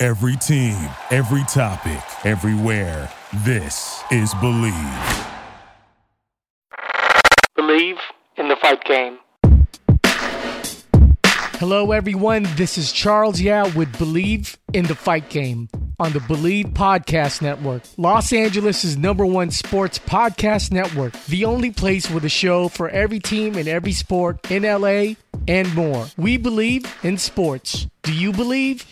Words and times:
Every 0.00 0.36
team, 0.36 0.76
every 1.10 1.42
topic, 1.48 2.00
everywhere. 2.24 3.10
This 3.38 4.00
is 4.12 4.32
Believe. 4.34 4.72
Believe 7.56 7.96
in 8.36 8.46
the 8.46 8.54
fight 8.62 8.84
game. 8.84 9.18
Hello, 11.56 11.90
everyone. 11.90 12.46
This 12.54 12.78
is 12.78 12.92
Charles 12.92 13.40
Yao 13.40 13.68
with 13.70 13.98
Believe 13.98 14.56
in 14.72 14.84
the 14.84 14.94
Fight 14.94 15.30
Game 15.30 15.68
on 15.98 16.12
the 16.12 16.20
Believe 16.20 16.66
Podcast 16.66 17.42
Network, 17.42 17.82
Los 17.96 18.32
Angeles' 18.32 18.94
number 18.94 19.26
one 19.26 19.50
sports 19.50 19.98
podcast 19.98 20.70
network, 20.70 21.12
the 21.24 21.44
only 21.44 21.72
place 21.72 22.08
with 22.08 22.24
a 22.24 22.28
show 22.28 22.68
for 22.68 22.88
every 22.90 23.18
team 23.18 23.56
and 23.56 23.66
every 23.66 23.90
sport 23.90 24.48
in 24.48 24.62
LA 24.62 25.14
and 25.48 25.74
more. 25.74 26.06
We 26.16 26.36
believe 26.36 26.86
in 27.02 27.18
sports. 27.18 27.88
Do 28.04 28.14
you 28.14 28.30
believe? 28.30 28.86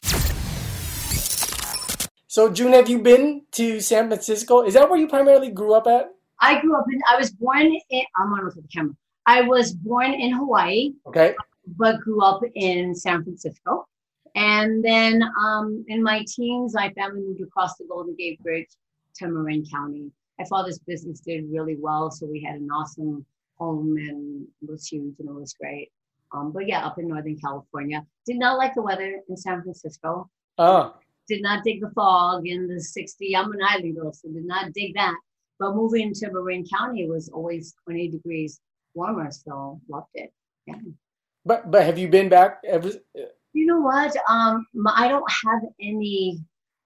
So, 2.37 2.51
June, 2.51 2.75
have 2.75 2.87
you 2.87 2.99
been 2.99 3.47
to 3.53 3.81
San 3.81 4.09
Francisco? 4.09 4.63
Is 4.63 4.75
that 4.75 4.91
where 4.91 4.99
you 4.99 5.09
primarily 5.09 5.49
grew 5.49 5.73
up 5.73 5.87
at? 5.87 6.11
I 6.39 6.61
grew 6.61 6.77
up 6.77 6.85
in, 6.93 7.01
I 7.11 7.17
was 7.17 7.31
born 7.31 7.75
in, 7.89 8.03
I'm 8.15 8.31
on 8.35 8.45
with 8.45 8.57
the 8.57 8.63
camera. 8.69 8.95
I 9.25 9.41
was 9.41 9.73
born 9.73 10.13
in 10.13 10.35
Hawaii. 10.35 10.93
Okay. 11.07 11.35
But 11.79 11.99
grew 12.01 12.21
up 12.21 12.43
in 12.55 12.95
San 12.95 13.25
Francisco. 13.25 13.87
And 14.35 14.85
then 14.85 15.23
um, 15.43 15.83
in 15.89 16.03
my 16.03 16.27
teens, 16.29 16.75
my 16.75 16.93
family 16.93 17.23
moved 17.23 17.41
across 17.41 17.79
the 17.79 17.87
Golden 17.89 18.15
Gate 18.15 18.39
Bridge 18.43 18.69
to 19.15 19.29
Marin 19.29 19.65
County. 19.73 20.13
My 20.39 20.45
father's 20.45 20.79
business 20.81 21.21
did 21.21 21.47
really 21.51 21.77
well, 21.81 22.11
so 22.11 22.27
we 22.27 22.43
had 22.43 22.57
an 22.57 22.69
awesome 22.71 23.25
home 23.55 23.97
and 23.97 24.47
it 24.61 24.71
was 24.71 24.87
huge 24.87 25.15
and 25.21 25.31
it 25.31 25.35
was 25.35 25.55
great. 25.55 25.91
Um, 26.35 26.53
but 26.53 26.69
yeah, 26.69 26.85
up 26.85 26.99
in 26.99 27.09
Northern 27.09 27.39
California. 27.39 28.05
Did 28.27 28.37
not 28.37 28.59
like 28.59 28.75
the 28.75 28.83
weather 28.83 29.23
in 29.27 29.39
San 29.39 29.63
Francisco. 29.63 30.29
Oh. 30.59 30.93
Did 31.29 31.43
not 31.43 31.65
dig 31.65 31.81
the 31.81 31.91
fog 31.91 32.47
in 32.47 32.69
the 32.69 32.81
60. 32.81 33.37
I'm 33.37 33.53
an 33.53 33.95
girl, 33.95 34.13
so 34.13 34.29
did 34.29 34.47
not 34.47 34.73
dig 34.73 34.95
that. 34.95 35.15
But 35.59 35.75
moving 35.75 36.13
to 36.15 36.31
Marin 36.31 36.65
County 36.67 37.09
was 37.09 37.29
always 37.31 37.75
20 37.85 38.09
degrees 38.09 38.61
warmer, 38.95 39.31
so 39.31 39.81
loved 39.89 40.09
it. 40.15 40.33
Yeah. 40.67 40.75
But 41.45 41.71
but 41.71 41.85
have 41.85 41.99
you 41.99 42.09
been 42.09 42.29
back 42.29 42.61
ever? 42.67 42.91
You 43.53 43.67
know 43.67 43.81
what? 43.81 44.15
Um, 44.29 44.67
I 44.95 45.09
don't 45.09 45.31
have 45.45 45.63
any 45.81 46.41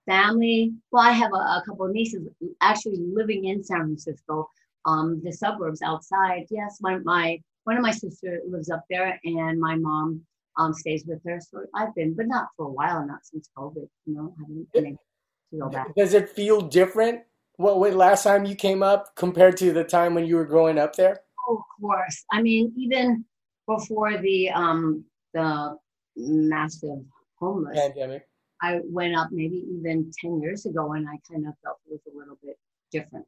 family. 0.06 0.75
Well, 0.92 1.02
I 1.02 1.12
have 1.12 1.32
a, 1.32 1.36
a 1.36 1.62
couple 1.66 1.86
of 1.86 1.92
nieces 1.92 2.28
actually 2.60 2.98
living 2.98 3.47
in 3.47 3.64
San 3.64 3.78
Francisco, 3.78 4.48
um, 4.84 5.20
the 5.25 5.32
suburbs 5.32 5.82
outside. 5.82 6.47
Yes, 6.50 6.78
my 6.80 6.98
my 6.98 7.41
one 7.64 7.77
of 7.77 7.82
my 7.82 7.91
sister 7.91 8.41
lives 8.48 8.70
up 8.70 8.84
there, 8.91 9.19
and 9.25 9.58
my 9.58 9.77
mom 9.77 10.20
um 10.58 10.72
stays 10.72 11.04
with 11.06 11.20
her. 11.24 11.40
So 11.40 11.64
I've 11.74 11.94
been, 11.94 12.14
but 12.14 12.26
not 12.26 12.48
for 12.56 12.66
a 12.66 12.70
while, 12.70 13.06
not 13.06 13.24
since 13.24 13.48
COVID. 13.56 13.88
You 14.06 14.14
know, 14.14 14.34
I 14.38 14.42
haven't 14.42 14.72
been 14.72 14.86
able 14.86 15.04
to 15.52 15.58
go 15.58 15.68
back. 15.68 15.94
Does 15.94 16.14
it 16.14 16.30
feel 16.30 16.60
different? 16.60 17.22
What, 17.56 17.78
what 17.78 17.94
last 17.94 18.24
time 18.24 18.44
you 18.44 18.54
came 18.54 18.82
up 18.82 19.14
compared 19.16 19.56
to 19.58 19.72
the 19.72 19.84
time 19.84 20.14
when 20.14 20.26
you 20.26 20.36
were 20.36 20.46
growing 20.46 20.78
up 20.78 20.96
there? 20.96 21.20
Oh, 21.48 21.56
of 21.56 21.82
course. 21.82 22.25
I 22.32 22.42
mean, 22.42 22.72
even 22.76 23.25
before 23.66 24.19
the 24.19 24.50
um 24.50 25.04
the 25.34 25.76
massive 26.16 26.98
homeless 27.38 27.78
pandemic. 27.78 28.26
I 28.62 28.80
went 28.84 29.16
up 29.16 29.28
maybe 29.32 29.64
even 29.72 30.10
10 30.20 30.41
years 30.42 30.66
ago 30.66 30.92
and 30.92 31.08
I 31.08 31.19
kind 31.30 31.46
of 31.46 31.54
felt 31.64 31.78
it 31.86 31.92
was 31.92 32.00
a 32.12 32.19
little 32.19 32.36
bit 32.42 32.58
different 32.92 33.26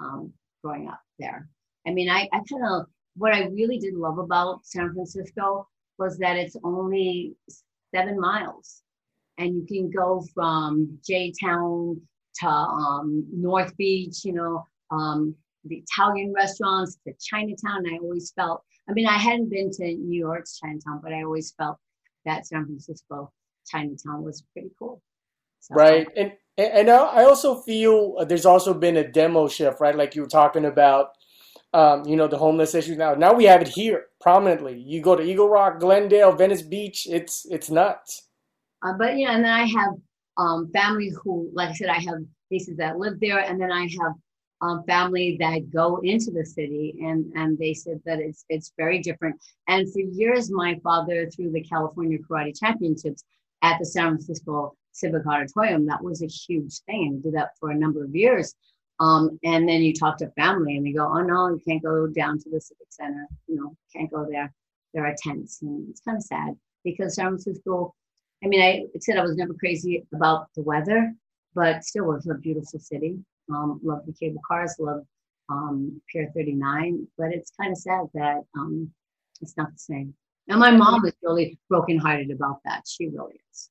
um, 0.00 0.32
growing 0.64 0.88
up 0.88 1.00
there. 1.18 1.48
I 1.86 1.90
mean, 1.90 2.08
I, 2.08 2.28
I 2.32 2.40
kind 2.50 2.64
of, 2.70 2.86
what 3.16 3.34
I 3.34 3.46
really 3.48 3.78
did 3.78 3.94
love 3.94 4.18
about 4.18 4.64
San 4.64 4.94
Francisco 4.94 5.68
was 5.98 6.18
that 6.18 6.36
it's 6.36 6.56
only 6.64 7.34
seven 7.94 8.18
miles 8.18 8.82
and 9.38 9.54
you 9.54 9.66
can 9.66 9.90
go 9.90 10.24
from 10.34 10.98
J 11.04 11.32
Town 11.40 12.00
to 12.40 12.48
um, 12.48 13.26
North 13.32 13.76
Beach, 13.76 14.24
you 14.24 14.32
know, 14.32 14.66
um, 14.90 15.34
the 15.64 15.76
Italian 15.76 16.32
restaurants 16.34 16.98
to 17.06 17.12
Chinatown. 17.20 17.84
I 17.86 17.98
always 17.98 18.32
felt, 18.32 18.64
I 18.88 18.92
mean, 18.92 19.06
I 19.06 19.18
hadn't 19.18 19.50
been 19.50 19.70
to 19.72 19.84
New 19.84 20.18
York's 20.18 20.58
Chinatown, 20.58 21.00
but 21.02 21.12
I 21.12 21.22
always 21.22 21.52
felt 21.52 21.78
that 22.24 22.46
San 22.46 22.64
Francisco 22.66 23.32
Chinatown 23.66 24.22
was 24.22 24.42
pretty 24.52 24.70
cool. 24.78 25.02
So, 25.60 25.74
right. 25.74 26.08
And 26.16 26.32
and 26.58 26.90
I 26.90 27.24
also 27.24 27.60
feel 27.62 28.16
uh, 28.18 28.24
there's 28.24 28.44
also 28.44 28.74
been 28.74 28.96
a 28.98 29.08
demo 29.08 29.48
shift, 29.48 29.80
right? 29.80 29.96
Like 29.96 30.14
you 30.14 30.22
were 30.22 30.28
talking 30.28 30.66
about, 30.66 31.12
um, 31.72 32.04
you 32.06 32.16
know, 32.16 32.28
the 32.28 32.38
homeless 32.38 32.74
issue 32.74 32.94
now. 32.94 33.14
Now 33.14 33.32
we 33.32 33.44
have 33.44 33.62
it 33.62 33.68
here 33.68 34.06
prominently. 34.20 34.78
You 34.78 35.00
go 35.00 35.16
to 35.16 35.22
Eagle 35.22 35.48
Rock, 35.48 35.80
Glendale, 35.80 36.32
Venice 36.32 36.62
Beach. 36.62 37.06
It's 37.10 37.46
it's 37.50 37.70
nuts. 37.70 38.28
Uh, 38.82 38.92
but 38.98 39.16
yeah, 39.16 39.34
and 39.34 39.44
then 39.44 39.52
I 39.52 39.64
have 39.64 39.94
um, 40.36 40.70
family 40.72 41.12
who, 41.22 41.50
like 41.54 41.70
I 41.70 41.74
said, 41.74 41.88
I 41.88 42.00
have 42.00 42.18
nieces 42.50 42.76
that 42.76 42.98
live 42.98 43.20
there, 43.20 43.38
and 43.38 43.60
then 43.60 43.72
I 43.72 43.82
have 43.82 44.12
um, 44.60 44.84
family 44.86 45.36
that 45.40 45.70
go 45.72 45.98
into 46.02 46.30
the 46.30 46.44
city, 46.44 46.94
and 47.00 47.32
and 47.34 47.58
they 47.58 47.74
said 47.74 48.00
that 48.04 48.20
it's 48.20 48.44
it's 48.48 48.72
very 48.76 49.00
different. 49.00 49.40
And 49.68 49.90
for 49.92 50.00
years, 50.00 50.50
my 50.50 50.78
father, 50.82 51.28
through 51.30 51.52
the 51.52 51.62
California 51.62 52.18
Karate 52.18 52.58
Championships 52.58 53.24
at 53.62 53.78
the 53.78 53.86
San 53.86 54.10
Francisco 54.10 54.74
Civic 54.92 55.26
Auditorium, 55.26 55.86
that 55.86 56.02
was 56.02 56.22
a 56.22 56.26
huge 56.26 56.80
thing, 56.86 57.08
and 57.14 57.22
did 57.22 57.34
that 57.34 57.50
for 57.58 57.70
a 57.70 57.74
number 57.74 58.04
of 58.04 58.14
years. 58.14 58.54
Um, 59.02 59.38
and 59.44 59.68
then 59.68 59.82
you 59.82 59.92
talk 59.92 60.18
to 60.18 60.30
family, 60.30 60.76
and 60.76 60.86
they 60.86 60.92
go, 60.92 61.06
"Oh 61.06 61.22
no, 61.22 61.48
you 61.48 61.60
can't 61.66 61.82
go 61.82 62.06
down 62.06 62.38
to 62.38 62.50
the 62.50 62.60
Civic 62.60 62.88
Center. 62.90 63.26
You 63.48 63.56
know, 63.56 63.76
can't 63.94 64.10
go 64.10 64.26
there. 64.30 64.52
There 64.94 65.04
are 65.06 65.14
tents, 65.18 65.62
and 65.62 65.88
it's 65.90 66.00
kind 66.00 66.16
of 66.16 66.22
sad 66.22 66.54
because 66.84 67.14
San 67.16 67.28
Francisco 67.28 67.94
I 68.44 68.48
mean, 68.48 68.60
I 68.60 68.84
said 68.98 69.18
I 69.18 69.22
was 69.22 69.36
never 69.36 69.54
crazy 69.54 70.04
about 70.12 70.48
the 70.56 70.62
weather, 70.62 71.14
but 71.54 71.84
still 71.84 72.06
was 72.06 72.26
a 72.26 72.34
beautiful 72.34 72.80
city. 72.80 73.18
Um, 73.50 73.80
love 73.82 74.00
the 74.06 74.12
cable 74.12 74.40
cars, 74.46 74.74
love 74.78 75.04
um, 75.48 76.00
Pier 76.10 76.30
39, 76.34 77.06
but 77.16 77.32
it's 77.32 77.52
kind 77.60 77.72
of 77.72 77.78
sad 77.78 78.06
that 78.14 78.42
um, 78.58 78.90
it's 79.40 79.56
not 79.56 79.72
the 79.72 79.78
same. 79.78 80.14
And 80.48 80.58
my 80.58 80.72
mom 80.72 81.04
is 81.06 81.12
really 81.22 81.58
brokenhearted 81.68 82.30
about 82.30 82.60
that. 82.64 82.82
She 82.86 83.08
really 83.08 83.40
is. 83.52 83.70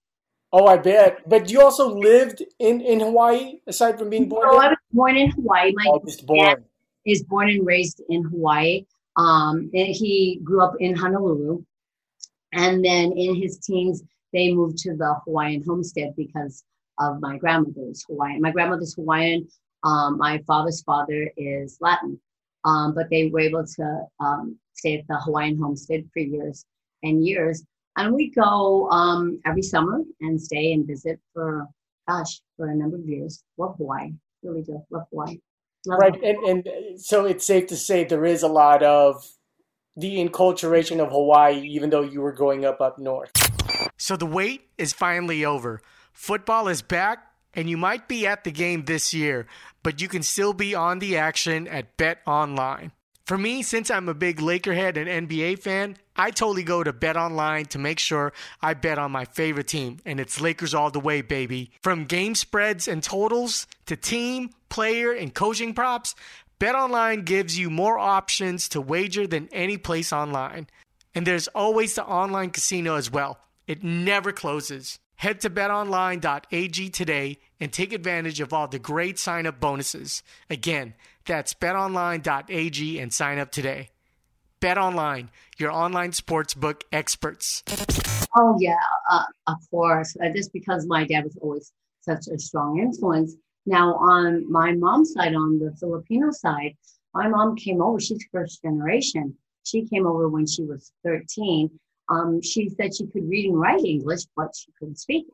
Oh, 0.53 0.67
I 0.67 0.77
bet. 0.77 1.27
But 1.27 1.49
you 1.49 1.61
also 1.61 1.93
lived 1.93 2.43
in, 2.59 2.81
in 2.81 3.01
Hawaii 3.01 3.59
aside 3.67 3.97
from 3.99 4.09
being 4.09 4.29
born? 4.29 4.47
No, 4.47 4.57
I 4.57 4.69
was 4.69 4.77
born 4.93 5.17
in 5.17 5.31
Hawaii. 5.31 5.73
My 5.75 5.97
just 6.05 6.25
born. 6.25 6.63
is 7.05 7.23
born 7.23 7.49
and 7.49 7.65
raised 7.65 8.01
in 8.09 8.23
Hawaii. 8.23 8.85
Um, 9.17 9.69
he 9.73 10.39
grew 10.43 10.61
up 10.61 10.73
in 10.79 10.95
Honolulu. 10.95 11.63
And 12.53 12.83
then 12.83 13.13
in 13.13 13.35
his 13.35 13.59
teens, 13.59 14.03
they 14.33 14.53
moved 14.53 14.77
to 14.79 14.95
the 14.95 15.15
Hawaiian 15.25 15.63
homestead 15.65 16.13
because 16.15 16.63
of 16.99 17.21
my 17.21 17.37
grandmother's 17.37 18.03
Hawaiian. 18.07 18.41
My 18.41 18.51
grandmother's 18.51 18.95
Hawaiian. 18.95 19.47
Um, 19.83 20.17
my 20.17 20.37
father's 20.45 20.83
father 20.83 21.31
is 21.37 21.77
Latin, 21.81 22.19
um, 22.65 22.93
but 22.93 23.09
they 23.09 23.29
were 23.29 23.39
able 23.39 23.65
to 23.65 24.05
um, 24.19 24.57
stay 24.73 24.99
at 24.99 25.07
the 25.07 25.17
Hawaiian 25.17 25.57
homestead 25.57 26.07
for 26.13 26.19
years 26.19 26.65
and 27.01 27.25
years. 27.25 27.65
And 27.97 28.13
we 28.13 28.29
go 28.29 28.89
um, 28.89 29.41
every 29.45 29.63
summer 29.63 30.01
and 30.21 30.39
stay 30.39 30.73
and 30.73 30.85
visit 30.85 31.19
for, 31.33 31.67
gosh, 32.07 32.41
for 32.55 32.69
a 32.69 32.75
number 32.75 32.97
of 32.97 33.07
years. 33.07 33.43
Love 33.57 33.75
Hawaii, 33.77 34.11
really 34.43 34.61
do. 34.61 34.83
Love 34.89 35.03
Hawaii. 35.11 35.37
Love 35.85 35.99
right, 35.99 36.15
Hawaii. 36.15 36.35
And, 36.49 36.67
and 36.67 37.01
so 37.01 37.25
it's 37.25 37.45
safe 37.45 37.67
to 37.67 37.77
say 37.77 38.03
there 38.03 38.25
is 38.25 38.43
a 38.43 38.47
lot 38.47 38.83
of 38.83 39.27
the 39.95 40.17
enculturation 40.25 40.99
of 40.99 41.11
Hawaii, 41.11 41.61
even 41.61 41.89
though 41.89 42.03
you 42.03 42.21
were 42.21 42.31
growing 42.31 42.65
up 42.65 42.81
up 42.81 42.97
north. 42.97 43.31
So 43.97 44.15
the 44.15 44.25
wait 44.25 44.61
is 44.77 44.93
finally 44.93 45.45
over. 45.45 45.81
Football 46.13 46.67
is 46.67 46.81
back, 46.81 47.19
and 47.53 47.69
you 47.69 47.77
might 47.77 48.07
be 48.07 48.25
at 48.25 48.43
the 48.43 48.51
game 48.51 48.85
this 48.85 49.13
year, 49.13 49.47
but 49.83 50.01
you 50.01 50.07
can 50.07 50.23
still 50.23 50.53
be 50.53 50.75
on 50.75 50.99
the 50.99 51.17
action 51.17 51.67
at 51.67 51.97
Bet 51.97 52.19
Online. 52.25 52.91
For 53.31 53.37
me, 53.37 53.61
since 53.61 53.89
I'm 53.89 54.09
a 54.09 54.13
big 54.13 54.39
Lakerhead 54.39 54.97
and 54.97 55.29
NBA 55.29 55.59
fan, 55.59 55.95
I 56.17 56.31
totally 56.31 56.63
go 56.63 56.83
to 56.83 56.91
Bet 56.91 57.15
Online 57.15 57.63
to 57.67 57.79
make 57.79 57.97
sure 57.97 58.33
I 58.61 58.73
bet 58.73 58.99
on 58.99 59.13
my 59.13 59.23
favorite 59.23 59.69
team, 59.69 59.99
and 60.05 60.19
it's 60.19 60.41
Lakers 60.41 60.73
all 60.73 60.91
the 60.91 60.99
way, 60.99 61.21
baby. 61.21 61.71
From 61.81 62.03
game 62.03 62.35
spreads 62.35 62.89
and 62.89 63.01
totals 63.01 63.67
to 63.85 63.95
team, 63.95 64.49
player, 64.67 65.13
and 65.13 65.33
coaching 65.33 65.73
props, 65.73 66.13
Bet 66.59 66.75
Online 66.75 67.21
gives 67.21 67.57
you 67.57 67.69
more 67.69 67.97
options 67.97 68.67
to 68.67 68.81
wager 68.81 69.25
than 69.25 69.47
any 69.53 69.77
place 69.77 70.11
online. 70.11 70.67
And 71.15 71.25
there's 71.25 71.47
always 71.47 71.95
the 71.95 72.03
online 72.03 72.49
casino 72.49 72.95
as 72.95 73.09
well. 73.09 73.39
It 73.65 73.81
never 73.81 74.33
closes. 74.33 74.99
Head 75.21 75.39
to 75.41 75.51
betonline.ag 75.51 76.89
today 76.89 77.37
and 77.59 77.71
take 77.71 77.93
advantage 77.93 78.39
of 78.39 78.53
all 78.53 78.67
the 78.67 78.79
great 78.79 79.19
sign 79.19 79.45
up 79.45 79.59
bonuses. 79.59 80.23
Again, 80.49 80.95
that's 81.27 81.53
betonline.ag 81.53 82.97
and 82.97 83.13
sign 83.13 83.37
up 83.37 83.51
today. 83.51 83.89
BetOnline, 84.61 85.27
your 85.59 85.71
online 85.71 86.09
sportsbook 86.13 86.81
experts. 86.91 87.61
Oh, 88.35 88.57
yeah, 88.59 88.73
uh, 89.11 89.25
of 89.45 89.57
course. 89.69 90.17
Uh, 90.19 90.29
just 90.35 90.51
because 90.53 90.87
my 90.87 91.05
dad 91.05 91.25
was 91.25 91.37
always 91.39 91.71
such 91.99 92.25
a 92.27 92.39
strong 92.39 92.79
influence. 92.79 93.35
Now, 93.67 93.93
on 93.97 94.51
my 94.51 94.71
mom's 94.71 95.13
side, 95.13 95.35
on 95.35 95.59
the 95.59 95.71
Filipino 95.79 96.31
side, 96.31 96.75
my 97.13 97.27
mom 97.27 97.55
came 97.57 97.79
over. 97.79 97.99
She's 97.99 98.25
first 98.31 98.63
generation. 98.63 99.35
She 99.65 99.85
came 99.85 100.07
over 100.07 100.27
when 100.29 100.47
she 100.47 100.63
was 100.63 100.91
13. 101.05 101.69
Um, 102.11 102.41
she 102.41 102.69
said 102.69 102.95
she 102.95 103.07
could 103.07 103.27
read 103.29 103.45
and 103.49 103.59
write 103.59 103.83
English, 103.85 104.23
but 104.35 104.49
she 104.55 104.71
couldn't 104.77 104.99
speak 104.99 105.25
it. 105.27 105.33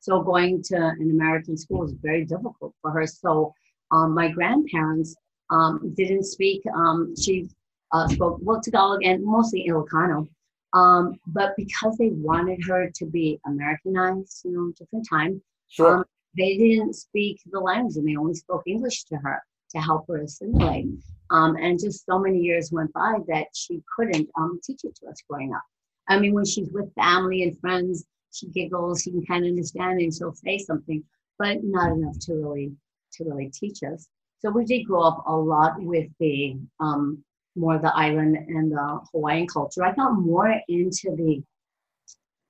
So 0.00 0.22
going 0.22 0.62
to 0.64 0.76
an 0.76 1.10
American 1.10 1.56
school 1.56 1.80
was 1.80 1.94
very 2.08 2.24
difficult 2.24 2.74
for 2.82 2.90
her. 2.90 3.06
So 3.06 3.54
um, 3.90 4.14
my 4.14 4.28
grandparents 4.28 5.16
um, 5.50 5.94
didn't 5.96 6.24
speak. 6.24 6.62
Um, 6.74 7.14
she 7.16 7.48
uh, 7.92 8.06
spoke 8.08 8.38
well 8.42 8.60
Tagalog 8.60 9.02
and 9.04 9.24
mostly 9.24 9.66
Ilocano. 9.68 10.28
Um, 10.74 11.18
but 11.28 11.54
because 11.56 11.96
they 11.96 12.10
wanted 12.10 12.62
her 12.66 12.90
to 12.94 13.06
be 13.06 13.40
Americanized, 13.46 14.42
you 14.44 14.52
know, 14.52 14.72
different 14.78 15.06
time, 15.08 15.42
Sure. 15.68 15.98
um, 15.98 16.04
they 16.36 16.58
didn't 16.58 16.94
speak 16.94 17.40
the 17.50 17.58
language 17.60 17.96
and 17.96 18.06
they 18.06 18.16
only 18.16 18.34
spoke 18.34 18.62
English 18.66 19.04
to 19.04 19.16
her 19.16 19.42
to 19.70 19.78
help 19.80 20.06
her 20.08 20.18
assimilate. 20.18 20.86
Um, 21.30 21.56
and 21.56 21.78
just 21.78 22.04
so 22.06 22.18
many 22.18 22.38
years 22.38 22.70
went 22.70 22.92
by 22.92 23.18
that 23.28 23.46
she 23.54 23.82
couldn't 23.96 24.28
um, 24.38 24.60
teach 24.62 24.80
it 24.84 24.94
to 24.96 25.08
us 25.08 25.22
growing 25.28 25.54
up. 25.54 25.62
I 26.08 26.18
mean, 26.18 26.32
when 26.32 26.44
she's 26.44 26.70
with 26.72 26.94
family 26.94 27.42
and 27.42 27.58
friends, 27.60 28.04
she 28.32 28.46
giggles, 28.48 29.02
she 29.02 29.10
can 29.10 29.24
kind 29.26 29.44
of 29.44 29.50
understand 29.50 30.00
and 30.00 30.14
she'll 30.14 30.34
say 30.34 30.58
something, 30.58 31.02
but 31.38 31.58
not 31.62 31.92
enough 31.92 32.18
to 32.20 32.34
really 32.34 32.72
to 33.12 33.24
really 33.24 33.50
teach 33.50 33.82
us. 33.82 34.08
So 34.40 34.50
we 34.50 34.64
did 34.64 34.84
grow 34.84 35.02
up 35.02 35.24
a 35.26 35.34
lot 35.34 35.80
with 35.80 36.08
the 36.20 36.56
um, 36.80 37.24
more 37.56 37.78
the 37.78 37.94
island 37.94 38.36
and 38.36 38.70
the 38.70 39.00
Hawaiian 39.12 39.46
culture. 39.46 39.84
I 39.84 39.92
got 39.92 40.12
more 40.12 40.54
into 40.68 41.14
the 41.16 41.42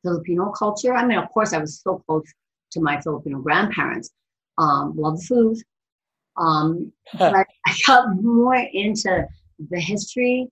Filipino 0.02 0.50
culture. 0.50 0.94
I 0.94 1.04
mean, 1.04 1.19
of 1.19 1.28
course, 1.31 1.52
I 1.52 1.58
was 1.58 1.81
so 1.81 2.02
close 2.06 2.25
to 2.72 2.81
my 2.81 3.00
Filipino 3.00 3.38
grandparents. 3.38 4.11
Um, 4.58 4.94
love 4.96 5.19
the 5.19 5.25
food. 5.25 5.58
Um, 6.37 6.93
but 7.19 7.34
I 7.66 7.75
got 7.87 8.14
more 8.22 8.54
into 8.54 9.26
the 9.70 9.81
history 9.81 10.49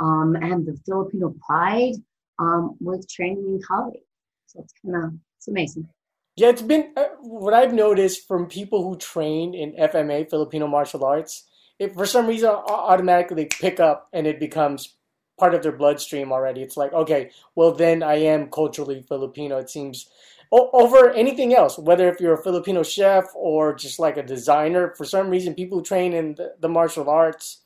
um, 0.00 0.36
and 0.36 0.66
the 0.66 0.76
Filipino 0.86 1.34
pride 1.46 1.94
um, 2.40 2.76
with 2.80 3.08
training 3.08 3.44
in 3.46 3.60
college. 3.66 4.00
So 4.46 4.60
it's 4.62 4.72
kind 4.82 5.04
of 5.04 5.12
it's 5.36 5.48
amazing. 5.48 5.88
Yeah, 6.36 6.48
it's 6.48 6.62
been 6.62 6.92
uh, 6.96 7.04
what 7.20 7.54
I've 7.54 7.74
noticed 7.74 8.26
from 8.26 8.46
people 8.46 8.82
who 8.82 8.96
train 8.96 9.54
in 9.54 9.72
FMA, 9.72 10.28
Filipino 10.28 10.66
martial 10.66 11.04
arts. 11.04 11.46
If 11.78 11.94
for 11.94 12.06
some 12.06 12.26
reason 12.26 12.50
automatically 12.50 13.36
they 13.36 13.46
pick 13.46 13.80
up 13.80 14.08
and 14.12 14.26
it 14.26 14.40
becomes 14.40 14.96
part 15.38 15.54
of 15.54 15.62
their 15.62 15.72
bloodstream 15.72 16.32
already. 16.32 16.62
It's 16.62 16.76
like, 16.76 16.92
okay, 16.92 17.30
well 17.54 17.72
then 17.72 18.02
I 18.02 18.16
am 18.16 18.50
culturally 18.50 19.02
Filipino. 19.08 19.58
It 19.58 19.70
seems 19.70 20.08
o- 20.52 20.70
over 20.72 21.10
anything 21.10 21.54
else, 21.54 21.78
whether 21.78 22.08
if 22.08 22.20
you're 22.20 22.34
a 22.34 22.42
Filipino 22.42 22.82
chef 22.82 23.24
or 23.34 23.74
just 23.74 23.98
like 23.98 24.16
a 24.16 24.22
designer. 24.22 24.94
For 24.96 25.04
some 25.04 25.30
reason, 25.30 25.54
people 25.54 25.78
who 25.78 25.84
train 25.84 26.12
in 26.12 26.34
the, 26.34 26.54
the 26.60 26.68
martial 26.68 27.08
arts 27.08 27.62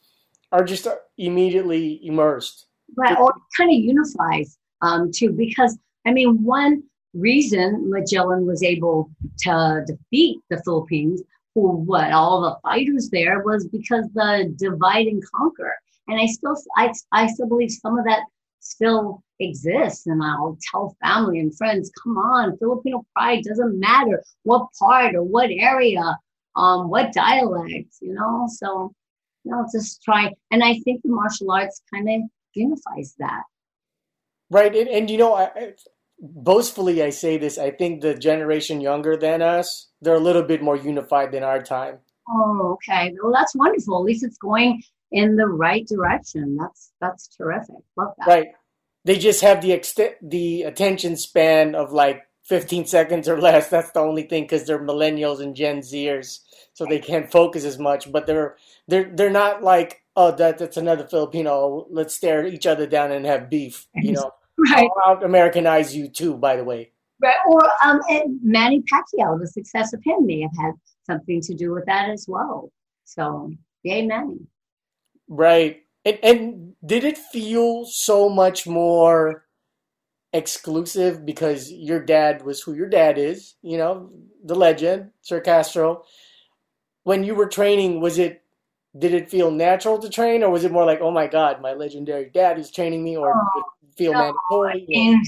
are 0.52 0.64
just 0.64 0.86
immediately 1.18 2.00
immersed. 2.04 2.66
Right, 2.96 3.18
or 3.18 3.34
kind 3.56 3.70
of 3.70 3.76
unifies 3.76 4.58
um, 4.82 5.10
too, 5.12 5.32
because 5.32 5.78
I 6.06 6.12
mean, 6.12 6.42
one 6.42 6.82
reason 7.14 7.90
Magellan 7.90 8.46
was 8.46 8.62
able 8.62 9.10
to 9.40 9.84
defeat 9.86 10.40
the 10.50 10.60
Philippines, 10.64 11.22
who 11.54 11.76
what 11.76 12.12
all 12.12 12.42
the 12.42 12.56
fighters 12.62 13.08
there, 13.10 13.42
was 13.42 13.66
because 13.68 14.06
the 14.14 14.52
divide 14.58 15.06
and 15.06 15.22
conquer. 15.34 15.74
And 16.08 16.20
I 16.20 16.26
still, 16.26 16.56
I, 16.76 16.92
I 17.12 17.26
still 17.28 17.48
believe 17.48 17.70
some 17.70 17.98
of 17.98 18.04
that 18.04 18.24
still 18.60 19.22
exists. 19.40 20.06
And 20.06 20.22
I'll 20.22 20.58
tell 20.70 20.96
family 21.02 21.38
and 21.38 21.56
friends, 21.56 21.90
come 22.02 22.18
on, 22.18 22.58
Filipino 22.58 23.06
pride 23.14 23.44
doesn't 23.44 23.78
matter 23.78 24.22
what 24.42 24.68
part 24.78 25.14
or 25.14 25.22
what 25.22 25.50
area, 25.50 26.18
um, 26.56 26.90
what 26.90 27.12
dialect, 27.12 27.94
you 28.02 28.12
know. 28.12 28.46
So, 28.50 28.92
you 29.44 29.52
know, 29.52 29.66
just 29.72 30.02
try. 30.02 30.30
And 30.50 30.62
I 30.62 30.78
think 30.80 31.02
the 31.02 31.10
martial 31.10 31.50
arts 31.50 31.80
kind 31.92 32.08
of 32.10 32.28
unifies 32.54 33.14
that. 33.18 33.44
Right, 34.50 34.74
and, 34.74 34.88
and 34.88 35.10
you 35.10 35.18
know, 35.18 35.34
I, 35.34 35.44
I, 35.54 35.72
boastfully 36.20 37.02
I 37.02 37.10
say 37.10 37.36
this. 37.38 37.58
I 37.58 37.70
think 37.70 38.00
the 38.00 38.14
generation 38.14 38.80
younger 38.80 39.16
than 39.16 39.42
us, 39.42 39.88
they're 40.00 40.14
a 40.14 40.20
little 40.20 40.42
bit 40.42 40.62
more 40.62 40.76
unified 40.76 41.32
than 41.32 41.42
our 41.42 41.62
time. 41.62 41.98
Oh, 42.28 42.74
okay. 42.74 43.14
Well, 43.22 43.32
that's 43.32 43.54
wonderful. 43.54 43.98
At 43.98 44.04
least 44.04 44.24
it's 44.24 44.38
going 44.38 44.82
in 45.12 45.36
the 45.36 45.46
right 45.46 45.86
direction. 45.86 46.56
That's 46.56 46.92
that's 47.00 47.28
terrific. 47.28 47.76
Love 47.96 48.14
that. 48.18 48.26
Right. 48.26 48.48
They 49.04 49.18
just 49.18 49.42
have 49.42 49.60
the 49.60 49.72
extent, 49.72 50.14
the 50.22 50.62
attention 50.62 51.16
span 51.16 51.74
of 51.74 51.92
like 51.92 52.22
15 52.44 52.86
seconds 52.86 53.28
or 53.28 53.40
less. 53.40 53.68
That's 53.68 53.90
the 53.90 54.00
only 54.00 54.22
thing 54.22 54.44
because 54.44 54.66
they're 54.66 54.82
millennials 54.82 55.40
and 55.40 55.54
Gen 55.54 55.80
Zers, 55.80 56.40
so 56.72 56.86
they 56.86 56.98
can't 56.98 57.30
focus 57.30 57.64
as 57.64 57.78
much. 57.78 58.10
But 58.10 58.26
they're 58.26 58.56
they're 58.88 59.10
they're 59.12 59.30
not 59.30 59.62
like, 59.62 60.02
oh, 60.16 60.30
that 60.32 60.58
that's 60.58 60.76
another 60.76 61.04
Filipino. 61.04 61.86
Let's 61.90 62.14
stare 62.14 62.46
each 62.46 62.66
other 62.66 62.86
down 62.86 63.12
and 63.12 63.26
have 63.26 63.50
beef. 63.50 63.86
You 63.94 64.12
know, 64.12 64.32
Right. 64.56 64.88
I'll 65.04 65.22
Americanize 65.22 65.94
you 65.96 66.08
too. 66.08 66.36
By 66.36 66.56
the 66.56 66.64
way. 66.64 66.92
Right. 67.20 67.36
Or 67.48 67.62
um, 67.84 68.00
and 68.08 68.38
Manny 68.42 68.82
Pacquiao, 68.82 69.38
the 69.38 69.46
success 69.46 69.92
of 69.92 70.02
him 70.04 70.26
may 70.26 70.42
have 70.42 70.56
had 70.58 70.72
something 71.04 71.40
to 71.42 71.54
do 71.54 71.72
with 71.72 71.86
that 71.86 72.10
as 72.10 72.26
well. 72.28 72.70
So, 73.04 73.52
yay, 73.82 74.06
Manny. 74.06 74.38
Right. 75.28 75.82
And 76.04 76.18
and 76.22 76.74
did 76.84 77.04
it 77.04 77.18
feel 77.18 77.84
so 77.86 78.28
much 78.28 78.66
more 78.66 79.44
exclusive 80.32 81.24
because 81.24 81.70
your 81.70 82.00
dad 82.00 82.42
was 82.44 82.60
who 82.60 82.74
your 82.74 82.88
dad 82.88 83.18
is, 83.18 83.54
you 83.62 83.78
know, 83.78 84.10
the 84.44 84.54
legend, 84.54 85.10
Sir 85.22 85.40
Castro. 85.40 86.04
When 87.04 87.22
you 87.22 87.34
were 87.34 87.46
training, 87.46 88.00
was 88.00 88.18
it 88.18 88.43
did 88.96 89.12
it 89.12 89.30
feel 89.30 89.50
natural 89.50 89.98
to 89.98 90.08
train 90.08 90.42
or 90.42 90.50
was 90.50 90.64
it 90.64 90.72
more 90.72 90.84
like, 90.84 91.00
"Oh 91.00 91.10
my 91.10 91.26
god, 91.26 91.60
my 91.60 91.72
legendary 91.72 92.30
dad 92.32 92.58
is 92.58 92.70
training 92.70 93.02
me" 93.02 93.16
or 93.16 93.32
did 93.54 93.60
it 93.60 93.96
feel 93.96 94.12
No, 94.12 94.18
mandatory? 94.20 94.86
And 94.94 95.24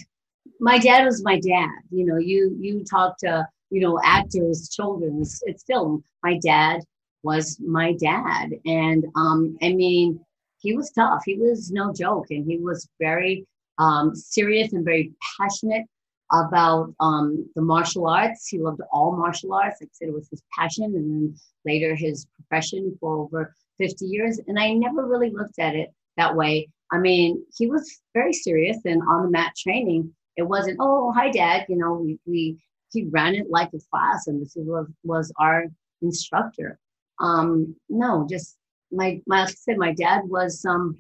my 0.60 0.78
dad 0.78 1.04
was 1.04 1.22
my 1.24 1.40
dad. 1.40 1.70
You 1.90 2.06
know, 2.06 2.18
you 2.18 2.56
you 2.60 2.84
talk 2.84 3.18
to 3.18 3.46
you 3.70 3.80
know 3.80 4.00
actors, 4.04 4.68
children. 4.68 5.20
It's, 5.20 5.42
it's 5.46 5.62
still 5.62 6.02
my 6.22 6.38
dad 6.42 6.82
was 7.22 7.58
my 7.60 7.92
dad, 7.94 8.50
and 8.64 9.04
um, 9.16 9.56
I 9.62 9.72
mean, 9.72 10.20
he 10.58 10.76
was 10.76 10.90
tough. 10.92 11.22
He 11.24 11.36
was 11.36 11.70
no 11.72 11.92
joke, 11.92 12.26
and 12.30 12.46
he 12.50 12.58
was 12.58 12.88
very 13.00 13.46
um, 13.78 14.14
serious 14.14 14.72
and 14.72 14.84
very 14.84 15.12
passionate 15.38 15.86
about 16.32 16.92
um, 17.00 17.48
the 17.54 17.62
martial 17.62 18.06
arts. 18.08 18.48
He 18.48 18.58
loved 18.58 18.80
all 18.92 19.16
martial 19.16 19.52
arts. 19.54 19.78
Like 19.80 19.90
I 19.90 19.92
said, 19.92 20.08
it 20.08 20.14
was 20.14 20.28
his 20.30 20.42
passion, 20.56 20.84
and 20.84 20.94
then 20.94 21.36
later 21.64 21.94
his 21.94 22.26
profession 22.36 22.96
for 23.00 23.16
over 23.18 23.54
50 23.78 24.06
years. 24.06 24.40
And 24.46 24.58
I 24.58 24.72
never 24.72 25.06
really 25.06 25.30
looked 25.30 25.58
at 25.58 25.74
it 25.74 25.90
that 26.16 26.34
way. 26.34 26.68
I 26.92 26.98
mean, 26.98 27.44
he 27.56 27.66
was 27.66 28.00
very 28.14 28.32
serious, 28.32 28.78
and 28.84 29.02
on 29.08 29.24
the 29.24 29.30
mat 29.30 29.52
training, 29.56 30.14
it 30.36 30.44
wasn't, 30.44 30.78
oh, 30.80 31.12
hi, 31.12 31.30
dad. 31.30 31.66
You 31.68 31.76
know, 31.76 31.94
we, 31.94 32.18
we 32.26 32.58
he 32.92 33.04
ran 33.10 33.34
it 33.34 33.50
like 33.50 33.70
a 33.74 33.78
class, 33.90 34.26
and 34.26 34.40
this 34.40 34.54
was 34.56 34.86
was 35.02 35.32
our 35.38 35.64
instructor. 36.02 36.78
Um, 37.20 37.74
no, 37.88 38.26
just 38.28 38.56
my 38.92 39.20
my 39.26 39.40
like 39.40 39.48
I 39.48 39.52
said, 39.52 39.78
my 39.78 39.92
dad 39.94 40.22
was 40.24 40.64
um, 40.64 40.96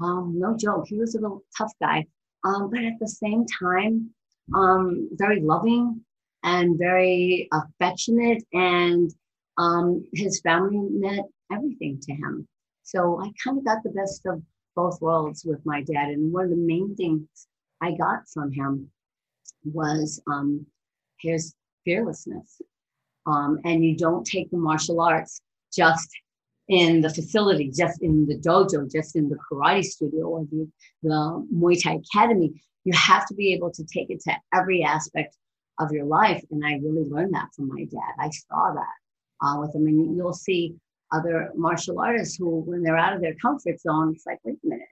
um, 0.00 0.34
no 0.38 0.56
joke. 0.56 0.86
He 0.88 0.96
was 0.96 1.14
a 1.14 1.20
little 1.20 1.42
tough 1.56 1.72
guy, 1.80 2.06
um, 2.44 2.70
but 2.70 2.84
at 2.84 2.98
the 3.00 3.08
same 3.08 3.44
time, 3.60 4.10
um, 4.54 5.08
very 5.12 5.40
loving 5.40 6.04
and 6.44 6.78
very 6.78 7.48
affectionate, 7.52 8.44
and 8.52 9.12
um, 9.58 10.04
his 10.14 10.40
family 10.40 10.78
meant 10.92 11.26
everything 11.52 11.98
to 12.02 12.12
him. 12.12 12.46
So 12.82 13.20
I 13.20 13.30
kind 13.42 13.58
of 13.58 13.64
got 13.64 13.82
the 13.82 13.90
best 13.90 14.24
of 14.26 14.42
both 14.74 15.00
worlds 15.00 15.44
with 15.44 15.64
my 15.64 15.82
dad, 15.82 16.08
and 16.10 16.32
one 16.32 16.44
of 16.44 16.50
the 16.50 16.56
main 16.56 16.94
things 16.94 17.26
I 17.80 17.92
got 17.92 18.28
from 18.32 18.52
him 18.52 18.90
was 19.64 20.20
um, 20.26 20.66
his 21.20 21.54
fearlessness. 21.84 22.60
Um, 23.26 23.58
and 23.64 23.84
you 23.84 23.96
don't 23.96 24.24
take 24.24 24.50
the 24.50 24.56
martial 24.56 25.00
arts 25.00 25.42
just 25.74 26.08
in 26.68 27.00
the 27.00 27.10
facility, 27.10 27.70
just 27.70 28.02
in 28.02 28.26
the 28.26 28.38
dojo, 28.38 28.90
just 28.90 29.16
in 29.16 29.28
the 29.28 29.36
karate 29.36 29.84
studio 29.84 30.26
or 30.26 30.44
the, 30.50 30.68
the 31.02 31.46
Muay 31.52 31.82
Thai 31.82 31.98
Academy. 32.14 32.62
You 32.84 32.92
have 32.94 33.26
to 33.26 33.34
be 33.34 33.52
able 33.52 33.70
to 33.72 33.84
take 33.84 34.10
it 34.10 34.20
to 34.20 34.36
every 34.54 34.82
aspect 34.82 35.36
of 35.78 35.92
your 35.92 36.04
life. 36.04 36.42
And 36.50 36.64
I 36.64 36.74
really 36.74 37.08
learned 37.08 37.34
that 37.34 37.48
from 37.54 37.68
my 37.68 37.84
dad. 37.84 38.14
I 38.18 38.30
saw 38.30 38.74
that 38.74 39.46
uh, 39.46 39.60
with 39.60 39.74
him. 39.74 39.86
And 39.86 40.16
you'll 40.16 40.32
see 40.32 40.76
other 41.12 41.50
martial 41.54 42.00
artists 42.00 42.36
who, 42.36 42.60
when 42.60 42.82
they're 42.82 42.98
out 42.98 43.14
of 43.14 43.20
their 43.20 43.34
comfort 43.34 43.80
zone, 43.80 44.12
it's 44.14 44.26
like, 44.26 44.38
wait 44.44 44.58
a 44.64 44.66
minute, 44.66 44.88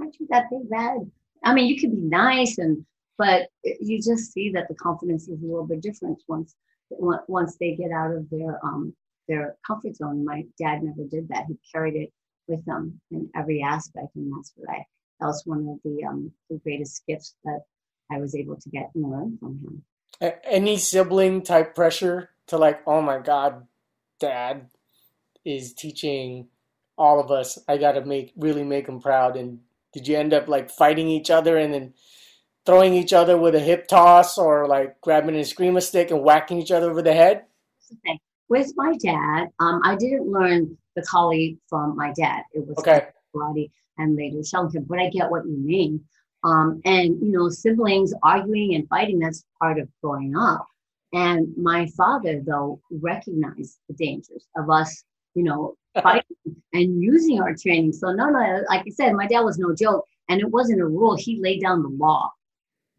aren't 0.00 0.18
you 0.20 0.26
that 0.30 0.50
big 0.50 0.68
bad? 0.68 1.10
I 1.44 1.54
mean, 1.54 1.68
you 1.68 1.80
could 1.80 1.94
be 1.94 2.02
nice 2.02 2.58
and 2.58 2.84
but 3.18 3.48
you 3.80 4.00
just 4.00 4.32
see 4.32 4.50
that 4.52 4.68
the 4.68 4.74
confidence 4.76 5.28
is 5.28 5.42
a 5.42 5.46
little 5.46 5.66
bit 5.66 5.82
different 5.82 6.22
once 6.28 6.54
once 6.90 7.56
they 7.56 7.74
get 7.74 7.90
out 7.90 8.14
of 8.14 8.30
their 8.30 8.64
um 8.64 8.94
their 9.26 9.56
comfort 9.66 9.96
zone. 9.96 10.24
My 10.24 10.44
dad 10.58 10.82
never 10.82 11.06
did 11.08 11.28
that. 11.28 11.46
He 11.48 11.58
carried 11.72 11.96
it 11.96 12.12
with 12.46 12.64
him 12.66 13.00
in 13.10 13.28
every 13.34 13.60
aspect, 13.62 14.14
and 14.14 14.32
that's 14.32 14.52
what 14.54 14.70
I 14.70 14.86
that 15.20 15.26
was 15.26 15.42
one 15.44 15.68
of 15.68 15.78
the 15.84 16.04
um 16.04 16.32
the 16.48 16.58
greatest 16.58 17.02
gifts 17.06 17.34
that 17.44 17.62
I 18.10 18.18
was 18.18 18.34
able 18.34 18.56
to 18.56 18.68
get 18.70 18.90
and 18.94 19.10
learn 19.10 19.36
from 19.38 19.58
him. 19.58 20.32
Any 20.44 20.78
sibling 20.78 21.42
type 21.42 21.74
pressure 21.74 22.30
to 22.46 22.56
like, 22.56 22.80
oh 22.86 23.02
my 23.02 23.18
god, 23.18 23.66
dad 24.20 24.68
is 25.48 25.72
teaching 25.72 26.46
all 26.96 27.20
of 27.20 27.30
us. 27.30 27.58
I 27.68 27.78
got 27.78 27.92
to 27.92 28.04
make 28.04 28.32
really 28.36 28.64
make 28.64 28.88
him 28.88 29.00
proud. 29.00 29.36
And 29.36 29.60
did 29.92 30.06
you 30.06 30.16
end 30.16 30.34
up 30.34 30.48
like 30.48 30.70
fighting 30.70 31.08
each 31.08 31.30
other 31.30 31.56
and 31.56 31.72
then 31.72 31.94
throwing 32.66 32.92
each 32.92 33.12
other 33.12 33.38
with 33.38 33.54
a 33.54 33.60
hip 33.60 33.88
toss 33.88 34.36
or 34.36 34.66
like 34.66 35.00
grabbing 35.00 35.36
a 35.36 35.44
screamer 35.44 35.80
stick 35.80 36.10
and 36.10 36.22
whacking 36.22 36.58
each 36.58 36.70
other 36.70 36.90
over 36.90 37.02
the 37.02 37.14
head? 37.14 37.44
With 38.48 38.72
my 38.76 38.96
dad, 38.98 39.48
um, 39.60 39.80
I 39.84 39.96
didn't 39.96 40.30
learn 40.30 40.76
the 40.96 41.02
Kali 41.02 41.58
from 41.68 41.96
my 41.96 42.12
dad. 42.12 42.42
It 42.52 42.66
was 42.66 42.78
okay. 42.78 43.06
karate 43.34 43.70
and 43.98 44.16
later 44.16 44.38
Shaolin, 44.38 44.86
but 44.86 44.98
I 44.98 45.08
get 45.08 45.30
what 45.30 45.46
you 45.46 45.56
mean. 45.56 46.04
Um, 46.44 46.80
and 46.84 47.20
you 47.20 47.32
know, 47.32 47.48
siblings 47.48 48.12
arguing 48.22 48.74
and 48.74 48.88
fighting, 48.88 49.18
that's 49.18 49.44
part 49.60 49.78
of 49.78 49.88
growing 50.02 50.36
up. 50.36 50.66
And 51.12 51.56
my 51.56 51.86
father, 51.96 52.42
though, 52.44 52.80
recognized 52.90 53.78
the 53.88 53.94
dangers 53.94 54.46
of 54.56 54.70
us, 54.70 55.04
you 55.38 55.44
know, 55.44 55.74
fighting 56.02 56.36
and 56.72 57.02
using 57.02 57.40
our 57.40 57.54
training. 57.54 57.92
So, 57.92 58.12
no, 58.12 58.28
no, 58.28 58.62
like 58.68 58.82
I 58.86 58.90
said, 58.90 59.12
my 59.14 59.26
dad 59.26 59.40
was 59.40 59.58
no 59.58 59.74
joke. 59.74 60.04
And 60.28 60.40
it 60.40 60.50
wasn't 60.50 60.82
a 60.82 60.86
rule. 60.86 61.16
He 61.16 61.40
laid 61.40 61.62
down 61.62 61.82
the 61.82 61.88
law 61.88 62.30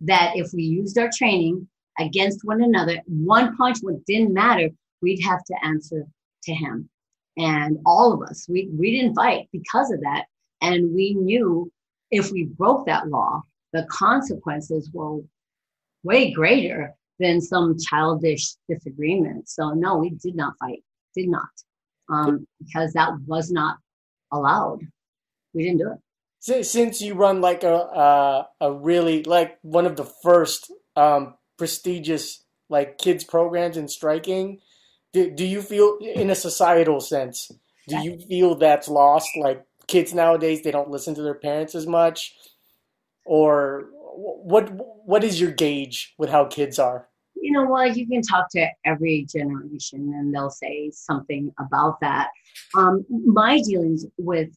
that 0.02 0.32
if 0.36 0.52
we 0.54 0.64
used 0.64 0.98
our 0.98 1.10
training 1.16 1.68
against 2.00 2.40
one 2.44 2.64
another, 2.64 3.02
one 3.06 3.56
punch 3.58 3.80
what 3.82 4.04
didn't 4.06 4.34
matter, 4.34 4.70
we'd 5.02 5.22
have 5.24 5.44
to 5.44 5.56
answer 5.64 6.06
to 6.44 6.54
him. 6.54 6.90
And 7.38 7.78
all 7.86 8.14
of 8.14 8.28
us, 8.28 8.48
we, 8.50 8.70
we 8.74 8.98
didn't 8.98 9.16
fight 9.16 9.48
because 9.52 9.92
of 9.92 10.00
that. 10.02 10.26
And 10.62 10.94
we 10.94 11.14
knew 11.14 11.72
if 12.12 12.32
we 12.32 12.46
broke 12.46 12.86
that 12.86 13.10
law, 13.10 13.44
the 13.74 13.86
consequences 13.92 14.90
were 14.92 15.20
way 16.04 16.32
greater 16.32 16.96
than 17.20 17.42
some 17.42 17.78
childish 17.78 18.56
disagreement. 18.68 19.48
So 19.50 19.72
no, 19.72 19.98
we 19.98 20.12
did 20.12 20.36
not 20.36 20.54
fight, 20.60 20.84
did 21.16 21.30
not, 21.30 21.50
um, 22.10 22.48
because 22.60 22.94
that 22.94 23.12
was 23.28 23.52
not 23.52 23.78
allowed. 24.32 24.80
We 25.54 25.64
didn't 25.64 25.80
do 25.80 25.92
it. 25.92 26.66
Since 26.66 27.02
you 27.02 27.16
run 27.16 27.42
like 27.42 27.64
a 27.64 27.74
uh, 27.76 28.46
a 28.62 28.72
really 28.72 29.24
like 29.24 29.60
one 29.62 29.86
of 29.86 29.98
the 29.98 30.06
first 30.06 30.72
um, 30.96 31.36
prestigious 31.58 32.44
like 32.70 32.98
kids 32.98 33.26
programs 33.26 33.76
in 33.76 33.90
striking, 33.90 34.60
do, 35.12 35.30
do 35.32 35.46
you 35.46 35.62
feel 35.62 35.98
in 35.98 36.30
a 36.30 36.36
societal 36.36 37.02
sense? 37.02 37.52
Do 37.90 37.98
you 37.98 38.20
feel 38.20 38.56
that's 38.56 38.88
lost? 38.88 39.30
Like 39.36 39.66
kids 39.88 40.14
nowadays, 40.14 40.62
they 40.62 40.72
don't 40.72 40.92
listen 40.92 41.14
to 41.16 41.22
their 41.22 41.34
parents 41.34 41.76
as 41.76 41.86
much, 41.86 42.36
or 43.26 43.90
what? 44.16 44.70
What 45.06 45.26
is 45.26 45.42
your 45.42 45.52
gauge 45.52 46.14
with 46.18 46.30
how 46.30 46.46
kids 46.46 46.80
are? 46.80 47.09
You 47.42 47.52
know 47.52 47.66
what, 47.66 47.96
you 47.96 48.08
can 48.08 48.22
talk 48.22 48.48
to 48.52 48.68
every 48.86 49.26
generation 49.32 50.14
and 50.16 50.34
they'll 50.34 50.50
say 50.50 50.92
something 50.92 51.52
about 51.60 52.00
that. 52.02 52.30
Um, 52.76 53.06
my 53.10 53.62
dealings 53.62 54.06
with 54.18 54.50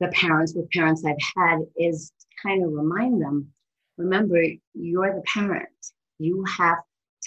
the 0.00 0.08
parents, 0.08 0.54
with 0.54 0.70
parents 0.70 1.04
I've 1.04 1.16
had, 1.36 1.60
is 1.76 2.12
kind 2.42 2.64
of 2.64 2.72
remind 2.72 3.22
them 3.22 3.52
remember, 3.96 4.42
you're 4.74 5.14
the 5.14 5.22
parent. 5.32 5.68
You 6.18 6.44
have 6.58 6.78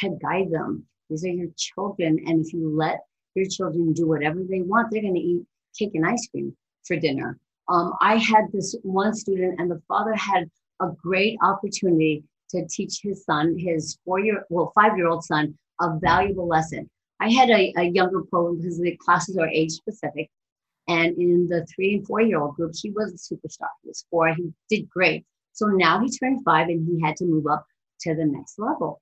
to 0.01 0.17
guide 0.21 0.51
them. 0.51 0.85
These 1.09 1.25
are 1.25 1.29
your 1.29 1.49
children. 1.57 2.19
And 2.25 2.45
if 2.45 2.53
you 2.53 2.75
let 2.75 2.99
your 3.35 3.47
children 3.49 3.93
do 3.93 4.07
whatever 4.07 4.41
they 4.47 4.61
want, 4.61 4.89
they're 4.91 5.01
going 5.01 5.15
to 5.15 5.19
eat 5.19 5.43
cake 5.77 5.91
and 5.93 6.05
ice 6.05 6.27
cream 6.29 6.55
for 6.85 6.97
dinner. 6.97 7.37
Um, 7.69 7.93
I 8.01 8.15
had 8.15 8.45
this 8.53 8.75
one 8.83 9.13
student, 9.13 9.59
and 9.59 9.69
the 9.69 9.81
father 9.87 10.15
had 10.15 10.49
a 10.81 10.87
great 11.01 11.37
opportunity 11.41 12.23
to 12.49 12.65
teach 12.67 13.01
his 13.01 13.23
son, 13.25 13.57
his 13.57 13.97
four 14.05 14.19
year, 14.19 14.45
well, 14.49 14.71
five 14.75 14.97
year 14.97 15.07
old 15.07 15.23
son, 15.23 15.57
a 15.81 15.97
valuable 15.99 16.47
lesson. 16.47 16.89
I 17.19 17.31
had 17.31 17.49
a, 17.49 17.73
a 17.77 17.83
younger 17.83 18.21
program 18.21 18.57
because 18.57 18.79
the 18.79 18.97
classes 18.97 19.37
are 19.37 19.47
age 19.47 19.71
specific. 19.71 20.29
And 20.87 21.17
in 21.17 21.47
the 21.49 21.65
three 21.65 21.95
and 21.95 22.07
four 22.07 22.21
year 22.21 22.39
old 22.39 22.55
group, 22.55 22.73
he 22.75 22.91
was 22.91 23.11
a 23.11 23.35
superstar. 23.35 23.69
He 23.83 23.89
was 23.89 24.05
four, 24.09 24.33
he 24.33 24.53
did 24.69 24.89
great. 24.89 25.25
So 25.53 25.65
now 25.65 25.99
he 25.99 26.09
turned 26.09 26.43
five 26.45 26.67
and 26.67 26.87
he 26.87 27.01
had 27.01 27.15
to 27.17 27.25
move 27.25 27.47
up 27.47 27.65
to 28.01 28.15
the 28.15 28.25
next 28.25 28.59
level. 28.59 29.01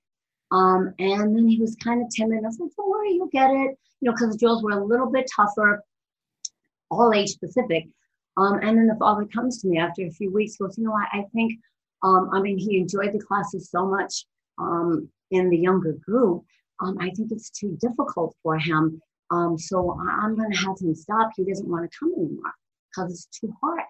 Um, 0.50 0.94
and 0.98 1.36
then 1.36 1.48
he 1.48 1.60
was 1.60 1.76
kind 1.76 2.02
of 2.02 2.08
timid. 2.10 2.44
I 2.44 2.48
was 2.48 2.58
like, 2.58 2.70
don't 2.76 2.90
worry, 2.90 3.12
you'll 3.12 3.26
get 3.26 3.50
it. 3.50 3.78
You 4.00 4.10
know, 4.10 4.12
because 4.12 4.32
the 4.32 4.38
drills 4.38 4.62
were 4.62 4.70
a 4.72 4.84
little 4.84 5.10
bit 5.10 5.30
tougher, 5.34 5.82
all 6.90 7.12
age 7.12 7.30
specific. 7.30 7.88
Um, 8.36 8.58
and 8.62 8.78
then 8.78 8.86
the 8.86 8.96
father 8.96 9.24
comes 9.26 9.60
to 9.62 9.68
me 9.68 9.78
after 9.78 10.02
a 10.02 10.10
few 10.10 10.32
weeks, 10.32 10.56
goes, 10.56 10.76
you 10.76 10.84
know, 10.84 10.94
I, 10.94 11.18
I 11.18 11.24
think 11.32 11.54
um, 12.06 12.30
I 12.32 12.40
mean, 12.40 12.56
he 12.56 12.78
enjoyed 12.78 13.12
the 13.12 13.24
classes 13.26 13.68
so 13.68 13.84
much 13.84 14.26
um, 14.58 15.08
in 15.32 15.50
the 15.50 15.58
younger 15.58 15.94
group. 16.06 16.44
Um, 16.80 16.96
I 17.00 17.10
think 17.10 17.32
it's 17.32 17.50
too 17.50 17.76
difficult 17.80 18.36
for 18.42 18.58
him. 18.58 19.00
Um, 19.32 19.58
so 19.58 19.98
I'm 20.00 20.36
going 20.36 20.52
to 20.52 20.58
have 20.58 20.76
him 20.80 20.94
stop. 20.94 21.30
He 21.36 21.44
doesn't 21.44 21.68
want 21.68 21.90
to 21.90 21.98
come 21.98 22.12
anymore 22.16 22.52
because 22.88 23.12
it's 23.12 23.40
too 23.40 23.52
hard. 23.60 23.82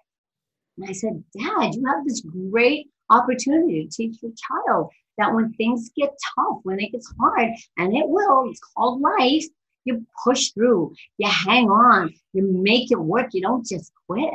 And 0.79 0.89
I 0.89 0.93
said, 0.93 1.23
Dad, 1.39 1.75
you 1.75 1.85
have 1.87 2.07
this 2.07 2.23
great 2.51 2.89
opportunity 3.11 3.85
to 3.85 3.91
teach 3.95 4.17
your 4.23 4.33
child 4.33 4.91
that 5.19 5.35
when 5.35 5.53
things 5.55 5.91
get 5.95 6.11
tough, 6.37 6.59
when 6.63 6.81
it 6.81 6.93
gets 6.93 7.13
hard, 7.21 7.51
and 7.77 7.95
it 7.95 8.09
will, 8.09 8.49
it's 8.49 8.61
called 8.75 9.03
life, 9.03 9.45
you 9.85 10.07
push 10.25 10.51
through, 10.53 10.95
you 11.19 11.29
hang 11.29 11.69
on, 11.69 12.13
you 12.33 12.43
make 12.63 12.91
it 12.91 12.99
work, 12.99 13.29
you 13.33 13.43
don't 13.43 13.67
just 13.67 13.93
quit. 14.09 14.35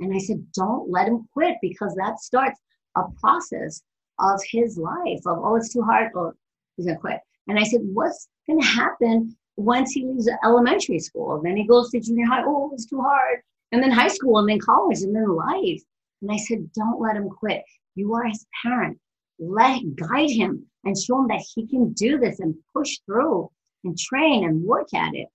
And 0.00 0.12
I 0.12 0.18
said, 0.18 0.44
don't 0.54 0.90
let 0.90 1.06
him 1.06 1.28
quit 1.32 1.56
because 1.62 1.94
that 1.94 2.18
starts 2.18 2.58
a 2.96 3.04
process 3.20 3.82
of 4.18 4.40
his 4.50 4.76
life 4.76 5.20
of 5.26 5.38
oh 5.42 5.56
it's 5.56 5.72
too 5.72 5.82
hard. 5.82 6.10
Oh 6.14 6.32
he's 6.76 6.86
gonna 6.86 6.98
quit. 6.98 7.20
And 7.48 7.58
i 7.58 7.62
said 7.62 7.80
what's 7.82 8.28
gonna 8.48 8.64
happen 8.64 9.36
once 9.56 9.92
he 9.92 10.06
leaves 10.06 10.28
elementary 10.44 10.98
school? 10.98 11.40
Then 11.42 11.56
he 11.56 11.66
goes 11.66 11.90
to 11.90 12.00
junior 12.00 12.26
high. 12.26 12.42
Oh 12.44 12.70
it's 12.72 12.86
too 12.86 13.00
hard. 13.00 13.40
And 13.72 13.82
then 13.82 13.90
high 13.90 14.08
school 14.08 14.38
and 14.38 14.48
then 14.48 14.58
college 14.58 15.00
and 15.00 15.14
then 15.14 15.28
life. 15.28 15.82
And 16.20 16.30
i 16.30 16.36
said 16.36 16.70
don't 16.72 17.00
let 17.00 17.16
him 17.16 17.28
quit. 17.28 17.62
You 17.94 18.14
are 18.14 18.24
his 18.24 18.46
parent. 18.62 18.98
Let 19.38 19.82
guide 19.96 20.30
him 20.30 20.66
and 20.84 20.96
show 20.98 21.20
him 21.20 21.28
that 21.28 21.44
he 21.54 21.66
can 21.66 21.92
do 21.92 22.18
this 22.18 22.40
and 22.40 22.54
push 22.74 22.98
through 23.06 23.50
and 23.84 23.98
train 23.98 24.44
and 24.44 24.62
work 24.62 24.92
at 24.94 25.14
it. 25.14 25.28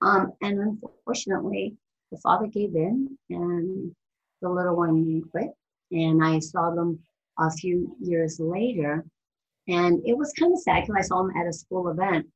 Um, 0.00 0.32
and 0.42 0.58
unfortunately 0.58 1.76
the 2.10 2.18
father 2.18 2.46
gave 2.46 2.74
in 2.74 3.18
and 3.30 3.94
the 4.40 4.48
little 4.48 4.76
one 4.76 5.22
quit 5.30 5.50
and 5.94 6.22
I 6.22 6.40
saw 6.40 6.74
them 6.74 6.98
a 7.38 7.50
few 7.50 7.96
years 8.00 8.38
later. 8.40 9.04
And 9.68 10.02
it 10.04 10.16
was 10.16 10.32
kind 10.38 10.52
of 10.52 10.58
sad 10.58 10.82
because 10.82 10.96
I 10.98 11.06
saw 11.06 11.22
them 11.22 11.36
at 11.36 11.46
a 11.46 11.52
school 11.52 11.88
event. 11.88 12.26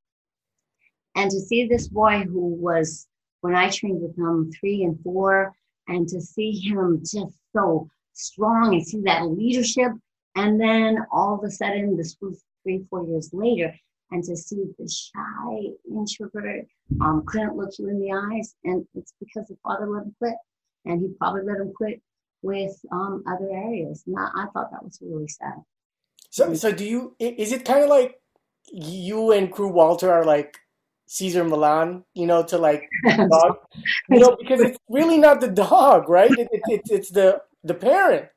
And 1.17 1.31
to 1.31 1.41
see 1.41 1.67
this 1.67 1.89
boy 1.89 2.21
who 2.21 2.55
was, 2.55 3.07
when 3.41 3.55
I 3.55 3.69
trained 3.69 4.01
with 4.01 4.17
him, 4.17 4.51
three 4.59 4.85
and 4.85 4.99
four, 5.03 5.53
and 5.89 6.09
to 6.09 6.21
see 6.21 6.53
him 6.53 7.01
just 7.01 7.37
so 7.53 7.89
strong 8.13 8.75
and 8.75 8.87
see 8.87 9.01
that 9.03 9.27
leadership. 9.27 9.93
And 10.37 10.61
then 10.61 10.99
all 11.13 11.35
of 11.35 11.45
a 11.45 11.51
sudden, 11.51 11.97
this 11.97 12.17
was 12.21 12.43
three, 12.63 12.85
four 12.89 13.05
years 13.07 13.31
later, 13.33 13.75
and 14.11 14.23
to 14.25 14.37
see 14.37 14.65
the 14.79 14.89
shy 14.89 15.73
introvert 15.91 16.67
um, 17.01 17.25
couldn't 17.27 17.57
look 17.57 17.71
you 17.79 17.89
in 17.89 18.01
the 18.01 18.13
eyes. 18.13 18.55
And 18.65 18.87
it's 18.95 19.15
because 19.19 19.49
the 19.49 19.57
father 19.63 19.89
let 19.89 20.05
him 20.05 20.15
quit. 20.19 20.35
And 20.85 21.01
he 21.01 21.09
probably 21.19 21.43
let 21.43 21.61
him 21.61 21.73
quit 21.75 22.01
with 22.43 22.75
um, 22.93 23.25
other 23.27 23.51
areas. 23.51 24.05
And 24.07 24.17
I, 24.19 24.29
I 24.37 24.47
thought 24.53 24.71
that 24.71 24.85
was 24.85 24.99
really 25.03 25.29
sad. 25.29 25.55
So, 26.31 26.55
so 26.55 26.73
do 26.73 26.85
you? 26.85 27.17
Is 27.19 27.53
it 27.53 27.65
kind 27.65 27.83
of 27.83 27.89
like 27.89 28.21
you 28.73 29.33
and 29.33 29.53
Kru 29.53 29.69
Walter 29.69 30.13
are 30.13 30.25
like 30.25 30.59
Cesar 31.07 31.43
Millan, 31.43 32.05
you 32.15 32.27
know, 32.27 32.43
to 32.45 32.59
like 32.59 32.89
dog, 33.07 33.57
you 34.11 34.21
know, 34.21 34.37
because 34.39 34.61
it's 34.61 34.79
really 34.89 35.19
not 35.19 35.41
the 35.41 35.49
dog, 35.49 36.09
right? 36.09 36.31
It, 36.31 36.49
it, 36.53 36.63
it 36.67 36.83
it's 36.91 37.11
the 37.11 37.43
the 37.65 37.75
parent. 37.75 38.29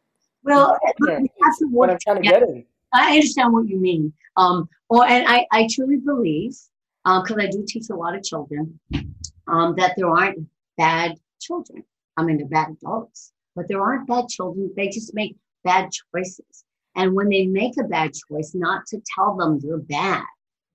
Well, 0.44 0.78
the 1.00 1.28
that's 1.40 1.62
what 1.70 1.90
I'm 1.90 2.00
trying 2.02 2.24
to 2.24 2.30
get 2.30 2.44
in. 2.44 2.66
I 2.94 3.14
understand 3.14 3.54
what 3.54 3.68
you 3.68 3.78
mean. 3.78 4.14
Um, 4.38 4.70
or 4.90 5.06
and 5.06 5.28
I, 5.28 5.46
I 5.52 5.68
truly 5.70 5.98
believe, 5.98 6.58
um 7.06 7.24
because 7.24 7.36
um, 7.36 7.42
I 7.42 7.48
do 7.48 7.64
teach 7.68 7.90
a 7.90 7.96
lot 7.96 8.16
of 8.16 8.24
children, 8.24 8.80
um, 9.48 9.76
that 9.78 9.94
there 9.98 10.08
aren't 10.08 10.48
bad 10.78 11.18
children. 11.42 11.84
I 12.18 12.24
mean, 12.24 12.38
they're 12.38 12.48
bad 12.48 12.70
adults 12.70 13.34
but 13.56 13.68
there 13.68 13.82
aren't 13.82 14.08
bad 14.08 14.28
children. 14.28 14.72
They 14.76 14.90
just 14.90 15.14
make 15.14 15.36
bad 15.64 15.90
choices. 15.92 16.64
And 16.96 17.14
when 17.14 17.30
they 17.30 17.46
make 17.46 17.74
a 17.80 17.88
bad 17.88 18.12
choice, 18.14 18.54
not 18.54 18.86
to 18.88 19.02
tell 19.16 19.36
them 19.36 19.60
they're 19.60 19.78
bad, 19.78 20.26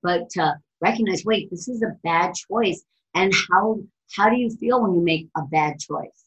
but 0.03 0.31
to 0.31 0.55
recognize, 0.81 1.25
wait, 1.25 1.51
this 1.51 1.69
is 1.69 1.83
a 1.83 1.97
bad 2.03 2.35
choice. 2.35 2.83
And 3.15 3.33
how 3.51 3.81
how 4.15 4.31
do 4.31 4.37
you 4.37 4.51
feel 4.51 4.83
when 4.83 4.95
you 4.95 5.03
make 5.03 5.29
a 5.37 5.43
bad 5.43 5.79
choice? 5.79 6.25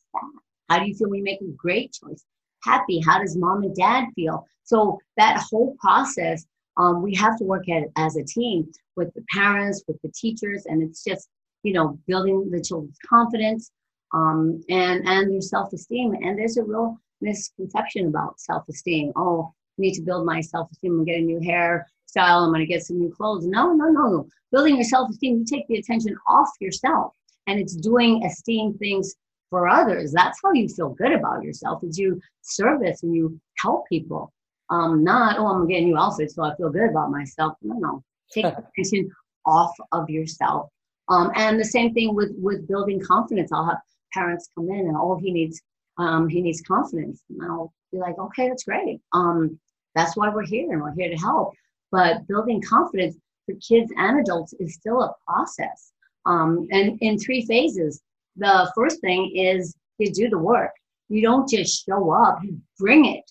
How 0.70 0.80
do 0.80 0.88
you 0.88 0.96
feel 0.96 1.10
when 1.10 1.20
you 1.20 1.24
make 1.24 1.42
a 1.42 1.52
great 1.58 1.94
choice? 1.94 2.24
happy? 2.64 3.02
How 3.06 3.20
does 3.20 3.38
mom 3.38 3.64
and 3.64 3.76
dad 3.76 4.06
feel? 4.16 4.46
So 4.64 5.00
that 5.18 5.44
whole 5.50 5.76
process, 5.80 6.46
um, 6.78 7.02
we 7.02 7.16
have 7.16 7.38
to 7.40 7.44
work 7.44 7.68
at 7.70 7.84
as 7.96 8.16
a 8.16 8.24
team 8.24 8.70
with 8.96 9.14
the 9.14 9.24
parents, 9.34 9.84
with 9.88 10.02
the 10.02 10.12
teachers, 10.16 10.66
and 10.66 10.84
it's 10.84 11.04
just 11.04 11.28
you 11.64 11.74
know 11.74 12.00
building 12.08 12.50
the 12.52 12.62
children's 12.62 12.98
confidence 13.08 13.72
um, 14.14 14.62
and 14.70 15.08
and 15.08 15.32
their 15.32 15.42
self-esteem. 15.42 16.14
And 16.22 16.38
there's 16.38 16.58
a 16.58 16.64
real 16.64 17.00
misconception 17.22 18.08
about 18.08 18.40
self-esteem. 18.40 19.14
Oh, 19.16 19.54
I 19.54 19.82
need 19.82 19.94
to 19.96 20.02
build 20.02 20.26
my 20.26 20.42
self-esteem. 20.42 21.00
I'm 21.00 21.06
getting 21.06 21.26
new 21.26 21.40
hairstyle. 21.40 22.46
I'm 22.46 22.50
going 22.50 22.60
to 22.60 22.66
get 22.66 22.84
some 22.84 23.00
new 23.00 23.12
clothes. 23.12 23.46
No, 23.46 23.74
no, 23.74 23.86
no, 23.86 24.08
no. 24.08 24.28
Building 24.52 24.76
your 24.76 24.84
self-esteem, 24.84 25.40
you 25.40 25.46
take 25.46 25.68
the 25.68 25.78
attention 25.78 26.16
off 26.28 26.50
yourself, 26.60 27.14
and 27.48 27.60
it's 27.60 27.76
doing 27.76 28.24
esteem 28.26 28.78
things 28.78 29.16
for 29.50 29.68
others. 29.68 30.12
That's 30.12 30.40
how 30.44 30.54
you 30.54 30.68
feel 30.68 30.90
good 30.90 31.12
about 31.12 31.44
yourself. 31.44 31.84
Is 31.84 31.98
you 31.98 32.20
service 32.42 33.04
and 33.04 33.16
you 33.16 33.40
help 33.58 33.88
people. 33.88 34.34
Um, 34.70 35.04
not 35.04 35.40
oh, 35.40 35.48
I'm 35.48 35.68
getting 35.68 35.86
new 35.86 35.98
outfits, 35.98 36.36
so 36.36 36.44
I 36.44 36.56
feel 36.56 36.70
good 36.70 36.90
about 36.90 37.12
myself. 37.12 37.54
No, 37.62 37.76
no. 37.76 38.04
Take 38.32 38.46
attention 38.46 39.10
off 39.46 39.72
of 39.92 40.10
yourself. 40.10 40.70
Um, 41.08 41.32
and 41.36 41.60
the 41.60 41.66
same 41.66 41.94
thing 41.94 42.14
with 42.14 42.32
with 42.38 42.68
building 42.68 43.02
confidence. 43.02 43.52
I'll 43.52 43.66
have 43.66 43.80
parents 44.14 44.50
come 44.56 44.70
in 44.70 44.88
and 44.88 44.98
oh, 44.98 45.18
he 45.18 45.32
needs 45.32 45.62
um, 45.98 46.30
he 46.30 46.42
needs 46.42 46.62
confidence. 46.62 47.22
And 47.30 47.42
I'll 47.44 47.74
be 47.92 47.98
like, 47.98 48.18
okay, 48.18 48.48
that's 48.48 48.64
great. 48.64 49.02
Um, 49.14 49.60
that's 49.96 50.16
why 50.16 50.30
we're 50.30 50.46
here 50.46 50.72
and 50.72 50.82
we're 50.82 50.94
here 50.94 51.10
to 51.10 51.18
help. 51.18 51.54
But 51.92 52.28
building 52.28 52.62
confidence 52.62 53.18
for 53.46 53.56
kids 53.56 53.92
and 53.98 54.20
adults 54.20 54.54
is 54.54 54.76
still 54.76 55.02
a 55.02 55.14
process. 55.28 55.92
Um, 56.26 56.68
and 56.72 56.98
in 57.02 57.18
three 57.18 57.46
phases. 57.46 58.02
The 58.38 58.72
first 58.76 59.02
thing 59.02 59.36
is 59.36 59.76
you 59.98 60.12
do 60.14 60.30
the 60.30 60.38
work. 60.38 60.72
You 61.10 61.22
don't 61.22 61.50
just 61.50 61.86
show 61.86 62.12
up, 62.12 62.40
you 62.44 62.60
bring 62.78 63.06
it. 63.06 63.30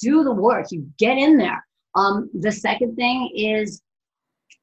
Do 0.00 0.22
the 0.24 0.32
work, 0.32 0.70
you 0.70 0.88
get 0.98 1.18
in 1.18 1.36
there. 1.36 1.64
Um, 1.94 2.30
the 2.32 2.52
second 2.52 2.94
thing 2.96 3.30
is 3.34 3.82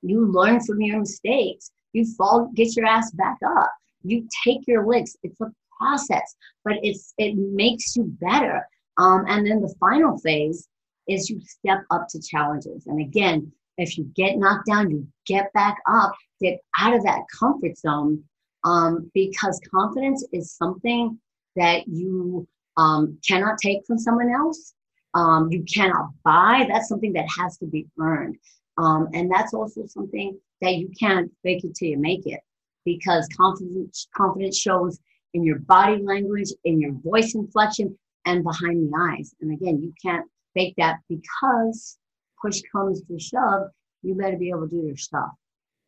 you 0.01 0.25
learn 0.32 0.62
from 0.62 0.82
your 0.82 1.00
mistakes. 1.00 1.72
You 1.91 2.05
fall, 2.15 2.50
get 2.55 2.75
your 2.75 2.86
ass 2.86 3.12
back 3.12 3.38
up. 3.46 3.72
You 4.04 4.28
take 4.46 4.68
your 4.68 4.86
licks. 4.86 5.16
It's 5.24 5.40
a 5.42 5.52
process, 5.78 6.36
but 6.64 6.76
it's 6.84 7.14
it 7.18 7.36
makes 7.36 7.96
you 7.96 8.06
better. 8.22 8.68
Um, 8.98 9.26
and 9.28 9.46
then 9.46 9.62
the 9.62 9.74
final 9.80 10.18
phase 10.20 10.68
is 11.08 11.30
you 11.30 11.42
step 11.42 11.84
up 11.92 12.08
to 12.10 12.22
challenges. 12.22 12.86
And 12.88 13.02
again, 13.02 13.52
if 13.78 13.98
you 13.98 14.06
get 14.16 14.38
knocked 14.38 14.68
down, 14.68 14.92
you 14.92 15.08
get 15.26 15.52
back 15.54 15.78
up, 15.92 16.14
get 16.40 16.60
out 16.80 16.96
of 16.96 17.04
that 17.04 17.22
comfort 17.38 17.78
zone, 17.78 18.24
um, 18.64 19.10
because 19.14 19.60
confidence 19.74 20.26
is 20.32 20.56
something 20.56 21.20
that 21.56 21.88
you 21.88 22.48
um, 22.78 23.18
cannot 23.28 23.58
take 23.62 23.86
from 23.86 23.98
someone 23.98 24.32
else. 24.32 24.74
Um, 25.16 25.52
you 25.52 25.64
cannot 25.64 26.10
buy. 26.24 26.66
That's 26.70 26.88
something 26.88 27.14
that 27.14 27.28
has 27.38 27.58
to 27.58 27.66
be 27.66 27.88
earned. 28.00 28.38
Um, 28.78 29.08
and 29.14 29.32
that's 29.32 29.54
also 29.54 29.86
something 29.86 30.40
that 30.62 30.76
you 30.76 30.90
can't 31.00 31.32
fake 31.44 31.64
it 31.64 31.76
till 31.76 31.90
you 31.90 31.98
make 31.98 32.26
it 32.26 32.40
because 32.86 33.28
confidence, 33.36 34.08
confidence 34.16 34.58
shows 34.58 35.00
in 35.34 35.44
your 35.44 35.60
body 35.60 36.02
language, 36.04 36.50
in 36.63 36.80
your 36.80 36.94
voice 36.94 37.36
inflection, 37.36 37.98
and 38.25 38.44
behind 38.44 38.92
the 38.92 38.98
eyes. 38.98 39.34
And 39.42 39.52
again, 39.52 39.82
you 39.82 39.94
can't 40.02 40.25
fake 40.54 40.75
that 40.78 40.98
because 41.10 41.98
push 42.42 42.62
comes 42.72 43.02
to 43.02 43.20
shove, 43.20 43.70
you 44.02 44.16
better 44.16 44.38
be 44.38 44.50
able 44.50 44.68
to 44.68 44.75
do 44.75 44.86
your 44.86 44.98
stuff. 44.98 45.30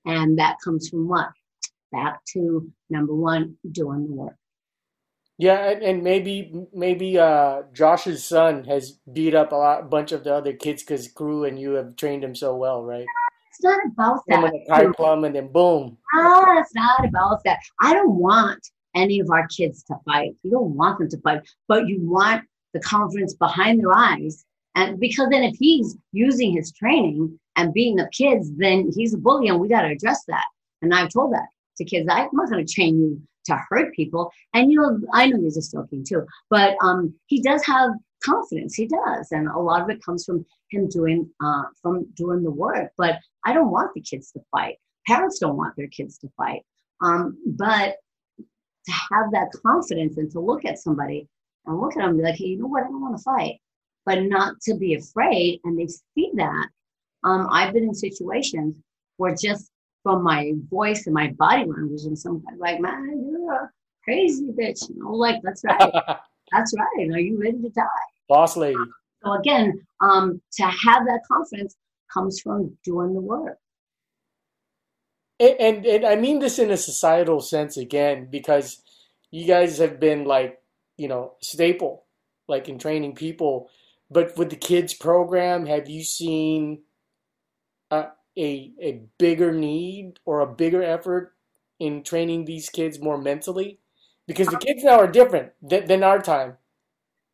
And 0.06 0.38
that 0.40 0.58
comes 0.64 0.90
from 0.90 1.08
what? 1.08 1.30
Back 1.92 2.24
to 2.34 2.72
number 2.90 3.14
one, 3.14 3.56
doing 3.72 4.08
the 4.08 4.14
work. 4.14 4.36
Yeah, 5.38 5.70
and, 5.70 6.02
maybe 6.02 6.54
maybe 6.74 7.20
uh, 7.20 7.64
Josh's 7.74 8.24
son 8.24 8.64
has 8.66 9.00
beat 9.12 9.36
up 9.36 9.52
a 9.52 9.56
lot, 9.56 9.82
a 9.82 9.84
bunch 9.84 10.14
of 10.14 10.24
the 10.24 10.34
other 10.34 10.54
kids 10.54 10.82
because 10.82 11.10
Kru 11.10 11.44
and 11.44 11.60
you 11.60 11.72
have 11.72 11.98
trained 11.98 12.24
him 12.24 12.36
so 12.36 12.56
well, 12.56 12.84
right? 12.84 13.06
It's 13.56 13.64
not 13.64 13.80
about 13.86 14.22
that. 14.28 14.44
And 14.70 14.90
the 14.90 14.94
plum, 14.94 15.24
and 15.24 15.36
then 15.36 15.48
boom. 15.48 15.98
Ah, 16.14 16.60
it's 16.60 16.76
not 16.76 17.06
about 17.06 17.42
that. 17.46 17.60
I 17.82 17.94
don't 17.94 18.16
want 18.16 18.60
any 18.96 19.20
of 19.20 19.30
our 19.30 19.48
kids 19.48 19.84
to 19.84 19.96
fight. 20.06 20.34
You 20.44 20.52
don't 20.52 20.76
want 20.76 21.00
them 21.00 21.10
to 21.10 21.18
fight, 21.22 21.42
but 21.68 21.88
you 21.88 22.00
want 22.02 22.44
the 22.74 22.80
confidence 22.82 23.34
behind 23.34 23.80
their 23.80 23.96
eyes. 23.96 24.46
And 24.76 25.00
because 25.00 25.30
then 25.30 25.44
if 25.44 25.56
he's 25.58 25.96
using 26.12 26.54
his 26.54 26.74
training 26.74 27.40
and 27.56 27.74
beating 27.74 28.02
up 28.02 28.12
kids, 28.12 28.52
then 28.58 28.92
he's 28.94 29.14
a 29.14 29.18
bully 29.18 29.48
and 29.48 29.60
we 29.60 29.70
got 29.70 29.84
to 29.84 29.90
address 29.90 30.24
that. 30.28 30.44
And 30.82 30.94
I've 30.94 31.12
told 31.12 31.34
that 31.34 31.48
to 31.78 31.86
kids. 31.86 32.08
I'm 32.10 32.30
not 32.34 32.50
going 32.50 32.66
to 32.66 32.74
train 32.74 33.00
you 33.00 33.22
to 33.46 33.60
hurt 33.70 33.94
people. 33.94 34.32
And 34.54 34.72
you 34.72 34.82
know, 34.82 35.00
I 35.14 35.28
know 35.28 35.40
he's 35.42 35.58
a 35.58 35.62
stoking 35.62 36.04
too, 36.04 36.26
but 36.50 36.76
um, 36.82 37.14
he 37.28 37.42
does 37.42 37.66
have 37.66 37.92
confidence. 38.24 38.76
He 38.76 38.88
does, 38.88 39.32
and 39.32 39.48
a 39.48 39.60
lot 39.60 39.82
of 39.82 39.90
it 39.90 40.04
comes 40.04 40.26
from 40.26 40.46
him 40.72 40.90
doing 40.90 41.30
uh, 41.44 41.64
from 41.82 42.08
doing 42.16 42.44
the 42.44 42.52
work. 42.52 42.92
But 42.98 43.20
I 43.46 43.54
don't 43.54 43.72
want 43.72 43.94
the 43.94 44.02
kids 44.02 44.32
to 44.32 44.40
fight. 44.52 44.76
Parents 45.08 45.40
don't 45.40 45.58
want 45.58 45.76
their 45.76 45.88
kids 45.88 46.18
to 46.20 46.30
fight. 46.36 46.62
Um, 47.02 47.38
but 47.46 47.98
to 48.86 48.92
have 48.92 49.32
that 49.32 49.52
confidence 49.66 50.18
and 50.18 50.32
to 50.32 50.40
look 50.40 50.66
at 50.66 50.80
somebody 50.80 51.28
and 51.66 51.80
look 51.80 51.96
at 51.96 52.00
them 52.00 52.10
and 52.10 52.18
be 52.18 52.24
like, 52.24 52.36
hey, 52.36 52.46
you 52.46 52.60
know 52.60 52.68
what? 52.68 52.84
I 52.84 52.88
don't 52.88 53.02
want 53.02 53.18
to 53.18 53.24
fight, 53.24 53.60
but 54.06 54.24
not 54.24 54.60
to 54.62 54.76
be 54.76 54.96
afraid. 54.96 55.60
And 55.64 55.78
they 55.78 55.88
see 55.88 56.32
that. 56.36 56.68
Um, 57.24 57.48
I've 57.52 57.74
been 57.74 57.84
in 57.84 57.96
situations 57.96 58.76
where 59.18 59.36
just 59.36 59.72
from 60.04 60.24
my 60.24 60.52
voice 60.70 61.08
and 61.08 61.14
my 61.14 61.30
body 61.40 61.66
language 61.66 62.04
and 62.04 62.18
some 62.18 62.44
like, 62.60 62.80
man, 62.80 63.28
you're 63.28 63.54
a 63.54 63.72
crazy 64.04 64.46
bitch. 64.48 64.88
You 64.90 65.04
know, 65.04 65.12
like 65.12 65.42
that's 65.44 65.64
right. 65.64 65.80
that's 66.52 66.74
right. 66.78 67.10
Are 67.12 67.20
you 67.20 67.40
ready 67.42 67.60
to 67.62 67.70
die? 67.70 67.84
Boss 68.30 68.56
lady. 68.56 68.78
So 69.24 69.34
again, 69.34 69.82
um, 70.02 70.40
to 70.58 70.64
have 70.64 71.06
that 71.06 71.22
confidence 71.32 71.76
comes 72.16 72.40
from 72.40 72.78
doing 72.84 73.14
the 73.14 73.22
work. 73.22 73.58
And, 75.40 75.56
and, 75.60 75.86
and 75.86 76.06
I 76.06 76.16
mean 76.16 76.40
this 76.40 76.60
in 76.60 76.72
a 76.72 76.78
societal 76.78 77.42
sense 77.42 77.78
again 77.78 78.28
because 78.32 78.82
you 79.32 79.46
guys 79.46 79.78
have 79.80 80.00
been 80.00 80.24
like 80.26 80.62
you 80.98 81.10
know 81.10 81.34
staple 81.42 82.06
like 82.48 82.70
in 82.70 82.80
training 82.80 83.16
people. 83.16 83.70
But 84.10 84.38
with 84.38 84.50
the 84.50 84.56
kids 84.56 84.94
program, 84.94 85.66
have 85.66 85.90
you 85.90 86.04
seen 86.04 86.84
a 87.92 88.08
a, 88.38 88.74
a 88.82 89.02
bigger 89.18 89.52
need 89.52 90.20
or 90.26 90.42
a 90.42 90.54
bigger 90.54 90.84
effort 90.84 91.34
in 91.80 92.04
training 92.04 92.46
these 92.46 92.70
kids 92.70 93.02
more 93.02 93.18
mentally? 93.18 93.80
Because 94.28 94.48
the 94.48 94.58
kids 94.58 94.84
now 94.84 95.00
are 95.00 95.12
different 95.12 95.52
than, 95.62 95.86
than 95.86 96.04
our 96.04 96.20
time. 96.20 96.58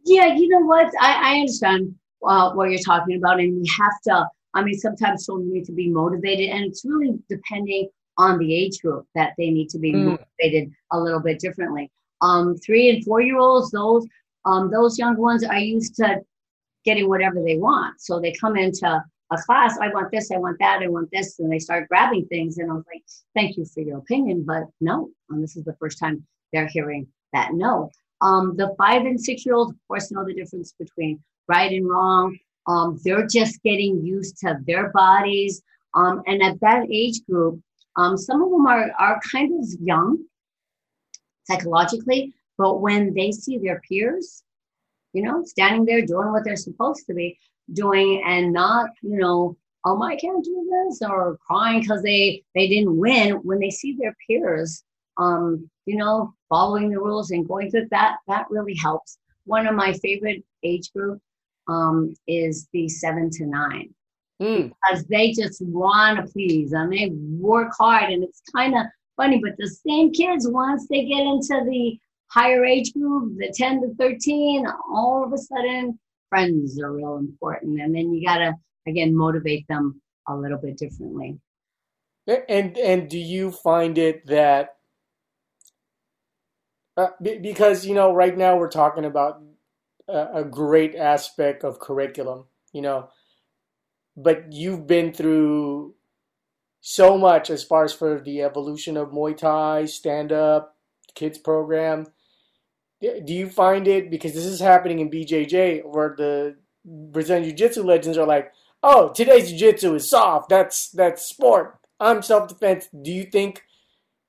Yeah, 0.05 0.35
you 0.35 0.49
know 0.49 0.65
what? 0.65 0.91
I, 0.99 1.35
I 1.35 1.39
understand 1.39 1.95
uh, 2.25 2.51
what 2.53 2.69
you're 2.69 2.79
talking 2.79 3.17
about, 3.17 3.39
and 3.39 3.61
we 3.61 3.69
have 3.79 4.01
to 4.07 4.27
I 4.53 4.63
mean, 4.63 4.77
sometimes 4.77 5.25
children 5.25 5.51
need 5.51 5.65
to 5.65 5.71
be 5.71 5.89
motivated, 5.89 6.49
and 6.49 6.65
it's 6.65 6.83
really 6.85 7.17
depending 7.29 7.89
on 8.17 8.37
the 8.37 8.53
age 8.53 8.81
group 8.81 9.07
that 9.15 9.33
they 9.37 9.49
need 9.49 9.69
to 9.69 9.79
be 9.79 9.93
mm. 9.93 10.03
motivated 10.03 10.71
a 10.91 10.99
little 10.99 11.21
bit 11.21 11.39
differently. 11.39 11.89
Um, 12.21 12.55
three 12.57 12.89
and 12.89 13.03
four 13.03 13.21
year 13.21 13.37
olds, 13.37 13.71
those 13.71 14.05
um, 14.45 14.71
those 14.71 14.97
young 14.97 15.17
ones 15.17 15.43
are 15.43 15.59
used 15.59 15.95
to 15.97 16.21
getting 16.83 17.07
whatever 17.07 17.41
they 17.43 17.57
want. 17.57 18.01
So 18.01 18.19
they 18.19 18.33
come 18.33 18.57
into 18.57 19.03
a 19.31 19.37
class, 19.43 19.77
I 19.79 19.87
want 19.89 20.11
this, 20.11 20.31
I 20.31 20.37
want 20.37 20.57
that, 20.59 20.81
I 20.81 20.87
want 20.87 21.09
this, 21.11 21.39
and 21.39 21.51
they 21.51 21.59
start 21.59 21.87
grabbing 21.87 22.25
things. 22.25 22.57
And 22.57 22.69
I 22.69 22.75
was 22.75 22.83
like, 22.91 23.03
thank 23.35 23.55
you 23.55 23.65
for 23.65 23.81
your 23.81 23.99
opinion, 23.99 24.43
but 24.45 24.63
no. 24.81 25.09
And 25.29 25.41
this 25.41 25.55
is 25.55 25.63
the 25.63 25.75
first 25.79 25.99
time 25.99 26.25
they're 26.51 26.67
hearing 26.67 27.07
that 27.33 27.53
no. 27.53 27.91
Um, 28.21 28.55
the 28.57 28.75
five 28.77 29.03
and 29.03 29.19
six 29.19 29.45
year 29.45 29.55
olds, 29.55 29.71
of 29.71 29.77
course, 29.87 30.11
know 30.11 30.25
the 30.25 30.33
difference 30.33 30.73
between 30.77 31.19
right 31.47 31.71
and 31.71 31.89
wrong. 31.89 32.37
Um, 32.67 32.99
they're 33.03 33.27
just 33.27 33.61
getting 33.63 34.05
used 34.05 34.37
to 34.39 34.59
their 34.65 34.91
bodies. 34.91 35.61
Um, 35.95 36.21
and 36.27 36.41
at 36.41 36.59
that 36.61 36.87
age 36.91 37.25
group, 37.29 37.59
um, 37.97 38.17
some 38.17 38.41
of 38.41 38.51
them 38.51 38.65
are, 38.65 38.91
are 38.99 39.19
kind 39.31 39.59
of 39.59 39.67
young 39.81 40.23
psychologically, 41.43 42.33
but 42.57 42.81
when 42.81 43.13
they 43.13 43.31
see 43.31 43.57
their 43.57 43.81
peers, 43.87 44.43
you 45.13 45.23
know, 45.23 45.43
standing 45.43 45.85
there 45.85 46.05
doing 46.05 46.31
what 46.31 46.43
they're 46.45 46.55
supposed 46.55 47.05
to 47.07 47.13
be 47.13 47.37
doing 47.73 48.23
and 48.25 48.53
not, 48.53 48.89
you 49.01 49.17
know, 49.17 49.57
oh, 49.85 50.01
I 50.01 50.15
can't 50.15 50.43
do 50.43 50.69
this 50.87 51.01
or 51.01 51.37
crying 51.45 51.81
because 51.81 52.03
they, 52.03 52.43
they 52.55 52.67
didn't 52.67 52.97
win, 52.97 53.33
when 53.43 53.59
they 53.59 53.71
see 53.71 53.97
their 53.99 54.15
peers, 54.25 54.83
um, 55.17 55.69
you 55.85 55.97
know, 55.97 56.33
following 56.47 56.89
the 56.89 56.99
rules 56.99 57.31
and 57.31 57.47
going 57.47 57.71
through 57.71 57.87
that, 57.91 58.17
that 58.27 58.45
really 58.49 58.75
helps. 58.75 59.17
One 59.45 59.67
of 59.67 59.75
my 59.75 59.93
favorite 59.93 60.43
age 60.63 60.91
groups 60.93 61.21
um, 61.67 62.13
is 62.27 62.67
the 62.73 62.89
seven 62.89 63.29
to 63.31 63.45
nine 63.45 63.93
mm. 64.41 64.71
because 64.87 65.05
they 65.05 65.31
just 65.31 65.61
want 65.65 66.17
to 66.17 66.31
please 66.31 66.73
and 66.73 66.91
they 66.91 67.11
work 67.13 67.71
hard. 67.77 68.11
And 68.11 68.23
it's 68.23 68.41
kind 68.55 68.75
of 68.75 68.85
funny, 69.15 69.39
but 69.41 69.53
the 69.57 69.67
same 69.67 70.11
kids, 70.11 70.47
once 70.49 70.87
they 70.89 71.05
get 71.05 71.21
into 71.21 71.63
the 71.65 71.97
higher 72.27 72.65
age 72.65 72.93
group, 72.93 73.37
the 73.37 73.53
10 73.55 73.81
to 73.81 73.95
13, 73.95 74.65
all 74.93 75.23
of 75.23 75.33
a 75.33 75.37
sudden 75.37 75.99
friends 76.29 76.81
are 76.81 76.91
real 76.91 77.17
important. 77.17 77.79
And 77.81 77.95
then 77.95 78.13
you 78.13 78.25
got 78.25 78.37
to, 78.37 78.53
again, 78.87 79.15
motivate 79.15 79.67
them 79.67 80.01
a 80.27 80.35
little 80.35 80.57
bit 80.57 80.77
differently. 80.77 81.39
And, 82.27 82.77
and 82.77 83.09
do 83.09 83.17
you 83.17 83.51
find 83.51 83.97
it 83.97 84.25
that, 84.27 84.75
uh, 86.95 87.07
because, 87.19 87.85
you 87.85 87.95
know, 87.95 88.13
right 88.13 88.37
now 88.37 88.57
we're 88.57 88.69
talking 88.69 89.05
about 89.05 89.41
a, 90.11 90.41
a 90.41 90.43
great 90.43 90.95
aspect 90.95 91.63
of 91.63 91.79
curriculum, 91.79 92.45
you 92.73 92.81
know. 92.81 93.09
But 94.17 94.51
you've 94.51 94.87
been 94.87 95.13
through 95.13 95.95
so 96.81 97.17
much 97.17 97.49
as 97.49 97.63
far 97.63 97.83
as 97.83 97.93
for 97.93 98.19
the 98.19 98.41
evolution 98.41 98.97
of 98.97 99.11
Muay 99.11 99.37
Thai, 99.37 99.85
stand 99.85 100.31
up, 100.31 100.75
kids 101.15 101.37
program. 101.37 102.07
Do 103.01 103.33
you 103.33 103.49
find 103.49 103.87
it 103.87 104.11
because 104.11 104.33
this 104.33 104.45
is 104.45 104.59
happening 104.59 104.99
in 104.99 105.09
BJJ 105.09 105.83
where 105.85 106.13
the 106.15 106.57
Brazilian 106.85 107.43
Jiu 107.45 107.53
Jitsu 107.53 107.83
legends 107.83 108.17
are 108.17 108.27
like, 108.27 108.51
oh, 108.83 109.09
today's 109.09 109.49
Jiu 109.49 109.57
Jitsu 109.57 109.95
is 109.95 110.09
soft. 110.09 110.49
That's 110.49 110.89
that's 110.89 111.27
sport. 111.27 111.79
I'm 111.99 112.21
self 112.21 112.47
defense. 112.47 112.89
Do 113.01 113.11
you 113.11 113.23
think 113.23 113.63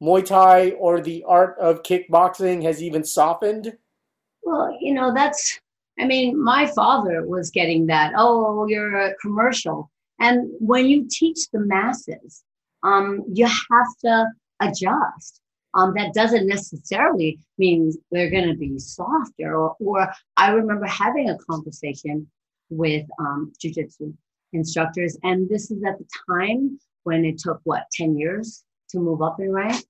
Muay 0.03 0.25
Thai 0.25 0.71
or 0.73 1.01
the 1.01 1.25
art 1.27 1.57
of 1.59 1.83
kickboxing 1.83 2.63
has 2.63 2.83
even 2.83 3.05
softened? 3.05 3.77
Well, 4.43 4.77
you 4.81 4.93
know, 4.93 5.15
that's, 5.15 5.61
I 5.99 6.07
mean, 6.07 6.43
my 6.43 6.67
father 6.67 7.27
was 7.27 7.51
getting 7.51 7.87
that. 7.87 8.13
Oh, 8.17 8.67
you're 8.67 8.97
a 8.97 9.15
commercial. 9.17 9.91
And 10.19 10.51
when 10.59 10.87
you 10.87 11.07
teach 11.11 11.51
the 11.53 11.61
masses, 11.61 12.43
um, 12.83 13.25
you 13.33 13.47
have 13.47 13.97
to 14.05 14.27
adjust. 14.61 15.41
Um, 15.75 15.95
that 15.97 16.13
doesn't 16.13 16.47
necessarily 16.47 17.39
mean 17.57 17.93
they're 18.11 18.31
going 18.31 18.49
to 18.49 18.57
be 18.57 18.79
softer. 18.79 19.57
Or, 19.57 19.77
or 19.81 20.13
I 20.37 20.51
remember 20.51 20.87
having 20.87 21.31
a 21.31 21.39
conversation 21.51 22.27
with 22.69 23.07
um, 23.19 23.53
jujitsu 23.63 24.15
instructors, 24.53 25.17
and 25.23 25.49
this 25.49 25.71
is 25.71 25.83
at 25.85 25.99
the 25.99 26.07
time 26.29 26.79
when 27.05 27.25
it 27.25 27.39
took 27.39 27.61
what 27.65 27.87
10 27.93 28.19
years 28.19 28.65
to 28.91 28.99
move 28.99 29.23
up 29.23 29.41
in 29.41 29.51
rank. 29.51 29.85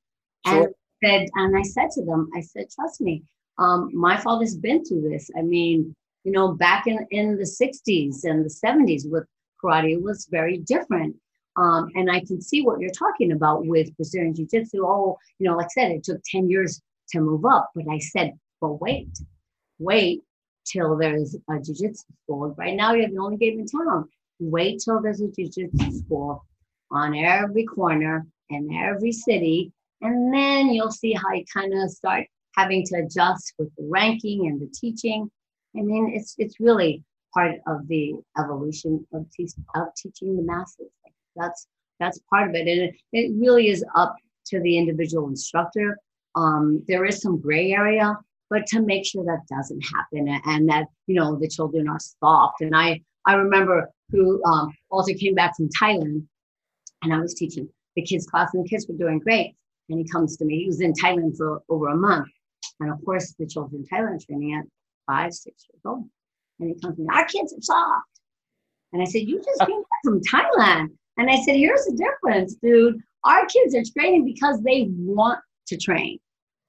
Sure. 0.46 0.64
And 0.64 0.74
said, 1.02 1.28
and 1.34 1.56
I 1.56 1.62
said 1.62 1.90
to 1.92 2.04
them, 2.04 2.30
I 2.36 2.40
said, 2.40 2.66
trust 2.70 3.00
me, 3.00 3.24
um, 3.58 3.90
my 3.92 4.16
father's 4.16 4.56
been 4.56 4.84
through 4.84 5.08
this. 5.08 5.30
I 5.36 5.42
mean, 5.42 5.94
you 6.24 6.32
know, 6.32 6.52
back 6.52 6.86
in, 6.86 7.06
in 7.10 7.36
the 7.36 7.44
60s 7.44 8.24
and 8.24 8.44
the 8.44 8.54
70s 8.64 9.10
with 9.10 9.24
karate, 9.62 9.92
it 9.92 10.02
was 10.02 10.28
very 10.30 10.58
different. 10.58 11.16
Um, 11.56 11.88
and 11.94 12.10
I 12.10 12.20
can 12.20 12.40
see 12.40 12.62
what 12.62 12.80
you're 12.80 12.90
talking 12.90 13.32
about 13.32 13.66
with 13.66 13.94
Brazilian 13.96 14.34
Jiu 14.34 14.46
Jitsu. 14.46 14.84
Oh, 14.84 15.18
you 15.38 15.48
know, 15.48 15.56
like 15.56 15.66
I 15.66 15.82
said, 15.82 15.90
it 15.92 16.04
took 16.04 16.20
10 16.24 16.48
years 16.48 16.80
to 17.10 17.20
move 17.20 17.44
up. 17.44 17.70
But 17.74 17.84
I 17.90 17.98
said, 17.98 18.32
but 18.60 18.80
wait, 18.80 19.10
wait 19.78 20.22
till 20.64 20.96
there's 20.96 21.36
a 21.50 21.60
Jiu 21.60 21.74
Jitsu 21.74 22.04
school. 22.24 22.54
Right 22.56 22.74
now, 22.74 22.94
you're 22.94 23.10
the 23.10 23.18
only 23.18 23.36
game 23.36 23.60
in 23.60 23.66
town. 23.66 24.08
Wait 24.38 24.80
till 24.82 25.02
there's 25.02 25.20
a 25.20 25.28
Jiu 25.28 25.48
Jitsu 25.48 25.98
school 25.98 26.46
on 26.90 27.14
every 27.14 27.64
corner 27.64 28.26
in 28.48 28.72
every 28.72 29.12
city. 29.12 29.72
And 30.00 30.32
then 30.32 30.68
you'll 30.70 30.90
see 30.90 31.12
how 31.12 31.32
you 31.32 31.44
kind 31.52 31.72
of 31.74 31.90
start 31.90 32.26
having 32.56 32.84
to 32.86 32.96
adjust 32.96 33.54
with 33.58 33.68
the 33.76 33.86
ranking 33.88 34.46
and 34.46 34.60
the 34.60 34.72
teaching. 34.72 35.30
I 35.76 35.80
mean, 35.80 36.12
it's 36.14 36.34
it's 36.38 36.60
really 36.60 37.02
part 37.32 37.56
of 37.66 37.88
the 37.88 38.14
evolution 38.38 39.06
of, 39.14 39.26
te- 39.30 39.48
of 39.74 39.88
teaching 39.96 40.36
the 40.36 40.42
masses. 40.42 40.90
That's 41.36 41.66
that's 41.98 42.18
part 42.30 42.48
of 42.48 42.54
it, 42.54 42.68
and 42.68 42.82
it, 42.82 42.94
it 43.12 43.32
really 43.36 43.68
is 43.68 43.84
up 43.94 44.16
to 44.46 44.60
the 44.60 44.76
individual 44.76 45.28
instructor. 45.28 45.96
Um, 46.34 46.82
there 46.88 47.04
is 47.04 47.20
some 47.20 47.40
gray 47.40 47.72
area, 47.72 48.16
but 48.50 48.66
to 48.68 48.82
make 48.82 49.06
sure 49.06 49.24
that 49.24 49.46
doesn't 49.54 49.80
happen 49.80 50.28
and 50.46 50.68
that 50.68 50.86
you 51.06 51.14
know 51.14 51.36
the 51.36 51.48
children 51.48 51.88
are 51.88 52.00
soft. 52.00 52.60
And 52.60 52.76
I 52.76 53.00
I 53.26 53.34
remember 53.34 53.90
who 54.10 54.42
um, 54.44 54.72
also 54.90 55.14
came 55.14 55.34
back 55.34 55.56
from 55.56 55.68
Thailand, 55.80 56.26
and 57.02 57.14
I 57.14 57.18
was 57.18 57.34
teaching 57.34 57.68
the 57.96 58.02
kids 58.02 58.26
class, 58.26 58.50
and 58.52 58.64
the 58.64 58.68
kids 58.68 58.86
were 58.88 58.96
doing 58.96 59.18
great. 59.18 59.54
And 59.88 59.98
he 59.98 60.08
comes 60.08 60.36
to 60.36 60.44
me. 60.44 60.60
He 60.60 60.66
was 60.66 60.80
in 60.80 60.92
Thailand 60.92 61.36
for 61.36 61.62
over 61.68 61.88
a 61.88 61.96
month, 61.96 62.28
and 62.80 62.90
of 62.90 63.04
course, 63.04 63.34
the 63.38 63.46
children 63.46 63.84
in 63.84 63.98
Thailand 63.98 64.24
training 64.24 64.54
at 64.54 64.64
five, 65.06 65.32
six 65.32 65.66
years 65.72 65.82
old. 65.84 66.04
And 66.60 66.68
he 66.68 66.80
comes 66.80 66.96
to 66.96 67.02
me, 67.02 67.08
our 67.12 67.26
kids 67.26 67.52
are 67.52 67.62
soft. 67.62 68.06
And 68.92 69.02
I 69.02 69.04
said, 69.04 69.22
you 69.22 69.42
just 69.42 69.60
came 69.66 69.82
back 69.82 70.00
from 70.04 70.20
Thailand. 70.20 70.88
And 71.18 71.30
I 71.30 71.36
said, 71.42 71.56
here's 71.56 71.84
the 71.84 71.96
difference, 71.96 72.54
dude. 72.62 72.96
Our 73.24 73.46
kids 73.46 73.74
are 73.74 73.82
training 73.96 74.24
because 74.24 74.60
they 74.62 74.88
want 74.90 75.38
to 75.68 75.76
train. 75.76 76.18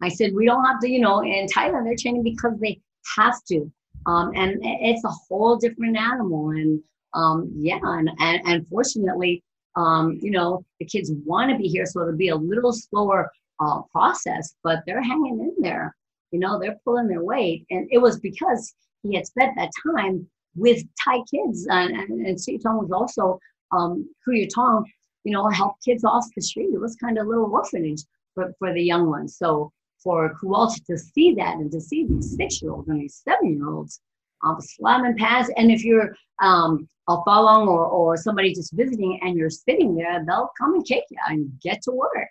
I 0.01 0.09
said, 0.09 0.33
we 0.33 0.45
don't 0.45 0.65
have 0.65 0.79
to, 0.81 0.89
you 0.89 0.99
know, 0.99 1.23
in 1.23 1.47
Thailand, 1.47 1.85
they're 1.85 1.95
training 1.97 2.23
because 2.23 2.59
they 2.59 2.79
have 3.15 3.35
to. 3.49 3.71
Um, 4.05 4.31
and 4.35 4.59
it's 4.61 5.03
a 5.05 5.11
whole 5.27 5.55
different 5.55 5.97
animal. 5.97 6.49
And 6.49 6.81
um, 7.13 7.51
yeah, 7.55 7.79
and, 7.81 8.09
and, 8.19 8.41
and 8.45 8.67
fortunately, 8.67 9.43
um, 9.75 10.19
you 10.21 10.31
know, 10.31 10.65
the 10.79 10.85
kids 10.85 11.11
want 11.25 11.51
to 11.51 11.57
be 11.57 11.67
here, 11.67 11.85
so 11.85 12.01
it'll 12.01 12.17
be 12.17 12.29
a 12.29 12.35
little 12.35 12.73
slower 12.73 13.31
uh, 13.59 13.81
process, 13.91 14.55
but 14.63 14.79
they're 14.85 15.01
hanging 15.01 15.39
in 15.39 15.61
there. 15.61 15.95
You 16.31 16.39
know, 16.39 16.59
they're 16.59 16.79
pulling 16.83 17.07
their 17.07 17.23
weight. 17.23 17.65
And 17.69 17.87
it 17.91 17.99
was 17.99 18.19
because 18.19 18.73
he 19.03 19.15
had 19.15 19.27
spent 19.27 19.53
that 19.55 19.71
time 19.85 20.27
with 20.55 20.83
Thai 21.03 21.19
kids. 21.31 21.67
And, 21.69 21.95
and, 21.95 22.25
and 22.25 22.63
Tong 22.63 22.79
was 22.79 22.91
also, 22.91 23.39
um, 23.71 24.09
Tong, 24.53 24.85
you 25.23 25.31
know, 25.31 25.47
help 25.49 25.75
kids 25.85 26.03
off 26.03 26.25
the 26.35 26.41
street. 26.41 26.73
It 26.73 26.79
was 26.79 26.95
kind 26.95 27.17
of 27.17 27.25
a 27.25 27.29
little 27.29 27.51
orphanage 27.51 28.01
for, 28.33 28.53
for 28.59 28.73
the 28.73 28.81
young 28.81 29.09
ones. 29.09 29.37
So 29.37 29.71
for 30.03 30.35
Kewalski 30.41 30.85
to 30.85 30.97
see 30.97 31.33
that 31.35 31.55
and 31.55 31.71
to 31.71 31.79
see 31.79 32.05
these 32.05 32.35
six 32.35 32.61
year 32.61 32.71
olds 32.71 32.89
and 32.89 33.01
these 33.01 33.21
seven 33.23 33.55
year 33.55 33.69
olds 33.69 34.01
um, 34.43 34.57
slamming 34.59 35.17
past, 35.17 35.51
and 35.55 35.71
if 35.71 35.85
you're 35.85 36.13
um, 36.41 36.87
a 37.07 37.17
falong 37.17 37.67
or, 37.67 37.85
or 37.85 38.17
somebody 38.17 38.53
just 38.53 38.73
visiting 38.73 39.19
and 39.21 39.37
you're 39.37 39.49
sitting 39.49 39.95
there, 39.95 40.23
they'll 40.25 40.49
come 40.59 40.73
and 40.73 40.85
kick 40.85 41.03
you 41.09 41.17
and 41.29 41.49
get 41.61 41.81
to 41.83 41.91
work 41.91 42.27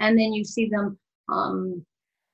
and 0.00 0.18
then 0.18 0.32
you 0.32 0.44
see 0.44 0.68
them 0.68 0.98
um, 1.28 1.84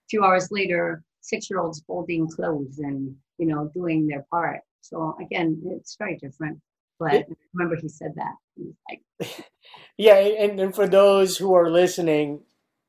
a 0.05 0.07
few 0.11 0.25
hours 0.25 0.49
later 0.51 1.03
six 1.21 1.49
year 1.51 1.61
olds 1.61 1.83
folding 1.87 2.29
clothes 2.29 2.79
and 2.79 3.15
you 3.39 3.47
know 3.47 3.71
doing 3.75 4.07
their 4.07 4.27
part. 4.31 4.61
So 4.81 5.17
again 5.21 5.61
it's 5.67 5.97
very 5.97 6.17
different 6.19 6.61
but 7.03 7.15
it, 7.15 7.27
remember 7.55 7.77
he 7.77 7.89
said 7.89 8.13
that. 8.17 8.35
He 8.57 8.73
like, 8.89 9.51
yeah 9.97 10.17
and, 10.17 10.61
and 10.61 10.75
for 10.75 10.87
those 10.87 11.37
who 11.37 11.55
are 11.55 11.71
listening 11.71 12.41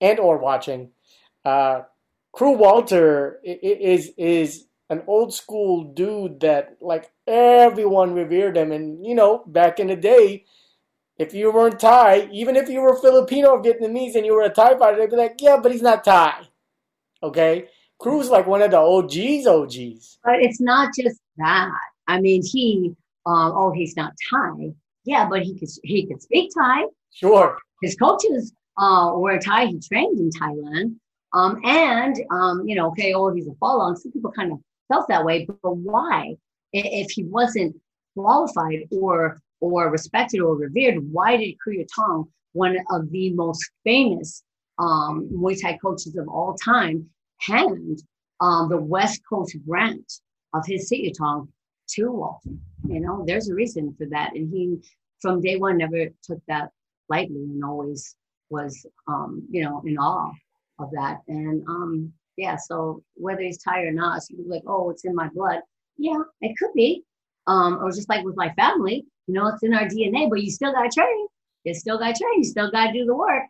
and 0.01 0.19
or 0.19 0.38
watching 0.38 0.91
uh 1.45 1.81
kru 2.31 2.51
walter 2.51 3.39
is 3.43 4.12
is 4.17 4.65
an 4.89 5.01
old 5.07 5.33
school 5.33 5.83
dude 5.83 6.39
that 6.41 6.77
like 6.81 7.12
everyone 7.25 8.13
revered 8.13 8.57
him. 8.57 8.71
And 8.71 9.05
you 9.05 9.15
know 9.15 9.43
back 9.47 9.79
in 9.79 9.88
the 9.88 9.95
day 9.95 10.45
if 11.23 11.33
you 11.33 11.51
weren't 11.51 11.79
Thai, 11.79 12.27
even 12.31 12.55
if 12.55 12.69
you 12.69 12.81
were 12.81 12.97
Filipino 12.97 13.51
or 13.51 13.62
Vietnamese 13.63 14.15
and 14.15 14.25
you 14.25 14.33
were 14.33 14.43
a 14.43 14.49
Thai 14.49 14.77
fighter, 14.77 14.97
they'd 14.97 15.09
be 15.09 15.15
like, 15.15 15.36
yeah, 15.39 15.57
but 15.57 15.71
he's 15.71 15.81
not 15.81 16.03
Thai. 16.03 16.41
Okay? 17.21 17.69
Kru's 17.99 18.29
like 18.29 18.45
one 18.45 18.62
of 18.62 18.71
the 18.71 18.77
OGs, 18.77 19.47
OGs. 19.47 20.19
But 20.23 20.41
it's 20.41 20.59
not 20.59 20.93
just 20.99 21.19
that. 21.38 21.71
I 22.07 22.19
mean, 22.19 22.43
he, 22.43 22.93
um, 23.25 23.53
oh, 23.55 23.71
he's 23.71 23.95
not 23.95 24.12
Thai. 24.29 24.73
Yeah, 25.05 25.27
but 25.29 25.43
he 25.43 25.57
could 25.57 25.69
he 25.83 26.05
could 26.05 26.21
speak 26.21 26.51
Thai. 26.57 26.83
Sure. 27.13 27.57
His 27.81 27.95
coaches 27.95 28.53
uh, 28.77 29.13
were 29.15 29.38
Thai. 29.38 29.67
He 29.67 29.79
trained 29.79 30.19
in 30.19 30.29
Thailand. 30.29 30.95
Um, 31.33 31.59
and 31.63 32.15
um, 32.31 32.67
you 32.67 32.75
know, 32.75 32.88
okay, 32.89 33.13
oh, 33.13 33.33
he's 33.33 33.47
a 33.47 33.51
falong. 33.51 33.97
Some 33.97 34.12
people 34.12 34.31
kind 34.31 34.51
of 34.51 34.59
felt 34.89 35.07
that 35.07 35.23
way, 35.23 35.45
but 35.45 35.77
why? 35.77 36.36
If 36.73 37.12
he 37.12 37.23
wasn't 37.23 37.75
qualified 38.15 38.88
or 38.91 39.41
or 39.63 39.89
respected 39.89 40.41
or 40.41 40.58
revered, 40.58 40.97
why 41.12 41.38
did 41.38 41.58
Kru 41.58 41.78
Yodtong, 41.78 42.28
one 42.52 42.76
of 42.91 43.10
the 43.12 43.32
most 43.32 43.63
famous 43.86 44.43
um, 44.78 45.30
Muay 45.32 45.60
Thai 45.60 45.78
coaches 45.78 46.17
of 46.17 46.28
all 46.28 46.54
time, 46.56 47.10
hand 47.39 48.04
um, 48.41 48.67
the 48.67 48.78
West 48.78 49.21
Coast 49.28 49.56
branch 49.65 50.06
of 50.54 50.65
his 50.65 50.91
Sityodtong 50.91 51.47
to 51.91 52.12
Walton? 52.12 52.60
You 52.89 52.99
know, 52.99 53.23
there's 53.26 53.49
a 53.49 53.56
reason 53.56 53.95
for 53.97 54.06
that. 54.08 54.36
And 54.36 54.54
he, 54.54 54.80
from 55.21 55.41
day 55.41 55.56
one, 55.56 55.78
never 55.78 56.08
took 56.23 56.41
that 56.49 56.69
lightly 57.08 57.43
and 57.43 57.63
always 57.63 58.17
was, 58.49 58.86
um, 59.08 59.47
you 59.49 59.63
know, 59.63 59.82
in 59.86 59.97
awe 59.97 60.34
of 60.80 60.91
that. 60.91 61.19
And 61.30 61.63
um, 61.69 62.12
yeah, 62.36 62.58
so 62.58 63.02
whether 63.13 63.41
he's 63.41 63.63
Thai 63.63 63.84
or 63.84 63.93
not, 63.93 64.23
so 64.23 64.36
like, 64.45 64.63
oh, 64.67 64.89
it's 64.89 65.06
in 65.06 65.15
my 65.15 65.30
blood. 65.30 65.62
Yeah, 65.97 66.21
it 66.41 66.54
could 66.60 66.73
be. 66.76 67.04
Um, 67.47 67.80
or 67.82 67.91
just 67.91 68.10
like 68.10 68.26
with 68.26 68.36
my 68.36 68.49
family, 68.56 69.06
you 69.27 69.33
know, 69.33 69.47
it's 69.47 69.63
in 69.63 69.73
our 69.73 69.86
DNA, 69.86 70.29
but 70.29 70.41
you 70.41 70.51
still 70.51 70.71
got 70.71 70.83
to 70.83 70.89
train. 70.89 71.27
You 71.63 71.73
still 71.73 71.97
got 71.97 72.15
to 72.15 72.23
train. 72.23 72.38
You 72.38 72.43
still 72.43 72.71
got 72.71 72.88
to 72.88 72.93
do 72.93 73.05
the 73.05 73.15
work. 73.15 73.43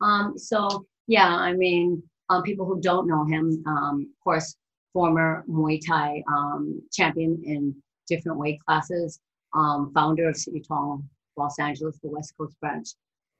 Um, 0.00 0.36
so 0.36 0.86
yeah, 1.06 1.28
I 1.28 1.52
mean, 1.52 2.02
um, 2.28 2.42
people 2.42 2.66
who 2.66 2.80
don't 2.80 3.06
know 3.06 3.24
him, 3.24 3.62
um, 3.66 4.08
of 4.10 4.24
course, 4.24 4.56
former 4.92 5.44
Muay 5.48 5.80
Thai 5.86 6.22
um, 6.28 6.80
champion 6.92 7.40
in 7.44 7.74
different 8.08 8.38
weight 8.38 8.58
classes, 8.66 9.20
um, 9.54 9.92
founder 9.94 10.28
of 10.28 10.38
Tong 10.66 11.08
Los 11.36 11.58
Angeles, 11.58 11.98
the 12.02 12.08
West 12.08 12.34
Coast 12.36 12.58
branch 12.60 12.88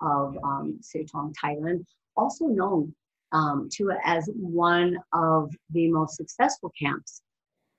of 0.01 0.37
um, 0.45 0.81
Tong 1.11 1.35
Thailand, 1.43 1.85
also 2.17 2.47
known 2.47 2.95
um, 3.33 3.69
to 3.73 3.91
as 4.05 4.29
one 4.35 4.99
of 5.13 5.51
the 5.71 5.91
most 5.91 6.17
successful 6.17 6.73
camps 6.79 7.23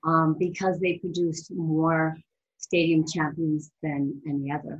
um, 0.04 0.36
because 0.38 0.78
they 0.78 0.98
produced 0.98 1.52
more 1.52 2.16
stadium 2.66 3.02
champions 3.14 3.62
than 3.82 4.00
any 4.32 4.46
other. 4.56 4.76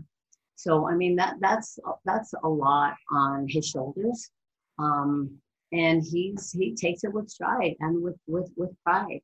So 0.56 0.70
I 0.88 0.94
mean 1.00 1.14
that 1.20 1.34
that's 1.40 1.78
that's 2.08 2.32
a 2.48 2.48
lot 2.48 2.94
on 3.12 3.46
his 3.54 3.66
shoulders, 3.72 4.18
um, 4.78 5.12
and 5.72 5.96
he's 6.10 6.42
he 6.58 6.66
takes 6.84 7.04
it 7.04 7.12
with 7.12 7.28
stride 7.28 7.74
and 7.80 8.02
with 8.04 8.18
with 8.26 8.50
with 8.60 8.72
pride. 8.84 9.22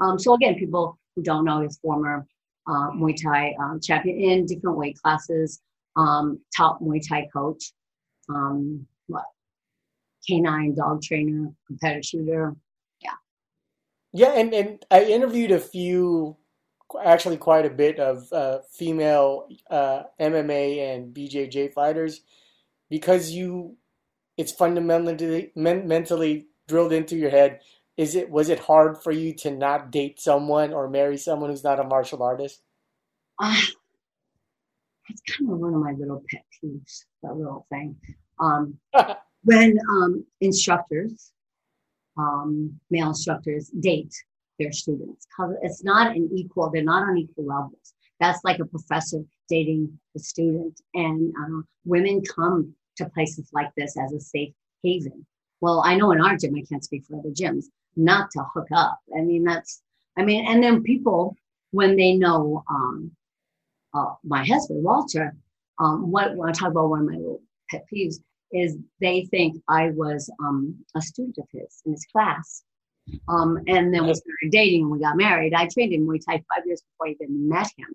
Um, 0.00 0.18
so 0.18 0.34
again, 0.34 0.56
people 0.56 0.98
who 1.14 1.22
don't 1.22 1.44
know, 1.44 1.60
his 1.60 1.78
former 1.78 2.26
uh, 2.66 2.90
Muay 2.90 3.14
Thai 3.22 3.54
uh, 3.62 3.78
champion 3.82 4.16
in 4.30 4.46
different 4.46 4.76
weight 4.76 4.98
classes, 5.02 5.60
um, 5.96 6.38
top 6.56 6.80
Muay 6.80 7.00
Thai 7.06 7.28
coach, 7.32 7.72
um, 8.28 8.86
what, 9.06 9.24
canine 10.28 10.74
dog 10.74 11.02
trainer, 11.02 11.48
competitive 11.66 12.04
shooter. 12.04 12.54
Yeah. 13.00 13.18
Yeah, 14.12 14.32
and, 14.38 14.52
and 14.52 14.84
I 14.90 15.04
interviewed 15.04 15.52
a 15.52 15.60
few, 15.60 16.36
actually 17.02 17.36
quite 17.36 17.66
a 17.66 17.70
bit 17.70 17.98
of 17.98 18.32
uh, 18.32 18.58
female 18.72 19.48
uh, 19.70 20.04
MMA 20.20 20.94
and 20.94 21.14
BJJ 21.14 21.72
fighters 21.72 22.20
because 22.88 23.30
you, 23.30 23.76
it's 24.36 24.52
fundamentally 24.52 25.52
men, 25.56 25.88
mentally 25.88 26.46
drilled 26.68 26.92
into 26.92 27.16
your 27.16 27.30
head. 27.30 27.60
Is 27.96 28.14
it 28.14 28.30
was 28.30 28.50
it 28.50 28.58
hard 28.58 29.02
for 29.02 29.10
you 29.10 29.34
to 29.36 29.50
not 29.50 29.90
date 29.90 30.20
someone 30.20 30.74
or 30.74 30.88
marry 30.88 31.16
someone 31.16 31.48
who's 31.48 31.64
not 31.64 31.80
a 31.80 31.84
martial 31.84 32.22
artist? 32.22 32.60
Uh, 33.40 33.62
that's 35.08 35.22
kind 35.22 35.50
of 35.50 35.58
one 35.58 35.74
of 35.74 35.80
my 35.80 35.92
little 35.92 36.22
pet 36.30 36.44
peeves, 36.62 37.04
that 37.22 37.34
little 37.34 37.66
thing. 37.70 37.96
Um, 38.38 38.78
when 39.44 39.78
um, 39.90 40.26
instructors, 40.42 41.32
um, 42.18 42.78
male 42.90 43.08
instructors, 43.08 43.70
date 43.80 44.12
their 44.58 44.72
students, 44.72 45.26
because 45.26 45.54
it's 45.62 45.84
not 45.84 46.16
an 46.16 46.28
equal, 46.34 46.70
they're 46.70 46.82
not 46.82 47.08
on 47.08 47.18
equal 47.18 47.46
levels. 47.46 47.94
That's 48.20 48.42
like 48.44 48.58
a 48.58 48.64
professor 48.64 49.22
dating 49.48 49.98
the 50.14 50.20
student. 50.20 50.80
And 50.94 51.34
uh, 51.38 51.62
women 51.84 52.22
come 52.22 52.74
to 52.96 53.08
places 53.10 53.50
like 53.52 53.70
this 53.76 53.96
as 53.98 54.12
a 54.12 54.20
safe 54.20 54.54
haven. 54.82 55.26
Well, 55.60 55.82
I 55.84 55.96
know 55.96 56.12
in 56.12 56.20
our 56.20 56.36
gym, 56.36 56.54
I 56.56 56.64
can't 56.68 56.84
speak 56.84 57.04
for 57.04 57.18
other 57.18 57.30
gyms, 57.30 57.64
not 57.96 58.30
to 58.32 58.42
hook 58.54 58.68
up. 58.74 58.98
I 59.16 59.20
mean, 59.20 59.44
that's, 59.44 59.82
I 60.16 60.24
mean, 60.24 60.46
and 60.46 60.62
then 60.62 60.82
people, 60.82 61.36
when 61.72 61.96
they 61.96 62.14
know 62.14 62.64
um, 62.70 63.10
uh, 63.94 64.14
my 64.24 64.44
husband, 64.44 64.82
Walter, 64.82 65.34
um, 65.78 66.10
what, 66.10 66.36
when 66.36 66.48
I 66.48 66.52
talk 66.52 66.70
about 66.70 66.88
one 66.88 67.00
of 67.00 67.06
my 67.06 67.18
pet 67.70 67.84
peeves, 67.92 68.16
is 68.52 68.76
they 69.00 69.24
think 69.24 69.62
I 69.68 69.90
was 69.90 70.30
um, 70.40 70.76
a 70.94 71.02
student 71.02 71.36
of 71.38 71.46
his 71.52 71.82
in 71.84 71.92
his 71.92 72.06
class. 72.12 72.62
Um, 73.28 73.58
and 73.66 73.92
then 73.92 74.06
we 74.06 74.14
started 74.14 74.50
dating 74.50 74.82
and 74.82 74.90
we 74.90 74.98
got 74.98 75.16
married. 75.16 75.54
I 75.54 75.68
trained 75.72 75.92
in 75.92 76.06
Muay 76.06 76.20
Thai 76.24 76.42
five 76.54 76.66
years 76.66 76.82
before 76.82 77.08
I 77.08 77.10
even 77.10 77.48
met 77.48 77.68
him. 77.76 77.88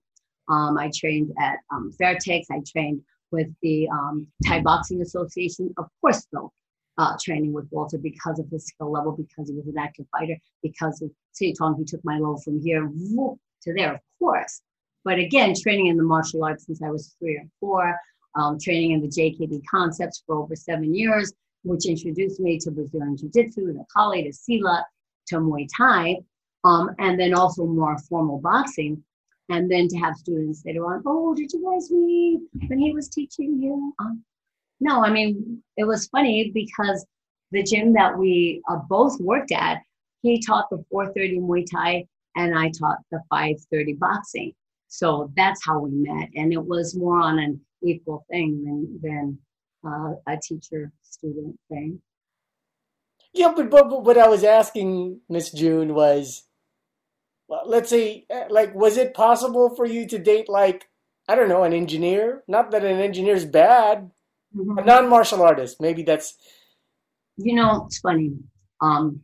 Um, 0.49 0.77
I 0.77 0.91
trained 0.93 1.31
at 1.39 1.59
um, 1.71 1.91
Fairtex. 1.99 2.45
I 2.51 2.61
trained 2.65 3.01
with 3.31 3.47
the 3.61 3.87
um, 3.89 4.27
Thai 4.45 4.61
Boxing 4.61 5.01
Association. 5.01 5.73
Of 5.77 5.87
course, 6.01 6.27
though, 6.31 6.51
uh, 6.97 7.15
training 7.21 7.53
with 7.53 7.67
Walter 7.71 7.97
because 7.97 8.39
of 8.39 8.49
his 8.49 8.65
skill 8.67 8.91
level, 8.91 9.13
because 9.13 9.49
he 9.49 9.55
was 9.55 9.67
an 9.67 9.77
active 9.77 10.05
fighter, 10.11 10.37
because 10.61 11.01
of 11.01 11.11
Tong, 11.57 11.77
he 11.77 11.85
took 11.85 12.01
my 12.03 12.15
level 12.15 12.39
from 12.41 12.61
here 12.61 12.85
whoop, 12.85 13.39
to 13.63 13.73
there, 13.73 13.95
of 13.95 13.99
course. 14.19 14.61
But 15.03 15.17
again, 15.17 15.53
training 15.59 15.87
in 15.87 15.97
the 15.97 16.03
martial 16.03 16.43
arts 16.43 16.65
since 16.65 16.81
I 16.81 16.89
was 16.89 17.15
three 17.19 17.37
or 17.37 17.45
four, 17.59 17.97
um, 18.35 18.57
training 18.59 18.91
in 18.91 19.01
the 19.01 19.07
JKD 19.07 19.61
concepts 19.69 20.23
for 20.25 20.35
over 20.35 20.55
seven 20.55 20.93
years, 20.93 21.33
which 21.63 21.87
introduced 21.87 22.39
me 22.39 22.59
to 22.59 22.71
Brazilian 22.71 23.17
Jiu 23.17 23.29
Jitsu, 23.33 23.73
to 23.73 23.83
Kali, 23.93 24.23
to 24.23 24.29
Silat, 24.29 24.83
to 25.31 25.37
Muay 25.37 25.67
Thai, 25.75 26.17
um, 26.63 26.91
and 26.99 27.19
then 27.19 27.33
also 27.33 27.65
more 27.65 27.97
formal 27.97 28.39
boxing. 28.39 29.03
And 29.49 29.69
then 29.69 29.87
to 29.89 29.97
have 29.97 30.15
students 30.15 30.63
later 30.65 30.85
on, 30.85 31.03
oh, 31.05 31.33
did 31.35 31.51
you 31.51 31.63
guys 31.69 31.91
meet 31.91 32.39
when 32.67 32.79
he 32.79 32.93
was 32.93 33.09
teaching 33.09 33.61
you? 33.61 33.93
Um, 33.99 34.23
no, 34.79 35.03
I 35.03 35.09
mean, 35.09 35.61
it 35.77 35.83
was 35.83 36.07
funny 36.07 36.51
because 36.53 37.05
the 37.51 37.63
gym 37.63 37.93
that 37.93 38.17
we 38.17 38.61
uh, 38.69 38.77
both 38.89 39.19
worked 39.19 39.51
at, 39.51 39.81
he 40.21 40.41
taught 40.41 40.69
the 40.69 40.83
430 40.89 41.39
Muay 41.39 41.65
Thai 41.69 42.05
and 42.35 42.57
I 42.57 42.69
taught 42.69 42.99
the 43.11 43.19
530 43.29 43.93
boxing. 43.93 44.53
So 44.87 45.31
that's 45.35 45.65
how 45.65 45.79
we 45.79 45.91
met. 45.91 46.29
And 46.35 46.53
it 46.53 46.63
was 46.63 46.95
more 46.95 47.19
on 47.19 47.39
an 47.39 47.59
equal 47.83 48.25
thing 48.29 48.63
than 48.63 48.99
than 49.01 49.39
uh, 49.85 50.13
a 50.27 50.37
teacher 50.37 50.91
student 51.01 51.59
thing. 51.69 52.01
Yeah, 53.33 53.53
but, 53.55 53.69
but, 53.69 53.89
but 53.89 54.03
what 54.03 54.17
I 54.17 54.27
was 54.27 54.43
asking 54.43 55.21
Miss 55.29 55.51
June 55.51 55.93
was, 55.93 56.43
well, 57.47 57.63
let's 57.65 57.89
say, 57.89 58.25
uh, 58.33 58.45
like, 58.49 58.75
was 58.75 58.97
it 58.97 59.13
possible 59.13 59.73
for 59.75 59.85
you 59.85 60.07
to 60.07 60.19
date 60.19 60.49
like 60.49 60.87
I 61.27 61.35
don't 61.35 61.49
know 61.49 61.63
an 61.63 61.73
engineer? 61.73 62.43
Not 62.47 62.71
that 62.71 62.83
an 62.83 62.99
engineer 62.99 63.35
is 63.35 63.45
bad, 63.45 64.11
mm-hmm. 64.55 64.77
a 64.77 64.83
non 64.83 65.09
martial 65.09 65.41
artist. 65.41 65.79
Maybe 65.79 66.03
that's. 66.03 66.35
You 67.37 67.55
know, 67.55 67.85
it's 67.85 67.99
funny. 67.99 68.33
Um, 68.81 69.21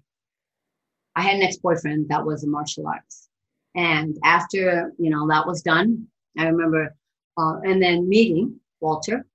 I 1.15 1.21
had 1.21 1.35
an 1.35 1.41
ex 1.41 1.57
boyfriend 1.57 2.07
that 2.09 2.25
was 2.25 2.43
a 2.43 2.47
martial 2.47 2.87
artist, 2.87 3.29
and 3.75 4.17
after 4.23 4.93
you 4.97 5.09
know 5.09 5.27
that 5.27 5.45
was 5.45 5.61
done, 5.61 6.07
I 6.37 6.45
remember 6.45 6.95
uh, 7.37 7.59
and 7.63 7.81
then 7.81 8.07
meeting 8.07 8.59
Walter, 8.79 9.25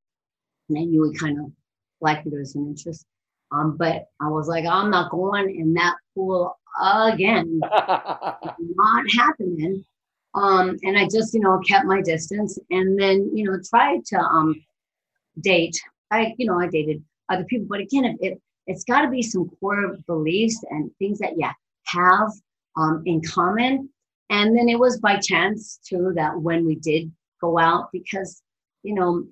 and 0.68 0.78
I 0.78 0.84
knew 0.84 1.10
he 1.10 1.18
kind 1.18 1.38
of 1.40 1.52
liked. 2.00 2.28
There 2.30 2.40
was 2.40 2.54
an 2.54 2.66
interest. 2.68 3.04
Um, 3.52 3.76
but 3.76 4.06
I 4.20 4.28
was 4.28 4.48
like, 4.48 4.64
I'm 4.64 4.90
not 4.90 5.10
going 5.10 5.54
in 5.54 5.74
that 5.74 5.96
pool 6.14 6.56
again. 6.80 7.60
not 7.60 9.04
happening. 9.14 9.84
Um, 10.34 10.78
and 10.82 10.98
I 10.98 11.04
just, 11.04 11.34
you 11.34 11.40
know, 11.40 11.58
kept 11.58 11.84
my 11.84 12.00
distance 12.00 12.58
and 12.70 12.98
then, 12.98 13.30
you 13.36 13.44
know, 13.44 13.58
tried 13.68 14.04
to 14.06 14.18
um, 14.18 14.64
date. 15.40 15.78
I, 16.10 16.34
you 16.38 16.46
know, 16.46 16.58
I 16.58 16.68
dated 16.68 17.02
other 17.28 17.44
people, 17.44 17.66
but 17.68 17.80
again, 17.80 18.04
it, 18.04 18.16
it 18.20 18.42
it's 18.66 18.84
got 18.84 19.02
to 19.02 19.10
be 19.10 19.22
some 19.22 19.50
core 19.60 19.96
beliefs 20.06 20.62
and 20.70 20.90
things 20.98 21.18
that 21.18 21.36
you 21.36 21.48
have 21.86 22.30
um, 22.76 23.02
in 23.06 23.20
common. 23.22 23.88
And 24.30 24.56
then 24.56 24.68
it 24.68 24.78
was 24.78 25.00
by 25.00 25.18
chance 25.18 25.78
too 25.84 26.12
that 26.14 26.40
when 26.40 26.64
we 26.64 26.76
did 26.76 27.12
go 27.40 27.58
out 27.58 27.90
because, 27.92 28.40
you 28.82 28.94
know, 28.94 29.24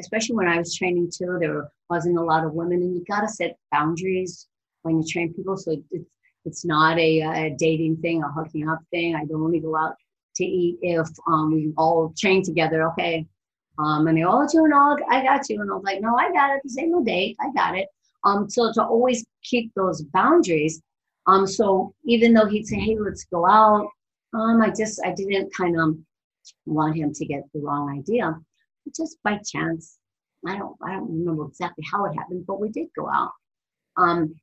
especially 0.00 0.36
when 0.36 0.48
I 0.48 0.58
was 0.58 0.74
training 0.74 1.10
too, 1.14 1.36
there 1.38 1.70
wasn't 1.88 2.18
a 2.18 2.22
lot 2.22 2.44
of 2.44 2.52
women, 2.52 2.82
and 2.82 2.94
you 2.94 3.04
got 3.08 3.20
to 3.20 3.28
set 3.28 3.56
boundaries 3.70 4.48
when 4.82 5.00
you 5.00 5.06
train 5.06 5.34
people. 5.34 5.56
So 5.56 5.76
it's 5.90 6.06
it's 6.46 6.64
not 6.64 6.96
a, 6.98 7.20
a, 7.22 7.56
dating 7.58 7.96
thing, 7.96 8.22
a 8.22 8.28
hooking 8.30 8.68
up 8.68 8.78
thing. 8.92 9.16
I 9.16 9.24
don't 9.24 9.42
only 9.42 9.58
go 9.58 9.76
out 9.76 9.96
to 10.36 10.44
eat 10.44 10.78
if 10.80 11.08
um, 11.26 11.52
we 11.52 11.72
all 11.76 12.14
train 12.16 12.44
together. 12.44 12.88
Okay. 12.90 13.26
Um, 13.78 14.06
and 14.06 14.16
they 14.16 14.22
all 14.22 14.46
you 14.52 14.72
all 14.72 14.96
I 15.10 15.22
got 15.22 15.48
you. 15.50 15.60
And 15.60 15.70
I 15.70 15.74
was 15.74 15.84
like, 15.84 16.00
no, 16.00 16.16
I 16.16 16.32
got 16.32 16.54
it. 16.54 16.62
This 16.62 16.78
ain't 16.78 16.92
no 16.92 17.02
date. 17.02 17.36
I 17.40 17.50
got 17.52 17.76
it. 17.76 17.88
Um, 18.24 18.48
so 18.48 18.72
to 18.72 18.82
always 18.82 19.24
keep 19.42 19.72
those 19.74 20.02
boundaries. 20.02 20.80
Um, 21.26 21.46
so 21.46 21.92
even 22.04 22.32
though 22.32 22.46
he'd 22.46 22.66
say, 22.66 22.78
hey, 22.78 22.96
let's 22.98 23.24
go 23.24 23.46
out, 23.46 23.88
um, 24.32 24.62
I 24.62 24.70
just 24.70 25.00
I 25.04 25.12
didn't 25.12 25.52
kind 25.54 25.78
of 25.78 25.96
want 26.64 26.96
him 26.96 27.12
to 27.12 27.26
get 27.26 27.42
the 27.52 27.60
wrong 27.60 27.98
idea. 27.98 28.34
Just 28.96 29.18
by 29.24 29.40
chance, 29.44 29.98
I 30.48 30.58
don't 30.58 30.76
I 30.82 30.92
don't 30.92 31.10
remember 31.10 31.46
exactly 31.46 31.84
how 31.90 32.04
it 32.06 32.14
happened, 32.14 32.46
but 32.46 32.60
we 32.60 32.68
did 32.68 32.88
go 32.96 33.08
out. 33.08 33.32
Um, 33.96 34.34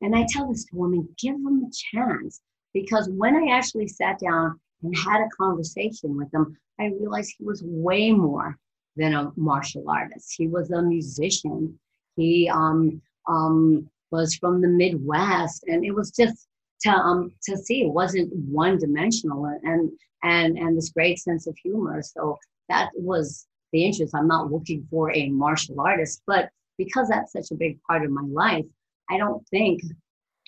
and 0.00 0.14
I 0.14 0.26
tell 0.28 0.50
this 0.50 0.64
to 0.66 0.76
women, 0.76 1.08
give 1.18 1.34
them 1.42 1.64
a 1.64 1.96
chance 1.96 2.40
because 2.72 3.08
when 3.10 3.34
I 3.36 3.52
actually 3.52 3.88
sat 3.88 4.20
down 4.20 4.60
and 4.82 4.96
had 4.96 5.20
a 5.20 5.28
conversation 5.36 6.16
with 6.16 6.32
him, 6.32 6.56
I 6.78 6.86
realized 6.86 7.34
he 7.36 7.44
was 7.44 7.62
way 7.64 8.12
more 8.12 8.56
than 8.96 9.14
a 9.14 9.32
martial 9.36 9.88
artist. 9.88 10.34
He 10.36 10.46
was 10.46 10.70
a 10.70 10.82
musician. 10.82 11.78
He 12.16 12.48
um, 12.48 13.00
um, 13.26 13.88
was 14.10 14.34
from 14.34 14.60
the 14.60 14.68
Midwest, 14.68 15.64
and 15.66 15.84
it 15.84 15.92
was 15.92 16.10
just 16.10 16.46
to 16.82 16.90
um, 16.90 17.32
to 17.44 17.56
see 17.56 17.82
it 17.82 17.92
wasn't 17.92 18.32
one 18.34 18.78
dimensional. 18.78 19.44
And 19.62 19.90
and 20.22 20.58
and 20.58 20.76
this 20.76 20.90
great 20.90 21.18
sense 21.18 21.46
of 21.46 21.56
humor. 21.56 22.02
So 22.02 22.38
that 22.68 22.90
was 22.94 23.46
the 23.72 23.84
interest. 23.84 24.14
I'm 24.14 24.28
not 24.28 24.50
looking 24.50 24.86
for 24.90 25.14
a 25.14 25.28
martial 25.28 25.80
artist, 25.80 26.22
but 26.26 26.50
because 26.76 27.08
that's 27.08 27.32
such 27.32 27.50
a 27.50 27.56
big 27.56 27.78
part 27.82 28.04
of 28.04 28.10
my 28.10 28.22
life, 28.22 28.64
I 29.10 29.18
don't 29.18 29.46
think 29.48 29.82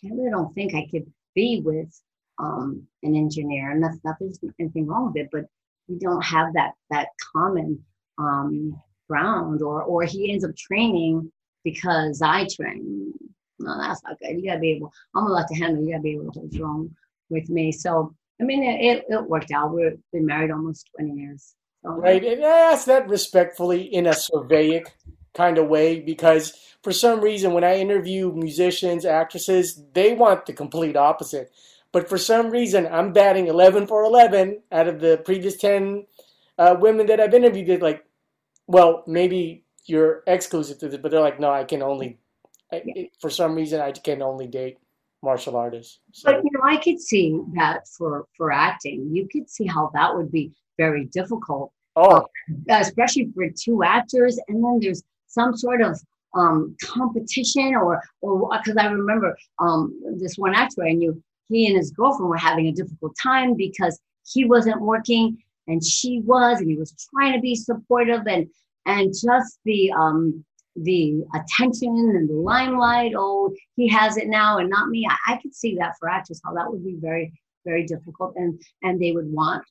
I 0.04 0.08
really 0.08 0.30
don't 0.30 0.54
think 0.54 0.74
I 0.74 0.86
could 0.90 1.10
be 1.34 1.60
with 1.64 2.00
um, 2.38 2.86
an 3.02 3.14
engineer. 3.14 3.70
And 3.70 3.82
that's 3.82 3.98
not 4.04 4.16
there's 4.20 4.38
anything 4.58 4.86
wrong 4.86 5.12
with 5.12 5.24
it, 5.24 5.28
but 5.30 5.44
we 5.88 5.98
don't 5.98 6.24
have 6.24 6.52
that 6.54 6.72
that 6.90 7.08
common 7.32 7.84
um, 8.18 8.80
ground. 9.08 9.62
Or 9.62 9.82
or 9.82 10.04
he 10.04 10.32
ends 10.32 10.44
up 10.44 10.56
training 10.56 11.30
because 11.64 12.22
I 12.22 12.46
train. 12.46 13.12
No, 13.58 13.78
that's 13.78 14.02
not 14.04 14.18
good. 14.18 14.40
You 14.40 14.48
gotta 14.48 14.60
be 14.60 14.72
able. 14.72 14.92
I'm 15.14 15.26
a 15.26 15.28
lot 15.28 15.48
to 15.48 15.54
handle. 15.54 15.84
You 15.84 15.90
gotta 15.90 16.02
be 16.02 16.12
able 16.12 16.32
to 16.32 16.38
hold 16.38 16.54
your 16.54 16.68
own 16.68 16.94
with 17.28 17.48
me. 17.50 17.72
So 17.72 18.14
I 18.40 18.44
mean, 18.44 18.62
it, 18.62 19.04
it 19.08 19.22
worked 19.28 19.52
out. 19.52 19.74
We've 19.74 19.98
been 20.12 20.24
married 20.24 20.50
almost 20.50 20.88
20 20.96 21.12
years. 21.12 21.54
Right. 21.82 22.22
And 22.22 22.44
I 22.44 22.72
ask 22.72 22.86
that 22.86 23.08
respectfully 23.08 23.82
in 23.82 24.06
a 24.06 24.12
surveying 24.12 24.84
kind 25.34 25.58
of 25.58 25.68
way 25.68 26.00
because 26.00 26.52
for 26.82 26.92
some 26.92 27.20
reason, 27.20 27.52
when 27.52 27.64
I 27.64 27.76
interview 27.76 28.32
musicians, 28.32 29.04
actresses, 29.04 29.82
they 29.92 30.14
want 30.14 30.46
the 30.46 30.52
complete 30.52 30.96
opposite. 30.96 31.52
But 31.92 32.08
for 32.08 32.18
some 32.18 32.50
reason, 32.50 32.86
I'm 32.86 33.12
batting 33.12 33.48
11 33.48 33.86
for 33.86 34.04
11 34.04 34.62
out 34.72 34.88
of 34.88 35.00
the 35.00 35.20
previous 35.24 35.56
10 35.56 36.06
uh, 36.58 36.76
women 36.78 37.06
that 37.06 37.20
I've 37.20 37.34
interviewed. 37.34 37.66
They're 37.66 37.78
like, 37.78 38.04
well, 38.66 39.02
maybe 39.06 39.64
you're 39.86 40.22
exclusive 40.26 40.78
to 40.78 40.88
this, 40.88 41.00
but 41.00 41.10
they're 41.10 41.20
like, 41.20 41.40
no, 41.40 41.50
I 41.50 41.64
can 41.64 41.82
only, 41.82 42.18
I, 42.72 43.10
for 43.20 43.28
some 43.28 43.54
reason, 43.54 43.80
I 43.80 43.92
can 43.92 44.22
only 44.22 44.46
date 44.46 44.78
martial 45.22 45.56
artists. 45.56 45.98
So. 46.12 46.30
But 46.30 46.44
you 46.44 46.50
know, 46.52 46.60
I 46.62 46.76
could 46.76 47.00
see 47.00 47.38
that 47.54 47.88
for 47.88 48.26
for 48.36 48.52
acting, 48.52 49.10
you 49.12 49.28
could 49.30 49.50
see 49.50 49.66
how 49.66 49.90
that 49.94 50.14
would 50.14 50.30
be 50.30 50.52
very 50.84 51.04
difficult, 51.18 51.72
oh, 51.96 52.26
especially 52.68 53.26
for 53.34 53.44
two 53.64 53.82
actors, 53.96 54.34
and 54.48 54.56
then 54.64 54.78
there's 54.80 55.02
some 55.26 55.52
sort 55.64 55.80
of 55.88 55.92
um, 56.40 56.76
competition 56.82 57.74
or 57.74 58.02
or 58.22 58.32
because 58.58 58.76
I 58.76 58.86
remember 58.86 59.36
um, 59.64 59.80
this 60.22 60.36
one 60.36 60.54
actor 60.54 60.82
I 60.84 60.92
knew, 60.92 61.12
he 61.48 61.66
and 61.66 61.76
his 61.76 61.90
girlfriend 61.90 62.30
were 62.30 62.48
having 62.50 62.66
a 62.68 62.78
difficult 62.80 63.14
time 63.30 63.50
because 63.66 63.94
he 64.32 64.44
wasn't 64.44 64.80
working 64.92 65.24
and 65.66 65.84
she 65.84 66.20
was, 66.20 66.60
and 66.60 66.70
he 66.70 66.76
was 66.76 66.94
trying 67.12 67.34
to 67.34 67.40
be 67.40 67.54
supportive 67.54 68.22
and 68.26 68.46
and 68.86 69.12
just 69.26 69.58
the 69.64 69.80
um, 69.92 70.44
the 70.76 71.22
attention 71.38 71.92
and 72.16 72.28
the 72.28 72.40
limelight. 72.52 73.12
Oh, 73.16 73.52
he 73.76 73.86
has 73.88 74.16
it 74.16 74.28
now 74.28 74.58
and 74.58 74.70
not 74.70 74.88
me. 74.88 75.06
I, 75.08 75.34
I 75.34 75.36
could 75.40 75.54
see 75.54 75.72
that 75.76 75.94
for 75.98 76.08
actors 76.08 76.40
how 76.44 76.54
that 76.54 76.70
would 76.70 76.84
be 76.84 76.96
very 77.08 77.26
very 77.64 77.84
difficult, 77.84 78.34
and 78.36 78.60
and 78.82 79.00
they 79.00 79.12
would 79.12 79.30
want 79.40 79.64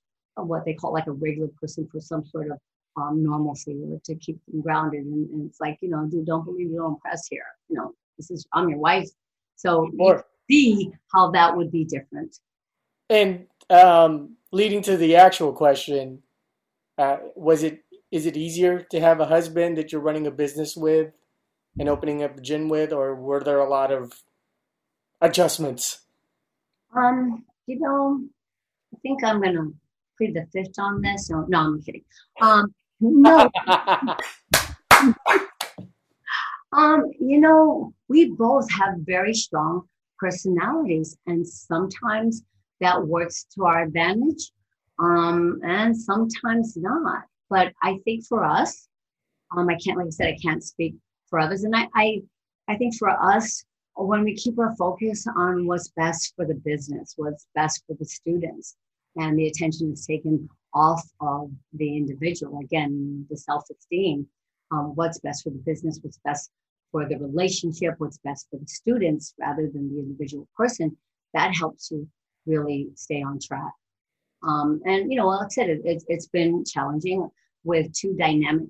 what 0.47 0.65
they 0.65 0.73
call 0.73 0.93
like 0.93 1.07
a 1.07 1.11
regular 1.11 1.49
person 1.61 1.87
for 1.91 1.99
some 1.99 2.25
sort 2.25 2.51
of 2.51 2.57
um, 2.97 3.23
normalcy 3.23 3.79
or 3.85 3.99
to 4.03 4.15
keep 4.15 4.39
them 4.47 4.61
grounded. 4.61 5.05
And, 5.05 5.29
and, 5.29 5.49
it's 5.49 5.59
like 5.59 5.77
you 5.81 5.89
know, 5.89 6.05
dude, 6.05 6.25
don't 6.25 6.45
believe 6.45 6.69
your 6.71 6.83
own 6.85 6.97
press 6.99 7.27
here. 7.29 7.45
You 7.69 7.77
know, 7.77 7.93
this 8.17 8.31
is 8.31 8.45
I'm 8.53 8.69
your 8.69 8.79
wife, 8.79 9.09
so 9.55 9.89
Sure. 9.97 10.25
see 10.49 10.91
how 11.13 11.31
that 11.31 11.55
would 11.55 11.71
be 11.71 11.85
different. 11.85 12.37
and 13.09 13.47
um, 13.69 14.35
leading 14.51 14.81
to 14.83 14.97
the 14.97 15.15
actual 15.15 15.53
question, 15.53 16.23
uh, 16.97 17.17
was 17.35 17.63
it 17.63 17.83
is 18.11 18.25
it 18.25 18.35
easier 18.35 18.81
to 18.91 18.99
have 18.99 19.19
a 19.19 19.25
husband 19.25 19.77
that 19.77 19.91
you're 19.91 20.01
running 20.01 20.25
a 20.25 20.31
business 20.31 20.75
with 20.75 21.11
and 21.77 21.87
opening 21.87 22.23
up 22.23 22.37
a 22.37 22.41
gym 22.41 22.67
with, 22.67 22.91
or 22.91 23.15
were 23.15 23.43
there 23.43 23.59
a 23.59 23.69
lot 23.69 23.91
of 23.91 24.13
adjustments? 25.21 26.01
Um, 26.95 27.45
you 27.67 27.79
know, 27.79 28.19
I 28.93 28.97
think 29.01 29.23
I'm 29.23 29.41
gonna 29.41 29.71
plead 30.19 30.35
the 30.35 30.45
fifth 30.51 30.77
on 30.77 31.01
this. 31.01 31.29
No, 31.29 31.45
no, 31.47 31.59
I'm 31.59 31.81
kidding. 31.81 32.03
Um, 32.41 32.73
no, 32.99 33.49
um, 36.73 37.05
you 37.19 37.39
know, 37.39 37.93
we 38.09 38.31
both 38.31 38.69
have 38.71 38.95
very 38.99 39.33
strong 39.33 39.83
personalities, 40.19 41.17
and 41.25 41.47
sometimes 41.47 42.43
that 42.81 43.07
works 43.07 43.45
to 43.55 43.63
our 43.65 43.83
advantage, 43.83 44.51
um, 44.99 45.61
and 45.63 45.95
sometimes 45.95 46.75
not. 46.75 47.23
But 47.49 47.71
I 47.81 47.99
think 48.03 48.25
for 48.25 48.43
us, 48.43 48.89
um, 49.55 49.69
I 49.69 49.77
can't, 49.83 49.97
like 49.97 50.07
I 50.07 50.11
said, 50.11 50.27
I 50.27 50.37
can't 50.37 50.63
speak 50.63 50.95
for 51.29 51.39
others, 51.39 51.63
and 51.63 51.73
I, 51.75 51.87
I, 51.95 52.21
I 52.67 52.75
think 52.75 52.95
for 52.95 53.09
us, 53.09 53.63
when 53.95 54.23
we 54.23 54.35
keep 54.35 54.59
our 54.59 54.75
focus 54.75 55.25
on 55.35 55.65
what's 55.67 55.89
best 55.89 56.33
for 56.35 56.45
the 56.45 56.55
business, 56.55 57.13
what's 57.15 57.47
best 57.55 57.83
for 57.87 57.95
the 57.95 58.05
students, 58.05 58.75
and 59.19 59.37
the 59.37 59.47
attention 59.47 59.91
is 59.91 60.05
taken 60.05 60.49
off 60.73 61.03
of 61.21 61.51
the 61.73 61.97
individual, 61.97 62.59
again, 62.59 63.25
the 63.29 63.37
self 63.37 63.63
esteem, 63.69 64.25
um, 64.71 64.95
what's 64.95 65.19
best 65.19 65.43
for 65.43 65.49
the 65.49 65.63
business, 65.65 65.99
what's 66.01 66.19
best 66.23 66.51
for 66.91 67.07
the 67.07 67.17
relationship, 67.17 67.95
what's 67.97 68.19
best 68.19 68.47
for 68.49 68.57
the 68.59 68.67
students 68.67 69.33
rather 69.39 69.69
than 69.73 69.89
the 69.93 69.99
individual 69.99 70.47
person, 70.55 70.95
that 71.33 71.55
helps 71.55 71.91
you 71.91 72.07
really 72.45 72.89
stay 72.95 73.21
on 73.21 73.39
track. 73.39 73.73
Um, 74.47 74.81
and, 74.85 75.11
you 75.11 75.17
know, 75.17 75.27
like 75.27 75.47
I 75.47 75.49
said, 75.49 75.69
it, 75.69 75.81
it's 75.83 76.05
it's 76.07 76.27
been 76.27 76.63
challenging 76.65 77.29
with 77.63 77.91
two 77.93 78.15
dynamic 78.15 78.69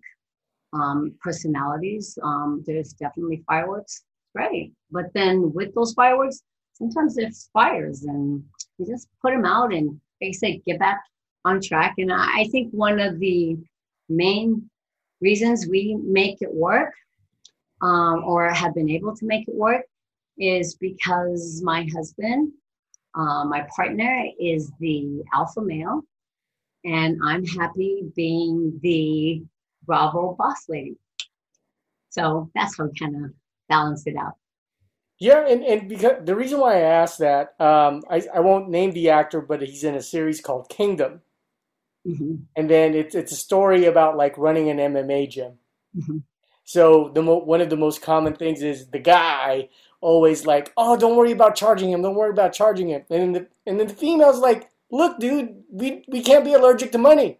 um, 0.73 1.13
personalities. 1.21 2.17
Um, 2.23 2.63
there's 2.65 2.93
definitely 2.93 3.43
fireworks, 3.47 4.03
great. 4.35 4.73
But 4.91 5.05
then 5.13 5.53
with 5.53 5.73
those 5.75 5.93
fireworks, 5.93 6.41
sometimes 6.73 7.15
there's 7.15 7.49
fires 7.53 8.03
and 8.03 8.43
you 8.77 8.85
just 8.85 9.07
put 9.21 9.31
them 9.31 9.45
out 9.45 9.73
and, 9.73 9.99
like 10.21 10.35
say, 10.35 10.61
get 10.65 10.79
back 10.79 11.01
on 11.45 11.61
track. 11.61 11.95
And 11.97 12.11
I 12.11 12.41
I 12.41 12.47
think 12.51 12.71
one 12.71 12.99
of 12.99 13.19
the 13.19 13.57
main 14.07 14.69
reasons 15.21 15.67
we 15.67 15.95
make 15.95 16.41
it 16.41 16.53
work 16.53 16.93
um, 17.81 18.23
or 18.23 18.49
have 18.49 18.73
been 18.73 18.89
able 18.89 19.15
to 19.15 19.25
make 19.25 19.47
it 19.47 19.55
work 19.55 19.83
is 20.37 20.75
because 20.75 21.61
my 21.63 21.87
husband, 21.93 22.51
uh, 23.15 23.43
my 23.45 23.67
partner, 23.75 24.25
is 24.39 24.71
the 24.79 25.23
alpha 25.33 25.61
male, 25.61 26.01
and 26.85 27.19
I'm 27.23 27.45
happy 27.45 28.03
being 28.15 28.79
the 28.81 29.43
Bravo 29.85 30.35
boss 30.37 30.69
lady. 30.69 30.95
So 32.09 32.49
that's 32.55 32.77
how 32.77 32.85
we 32.85 32.97
kind 32.97 33.25
of 33.25 33.31
balance 33.67 34.07
it 34.07 34.15
out. 34.15 34.33
Yeah, 35.19 35.45
and, 35.45 35.63
and 35.63 35.89
because 35.89 36.23
the 36.23 36.35
reason 36.35 36.59
why 36.59 36.77
I 36.77 36.81
asked 36.81 37.19
that, 37.19 37.59
um, 37.59 38.03
I, 38.09 38.23
I 38.33 38.39
won't 38.39 38.69
name 38.69 38.91
the 38.91 39.09
actor, 39.09 39.41
but 39.41 39.61
he's 39.61 39.83
in 39.83 39.95
a 39.95 40.01
series 40.01 40.39
called 40.39 40.69
Kingdom. 40.69 41.21
hmm 42.05 42.35
And 42.55 42.69
then 42.69 42.95
it's 42.95 43.15
it's 43.15 43.33
a 43.33 43.35
story 43.35 43.85
about 43.85 44.15
like 44.15 44.37
running 44.37 44.69
an 44.69 44.77
MMA 44.77 45.29
gym. 45.29 45.53
hmm 45.93 46.19
So 46.63 47.11
the 47.13 47.21
mo 47.21 47.39
one 47.39 47.59
of 47.61 47.69
the 47.69 47.75
most 47.75 48.01
common 48.01 48.33
things 48.35 48.61
is 48.61 48.87
the 48.87 48.99
guy 48.99 49.69
always 49.99 50.45
like, 50.45 50.71
"Oh, 50.77 50.95
don't 50.95 51.17
worry 51.17 51.33
about 51.33 51.55
charging 51.55 51.91
him. 51.91 52.01
Don't 52.01 52.15
worry 52.15 52.31
about 52.31 52.53
charging 52.53 52.89
him." 52.89 53.03
And 53.09 53.21
then 53.21 53.31
the 53.33 53.47
and 53.67 53.79
then 53.79 53.87
the 53.87 53.93
female's 53.93 54.39
like, 54.39 54.69
"Look, 54.89 55.19
dude, 55.19 55.63
we 55.69 56.05
we 56.07 56.21
can't 56.21 56.45
be 56.45 56.53
allergic 56.53 56.93
to 56.93 56.97
money. 56.97 57.39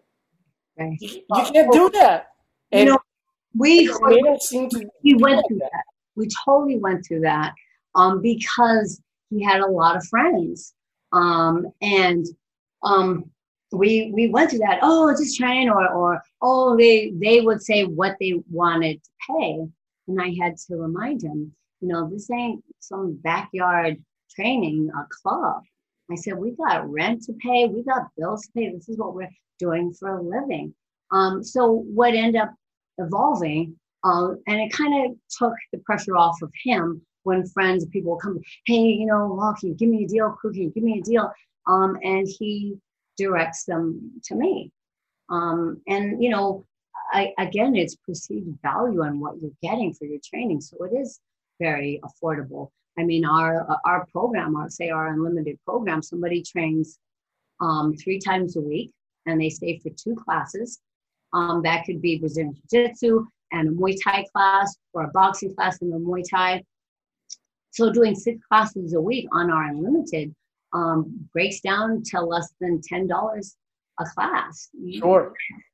Right. 0.78 0.98
You, 1.00 1.22
you 1.36 1.44
can't 1.54 1.72
do 1.72 1.88
that." 1.94 2.28
You 2.72 2.84
know, 2.84 2.98
we 3.56 3.86
they 4.08 4.20
don't 4.20 4.42
seem 4.42 4.68
to 4.70 4.78
we 5.02 5.14
went 5.14 5.42
through 5.48 5.58
that. 5.64 5.70
that. 5.72 5.84
We 6.16 6.28
totally 6.44 6.78
went 6.78 7.06
through 7.06 7.20
that 7.20 7.54
um, 7.94 8.20
because 8.22 9.00
he 9.30 9.42
had 9.42 9.60
a 9.60 9.66
lot 9.66 9.96
of 9.96 10.06
friends, 10.06 10.74
um, 11.12 11.66
and 11.80 12.26
um, 12.82 13.30
we 13.72 14.10
we 14.14 14.28
went 14.28 14.50
through 14.50 14.60
that. 14.60 14.80
Oh, 14.82 15.10
just 15.16 15.38
train, 15.38 15.68
or 15.68 15.88
or 15.88 16.22
oh, 16.42 16.76
they 16.76 17.12
they 17.14 17.40
would 17.40 17.62
say 17.62 17.84
what 17.84 18.16
they 18.20 18.34
wanted 18.50 19.02
to 19.02 19.10
pay, 19.28 19.66
and 20.08 20.20
I 20.20 20.34
had 20.42 20.56
to 20.68 20.76
remind 20.76 21.22
him, 21.22 21.52
you 21.80 21.88
know, 21.88 22.08
this 22.08 22.30
ain't 22.30 22.64
some 22.80 23.14
backyard 23.22 24.02
training 24.34 24.90
a 24.96 25.06
club. 25.22 25.62
I 26.10 26.16
said 26.16 26.36
we 26.36 26.52
got 26.52 26.90
rent 26.90 27.22
to 27.24 27.32
pay, 27.34 27.66
we 27.66 27.84
got 27.84 28.08
bills 28.16 28.42
to 28.42 28.48
pay. 28.52 28.70
This 28.70 28.88
is 28.88 28.98
what 28.98 29.14
we're 29.14 29.30
doing 29.58 29.92
for 29.92 30.18
a 30.18 30.22
living. 30.22 30.74
Um, 31.12 31.44
so 31.44 31.70
what 31.70 32.14
ended 32.14 32.40
up 32.40 32.54
evolving 32.98 33.76
um, 34.04 34.42
and 34.46 34.60
it 34.60 34.72
kind 34.72 35.06
of 35.06 35.16
took 35.38 35.52
the 35.72 35.78
pressure 35.78 36.16
off 36.16 36.40
of 36.42 36.50
him 36.64 37.02
when 37.24 37.46
friends 37.46 37.84
people 37.86 38.16
come, 38.16 38.40
hey, 38.66 38.74
you 38.74 39.06
know, 39.06 39.54
you 39.62 39.74
give 39.74 39.88
me 39.88 40.04
a 40.04 40.08
deal? 40.08 40.36
Can 40.40 40.70
give 40.70 40.82
me 40.82 41.00
a 41.00 41.02
deal? 41.02 41.30
Um, 41.66 41.96
and 42.02 42.26
he 42.26 42.76
directs 43.16 43.64
them 43.64 44.20
to 44.24 44.34
me. 44.34 44.70
Um, 45.28 45.80
and, 45.86 46.22
you 46.22 46.30
know, 46.30 46.64
I, 47.12 47.32
again, 47.38 47.76
it's 47.76 47.96
perceived 47.96 48.48
value 48.62 49.02
on 49.02 49.20
what 49.20 49.34
you're 49.40 49.50
getting 49.62 49.92
for 49.94 50.04
your 50.04 50.20
training. 50.24 50.60
So 50.60 50.84
it 50.84 50.94
is 50.94 51.20
very 51.60 52.00
affordable. 52.04 52.70
I 52.98 53.04
mean, 53.04 53.24
our 53.24 53.66
our 53.84 54.06
program, 54.06 54.56
our 54.56 54.68
say 54.68 54.90
our 54.90 55.08
unlimited 55.08 55.58
program, 55.64 56.02
somebody 56.02 56.42
trains 56.42 56.98
um, 57.60 57.94
three 57.96 58.18
times 58.18 58.56
a 58.56 58.60
week 58.60 58.92
and 59.26 59.40
they 59.40 59.50
stay 59.50 59.78
for 59.78 59.90
two 59.90 60.16
classes. 60.16 60.80
Um, 61.32 61.62
that 61.62 61.84
could 61.84 62.02
be 62.02 62.18
Brazilian 62.18 62.54
Jiu 62.70 62.88
Jitsu 62.88 63.26
and 63.52 63.68
a 63.68 63.72
Muay 63.72 63.96
Thai 64.02 64.24
class 64.32 64.76
or 64.92 65.04
a 65.04 65.08
boxing 65.08 65.54
class 65.54 65.80
and 65.80 65.92
a 65.94 65.98
Muay 65.98 66.24
Thai. 66.28 66.62
So 67.70 67.92
doing 67.92 68.14
six 68.14 68.40
classes 68.48 68.94
a 68.94 69.00
week 69.00 69.26
on 69.32 69.50
our 69.50 69.64
unlimited 69.64 70.34
um, 70.72 71.28
breaks 71.32 71.60
down 71.60 72.02
to 72.10 72.20
less 72.20 72.48
than 72.60 72.80
ten 72.82 73.06
dollars 73.06 73.56
a 73.98 74.04
class. 74.14 74.68
You- 74.72 75.00
Sure. 75.00 75.32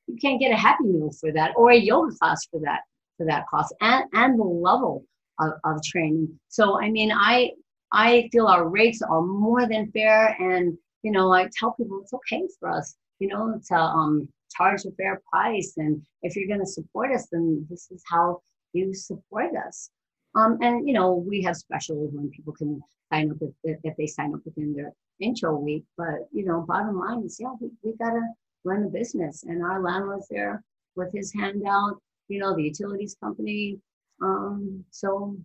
You 0.08 0.16
can't 0.20 0.38
get 0.40 0.52
a 0.52 0.56
Happy 0.56 0.84
Meal 0.84 1.10
for 1.20 1.32
that 1.32 1.52
or 1.56 1.70
a 1.72 1.76
yoga 1.76 2.14
class 2.16 2.46
for 2.50 2.60
that 2.60 2.80
for 3.16 3.26
that 3.26 3.44
cost 3.48 3.74
and 3.80 4.04
and 4.12 4.38
the 4.38 4.44
level 4.44 5.04
of, 5.40 5.52
of 5.64 5.82
training. 5.82 6.38
So 6.48 6.80
I 6.80 6.90
mean, 6.90 7.10
I 7.12 7.50
I 7.92 8.28
feel 8.32 8.46
our 8.46 8.68
rates 8.68 9.02
are 9.02 9.22
more 9.22 9.66
than 9.66 9.90
fair, 9.92 10.36
and 10.40 10.76
you 11.02 11.10
know, 11.12 11.32
I 11.32 11.48
tell 11.58 11.72
people 11.72 12.00
it's 12.02 12.12
okay 12.14 12.46
for 12.60 12.70
us, 12.70 12.94
you 13.18 13.28
know, 13.28 13.60
to 13.68 13.74
um 13.76 14.28
charge 14.56 14.84
a 14.84 14.90
fair 14.92 15.20
price, 15.30 15.74
and 15.76 16.00
if 16.22 16.36
you're 16.36 16.48
going 16.48 16.60
to 16.60 16.66
support 16.66 17.12
us, 17.12 17.26
then 17.32 17.66
this 17.68 17.90
is 17.90 18.02
how 18.08 18.40
you 18.72 18.94
support 18.94 19.50
us. 19.66 19.90
Um, 20.36 20.58
and 20.60 20.86
you 20.86 20.92
know, 20.94 21.14
we 21.14 21.42
have 21.42 21.56
specials 21.56 22.10
when 22.12 22.30
people 22.30 22.52
can 22.52 22.80
sign 23.12 23.30
up 23.30 23.38
if 23.64 23.78
if 23.82 23.96
they 23.96 24.06
sign 24.06 24.34
up 24.34 24.40
within 24.44 24.74
their 24.74 24.92
intro 25.18 25.56
week. 25.56 25.84
But 25.96 26.28
you 26.32 26.44
know, 26.44 26.64
bottom 26.68 26.98
line 26.98 27.24
is, 27.24 27.38
yeah, 27.40 27.52
we, 27.60 27.70
we 27.82 27.96
gotta 27.96 28.20
run 28.64 28.84
a 28.84 28.88
business, 28.88 29.44
and 29.44 29.62
our 29.62 29.82
landlord's 29.82 30.28
there 30.28 30.62
with 30.94 31.12
his 31.12 31.32
hand 31.32 31.62
out. 31.66 31.96
You 32.28 32.40
know, 32.40 32.54
the 32.54 32.62
utilities 32.62 33.16
company. 33.22 33.78
Um, 34.22 34.84
so 34.90 35.36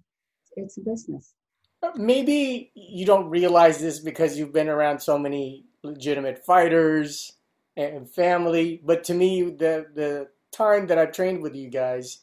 it's 0.56 0.78
a 0.78 0.82
business. 0.82 1.34
Maybe 1.96 2.72
you 2.76 3.06
don't 3.06 3.30
realize 3.30 3.80
this 3.80 4.00
because 4.00 4.38
you've 4.38 4.54
been 4.54 4.70
around 4.70 5.00
so 5.00 5.18
many 5.18 5.66
legitimate 5.84 6.46
fighters 6.46 7.32
and 7.76 8.10
family, 8.10 8.82
but 8.84 9.06
to 9.06 9.14
me, 9.14 9.44
the 9.44 9.86
the 9.96 10.28
time 10.52 10.88
that 10.88 10.98
I've 10.98 11.14
trained 11.14 11.42
with 11.42 11.56
you 11.56 11.70
guys, 11.70 12.20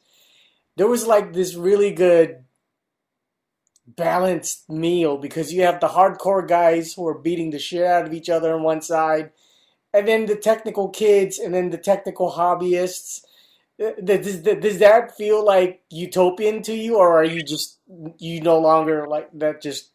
there 0.76 0.86
was 0.86 1.06
like 1.06 1.32
this 1.32 1.54
really 1.54 1.92
good 1.92 2.44
balanced 3.96 4.68
meal 4.68 5.16
because 5.16 5.52
you 5.52 5.62
have 5.62 5.80
the 5.80 5.88
hardcore 5.88 6.46
guys 6.46 6.94
who 6.94 7.06
are 7.06 7.18
beating 7.18 7.50
the 7.50 7.58
shit 7.58 7.84
out 7.84 8.06
of 8.06 8.12
each 8.12 8.28
other 8.28 8.54
on 8.54 8.62
one 8.62 8.82
side, 8.82 9.30
and 9.92 10.06
then 10.06 10.26
the 10.26 10.36
technical 10.36 10.88
kids, 10.88 11.38
and 11.38 11.54
then 11.54 11.70
the 11.70 11.78
technical 11.78 12.32
hobbyists. 12.32 13.22
Uh, 13.82 13.92
does, 14.02 14.40
does 14.40 14.78
that 14.80 15.16
feel 15.16 15.44
like 15.44 15.82
utopian 15.90 16.62
to 16.62 16.74
you, 16.74 16.96
or 16.96 17.16
are 17.16 17.24
you 17.24 17.42
just 17.42 17.78
you 18.18 18.40
no 18.40 18.58
longer 18.58 19.06
like 19.06 19.30
that? 19.34 19.62
Just 19.62 19.90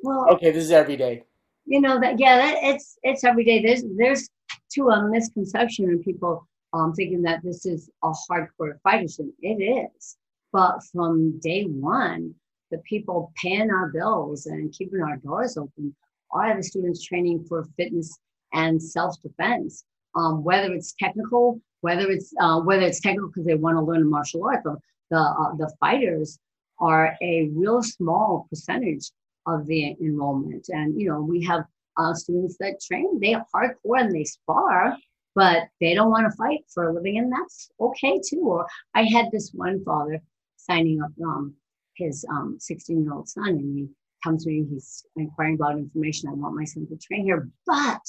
well, 0.00 0.26
okay, 0.32 0.50
this 0.50 0.64
is 0.64 0.70
every 0.70 0.96
day. 0.96 1.24
You 1.66 1.80
know 1.80 1.98
that 2.00 2.18
yeah, 2.18 2.36
that, 2.36 2.58
it's 2.62 2.98
it's 3.02 3.24
every 3.24 3.44
day. 3.44 3.62
There's 3.62 3.82
there's 3.96 4.28
to 4.74 4.90
a 4.90 5.08
misconception 5.08 5.88
in 5.88 6.02
people 6.02 6.46
um, 6.74 6.92
thinking 6.92 7.22
that 7.22 7.42
this 7.42 7.64
is 7.64 7.90
a 8.02 8.12
hardcore 8.30 8.78
fighter 8.82 9.08
scene. 9.08 9.32
It 9.40 9.62
is, 9.62 10.16
but 10.52 10.80
from 10.92 11.38
day 11.40 11.64
one, 11.64 12.34
the 12.74 12.82
people 12.82 13.32
paying 13.40 13.70
our 13.70 13.88
bills 13.88 14.46
and 14.46 14.72
keeping 14.72 15.00
our 15.00 15.16
doors 15.18 15.56
open 15.56 15.94
are 16.32 16.56
the 16.56 16.62
students 16.62 17.04
training 17.04 17.44
for 17.48 17.68
fitness 17.76 18.18
and 18.52 18.82
self-defense. 18.82 19.84
Um, 20.16 20.42
whether 20.42 20.72
it's 20.72 20.94
technical, 20.98 21.60
whether 21.82 22.10
it's 22.10 22.32
uh, 22.40 22.60
whether 22.60 22.82
it's 22.82 23.00
technical 23.00 23.28
because 23.28 23.46
they 23.46 23.54
want 23.54 23.76
to 23.76 23.82
learn 23.82 24.08
martial 24.08 24.44
art, 24.44 24.62
the 24.64 24.76
the, 25.10 25.18
uh, 25.18 25.54
the 25.56 25.72
fighters 25.78 26.38
are 26.80 27.16
a 27.22 27.48
real 27.52 27.82
small 27.82 28.46
percentage 28.50 29.10
of 29.46 29.66
the 29.66 29.96
enrollment. 30.00 30.66
And 30.68 31.00
you 31.00 31.08
know, 31.08 31.20
we 31.20 31.44
have 31.44 31.64
uh, 31.96 32.14
students 32.14 32.56
that 32.58 32.80
train, 32.80 33.20
they 33.20 33.34
are 33.34 33.46
hardcore 33.54 34.00
and 34.00 34.14
they 34.14 34.24
spar, 34.24 34.96
but 35.34 35.64
they 35.80 35.94
don't 35.94 36.10
want 36.10 36.30
to 36.30 36.36
fight 36.36 36.60
for 36.72 36.88
a 36.88 36.92
living, 36.92 37.18
and 37.18 37.32
that's 37.32 37.70
okay 37.80 38.20
too. 38.28 38.42
Or 38.44 38.66
I 38.94 39.04
had 39.04 39.30
this 39.30 39.50
one 39.52 39.84
father 39.84 40.20
signing 40.56 41.02
up 41.02 41.10
um, 41.24 41.54
his 41.96 42.24
16 42.58 42.96
um, 42.96 43.02
year 43.02 43.12
old 43.12 43.28
son, 43.28 43.48
and 43.48 43.78
he 43.78 43.88
comes 44.22 44.44
to 44.44 44.50
me, 44.50 44.66
he's 44.70 45.04
inquiring 45.16 45.54
about 45.54 45.78
information. 45.78 46.28
I 46.28 46.32
want 46.32 46.56
my 46.56 46.64
son 46.64 46.86
to 46.88 46.96
train 46.96 47.24
here, 47.24 47.48
but 47.66 48.00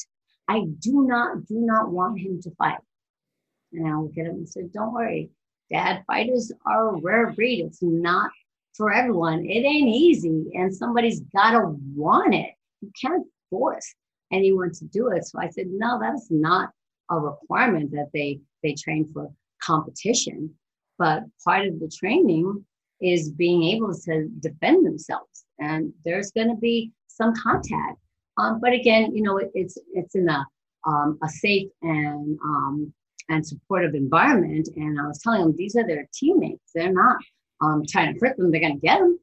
I 0.47 0.61
do 0.79 1.05
not, 1.07 1.45
do 1.45 1.59
not 1.59 1.91
want 1.91 2.19
him 2.19 2.41
to 2.41 2.51
fight. 2.51 2.79
And 3.73 3.87
I 3.87 3.97
look 3.97 4.17
at 4.17 4.25
him 4.25 4.35
and 4.35 4.49
said, 4.49 4.71
Don't 4.71 4.93
worry, 4.93 5.29
dad, 5.71 6.03
fighters 6.07 6.51
are 6.65 6.95
a 6.95 7.01
rare 7.01 7.31
breed. 7.31 7.65
It's 7.65 7.81
not 7.81 8.31
for 8.75 8.93
everyone. 8.93 9.45
It 9.45 9.65
ain't 9.65 9.89
easy, 9.89 10.45
and 10.53 10.73
somebody's 10.73 11.21
got 11.35 11.51
to 11.51 11.75
want 11.95 12.33
it. 12.33 12.51
You 12.81 12.91
can't 12.99 13.25
force 13.49 13.95
anyone 14.31 14.71
to 14.73 14.85
do 14.85 15.09
it. 15.09 15.25
So 15.25 15.39
I 15.39 15.49
said, 15.49 15.67
No, 15.69 15.99
that's 15.99 16.27
not 16.29 16.69
a 17.09 17.19
requirement 17.19 17.91
that 17.91 18.09
they 18.13 18.39
they 18.63 18.73
train 18.73 19.09
for 19.13 19.31
competition. 19.61 20.53
But 20.97 21.23
part 21.43 21.67
of 21.67 21.79
the 21.79 21.89
training 21.89 22.65
is 23.01 23.31
being 23.31 23.63
able 23.63 23.93
to 23.93 24.29
defend 24.39 24.85
themselves. 24.85 25.45
And 25.59 25.93
there's 26.03 26.31
going 26.31 26.49
to 26.49 26.55
be 26.55 26.91
some 27.07 27.33
contact. 27.35 27.99
Um, 28.37 28.59
but 28.59 28.73
again, 28.73 29.15
you 29.15 29.21
know, 29.21 29.37
it, 29.37 29.51
it's 29.53 29.77
it's 29.93 30.15
in 30.15 30.27
a 30.27 30.45
um, 30.85 31.17
a 31.23 31.29
safe 31.29 31.69
and 31.81 32.37
um, 32.43 32.93
and 33.29 33.45
supportive 33.45 33.95
environment. 33.95 34.69
And 34.75 34.99
I 34.99 35.07
was 35.07 35.19
telling 35.19 35.41
them 35.41 35.55
these 35.57 35.75
are 35.75 35.87
their 35.87 36.07
teammates. 36.13 36.71
They're 36.73 36.93
not 36.93 37.17
um, 37.61 37.83
trying 37.87 38.13
to 38.13 38.19
hurt 38.19 38.37
them. 38.37 38.51
They're 38.51 38.61
going 38.61 38.79
to 38.79 38.85
get 38.85 38.99
them. 38.99 39.19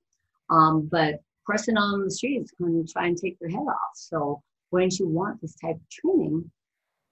Um, 0.50 0.88
but 0.90 1.20
person 1.46 1.76
on 1.76 2.04
the 2.04 2.10
street 2.10 2.42
is 2.42 2.52
going 2.58 2.84
to 2.84 2.92
try 2.92 3.06
and 3.06 3.16
take 3.16 3.38
their 3.38 3.50
head 3.50 3.58
off. 3.58 3.94
So 3.94 4.42
wouldn't 4.70 4.98
you 4.98 5.08
want 5.08 5.40
this 5.40 5.54
type 5.56 5.76
of 5.76 5.88
training 5.90 6.50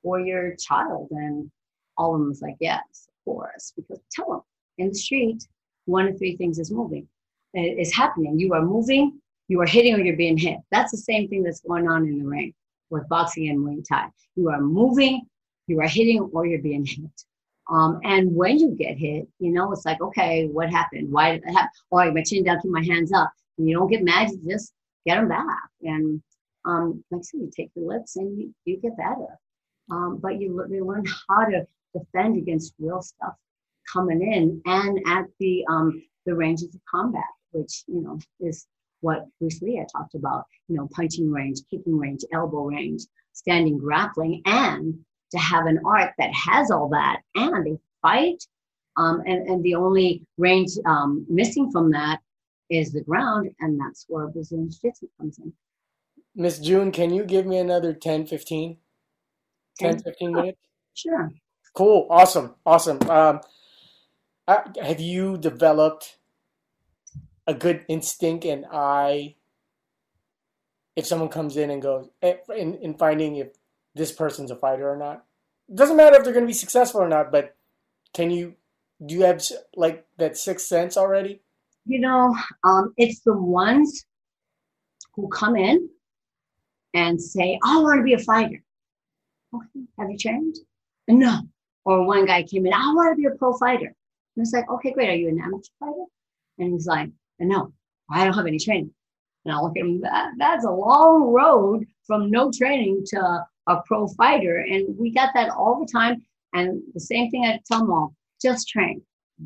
for 0.03 0.21
your 0.21 0.57
child? 0.57 1.09
And 1.11 1.51
all 1.97 2.15
of 2.15 2.21
them 2.21 2.29
was 2.29 2.43
like, 2.43 2.57
yes, 2.61 3.09
of 3.09 3.25
course. 3.25 3.73
Because 3.77 4.01
tell 4.11 4.31
them 4.31 4.41
in 4.79 4.89
the 4.89 4.95
street, 4.95 5.47
one 5.87 6.09
of 6.09 6.19
three 6.19 6.37
things 6.37 6.59
is 6.59 6.71
moving, 6.71 7.07
is 7.55 7.95
happening. 7.95 8.39
You 8.39 8.55
are 8.55 8.63
moving, 8.63 9.21
you 9.49 9.61
are 9.61 9.67
hitting, 9.67 9.95
or 9.95 10.01
you're 10.01 10.17
being 10.17 10.39
hit. 10.39 10.59
That's 10.71 10.93
the 10.93 10.99
same 10.99 11.29
thing 11.29 11.43
that's 11.43 11.61
going 11.61 11.89
on 11.89 12.07
in 12.07 12.19
the 12.19 12.25
ring 12.25 12.55
with 12.91 13.09
boxing 13.09 13.49
and 13.49 13.59
Muay 13.59 13.85
Thai. 13.89 14.09
You 14.37 14.49
are 14.51 14.61
moving, 14.61 15.23
you 15.67 15.81
are 15.81 15.89
hitting, 15.89 16.21
or 16.33 16.47
you're 16.47 16.63
being 16.63 16.85
hit. 16.85 17.25
Um, 17.71 18.01
and 18.03 18.35
when 18.35 18.59
you 18.59 18.73
get 18.73 18.99
hit, 18.99 19.29
you 19.39 19.53
know, 19.53 19.73
it's 19.73 19.85
like, 19.85 20.01
okay, 20.01 20.47
what 20.47 20.71
happened? 20.71 21.11
Why 21.11 21.33
did 21.33 21.45
that 21.45 21.53
happen? 21.53 21.71
Oh, 21.93 21.99
I 21.99 22.11
my 22.11 22.23
chin 22.23 22.45
down, 22.45 22.61
keep 22.61 22.71
my 22.71 22.85
hands 22.85 23.13
up. 23.13 23.33
And 23.59 23.69
you 23.69 23.77
don't 23.77 23.91
get 23.91 24.03
mad, 24.03 24.31
you 24.31 24.41
just 24.51 24.73
get 25.07 25.17
them 25.17 25.29
back. 25.29 25.71
And 25.83 26.21
um, 26.65 27.05
like 27.11 27.21
I 27.21 27.23
said, 27.23 27.41
you 27.41 27.51
take 27.55 27.71
the 27.75 27.83
lips 27.83 28.17
and 28.17 28.39
you, 28.39 28.55
you 28.65 28.77
get 28.79 28.97
better. 28.97 29.39
Um, 29.91 30.19
but 30.21 30.41
you, 30.41 30.65
you 30.69 30.85
learn 30.85 31.05
how 31.29 31.45
to 31.45 31.67
defend 31.95 32.37
against 32.37 32.75
real 32.79 33.03
stuff 33.03 33.35
coming 33.93 34.23
in 34.23 34.61
and 34.67 35.01
at 35.07 35.25
the 35.39 35.65
um, 35.69 36.03
the 36.27 36.35
ranges 36.35 36.75
of 36.75 36.81
combat, 36.91 37.25
which 37.53 37.85
you 37.87 38.03
know 38.03 38.19
is 38.41 38.67
what 39.01 39.27
Bruce 39.39 39.61
Lee 39.63 39.77
had 39.77 39.89
talked 39.91 40.15
about. 40.15 40.45
You 40.69 40.77
know, 40.77 40.89
punching 40.95 41.31
range, 41.31 41.61
kicking 41.71 41.99
range, 41.99 42.23
elbow 42.33 42.65
range, 42.65 43.03
standing 43.33 43.79
grappling, 43.79 44.43
and 44.45 44.95
to 45.31 45.39
have 45.39 45.67
an 45.67 45.81
art 45.85 46.13
that 46.19 46.33
has 46.33 46.71
all 46.71 46.89
that 46.91 47.21
and 47.35 47.67
a 47.67 47.81
fight. 48.03 48.43
Um, 48.97 49.23
and, 49.25 49.49
and 49.49 49.63
the 49.63 49.77
only 49.77 50.27
range 50.37 50.73
um, 50.85 51.25
missing 51.29 51.71
from 51.71 51.93
that 51.93 52.19
is 52.71 52.93
the 52.93 53.03
ground, 53.03 53.51
and 53.61 53.81
that's 53.81 54.05
where 54.09 54.27
Brazilian 54.29 54.71
Jiu-Jitsu 54.71 55.07
comes 55.19 55.39
in. 55.39 55.53
Miss 56.35 56.59
June, 56.59 56.93
can 56.93 57.13
you 57.13 57.25
give 57.25 57.47
me 57.47 57.59
another 57.59 57.93
10, 57.93 58.27
15? 58.27 58.77
10, 59.79 60.03
15 60.03 60.33
minutes? 60.33 60.59
Sure. 60.95 61.31
Cool. 61.75 62.07
Awesome. 62.11 62.55
Awesome. 62.67 62.99
Um, 63.09 63.41
have 64.83 65.01
you 65.01 65.39
developed 65.39 66.19
a 67.47 67.55
good 67.55 67.85
instinct 67.89 68.45
and 68.45 68.65
eye 68.71 69.35
if 70.97 71.07
someone 71.07 71.29
comes 71.29 71.57
in 71.57 71.71
and 71.71 71.83
goes 71.83 72.09
eh, 72.23 72.37
in, 72.57 72.75
in 72.77 72.95
finding 72.95 73.37
if 73.37 73.49
this 73.95 74.13
person's 74.13 74.51
a 74.51 74.57
fighter 74.57 74.91
or 74.91 74.97
not? 74.97 75.25
It 75.69 75.77
doesn't 75.77 75.97
matter 75.97 76.17
if 76.17 76.25
they're 76.25 76.33
going 76.33 76.47
to 76.47 76.51
be 76.51 76.53
successful 76.53 77.01
or 77.01 77.09
not, 77.09 77.31
but 77.31 77.57
can 78.13 78.31
you 78.31 78.55
do 79.05 79.15
you 79.15 79.23
have 79.23 79.43
like 79.77 80.07
that 80.19 80.37
sixth 80.37 80.67
sense 80.67 80.97
already? 80.97 81.41
You 81.87 82.01
know, 82.01 82.37
um, 82.65 82.93
it's 82.97 83.21
the 83.21 83.37
ones 83.37 84.05
who 85.15 85.29
come 85.29 85.57
in 85.57 85.89
and 86.95 87.21
say, 87.21 87.59
oh, 87.65 87.81
I 87.81 87.83
want 87.83 87.99
to 87.99 88.05
be 88.05 88.15
a 88.15 88.19
fighter. 88.19 88.63
Okay, 89.55 89.87
have 89.99 90.11
you 90.11 90.19
trained? 90.19 90.57
No. 91.09 91.41
Or 91.85 92.07
one 92.07 92.27
guy 92.27 92.43
came 92.43 92.67
in, 92.67 92.75
I 92.75 92.93
want 92.95 93.13
to 93.13 93.17
be 93.17 93.27
a 93.27 93.37
pro 93.37 93.55
fighter. 93.55 93.95
And 94.41 94.47
it's 94.47 94.55
like, 94.55 94.71
okay, 94.71 94.93
great. 94.93 95.11
Are 95.11 95.15
you 95.15 95.29
an 95.29 95.39
amateur 95.39 95.69
fighter? 95.79 96.07
And 96.57 96.73
he's 96.73 96.87
like, 96.87 97.11
no, 97.41 97.75
I 98.11 98.25
don't 98.25 98.33
have 98.33 98.47
any 98.47 98.59
training. 98.59 98.91
And 99.45 99.55
I 99.55 99.61
look 99.61 99.77
at 99.77 99.83
him, 99.83 100.01
that, 100.01 100.31
that's 100.39 100.65
a 100.65 100.71
long 100.71 101.25
road 101.25 101.85
from 102.07 102.31
no 102.31 102.51
training 102.51 103.05
to 103.09 103.45
a 103.67 103.83
pro 103.85 104.09
fighter. 104.09 104.61
And 104.61 104.97
we 104.97 105.13
got 105.13 105.35
that 105.35 105.51
all 105.51 105.79
the 105.79 105.93
time. 105.93 106.25
And 106.55 106.81
the 106.95 107.01
same 107.01 107.31
thing 107.31 107.45
I 107.45 107.61
tell 107.71 107.87
them 107.87 108.17
just 108.41 108.67
train. 108.67 109.03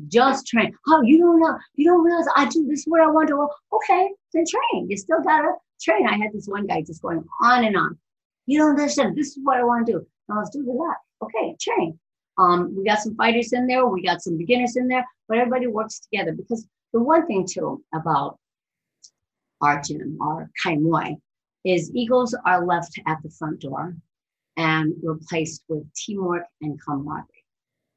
Just 0.07 0.47
train. 0.47 0.73
Oh, 0.87 1.01
you 1.01 1.17
don't 1.17 1.41
know, 1.41 1.57
you 1.73 1.91
don't 1.91 2.05
realize 2.05 2.27
I 2.33 2.45
do 2.47 2.65
this 2.65 2.79
is 2.79 2.85
what 2.87 3.01
I 3.01 3.07
want 3.07 3.27
to. 3.27 3.49
Okay, 3.73 4.11
then 4.33 4.45
train. 4.47 4.89
You 4.89 4.95
still 4.95 5.21
gotta 5.21 5.55
train. 5.81 6.07
I 6.07 6.15
had 6.15 6.31
this 6.31 6.47
one 6.47 6.67
guy 6.67 6.83
just 6.83 7.01
going 7.01 7.21
on 7.41 7.65
and 7.65 7.75
on. 7.75 7.97
You 8.45 8.59
don't 8.59 8.79
understand. 8.79 9.17
This 9.17 9.35
is 9.35 9.39
what 9.43 9.57
I 9.57 9.65
want 9.65 9.87
to 9.87 9.91
do. 9.91 10.07
Now 10.29 10.37
let's 10.37 10.51
do 10.51 10.63
that. 10.63 11.25
Okay, 11.25 11.57
train. 11.59 11.99
Um, 12.37 12.75
we 12.75 12.83
got 12.83 12.99
some 12.99 13.15
fighters 13.15 13.53
in 13.53 13.67
there. 13.67 13.85
We 13.85 14.03
got 14.03 14.21
some 14.21 14.37
beginners 14.37 14.75
in 14.75 14.87
there, 14.87 15.05
but 15.27 15.37
everybody 15.37 15.67
works 15.67 15.99
together 15.99 16.33
because 16.33 16.67
the 16.93 17.01
one 17.01 17.25
thing 17.27 17.45
too 17.49 17.83
about 17.93 18.37
our 19.61 19.81
gym, 19.81 20.17
our 20.21 20.49
Kai 20.61 20.75
Muay, 20.75 21.15
is 21.63 21.91
egos 21.95 22.35
are 22.45 22.65
left 22.65 22.99
at 23.07 23.17
the 23.23 23.29
front 23.29 23.59
door 23.61 23.95
and 24.57 24.93
replaced 25.01 25.63
with 25.67 25.83
teamwork 25.93 26.45
and 26.61 26.79
camaraderie. 26.81 27.43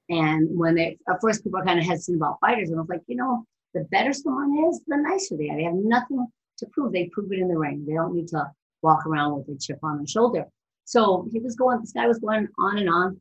And 0.09 0.49
when 0.59 0.75
they, 0.75 0.99
at 1.09 1.21
first 1.21 1.45
people 1.45 1.61
kind 1.63 1.79
of 1.79 1.85
hesitant 1.85 2.17
about 2.17 2.41
fighters, 2.41 2.71
and 2.71 2.79
I 2.79 2.81
was 2.81 2.89
like, 2.89 3.03
you 3.07 3.17
know, 3.17 3.45
the 3.75 3.85
better 3.91 4.13
someone 4.13 4.67
is, 4.69 4.81
the 4.87 4.97
nicer 4.97 5.37
they 5.37 5.51
are. 5.51 5.57
They 5.57 5.65
have 5.65 5.75
nothing 5.75 6.27
to 6.59 6.67
prove. 6.73 6.93
They 6.93 7.11
prove 7.13 7.31
it 7.33 7.39
in 7.39 7.49
the 7.49 7.59
ring. 7.59 7.85
They 7.87 7.95
don't 7.95 8.15
need 8.15 8.29
to 8.29 8.51
walk 8.83 9.07
around 9.07 9.37
with 9.37 9.55
a 9.55 9.59
chip 9.59 9.79
on 9.83 9.99
their 9.99 10.07
shoulder. 10.07 10.47
So 10.85 11.29
he 11.31 11.39
was 11.39 11.55
going, 11.55 11.81
this 11.81 11.93
guy 11.93 12.07
was 12.07 12.19
going 12.19 12.49
on 12.59 12.79
and 12.79 12.89
on. 12.89 13.21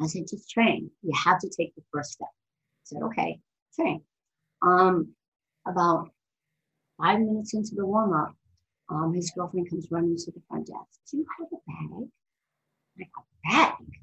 I 0.00 0.06
said, 0.06 0.24
just 0.28 0.50
train. 0.50 0.90
You 1.02 1.12
have 1.14 1.38
to 1.40 1.48
take 1.48 1.74
the 1.74 1.82
first 1.92 2.12
step. 2.12 2.28
I 2.28 2.84
said, 2.84 3.02
okay, 3.02 3.38
train. 3.76 4.02
Um, 4.62 5.14
about 5.66 6.08
five 7.00 7.20
minutes 7.20 7.54
into 7.54 7.74
the 7.74 7.86
warm 7.86 8.12
up, 8.12 8.34
um, 8.88 9.14
his 9.14 9.30
girlfriend 9.30 9.70
comes 9.70 9.88
running 9.90 10.16
to 10.16 10.30
the 10.32 10.42
front 10.48 10.66
desk. 10.66 11.00
Do 11.10 11.18
you 11.18 11.26
have 11.38 11.48
a 11.52 11.56
bag? 11.66 12.08
Like 12.98 13.08
a 13.16 13.48
bag? 13.48 14.00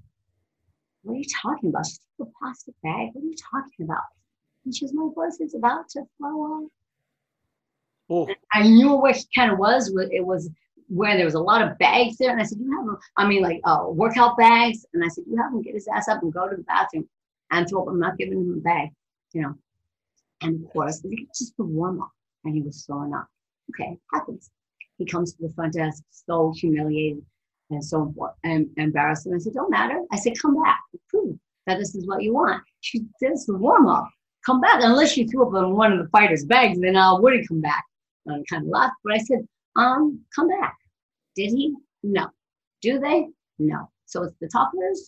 What 1.04 1.14
are 1.14 1.18
you 1.18 1.26
talking 1.42 1.70
about? 1.70 1.86
She's 1.86 2.00
a 2.20 2.26
plastic 2.40 2.76
bag. 2.84 3.10
What 3.14 3.24
are 3.24 3.28
you 3.28 3.36
talking 3.52 3.86
about? 3.86 4.04
And 4.66 4.76
she's 4.76 4.94
my 4.94 5.10
voice 5.14 5.40
is 5.40 5.56
about 5.56 5.90
to 5.90 6.04
flow 6.18 6.70
Oh. 8.10 8.28
I 8.52 8.68
knew 8.68 8.96
where 8.96 9.14
he 9.14 9.24
kind 9.34 9.52
of 9.52 9.58
was. 9.58 9.88
It 10.12 10.26
was 10.26 10.50
where 10.92 11.16
there 11.16 11.26
was 11.26 11.36
a 11.36 11.40
lot 11.40 11.62
of 11.62 11.78
bags 11.78 12.18
there. 12.18 12.32
And 12.32 12.42
I 12.42 12.44
said, 12.44 12.60
You 12.60 12.76
have 12.76 12.86
them, 12.86 12.98
I 13.18 13.26
mean, 13.26 13.42
like 13.42 13.62
uh, 13.64 13.86
workout 13.88 14.38
bags. 14.38 14.86
And 14.94 15.04
I 15.04 15.08
said, 15.08 15.24
You 15.28 15.38
have 15.38 15.52
him 15.52 15.62
get 15.62 15.74
his 15.74 15.88
ass 15.88 16.08
up 16.10 16.22
and 16.22 16.34
go 16.34 16.50
to 16.50 16.56
the 16.56 16.64
bathroom 16.64 17.08
and 17.52 17.68
throw 17.68 17.84
up. 17.84 17.88
I'm 17.88 18.00
not 18.00 18.18
giving 18.18 18.40
him 18.40 18.54
a 18.58 18.62
bag, 18.62 18.90
you 19.34 19.42
know. 19.42 19.56
And 20.42 20.64
of 20.64 20.72
course, 20.72 21.02
just 21.38 21.56
the 21.58 21.64
warm 21.64 22.02
up. 22.02 22.12
and 22.44 22.56
he 22.56 22.62
was 22.62 22.84
throwing 22.86 23.14
up. 23.14 23.28
Okay, 23.70 23.98
happens. 24.12 24.50
He 24.98 25.06
comes 25.06 25.34
to 25.34 25.48
the 25.48 25.54
front 25.54 25.74
desk, 25.74 26.04
so 26.10 26.54
humiliated 26.58 27.24
and 27.70 27.84
so 27.84 28.14
embarrassed. 28.78 29.28
And 29.28 29.36
I 29.36 29.38
said, 29.38 29.54
"Don't 29.54 29.72
matter." 29.72 30.02
I 30.12 30.18
said, 30.18 30.40
"Come 30.42 30.62
back, 30.62 30.80
prove 31.08 31.38
that 31.68 31.80
this 31.80 31.96
is 31.96 32.06
what 32.06 32.22
you 32.22 32.34
want." 32.34 32.62
She 32.82 33.06
"This 33.22 33.48
is 33.48 33.50
warm 33.50 33.88
up. 33.88 34.10
Come 34.46 34.60
back, 34.60 34.82
unless 34.84 35.16
you 35.16 35.28
threw 35.28 35.48
up 35.48 35.54
on 35.54 35.76
one 35.76 35.94
of 35.94 36.00
the 36.00 36.10
fighters' 36.10 36.44
bags, 36.44 36.80
then 36.80 36.98
I 36.98 37.14
wouldn't 37.14 37.48
come 37.48 37.62
back." 37.62 37.86
And 38.26 38.36
I 38.36 38.44
kind 38.50 38.64
of 38.64 38.70
laughed, 38.70 38.96
but 39.04 39.14
I 39.14 39.20
said, 39.20 39.48
"Um, 39.76 40.20
come 40.36 40.50
back." 40.50 40.76
Did 41.36 41.52
he? 41.52 41.76
No. 42.04 42.30
Do 42.82 43.00
they? 43.00 43.28
No. 43.60 43.90
So 44.06 44.24
it's 44.24 44.36
the 44.42 44.48
talkers 44.48 45.08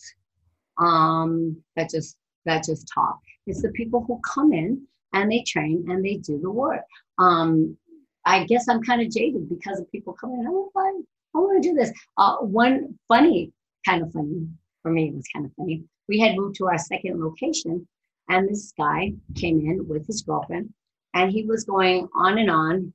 um, 0.78 1.62
that 1.76 1.90
just 1.90 2.16
that 2.46 2.64
just 2.64 2.88
talk. 2.92 3.18
It's 3.46 3.62
the 3.62 3.70
people 3.72 4.04
who 4.06 4.20
come 4.24 4.52
in 4.52 4.86
and 5.12 5.30
they 5.30 5.42
train 5.46 5.84
and 5.88 6.04
they 6.04 6.16
do 6.16 6.38
the 6.40 6.50
work. 6.50 6.84
Um, 7.18 7.76
I 8.24 8.44
guess 8.44 8.68
I'm 8.68 8.82
kind 8.82 9.02
of 9.02 9.10
jaded 9.10 9.48
because 9.48 9.80
of 9.80 9.90
people 9.92 10.14
coming 10.14 10.40
in. 10.40 10.46
Oh, 10.48 10.70
I, 10.76 11.00
I 11.34 11.38
want 11.38 11.62
to 11.62 11.68
do 11.68 11.74
this. 11.74 11.92
Uh, 12.16 12.36
one 12.36 12.98
funny, 13.08 13.52
kind 13.86 14.02
of 14.02 14.12
funny 14.12 14.46
for 14.84 14.92
me, 14.92 15.08
it 15.08 15.14
was 15.14 15.26
kind 15.34 15.46
of 15.46 15.52
funny. 15.56 15.82
We 16.08 16.20
had 16.20 16.36
moved 16.36 16.56
to 16.56 16.68
our 16.68 16.78
second 16.78 17.18
location, 17.18 17.88
and 18.28 18.48
this 18.48 18.72
guy 18.78 19.14
came 19.34 19.60
in 19.60 19.88
with 19.88 20.06
his 20.06 20.22
girlfriend, 20.22 20.72
and 21.14 21.32
he 21.32 21.42
was 21.44 21.64
going 21.64 22.06
on 22.14 22.38
and 22.38 22.50
on. 22.50 22.92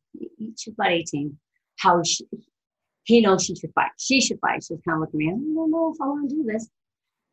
She's 0.56 0.74
about 0.74 0.92
18. 0.92 1.38
How 1.80 2.02
she, 2.04 2.26
he 3.10 3.22
knows 3.22 3.44
she 3.44 3.56
should 3.56 3.74
fight. 3.74 3.92
She 3.98 4.22
should 4.22 4.40
fight. 4.40 4.64
She 4.64 4.74
was 4.74 4.82
kind 4.88 4.96
of 4.96 5.02
looking 5.02 5.30
at 5.30 5.36
me. 5.36 5.52
I 5.52 5.56
don't 5.56 5.72
know 5.72 5.92
if 5.94 6.02
I 6.02 6.06
want 6.06 6.30
to 6.30 6.36
do 6.36 6.44
this. 6.44 6.70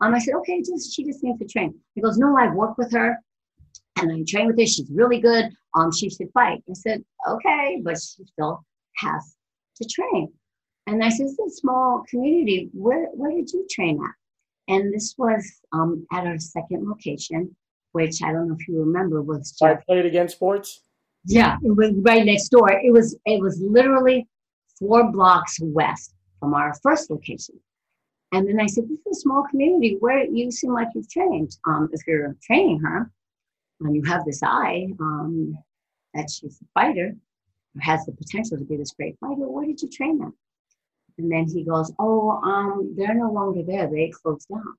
Um, 0.00 0.14
I 0.14 0.18
said, 0.18 0.34
okay, 0.34 0.60
just 0.60 0.94
she 0.94 1.04
just 1.04 1.22
needs 1.22 1.38
to 1.38 1.46
train. 1.46 1.74
He 1.94 2.00
goes, 2.00 2.18
no, 2.18 2.36
I've 2.36 2.54
worked 2.54 2.78
with 2.78 2.92
her 2.92 3.16
and 3.98 4.12
I 4.12 4.24
trained 4.26 4.48
with 4.48 4.58
her. 4.58 4.66
She's 4.66 4.90
really 4.90 5.20
good. 5.20 5.50
Um, 5.74 5.92
she 5.92 6.08
should 6.10 6.30
fight. 6.32 6.62
I 6.68 6.72
said, 6.72 7.04
okay, 7.28 7.80
but 7.84 7.94
she 7.94 8.24
still 8.24 8.64
has 8.96 9.36
to 9.76 9.88
train. 9.88 10.32
And 10.86 11.04
I 11.04 11.10
said, 11.10 11.26
it's 11.26 11.38
a 11.38 11.60
small 11.60 12.04
community. 12.08 12.70
Where 12.72 13.06
where 13.14 13.32
did 13.32 13.50
you 13.52 13.66
train 13.70 13.98
at? 14.02 14.74
And 14.74 14.92
this 14.92 15.14
was 15.18 15.44
um, 15.72 16.06
at 16.12 16.26
our 16.26 16.38
second 16.38 16.88
location, 16.88 17.54
which 17.92 18.22
I 18.22 18.32
don't 18.32 18.48
know 18.48 18.56
if 18.58 18.66
you 18.66 18.80
remember 18.80 19.22
was. 19.22 19.50
Just, 19.50 19.62
I 19.62 19.74
played 19.74 20.06
against 20.06 20.36
sports. 20.36 20.80
Yeah, 21.24 21.56
it 21.62 21.74
was 21.76 21.92
right 22.02 22.24
next 22.24 22.48
door. 22.48 22.70
It 22.70 22.92
was 22.92 23.16
it 23.26 23.40
was 23.40 23.60
literally 23.60 24.26
four 24.78 25.10
blocks 25.10 25.58
west 25.60 26.14
from 26.40 26.54
our 26.54 26.74
first 26.82 27.10
location. 27.10 27.58
And 28.32 28.48
then 28.48 28.60
I 28.60 28.66
said, 28.66 28.84
This 28.88 28.98
is 29.06 29.18
a 29.18 29.20
small 29.20 29.44
community 29.50 29.96
where 30.00 30.24
you 30.24 30.50
seem 30.50 30.72
like 30.72 30.88
you've 30.94 31.10
trained. 31.10 31.56
Um, 31.66 31.88
if 31.92 32.00
you're 32.06 32.36
training 32.42 32.80
her 32.80 33.10
and 33.80 33.94
you 33.94 34.02
have 34.04 34.24
this 34.24 34.42
eye 34.42 34.88
um, 35.00 35.56
that 36.14 36.28
she's 36.30 36.60
a 36.60 36.66
fighter, 36.74 37.14
or 37.74 37.80
has 37.80 38.04
the 38.04 38.12
potential 38.12 38.58
to 38.58 38.64
be 38.64 38.76
this 38.76 38.92
great 38.92 39.16
fighter, 39.20 39.48
where 39.48 39.66
did 39.66 39.80
you 39.80 39.88
train 39.88 40.18
them? 40.18 40.34
And 41.18 41.30
then 41.30 41.46
he 41.46 41.64
goes, 41.64 41.92
Oh, 41.98 42.30
um, 42.42 42.94
they're 42.96 43.14
no 43.14 43.30
longer 43.30 43.62
there. 43.62 43.88
They 43.88 44.10
closed 44.10 44.48
down. 44.48 44.74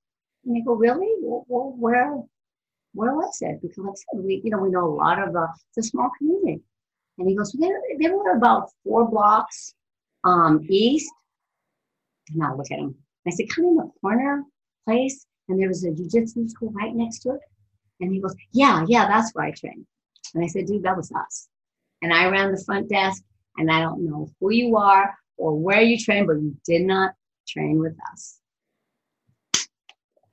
And 0.46 0.58
I 0.58 0.60
go, 0.60 0.74
Really? 0.76 1.14
Well, 1.22 1.74
where 1.78 2.22
where 2.94 3.14
was 3.14 3.38
it? 3.42 3.62
Because 3.62 3.78
like 3.78 3.92
I 3.92 4.18
said, 4.18 4.24
we 4.26 4.42
you 4.44 4.52
know, 4.52 4.60
we 4.60 4.70
know 4.70 4.86
a 4.86 4.94
lot 4.94 5.26
of 5.26 5.36
a 5.36 5.82
small 5.82 6.10
community. 6.18 6.62
And 7.18 7.28
he 7.28 7.36
goes, 7.36 7.56
well, 7.58 7.72
they, 7.90 8.08
they 8.08 8.14
were 8.14 8.38
about 8.38 8.70
four 8.84 9.10
blocks 9.10 9.74
um, 10.28 10.66
east. 10.70 11.12
And 12.34 12.44
I'll 12.44 12.58
look 12.58 12.72
at 12.72 12.80
him. 12.80 12.96
I 13.26 13.32
said, 13.32 13.50
come 13.50 13.66
in 13.66 13.76
the 13.76 13.90
corner 14.02 14.44
place. 14.86 15.26
And 15.50 15.60
there 15.60 15.68
was 15.68 15.84
a 15.84 15.90
jujitsu 15.90 16.50
school 16.50 16.72
right 16.72 16.94
next 16.94 17.20
to 17.20 17.32
it. 17.32 17.40
And 18.00 18.14
he 18.14 18.20
goes, 18.20 18.36
yeah, 18.52 18.86
yeah, 18.88 19.08
that's 19.08 19.34
where 19.34 19.46
I 19.46 19.52
train. 19.52 19.86
And 20.34 20.44
I 20.44 20.48
said, 20.48 20.66
dude, 20.66 20.84
that 20.84 20.98
was 20.98 21.12
us. 21.12 21.48
And 22.02 22.14
I 22.14 22.28
ran 22.28 22.52
the 22.52 22.64
front 22.64 22.90
desk 22.90 23.24
and 23.58 23.72
I 23.72 23.80
don't 23.80 24.06
know 24.06 24.30
who 24.40 24.52
you 24.52 24.76
are 24.78 25.16
or 25.38 25.56
where 25.56 25.82
you 25.82 25.98
train, 25.98 26.28
but 26.28 26.34
you 26.34 26.56
did 26.66 26.84
not 26.84 27.14
train 27.48 27.80
with 27.80 27.96
us. 28.12 28.40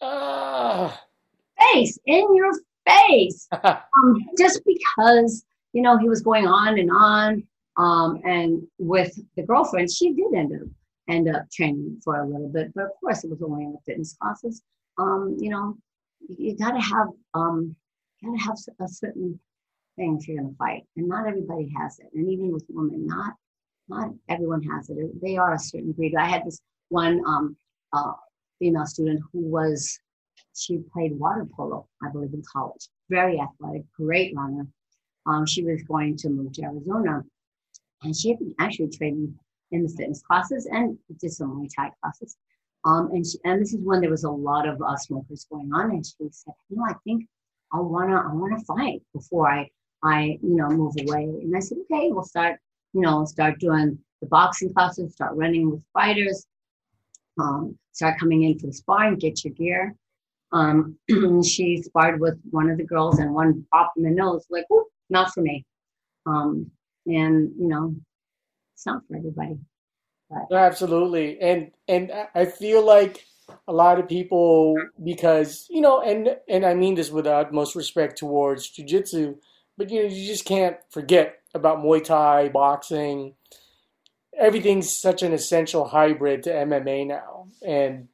Uh. 0.01 0.93
Face 1.73 1.99
in 2.07 2.35
your 2.35 2.53
face. 2.87 3.49
um, 3.63 4.29
just 4.37 4.61
because, 4.67 5.45
you 5.73 5.81
know, 5.81 5.97
he 5.97 6.09
was 6.09 6.21
going 6.21 6.47
on 6.47 6.79
and 6.79 6.91
on 6.91 7.45
um, 7.77 8.21
and 8.25 8.63
with 8.79 9.19
the 9.37 9.43
girlfriend, 9.43 9.91
she 9.91 10.13
did 10.13 10.35
end 10.35 10.53
up 10.53 10.69
end 11.09 11.29
up 11.29 11.51
training 11.51 12.01
for 12.03 12.21
a 12.21 12.27
little 12.27 12.49
bit, 12.49 12.73
but 12.75 12.85
of 12.85 12.91
course 13.01 13.25
it 13.25 13.31
was 13.31 13.43
only 13.43 13.65
in 13.65 13.73
the 13.73 13.79
fitness 13.85 14.17
classes. 14.19 14.63
Um, 14.97 15.37
you 15.39 15.51
know, 15.51 15.77
you, 16.21 16.37
you 16.39 16.57
gotta 16.57 16.81
have 16.81 17.09
um, 17.35 17.75
gotta 18.23 18.39
have 18.39 18.57
a 18.81 18.89
certain 18.89 19.39
thing 19.97 20.19
if 20.21 20.29
you're 20.29 20.43
gonna 20.43 20.55
fight, 20.59 20.85
and 20.97 21.09
not 21.09 21.27
everybody 21.27 21.73
has 21.79 21.99
it. 21.99 22.07
And 22.15 22.31
even 22.31 22.53
with 22.53 22.65
women, 22.69 23.07
not 23.07 23.35
not 23.89 24.11
everyone 24.29 24.63
has 24.63 24.89
it. 24.89 25.21
They 25.21 25.37
are 25.37 25.55
a 25.55 25.59
certain 25.59 25.93
breed. 25.93 26.15
I 26.17 26.27
had 26.27 26.45
this 26.45 26.61
one 26.89 27.21
um, 27.27 27.57
uh, 27.93 28.13
female 28.59 28.87
student 28.87 29.21
who 29.33 29.41
was 29.41 29.99
she 30.57 30.79
played 30.93 31.19
water 31.19 31.47
polo, 31.57 31.89
I 32.03 32.11
believe, 32.11 32.33
in 32.33 32.43
college. 32.51 32.89
Very 33.11 33.41
athletic, 33.41 33.83
great 33.99 34.35
runner. 34.37 34.67
Um, 35.27 35.47
she 35.47 35.65
was 35.65 35.83
going 35.83 36.17
to 36.19 36.29
move 36.29 36.53
to 36.55 36.63
Arizona 36.63 37.25
and 38.05 38.17
she 38.17 38.31
had 38.31 38.39
been 38.39 38.55
actually 38.59 38.89
training 38.89 39.35
in 39.73 39.83
the 39.83 39.89
fitness 39.89 40.23
classes 40.23 40.67
and 40.67 40.99
did 41.19 41.33
some 41.33 41.51
Muay 41.51 41.69
Thai 41.75 41.91
classes. 42.01 42.37
Um, 42.85 43.11
and 43.13 43.27
she, 43.27 43.39
and 43.45 43.61
this 43.61 43.73
is 43.73 43.81
when 43.81 44.01
there 44.01 44.11
was 44.11 44.25
a 44.25 44.31
lot 44.31 44.69
of 44.69 44.81
uh, 44.83 44.97
smokers 44.97 45.47
going 45.51 45.73
on, 45.73 45.91
and 45.91 46.05
she 46.05 46.13
said, 46.31 46.55
"You 46.69 46.77
know, 46.77 46.85
I 46.85 46.95
think 47.05 47.27
I 47.73 47.81
wanna 47.81 48.17
I 48.17 48.33
wanna 48.33 48.61
fight 48.61 49.03
before 49.13 49.51
I 49.51 49.71
I 50.03 50.39
you 50.43 50.57
know 50.57 50.69
move 50.69 50.95
away." 51.01 51.25
And 51.25 51.57
I 51.57 51.61
said, 51.61 51.79
"Okay, 51.85 52.11
we'll 52.13 52.25
start 52.25 52.59
you 52.93 53.01
know 53.01 53.25
start 53.25 53.59
doing 53.59 53.99
the 54.21 54.27
boxing 54.27 54.73
classes, 54.73 55.15
start 55.15 55.35
running 55.35 55.71
with 55.71 55.83
fighters, 55.95 56.47
um, 57.39 57.79
start 57.93 58.19
coming 58.21 58.43
in 58.43 58.59
for 58.59 58.67
the 58.67 58.73
sparring, 58.73 59.17
get 59.17 59.45
your 59.45 59.55
gear." 59.55 59.95
Um, 60.53 60.97
she 61.43 61.83
sparred 61.83 62.21
with 62.21 62.39
one 62.51 62.69
of 62.71 62.77
the 62.77 62.85
girls, 62.85 63.19
and 63.19 63.35
one 63.35 63.67
popped 63.73 63.97
in 63.97 64.03
the 64.05 64.11
nose, 64.11 64.47
like, 64.51 64.67
not 65.09 65.33
for 65.33 65.41
me. 65.41 65.65
Um, 66.27 66.71
and 67.07 67.53
you 67.59 67.69
know 67.69 67.95
it's 68.75 68.87
not 68.87 69.03
for 69.09 69.17
everybody 69.17 69.59
but. 70.31 70.57
absolutely 70.57 71.41
and 71.41 71.71
and 71.89 72.11
i 72.35 72.45
feel 72.45 72.85
like 72.85 73.25
a 73.69 73.73
lot 73.73 73.99
of 73.99 74.09
people 74.09 74.77
because 75.03 75.67
you 75.69 75.81
know 75.81 76.01
and 76.01 76.37
and 76.49 76.65
i 76.65 76.75
mean 76.75 76.95
this 76.95 77.11
with 77.11 77.25
the 77.25 77.33
utmost 77.33 77.77
respect 77.77 78.17
towards 78.19 78.71
jiu-jitsu 78.71 79.37
but 79.77 79.91
you 79.91 80.03
know 80.03 80.09
you 80.09 80.27
just 80.27 80.45
can't 80.45 80.77
forget 80.91 81.41
about 81.55 81.79
muay 81.79 82.03
thai 82.03 82.49
boxing 82.49 83.35
everything's 84.39 84.97
such 84.97 85.23
an 85.23 85.33
essential 85.33 85.87
hybrid 85.87 86.43
to 86.43 86.51
mma 86.51 87.07
now 87.07 87.47
and 87.65 88.09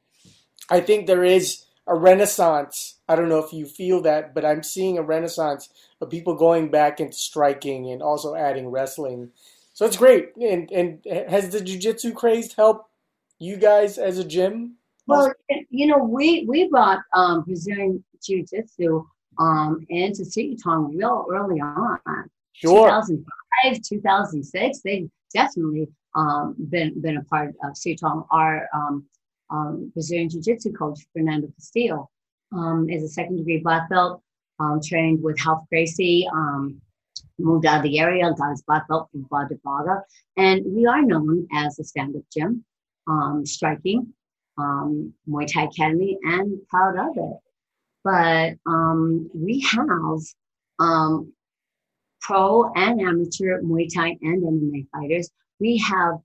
i 0.69 0.79
think 0.79 1.07
there 1.07 1.23
is 1.23 1.65
a 1.87 1.95
renaissance 1.95 2.95
i 3.09 3.15
don't 3.15 3.29
know 3.29 3.43
if 3.43 3.51
you 3.51 3.65
feel 3.65 4.01
that 4.01 4.33
but 4.33 4.45
i'm 4.45 4.63
seeing 4.63 4.97
a 4.97 5.03
renaissance 5.03 5.69
of 6.01 6.09
people 6.09 6.35
going 6.35 6.69
back 6.69 6.99
into 6.99 7.15
striking 7.15 7.91
and 7.91 8.01
also 8.01 8.35
adding 8.35 8.69
wrestling. 8.69 9.29
So 9.73 9.85
it's 9.85 9.97
great. 9.97 10.35
And 10.35 10.69
and 10.71 10.99
has 11.29 11.49
the 11.49 11.59
jujitsu 11.59 12.13
craze 12.13 12.53
helped 12.53 12.89
you 13.39 13.55
guys 13.55 13.97
as 13.97 14.17
a 14.17 14.23
gym? 14.23 14.75
Well, 15.07 15.31
you 15.69 15.87
know, 15.87 15.99
we 15.99 16.45
we 16.47 16.67
brought 16.67 16.99
um, 17.13 17.43
Brazilian 17.43 18.03
jiu-jitsu 18.23 19.03
um, 19.39 19.85
into 19.89 20.25
Tong 20.61 20.95
real 20.95 21.25
early 21.31 21.59
on. 21.59 21.99
Sure. 22.53 22.87
2005, 22.87 23.81
2006, 23.81 24.81
they've 24.81 25.09
definitely 25.33 25.87
um, 26.15 26.55
been 26.69 26.99
been 27.01 27.17
a 27.17 27.23
part 27.23 27.55
of 27.63 27.75
Tong. 27.99 28.25
Our 28.31 28.67
um, 28.73 29.05
um, 29.51 29.91
Brazilian 29.93 30.29
Jiu-Jitsu 30.29 30.71
coach, 30.73 30.99
Fernando 31.13 31.47
Castillo, 31.55 32.09
um, 32.53 32.89
is 32.89 33.03
a 33.03 33.07
second 33.07 33.37
degree 33.37 33.59
black 33.59 33.89
belt 33.89 34.21
um, 34.59 34.79
trained 34.83 35.21
with 35.23 35.43
Ralph 35.45 35.63
Gracie, 35.69 36.27
um, 36.33 36.81
moved 37.39 37.65
out 37.65 37.77
of 37.77 37.83
the 37.83 37.99
area, 37.99 38.33
got 38.37 38.51
his 38.51 38.61
black 38.61 38.87
belt 38.87 39.09
from 39.11 39.25
Bada 39.31 39.61
Braga. 39.63 40.03
And 40.37 40.63
we 40.65 40.85
are 40.85 41.01
known 41.01 41.47
as 41.53 41.79
a 41.79 41.83
stand 41.83 42.15
up 42.15 42.23
gym, 42.31 42.63
um, 43.07 43.45
striking, 43.45 44.13
um, 44.57 45.13
Muay 45.27 45.51
Thai 45.51 45.63
Academy, 45.63 46.17
and 46.23 46.65
proud 46.67 46.97
of 46.97 47.17
it. 47.17 47.37
But 48.03 48.57
we 49.33 49.65
have 49.71 50.19
pro 52.21 52.71
and 52.75 53.01
amateur 53.01 53.61
Muay 53.61 53.87
Thai 53.93 54.17
and 54.21 54.43
MMA 54.43 54.87
fighters. 54.91 55.29
We 55.59 55.77
have, 55.79 56.19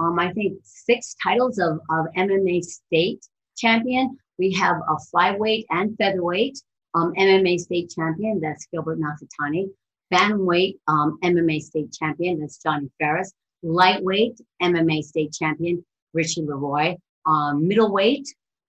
um, 0.00 0.18
I 0.18 0.32
think, 0.32 0.58
six 0.64 1.14
titles 1.22 1.58
of, 1.58 1.78
of 1.90 2.06
MMA 2.16 2.62
state 2.62 3.24
champion. 3.56 4.16
We 4.38 4.52
have 4.54 4.76
a 4.76 4.96
flyweight 5.14 5.66
and 5.70 5.96
featherweight 5.98 6.58
um, 6.94 7.12
MMA 7.18 7.58
state 7.58 7.90
champion, 7.90 8.40
that's 8.40 8.66
Gilbert 8.72 8.98
Nakatani. 8.98 9.66
Bantamweight 10.12 10.74
um, 10.88 11.18
MMA 11.22 11.60
state 11.60 11.92
champion, 11.92 12.40
that's 12.40 12.58
Johnny 12.58 12.90
Ferris. 12.98 13.32
Lightweight 13.62 14.40
MMA 14.62 15.02
state 15.02 15.32
champion, 15.32 15.84
Richie 16.14 16.42
Leroy. 16.42 16.96
Um, 17.26 17.68
middleweight, 17.68 18.26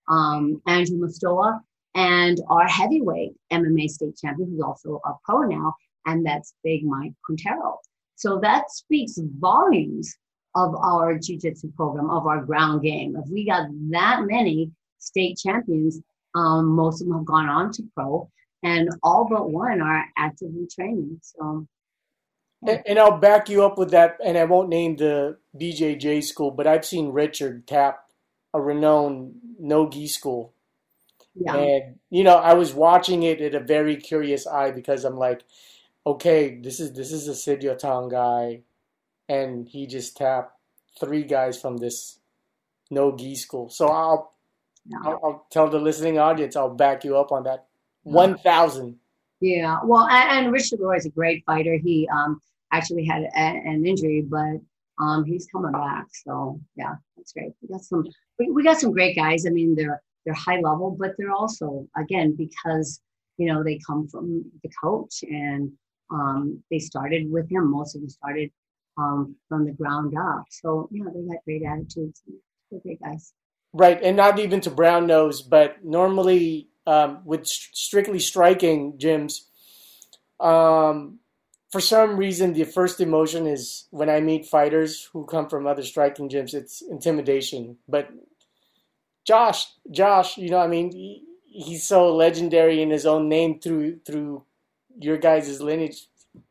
um, 0.09 0.61
Andrew 0.67 0.99
Mastoa. 0.99 1.59
And 1.95 2.39
our 2.49 2.67
heavyweight 2.67 3.31
MMA 3.51 3.89
state 3.89 4.15
champion, 4.17 4.49
who's 4.51 4.61
also 4.61 5.01
a 5.05 5.13
pro 5.25 5.41
now, 5.41 5.73
and 6.05 6.25
that's 6.25 6.53
Big 6.63 6.85
Mike 6.85 7.13
Quintero. 7.25 7.79
So 8.15 8.39
that 8.41 8.69
speaks 8.71 9.17
volumes 9.39 10.15
of 10.55 10.75
our 10.75 11.17
jiu-jitsu 11.17 11.71
program, 11.75 12.09
of 12.09 12.27
our 12.27 12.43
ground 12.43 12.81
game. 12.81 13.15
If 13.15 13.29
we 13.29 13.45
got 13.45 13.67
that 13.91 14.23
many 14.25 14.71
state 14.99 15.37
champions, 15.37 16.01
um, 16.35 16.67
most 16.67 17.01
of 17.01 17.07
them 17.07 17.17
have 17.17 17.25
gone 17.25 17.49
on 17.49 17.71
to 17.73 17.83
pro, 17.95 18.29
and 18.63 18.89
all 19.03 19.27
but 19.29 19.51
one 19.51 19.81
are 19.81 20.05
actively 20.17 20.67
training. 20.73 21.19
So, 21.21 21.67
and, 22.67 22.83
and 22.85 22.99
I'll 22.99 23.17
back 23.17 23.49
you 23.49 23.63
up 23.63 23.77
with 23.77 23.91
that. 23.91 24.17
And 24.23 24.37
I 24.37 24.45
won't 24.45 24.69
name 24.69 24.95
the 24.95 25.37
BJJ 25.59 26.23
school, 26.23 26.51
but 26.51 26.67
I've 26.67 26.85
seen 26.85 27.09
Richard 27.11 27.67
tap 27.67 28.03
a 28.53 28.61
renowned 28.61 29.33
no 29.59 29.89
gi 29.89 30.07
school. 30.07 30.53
Yeah. 31.35 31.55
And 31.55 31.95
you 32.09 32.23
know, 32.23 32.35
I 32.35 32.53
was 32.53 32.73
watching 32.73 33.23
it 33.23 33.41
at 33.41 33.55
a 33.55 33.59
very 33.59 33.95
curious 33.95 34.45
eye 34.45 34.71
because 34.71 35.05
I'm 35.05 35.17
like, 35.17 35.43
okay, 36.05 36.59
this 36.61 36.79
is 36.79 36.93
this 36.93 37.11
is 37.11 37.27
a 37.27 37.31
Sityodtong 37.31 38.11
guy, 38.11 38.61
and 39.31 39.67
he 39.67 39.87
just 39.87 40.17
tapped 40.17 40.53
three 40.99 41.23
guys 41.23 41.55
from 41.61 41.77
this 41.77 42.19
no 42.89 43.15
gi 43.15 43.35
school. 43.35 43.69
So 43.69 43.87
I'll. 43.87 44.31
I'll, 45.05 45.19
I'll 45.23 45.45
tell 45.51 45.69
the 45.69 45.77
listening 45.77 46.17
audience, 46.17 46.55
I'll 46.55 46.73
back 46.73 47.03
you 47.05 47.15
up 47.15 47.31
on 47.31 47.43
that. 47.43 47.67
One 48.01 48.35
thousand. 48.39 48.97
Yeah, 49.39 49.77
well, 49.83 50.07
and, 50.09 50.45
and 50.45 50.51
Richard 50.51 50.79
Loy 50.79 50.95
is 50.95 51.05
a 51.05 51.11
great 51.11 51.43
fighter. 51.45 51.77
He 51.77 52.09
um 52.11 52.41
actually 52.71 53.05
had 53.05 53.21
a, 53.21 53.37
an 53.37 53.85
injury, 53.85 54.21
but 54.27 54.57
um 54.97 55.23
he's 55.23 55.45
coming 55.53 55.71
back. 55.71 56.07
So 56.25 56.59
yeah, 56.75 56.95
that's 57.15 57.31
great. 57.31 57.51
We 57.61 57.67
got 57.67 57.81
some 57.81 58.03
we, 58.39 58.49
we 58.49 58.63
got 58.63 58.79
some 58.79 58.91
great 58.91 59.15
guys. 59.15 59.45
I 59.45 59.51
mean, 59.51 59.75
they're 59.75 60.01
they're 60.25 60.33
high 60.33 60.59
level, 60.59 60.97
but 60.99 61.11
they're 61.15 61.37
also 61.41 61.87
again 61.95 62.33
because 62.35 62.99
you 63.37 63.47
know 63.53 63.63
they 63.63 63.79
come 63.85 64.07
from 64.07 64.43
the 64.63 64.69
coach 64.83 65.23
and 65.29 65.71
um, 66.09 66.63
they 66.71 66.79
started 66.79 67.31
with 67.31 67.47
him. 67.51 67.69
Most 67.69 67.93
of 67.95 68.01
them 68.01 68.09
started 68.09 68.49
um, 68.97 69.35
from 69.47 69.65
the 69.65 69.71
ground 69.71 70.13
up. 70.17 70.45
So 70.49 70.89
yeah, 70.91 71.05
they 71.13 71.21
got 71.21 71.43
great 71.45 71.63
attitudes. 71.63 72.21
They're 72.69 72.79
great 72.81 73.01
guys. 73.01 73.33
Right, 73.73 74.01
and 74.03 74.17
not 74.17 74.37
even 74.39 74.59
to 74.61 74.69
brown 74.69 75.07
nose, 75.07 75.41
but 75.41 75.83
normally 75.83 76.67
um, 76.85 77.21
with 77.23 77.47
strictly 77.47 78.19
striking 78.19 78.97
gyms, 78.97 79.41
um, 80.41 81.19
for 81.71 81.79
some 81.79 82.17
reason 82.17 82.51
the 82.51 82.65
first 82.65 82.99
emotion 82.99 83.47
is 83.47 83.87
when 83.91 84.09
I 84.09 84.19
meet 84.19 84.45
fighters 84.45 85.09
who 85.13 85.25
come 85.25 85.47
from 85.47 85.65
other 85.65 85.83
striking 85.83 86.27
gyms, 86.27 86.53
it's 86.53 86.81
intimidation. 86.81 87.77
But 87.87 88.09
Josh, 89.25 89.67
Josh, 89.89 90.37
you 90.37 90.49
know, 90.49 90.59
I 90.59 90.67
mean, 90.67 90.91
he, 90.91 91.23
he's 91.45 91.87
so 91.87 92.13
legendary 92.13 92.81
in 92.81 92.89
his 92.89 93.05
own 93.05 93.29
name 93.29 93.59
through 93.59 93.99
through 94.05 94.43
your 94.99 95.17
guys' 95.17 95.61
lineage. 95.61 96.07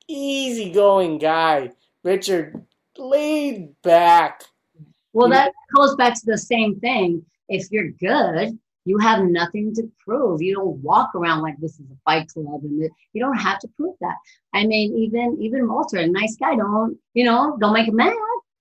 Easygoing 0.08 1.20
guy, 1.20 1.70
Richard, 2.04 2.64
laid 2.96 3.74
back. 3.82 4.44
Well, 5.12 5.28
that 5.28 5.52
goes 5.74 5.96
back 5.96 6.14
to 6.14 6.26
the 6.26 6.38
same 6.38 6.78
thing. 6.80 7.24
If 7.48 7.70
you're 7.70 7.90
good, 7.90 8.58
you 8.84 8.98
have 8.98 9.24
nothing 9.24 9.74
to 9.74 9.90
prove. 10.04 10.40
You 10.40 10.54
don't 10.54 10.82
walk 10.82 11.14
around 11.14 11.42
like 11.42 11.56
this 11.58 11.78
is 11.78 11.86
a 11.90 11.96
fight 12.04 12.28
club, 12.28 12.62
and 12.62 12.88
you 13.12 13.20
don't 13.20 13.36
have 13.36 13.58
to 13.60 13.68
prove 13.76 13.96
that. 14.00 14.16
I 14.54 14.64
mean, 14.66 14.96
even 14.96 15.36
even 15.40 15.68
Walter, 15.68 15.98
a 15.98 16.06
nice 16.06 16.36
guy, 16.36 16.56
don't 16.56 16.96
you 17.14 17.24
know? 17.24 17.56
Don't 17.60 17.72
make 17.72 17.88
him 17.88 17.96
mad. 17.96 18.14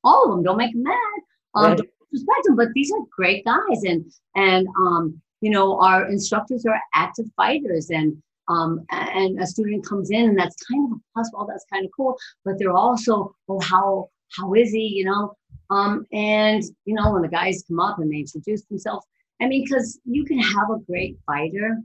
All 0.03 0.25
of 0.25 0.31
them, 0.31 0.43
don't 0.43 0.57
make 0.57 0.73
him 0.73 0.83
mad. 0.83 1.19
Um, 1.55 1.71
right. 1.71 1.79
respect 2.11 2.43
them, 2.45 2.55
but 2.55 2.69
these 2.73 2.91
are 2.91 2.99
great 3.15 3.45
guys, 3.45 3.83
and 3.83 4.05
and 4.35 4.67
um, 4.79 5.21
you 5.41 5.49
know, 5.49 5.79
our 5.79 6.09
instructors 6.09 6.65
are 6.65 6.81
active 6.93 7.25
fighters, 7.37 7.89
and 7.89 8.21
um, 8.49 8.83
and 8.89 9.39
a 9.39 9.45
student 9.45 9.85
comes 9.85 10.09
in, 10.09 10.29
and 10.29 10.37
that's 10.37 10.55
kind 10.65 10.91
of 10.91 10.97
a 10.97 11.01
plus. 11.13 11.29
Well, 11.33 11.47
that's 11.47 11.65
kind 11.71 11.85
of 11.85 11.91
cool, 11.95 12.17
but 12.43 12.57
they're 12.57 12.71
also, 12.71 13.35
well, 13.47 13.61
how 13.61 14.09
how 14.35 14.53
is 14.53 14.71
he? 14.71 14.87
You 14.87 15.05
know, 15.05 15.33
um, 15.69 16.05
and 16.11 16.63
you 16.85 16.95
know, 16.95 17.11
when 17.13 17.21
the 17.21 17.27
guys 17.27 17.63
come 17.67 17.79
up 17.79 17.99
and 17.99 18.11
they 18.11 18.17
introduce 18.17 18.63
themselves, 18.65 19.05
I 19.39 19.47
mean, 19.47 19.63
because 19.63 19.99
you 20.03 20.25
can 20.25 20.39
have 20.39 20.69
a 20.71 20.79
great 20.79 21.17
fighter, 21.25 21.77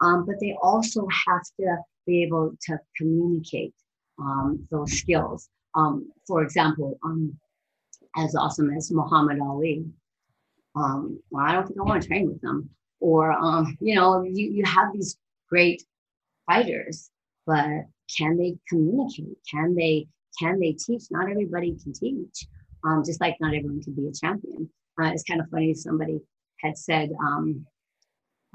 um, 0.00 0.24
but 0.26 0.36
they 0.40 0.56
also 0.62 1.06
have 1.26 1.42
to 1.60 1.76
be 2.06 2.22
able 2.22 2.52
to 2.62 2.78
communicate 2.96 3.74
um, 4.18 4.66
those 4.70 4.92
skills. 4.92 5.50
Um, 5.74 6.10
for 6.26 6.42
example, 6.42 6.98
um, 7.04 7.38
as 8.16 8.34
awesome 8.34 8.70
as 8.70 8.90
Muhammad 8.90 9.40
Ali, 9.40 9.84
um, 10.74 11.20
well, 11.30 11.44
I 11.44 11.52
don't 11.52 11.66
think 11.66 11.78
I 11.78 11.82
want 11.82 12.02
to 12.02 12.08
train 12.08 12.28
with 12.28 12.40
them. 12.40 12.70
Or 13.00 13.36
you 13.80 13.94
know, 13.94 14.22
you 14.22 14.50
you 14.50 14.64
have 14.64 14.92
these 14.92 15.18
great 15.48 15.82
fighters, 16.48 17.10
but 17.46 17.66
can 18.16 18.36
they 18.36 18.56
communicate? 18.68 19.36
Can 19.50 19.74
they 19.74 20.08
can 20.38 20.58
they 20.60 20.72
teach? 20.72 21.04
Not 21.10 21.30
everybody 21.30 21.76
can 21.82 21.92
teach. 21.92 22.46
Um, 22.84 23.02
just 23.04 23.20
like 23.20 23.36
not 23.40 23.54
everyone 23.54 23.82
can 23.82 23.94
be 23.94 24.06
a 24.06 24.12
champion. 24.12 24.68
Uh, 25.00 25.10
it's 25.12 25.24
kind 25.24 25.40
of 25.40 25.48
funny. 25.50 25.74
Somebody 25.74 26.20
had 26.60 26.76
said, 26.76 27.10
um, 27.20 27.66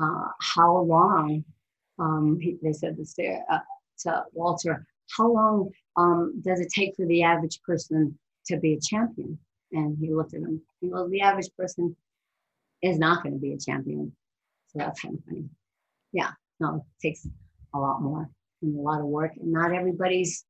uh, 0.01 0.27
"How 0.41 0.77
long?" 0.77 1.43
Um, 1.99 2.39
they 2.61 2.73
said 2.73 2.97
this 2.97 3.13
to, 3.15 3.39
uh, 3.51 3.59
to 3.99 4.23
Walter. 4.33 4.85
How 5.17 5.31
long 5.31 5.69
um, 5.97 6.41
does 6.41 6.59
it 6.59 6.71
take 6.73 6.95
for 6.95 7.05
the 7.05 7.23
average 7.23 7.59
person 7.65 8.17
to 8.47 8.57
be 8.57 8.73
a 8.73 8.79
champion? 8.79 9.37
And 9.71 9.97
he 9.99 10.13
looked 10.13 10.33
at 10.33 10.41
him. 10.41 10.61
He 10.81 10.89
goes, 10.89 11.09
"The 11.09 11.21
average 11.21 11.49
person 11.57 11.95
is 12.81 12.97
not 12.97 13.23
going 13.23 13.33
to 13.33 13.39
be 13.39 13.53
a 13.53 13.57
champion." 13.57 14.15
So 14.67 14.79
that's 14.79 15.01
kind 15.01 15.17
of 15.17 15.23
funny. 15.25 15.49
Yeah, 16.13 16.31
no, 16.59 16.85
it 17.01 17.07
takes 17.07 17.27
a 17.73 17.79
lot 17.79 18.01
more 18.01 18.29
and 18.61 18.77
a 18.77 18.81
lot 18.81 18.99
of 18.99 19.07
work, 19.07 19.31
and 19.39 19.51
not 19.51 19.73
everybody's 19.73 20.45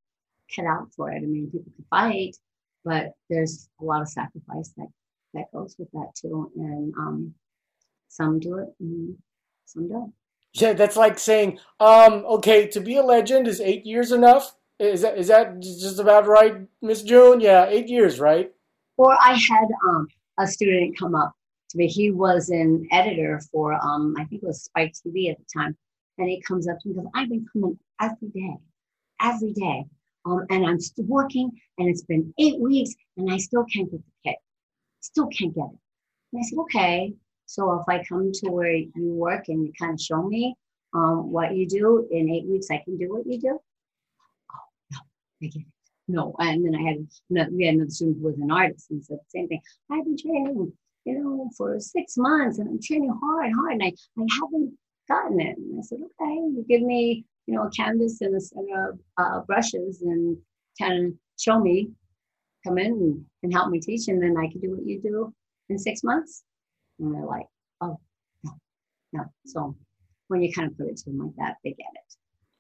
cut 0.56 0.66
out 0.66 0.88
for 0.96 1.12
it. 1.12 1.18
I 1.18 1.26
mean, 1.26 1.50
people 1.52 1.72
can 1.76 1.86
fight, 1.90 2.36
but 2.84 3.14
there's 3.30 3.70
a 3.82 3.84
lot 3.84 4.02
of 4.02 4.10
sacrifice 4.10 4.70
that 4.78 4.88
that 5.34 5.52
goes 5.54 5.76
with 5.78 5.90
that 5.92 6.12
too, 6.20 6.52
and 6.56 6.94
um, 6.98 7.34
some 8.08 8.40
do 8.40 8.58
it 8.58 8.70
and 8.80 9.18
some 9.66 9.90
don't. 9.90 10.14
Yeah, 10.54 10.74
that's 10.74 10.96
like 10.96 11.18
saying, 11.18 11.60
um, 11.80 12.26
okay, 12.26 12.68
to 12.68 12.80
be 12.80 12.98
a 12.98 13.04
legend 13.04 13.48
is 13.48 13.60
eight 13.60 13.86
years 13.86 14.12
enough. 14.12 14.56
Is 14.80 15.02
that 15.02 15.18
is 15.18 15.28
that 15.28 15.60
just 15.62 16.00
about 16.00 16.28
right, 16.28 16.56
Miss 16.82 17.02
June? 17.02 17.40
Yeah, 17.40 17.66
eight 17.68 17.88
years, 17.88 18.20
right? 18.20 18.52
Or 18.98 19.14
I 19.14 19.34
had 19.34 19.68
um, 19.90 20.08
a 20.40 20.46
student 20.46 20.98
come 20.98 21.16
up 21.16 21.34
to 21.70 21.78
me. 21.78 21.88
He 21.88 22.12
was 22.12 22.50
an 22.50 22.88
editor 22.92 23.42
for 23.52 23.74
um, 23.74 24.16
I 24.18 24.26
think 24.26 24.44
it 24.44 24.48
was 24.48 24.64
Spike 24.64 24.94
TV 24.94 25.32
at 25.32 25.38
the 25.38 25.46
time, 25.56 25.76
and 26.18 26.30
he 26.30 26.42
comes 26.42 26.68
up 26.68 26.80
to 26.80 26.90
me 26.90 26.96
and 26.96 27.04
goes, 27.04 27.12
I've 27.16 27.30
been 27.30 27.46
coming 27.52 27.78
every 28.00 28.30
day, 28.30 28.58
every 29.22 29.54
day. 29.54 29.86
Um, 30.26 30.46
and 30.50 30.66
I'm 30.66 30.80
still 30.80 31.06
working 31.06 31.52
and 31.78 31.90
it's 31.90 32.04
been 32.04 32.34
eight 32.40 32.60
weeks 32.60 32.94
and 33.18 33.32
I 33.32 33.38
still 33.38 33.66
can't 33.66 33.92
get 33.92 34.00
the 34.00 34.30
kit. 34.30 34.38
Still 35.02 35.28
can't 35.28 35.54
get 35.54 35.66
it. 35.66 35.80
And 36.32 36.40
I 36.40 36.44
said, 36.44 36.60
okay. 36.60 37.14
So 37.46 37.74
if 37.74 37.84
I 37.90 38.04
come 38.08 38.32
to 38.32 38.50
where 38.50 38.72
you 38.72 38.92
work 38.96 39.46
and 39.50 39.66
you 39.66 39.74
kind 39.78 39.94
of 39.94 40.02
show 40.02 40.24
me 40.24 40.56
um, 40.94 41.32
what 41.32 41.56
you 41.56 41.68
do 41.68 42.08
in 42.10 42.30
eight 42.30 42.46
weeks, 42.46 42.68
I 42.72 42.82
can 42.86 42.98
do 42.98 43.14
what 43.14 43.28
you 43.28 43.40
do. 43.40 43.60
Oh, 44.52 44.58
no, 44.92 44.98
I 45.42 45.48
get 45.48 45.62
it. 45.62 45.68
No. 46.08 46.36
And 46.40 46.66
then 46.66 46.76
I 46.76 46.90
had 46.90 47.08
another, 47.30 47.52
we 47.52 47.66
had 47.66 47.76
another 47.76 47.90
student 47.90 48.18
who 48.20 48.28
was 48.28 48.40
an 48.40 48.52
artist 48.52 48.92
and 48.92 49.04
said 49.04 49.18
the 49.18 49.40
same 49.40 49.48
thing. 49.48 49.62
I've 49.92 50.06
been 50.06 50.18
training, 50.18 50.72
you 51.06 51.20
know, 51.20 51.50
for 51.58 51.80
six 51.80 52.18
months 52.18 52.60
and 52.60 52.70
I'm 52.70 52.82
training 52.82 53.14
hard, 53.22 53.52
hard. 53.54 53.74
And 53.74 53.84
I, 53.84 53.94
I 54.18 54.26
haven't 54.40 54.74
gotten 55.08 55.40
it. 55.40 55.58
And 55.58 55.80
I 55.80 55.82
said, 55.82 56.00
okay, 56.00 56.34
you 56.34 56.66
give 56.68 56.82
me, 56.82 57.26
you 57.48 57.56
know, 57.56 57.64
a 57.64 57.70
canvas 57.72 58.22
and 58.22 58.36
a 58.36 58.40
set 58.40 58.64
of 58.88 59.00
uh, 59.18 59.42
brushes 59.42 60.02
and 60.02 60.38
kind 60.80 61.08
of 61.08 61.14
show 61.40 61.60
me, 61.60 61.90
come 62.66 62.78
in 62.78 62.94
and, 62.94 63.26
and 63.44 63.54
help 63.54 63.70
me 63.70 63.80
teach, 63.80 64.08
and 64.08 64.22
then 64.22 64.36
I 64.38 64.50
can 64.52 64.62
do 64.62 64.72
what 64.72 64.86
you 64.86 65.02
do 65.02 65.34
in 65.70 65.78
six 65.78 66.04
months. 66.04 66.44
And 67.00 67.14
they're 67.14 67.26
like, 67.26 67.46
oh, 67.82 68.00
no, 68.44 68.52
no. 69.12 69.24
So 69.46 69.76
when 70.28 70.42
you 70.42 70.54
kind 70.54 70.72
of 70.72 70.78
put 70.78 70.88
it 70.88 70.98
to 70.98 71.06
them 71.10 71.20
like 71.20 71.36
that, 71.38 71.58
they 71.64 71.72
get 71.72 71.88
it. 71.94 72.16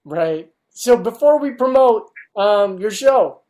Right. 0.06 0.52
So 0.70 0.98
before 0.98 1.40
we 1.40 1.52
promote 1.52 2.10
um, 2.36 2.80
your 2.80 2.92
show, 2.92 3.42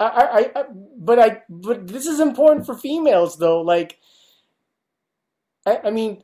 I, 0.00 0.50
I, 0.54 0.60
I, 0.60 0.64
but 0.98 1.18
I, 1.18 1.42
but 1.48 1.86
this 1.86 2.06
is 2.06 2.20
important 2.20 2.64
for 2.66 2.76
females 2.76 3.36
though. 3.38 3.60
Like, 3.60 3.98
I, 5.66 5.80
I 5.84 5.90
mean, 5.90 6.22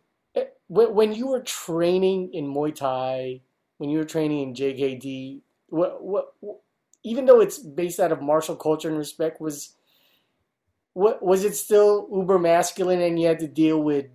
when 0.69 1.13
you 1.13 1.29
were 1.29 1.41
training 1.41 2.33
in 2.35 2.47
Muay 2.47 2.75
Thai, 2.75 3.41
when 3.79 3.91
you 3.91 3.99
were 3.99 4.05
training 4.05 4.43
in 4.43 4.55
JKD, 4.55 5.41
what, 5.69 6.03
what, 6.03 6.35
even 7.03 7.25
though 7.27 7.41
it's 7.41 7.59
based 7.59 8.01
out 8.01 8.13
of 8.13 8.21
martial 8.21 8.57
culture 8.57 8.89
and 8.89 8.99
respect, 8.99 9.41
was 9.41 9.75
what 10.95 11.23
was 11.23 11.45
it 11.45 11.55
still 11.55 12.09
uber 12.13 12.39
masculine 12.39 13.01
and 13.01 13.21
you 13.21 13.27
had 13.29 13.39
to 13.39 13.47
deal 13.47 13.81
with 13.81 14.07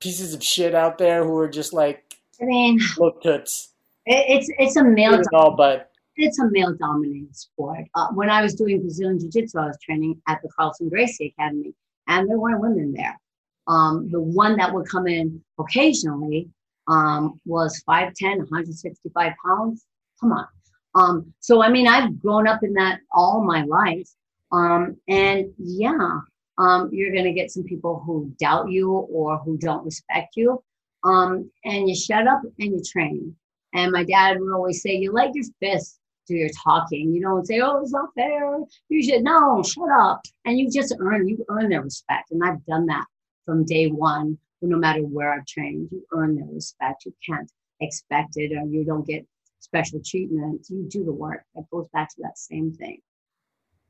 pieces 0.00 0.32
of 0.32 0.42
shit 0.42 0.74
out 0.74 0.96
there 0.96 1.24
who 1.24 1.32
were 1.32 1.48
just 1.48 1.72
like 1.72 2.18
I 2.40 2.44
mean 2.44 2.78
look 2.98 3.22
toots. 3.22 3.72
It's 4.06 4.48
it's 4.58 4.76
a 4.76 4.84
male 4.84 5.20
all, 5.32 5.56
but 5.56 5.90
it's 6.16 6.38
a 6.38 6.48
male 6.50 6.74
dominated 6.74 7.34
sport. 7.36 7.84
Uh, 7.94 8.08
when 8.14 8.30
I 8.30 8.42
was 8.42 8.54
doing 8.54 8.80
Brazilian 8.80 9.18
Jiu 9.18 9.30
Jitsu, 9.30 9.58
I 9.58 9.66
was 9.66 9.78
training 9.82 10.20
at 10.28 10.40
the 10.42 10.48
Carlson 10.56 10.88
Gracie 10.88 11.34
Academy, 11.36 11.74
and 12.08 12.28
there 12.28 12.38
weren't 12.38 12.60
women 12.60 12.92
there. 12.92 13.18
Um, 13.66 14.10
the 14.10 14.20
one 14.20 14.56
that 14.56 14.72
would 14.72 14.88
come 14.88 15.06
in 15.06 15.42
occasionally 15.58 16.48
um, 16.88 17.40
was 17.44 17.82
5'10, 17.88 18.38
165 18.38 19.32
pounds. 19.44 19.84
Come 20.20 20.32
on. 20.32 20.46
Um, 20.94 21.32
so 21.40 21.62
I 21.62 21.70
mean, 21.70 21.86
I've 21.86 22.20
grown 22.20 22.46
up 22.46 22.62
in 22.62 22.74
that 22.74 23.00
all 23.12 23.42
my 23.44 23.64
life. 23.64 24.08
Um, 24.50 24.96
and 25.08 25.52
yeah, 25.58 26.20
um, 26.58 26.90
you're 26.92 27.12
going 27.12 27.24
to 27.24 27.32
get 27.32 27.50
some 27.50 27.64
people 27.64 28.02
who 28.04 28.32
doubt 28.38 28.70
you 28.70 28.90
or 28.90 29.38
who 29.38 29.56
don't 29.56 29.84
respect 29.84 30.36
you. 30.36 30.62
Um, 31.04 31.50
and 31.64 31.88
you 31.88 31.96
shut 31.96 32.26
up 32.26 32.42
and 32.58 32.72
you 32.72 32.82
train. 32.84 33.34
And 33.74 33.92
my 33.92 34.04
dad 34.04 34.38
would 34.38 34.52
always 34.52 34.82
say, 34.82 34.94
you 34.96 35.12
let 35.12 35.34
your 35.34 35.46
fists 35.60 35.98
do 36.28 36.34
your 36.34 36.50
talking. 36.62 37.12
You 37.12 37.22
don't 37.22 37.46
say, 37.46 37.60
oh, 37.60 37.80
it's 37.80 37.92
not 37.92 38.10
fair. 38.14 38.58
You 38.90 39.02
should, 39.02 39.24
no, 39.24 39.62
shut 39.62 39.90
up. 39.90 40.20
And 40.44 40.58
you 40.58 40.70
just 40.70 40.94
earn, 41.00 41.26
you 41.26 41.44
earn 41.48 41.70
their 41.70 41.82
respect. 41.82 42.30
And 42.30 42.44
I've 42.44 42.64
done 42.66 42.86
that 42.86 43.06
from 43.44 43.64
day 43.64 43.88
one, 43.88 44.38
no 44.60 44.78
matter 44.78 45.00
where 45.00 45.32
I've 45.32 45.46
trained, 45.46 45.88
you 45.90 46.04
earn 46.12 46.36
their 46.36 46.46
respect. 46.46 47.04
You 47.04 47.14
can't 47.26 47.50
expect 47.80 48.36
it 48.36 48.52
or 48.52 48.66
you 48.66 48.84
don't 48.84 49.06
get 49.06 49.26
special 49.60 50.00
treatment. 50.04 50.66
You 50.68 50.86
do 50.88 51.04
the 51.04 51.12
work. 51.12 51.44
That 51.54 51.68
goes 51.70 51.88
back 51.92 52.10
to 52.10 52.22
that 52.22 52.38
same 52.38 52.72
thing. 52.72 53.00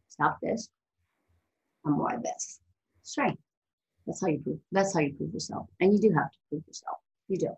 Stop 0.09 0.39
this. 0.43 0.69
I'm 1.85 1.93
more 1.93 2.15
of 2.15 2.23
this. 2.23 2.61
Strength. 3.03 3.41
That's 4.07 4.21
how 4.21 4.29
you 4.29 4.41
prove. 4.41 4.59
That's 4.73 4.95
how 4.95 5.01
you 5.01 5.13
prove 5.15 5.33
yourself, 5.33 5.69
and 5.81 5.93
you 5.93 5.99
do 6.01 6.11
have 6.11 6.31
to 6.31 6.39
prove 6.49 6.63
yourself. 6.67 6.99
You 7.29 7.39
do. 7.39 7.49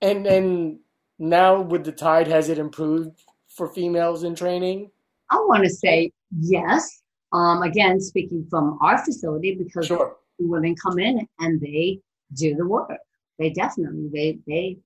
And 0.00 0.26
and 0.26 0.78
now 1.18 1.60
with 1.60 1.84
the 1.84 1.92
tide, 1.92 2.26
has 2.28 2.48
it 2.48 2.58
improved 2.58 3.22
for 3.48 3.68
females 3.68 4.24
in 4.24 4.34
training? 4.34 4.90
I 5.30 5.36
want 5.36 5.64
to 5.64 5.70
say 5.70 6.12
yes. 6.40 7.02
Um, 7.32 7.62
again, 7.62 8.00
speaking 8.00 8.46
from 8.50 8.78
our 8.82 9.02
facility, 9.04 9.54
because 9.54 9.86
sure. 9.86 10.16
Women 10.38 10.74
come 10.76 10.98
in 10.98 11.26
and 11.38 11.60
they 11.60 12.00
do 12.34 12.54
the 12.54 12.66
work. 12.66 12.98
They 13.38 13.50
definitely 13.50 14.08
they 14.12 14.38
they 14.46 14.76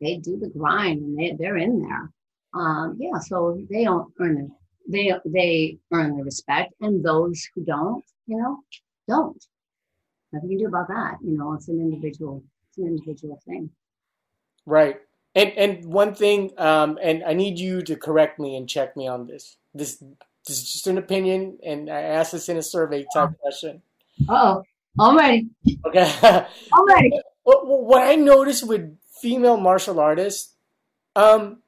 they 0.00 0.16
do 0.16 0.38
the 0.38 0.48
grind 0.48 1.00
and 1.00 1.18
they 1.18 1.32
they're 1.38 1.56
in 1.56 1.82
there. 1.82 2.10
Um, 2.54 2.96
yeah, 3.00 3.18
so 3.18 3.60
they 3.70 3.84
don't 3.84 4.12
earn 4.20 4.38
it. 4.38 4.50
They 4.88 5.12
they 5.24 5.78
earn 5.92 6.16
the 6.16 6.24
respect, 6.24 6.74
and 6.80 7.04
those 7.04 7.48
who 7.54 7.64
don't, 7.64 8.04
you 8.26 8.36
know, 8.36 8.60
don't. 9.08 9.44
Nothing 10.32 10.50
you 10.50 10.58
can 10.58 10.66
do 10.66 10.68
about 10.68 10.88
that. 10.88 11.18
You 11.22 11.36
know, 11.36 11.54
it's 11.54 11.68
an 11.68 11.80
individual. 11.80 12.42
It's 12.68 12.78
an 12.78 12.86
individual 12.86 13.40
thing. 13.46 13.70
Right. 14.66 15.00
And 15.34 15.52
and 15.52 15.84
one 15.86 16.14
thing, 16.14 16.52
um, 16.58 16.98
and 17.02 17.24
I 17.24 17.34
need 17.34 17.58
you 17.58 17.82
to 17.82 17.96
correct 17.96 18.38
me 18.38 18.56
and 18.56 18.68
check 18.68 18.96
me 18.96 19.08
on 19.08 19.26
this. 19.26 19.56
This, 19.74 19.96
this 20.46 20.58
is 20.58 20.72
just 20.72 20.86
an 20.86 20.98
opinion, 20.98 21.58
and 21.64 21.90
I 21.90 22.02
asked 22.02 22.32
this 22.32 22.48
in 22.48 22.56
a 22.56 22.62
survey 22.62 23.04
type 23.12 23.30
oh. 23.32 23.36
question. 23.40 23.82
Uh 24.28 24.32
oh. 24.32 24.62
I'm 24.98 25.16
ready. 25.16 25.48
Okay. 25.86 26.12
I'm 26.72 26.86
ready. 26.86 27.10
What, 27.44 27.66
what 27.66 28.02
I 28.08 28.14
notice 28.14 28.62
with 28.62 28.96
female 29.20 29.58
martial 29.58 30.00
artists, 30.00 30.54
um, 31.14 31.58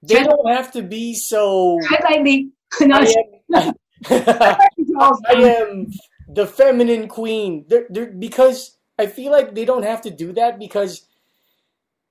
they 0.00 0.22
don't 0.22 0.48
have 0.48 0.70
to 0.74 0.82
be 0.82 1.14
so. 1.14 1.80
Hi, 1.88 1.98
baby. 2.08 2.52
No, 2.80 2.98
I, 2.98 3.14
am, 3.58 5.14
I 5.28 5.32
am 5.32 5.90
the 6.28 6.46
feminine 6.46 7.08
queen. 7.08 7.64
They're, 7.68 7.86
they're, 7.90 8.12
because 8.12 8.76
I 8.98 9.06
feel 9.06 9.32
like 9.32 9.56
they 9.56 9.64
don't 9.64 9.82
have 9.82 10.02
to 10.02 10.10
do 10.10 10.32
that 10.34 10.60
because 10.60 11.06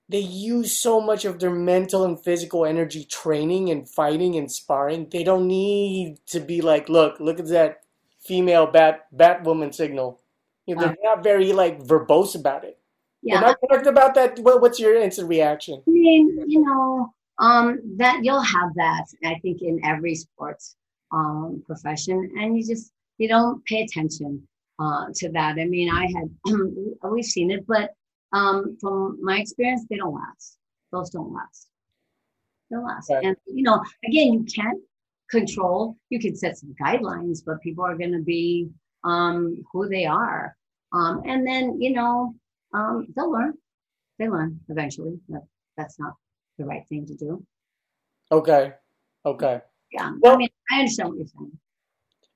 they 0.10 0.20
use 0.20 0.78
so 0.78 1.00
much 1.00 1.24
of 1.24 1.40
their 1.40 1.50
mental 1.50 2.04
and 2.04 2.22
physical 2.22 2.66
energy 2.66 3.06
training 3.06 3.70
and 3.70 3.90
fighting 3.90 4.36
and 4.36 4.52
sparring. 4.52 5.08
They 5.10 5.24
don't 5.24 5.48
need 5.48 6.18
to 6.28 6.42
be 6.42 6.62
like, 6.62 6.90
look, 6.90 7.20
look 7.20 7.40
at 7.40 7.48
that 7.48 7.84
female 8.20 8.68
bat 8.68 9.08
Batwoman 9.16 9.74
signal. 9.74 10.21
You 10.66 10.76
know, 10.76 10.82
they're 10.82 10.92
uh. 10.92 11.16
not 11.16 11.24
very 11.24 11.54
like 11.54 11.82
verbose 11.82 12.36
about 12.36 12.64
it. 12.64 12.78
Yeah. 13.22 13.38
Am 13.38 13.46
I 13.46 13.56
correct 13.68 13.88
about 13.88 14.16
that? 14.16 14.40
What's 14.40 14.80
your 14.80 14.96
instant 14.96 15.30
reaction? 15.30 15.82
I 15.88 15.92
mean, 15.92 16.44
you 16.48 16.62
know, 16.62 17.14
um, 17.38 17.80
that 17.98 18.24
you'll 18.24 18.42
have 18.42 18.74
that. 18.76 19.06
I 19.24 19.38
think 19.42 19.62
in 19.62 19.80
every 19.86 20.16
sports 20.16 20.76
um, 21.12 21.64
profession, 21.66 22.32
and 22.38 22.58
you 22.58 22.66
just 22.66 22.92
you 23.18 23.28
don't 23.28 23.64
pay 23.66 23.82
attention 23.84 24.48
uh, 24.80 25.06
to 25.16 25.32
that. 25.32 25.58
I 25.60 25.66
mean, 25.66 25.94
I 25.94 26.08
had 26.16 26.30
we've 27.12 27.26
seen 27.26 27.52
it, 27.52 27.66
but 27.68 27.92
um, 28.34 28.78
from 28.80 29.20
my 29.22 29.40
experience, 29.40 29.86
they 29.90 29.98
don't 29.98 30.16
last. 30.16 30.58
Those 30.92 31.10
don't 31.10 31.34
last. 31.34 31.68
They 32.70 32.78
don't 32.78 32.86
last. 32.86 33.10
Right. 33.10 33.24
And 33.26 33.38
you 33.46 33.64
know, 33.64 33.84
again, 34.06 34.34
you 34.34 34.46
can't 34.46 34.82
control. 35.30 35.98
You 36.10 36.20
can 36.20 36.36
set 36.36 36.58
some 36.58 36.76
guidelines, 36.82 37.40
but 37.46 37.62
people 37.62 37.86
are 37.86 37.98
going 37.98 38.14
to 38.14 38.24
be 38.24 38.70
um, 39.04 39.64
who 39.72 39.88
they 39.88 40.06
are. 40.06 40.56
Um, 40.94 41.22
and 41.26 41.46
then 41.46 41.82
you 41.82 41.94
know, 41.94 42.36
um, 42.74 43.08
they'll 43.16 43.32
learn. 43.32 43.54
They 44.20 44.30
learn 44.30 44.60
eventually. 44.70 45.20
That 45.30 45.44
that's 45.78 46.00
not 46.00 46.14
the 46.58 46.66
right 46.66 46.88
thing 46.88 47.06
to 47.08 47.16
do. 47.16 47.46
Okay. 48.32 48.74
Okay. 49.26 49.62
Yeah. 49.92 50.14
Well, 50.20 50.36
I 50.36 50.38
mean, 50.38 50.50
I 50.72 50.80
understand 50.80 51.10
what 51.10 51.18
you're 51.18 51.28
saying. 51.28 51.58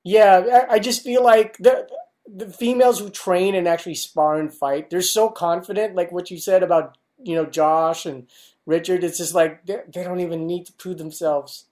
Yeah, 0.04 0.66
I 0.70 0.78
just 0.78 1.02
feel 1.02 1.24
like 1.24 1.56
the 1.58 1.88
the 2.26 2.48
females 2.48 2.98
who 2.98 3.10
train 3.10 3.54
and 3.54 3.66
actually 3.66 3.94
spar 3.94 4.38
and 4.38 4.52
fight, 4.52 4.90
they're 4.90 5.02
so 5.02 5.28
confident. 5.28 5.94
Like 5.94 6.12
what 6.12 6.30
you 6.30 6.38
said 6.38 6.62
about 6.62 6.96
you 7.22 7.34
know 7.34 7.46
Josh 7.46 8.06
and 8.06 8.28
Richard, 8.66 9.04
it's 9.04 9.18
just 9.18 9.34
like 9.34 9.66
they, 9.66 9.80
they 9.92 10.04
don't 10.04 10.20
even 10.20 10.46
need 10.46 10.66
to 10.66 10.72
prove 10.72 10.98
themselves. 10.98 11.66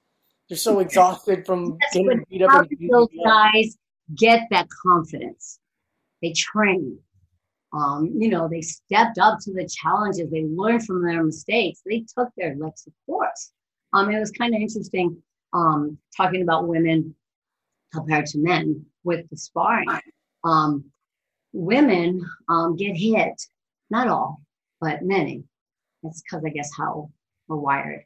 They're 0.49 0.59
so 0.59 0.79
exhausted 0.81 1.47
from 1.47 1.79
That's 1.81 1.95
getting 1.95 2.25
beat 2.29 2.43
up. 2.43 2.67
Those 2.91 3.09
guys 3.25 3.77
get 4.15 4.47
that 4.51 4.69
confidence? 4.87 5.59
They 6.23 6.33
train. 6.33 6.99
Um, 7.73 8.13
you 8.17 8.29
know, 8.29 8.49
they 8.49 8.61
stepped 8.61 9.19
up 9.19 9.39
to 9.41 9.53
the 9.53 9.69
challenges. 9.69 10.31
They 10.31 10.45
learned 10.45 10.87
from 10.87 11.05
their 11.05 11.25
mistakes. 11.25 11.81
They 11.85 12.05
took 12.17 12.29
their 12.37 12.53
of 12.53 12.93
course. 13.07 13.53
Um, 13.93 14.11
it 14.11 14.19
was 14.19 14.31
kind 14.31 14.55
of 14.55 14.61
interesting 14.61 15.17
um, 15.53 15.99
talking 16.17 16.43
about 16.43 16.69
women 16.69 17.15
compared 17.93 18.27
to 18.27 18.39
men 18.39 18.85
with 19.03 19.29
the 19.31 19.37
sparring. 19.37 19.89
Um, 20.45 20.85
women 21.53 22.25
um, 22.49 22.77
get 22.77 22.97
hit, 22.97 23.41
not 23.91 24.09
all, 24.09 24.41
but 24.81 25.03
many. 25.03 25.45
That's 26.03 26.23
because 26.23 26.45
I 26.45 26.51
guess 26.51 26.71
how 26.77 27.11
we're 27.49 27.57
wired. 27.57 28.05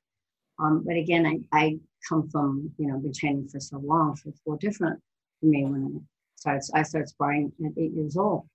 Um, 0.59 0.82
but 0.84 0.96
again, 0.96 1.26
I, 1.26 1.59
I 1.59 1.78
come 2.09 2.28
from, 2.28 2.70
you 2.78 2.86
know, 2.88 2.99
been 2.99 3.12
training 3.12 3.49
for 3.49 3.61
so 3.61 3.78
long, 3.78 4.16
for 4.16 4.30
little 4.46 4.59
different 4.59 5.01
for 5.41 5.47
me 5.47 5.64
when 5.64 5.84
I 5.84 6.01
started, 6.36 6.62
I 6.74 6.82
started 6.82 7.09
sparring 7.09 7.53
at 7.64 7.72
eight 7.76 7.93
years 7.93 8.16
old. 8.16 8.47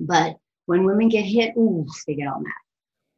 But 0.00 0.36
when 0.66 0.84
women 0.84 1.08
get 1.08 1.22
hit, 1.22 1.54
ooh, 1.56 1.86
they 2.06 2.14
get 2.14 2.28
all 2.28 2.40
mad. 2.40 2.52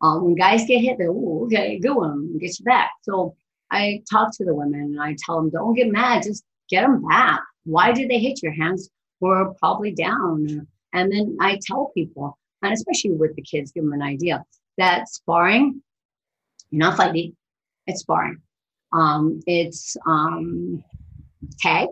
Um, 0.02 0.24
when 0.24 0.34
guys 0.34 0.64
get 0.66 0.80
hit, 0.80 0.96
they're, 0.98 1.10
ooh, 1.10 1.44
okay, 1.44 1.78
good 1.78 1.94
one, 1.94 2.38
get 2.38 2.58
you 2.58 2.64
back. 2.64 2.90
So 3.02 3.34
I 3.70 4.02
talk 4.10 4.30
to 4.36 4.44
the 4.44 4.54
women 4.54 4.80
and 4.80 5.00
I 5.00 5.16
tell 5.18 5.36
them, 5.36 5.50
don't 5.50 5.74
get 5.74 5.90
mad, 5.90 6.22
just 6.22 6.44
get 6.70 6.82
them 6.82 7.06
back. 7.06 7.40
Why 7.64 7.92
did 7.92 8.08
they 8.08 8.18
hit 8.18 8.42
your 8.42 8.52
hands? 8.52 8.88
Were 9.20 9.52
probably 9.58 9.92
down. 9.92 10.66
And 10.92 11.12
then 11.12 11.36
I 11.40 11.58
tell 11.66 11.92
people, 11.94 12.38
and 12.62 12.72
especially 12.72 13.12
with 13.12 13.34
the 13.36 13.42
kids, 13.42 13.72
give 13.72 13.84
them 13.84 13.92
an 13.92 14.02
idea 14.02 14.42
that 14.78 15.08
sparring, 15.08 15.82
you're 16.70 16.78
not 16.78 16.96
fighting, 16.96 17.36
it's 17.86 18.00
sparring. 18.00 18.40
Um, 18.92 19.40
it's 19.46 19.96
um, 20.06 20.82
tag. 21.58 21.88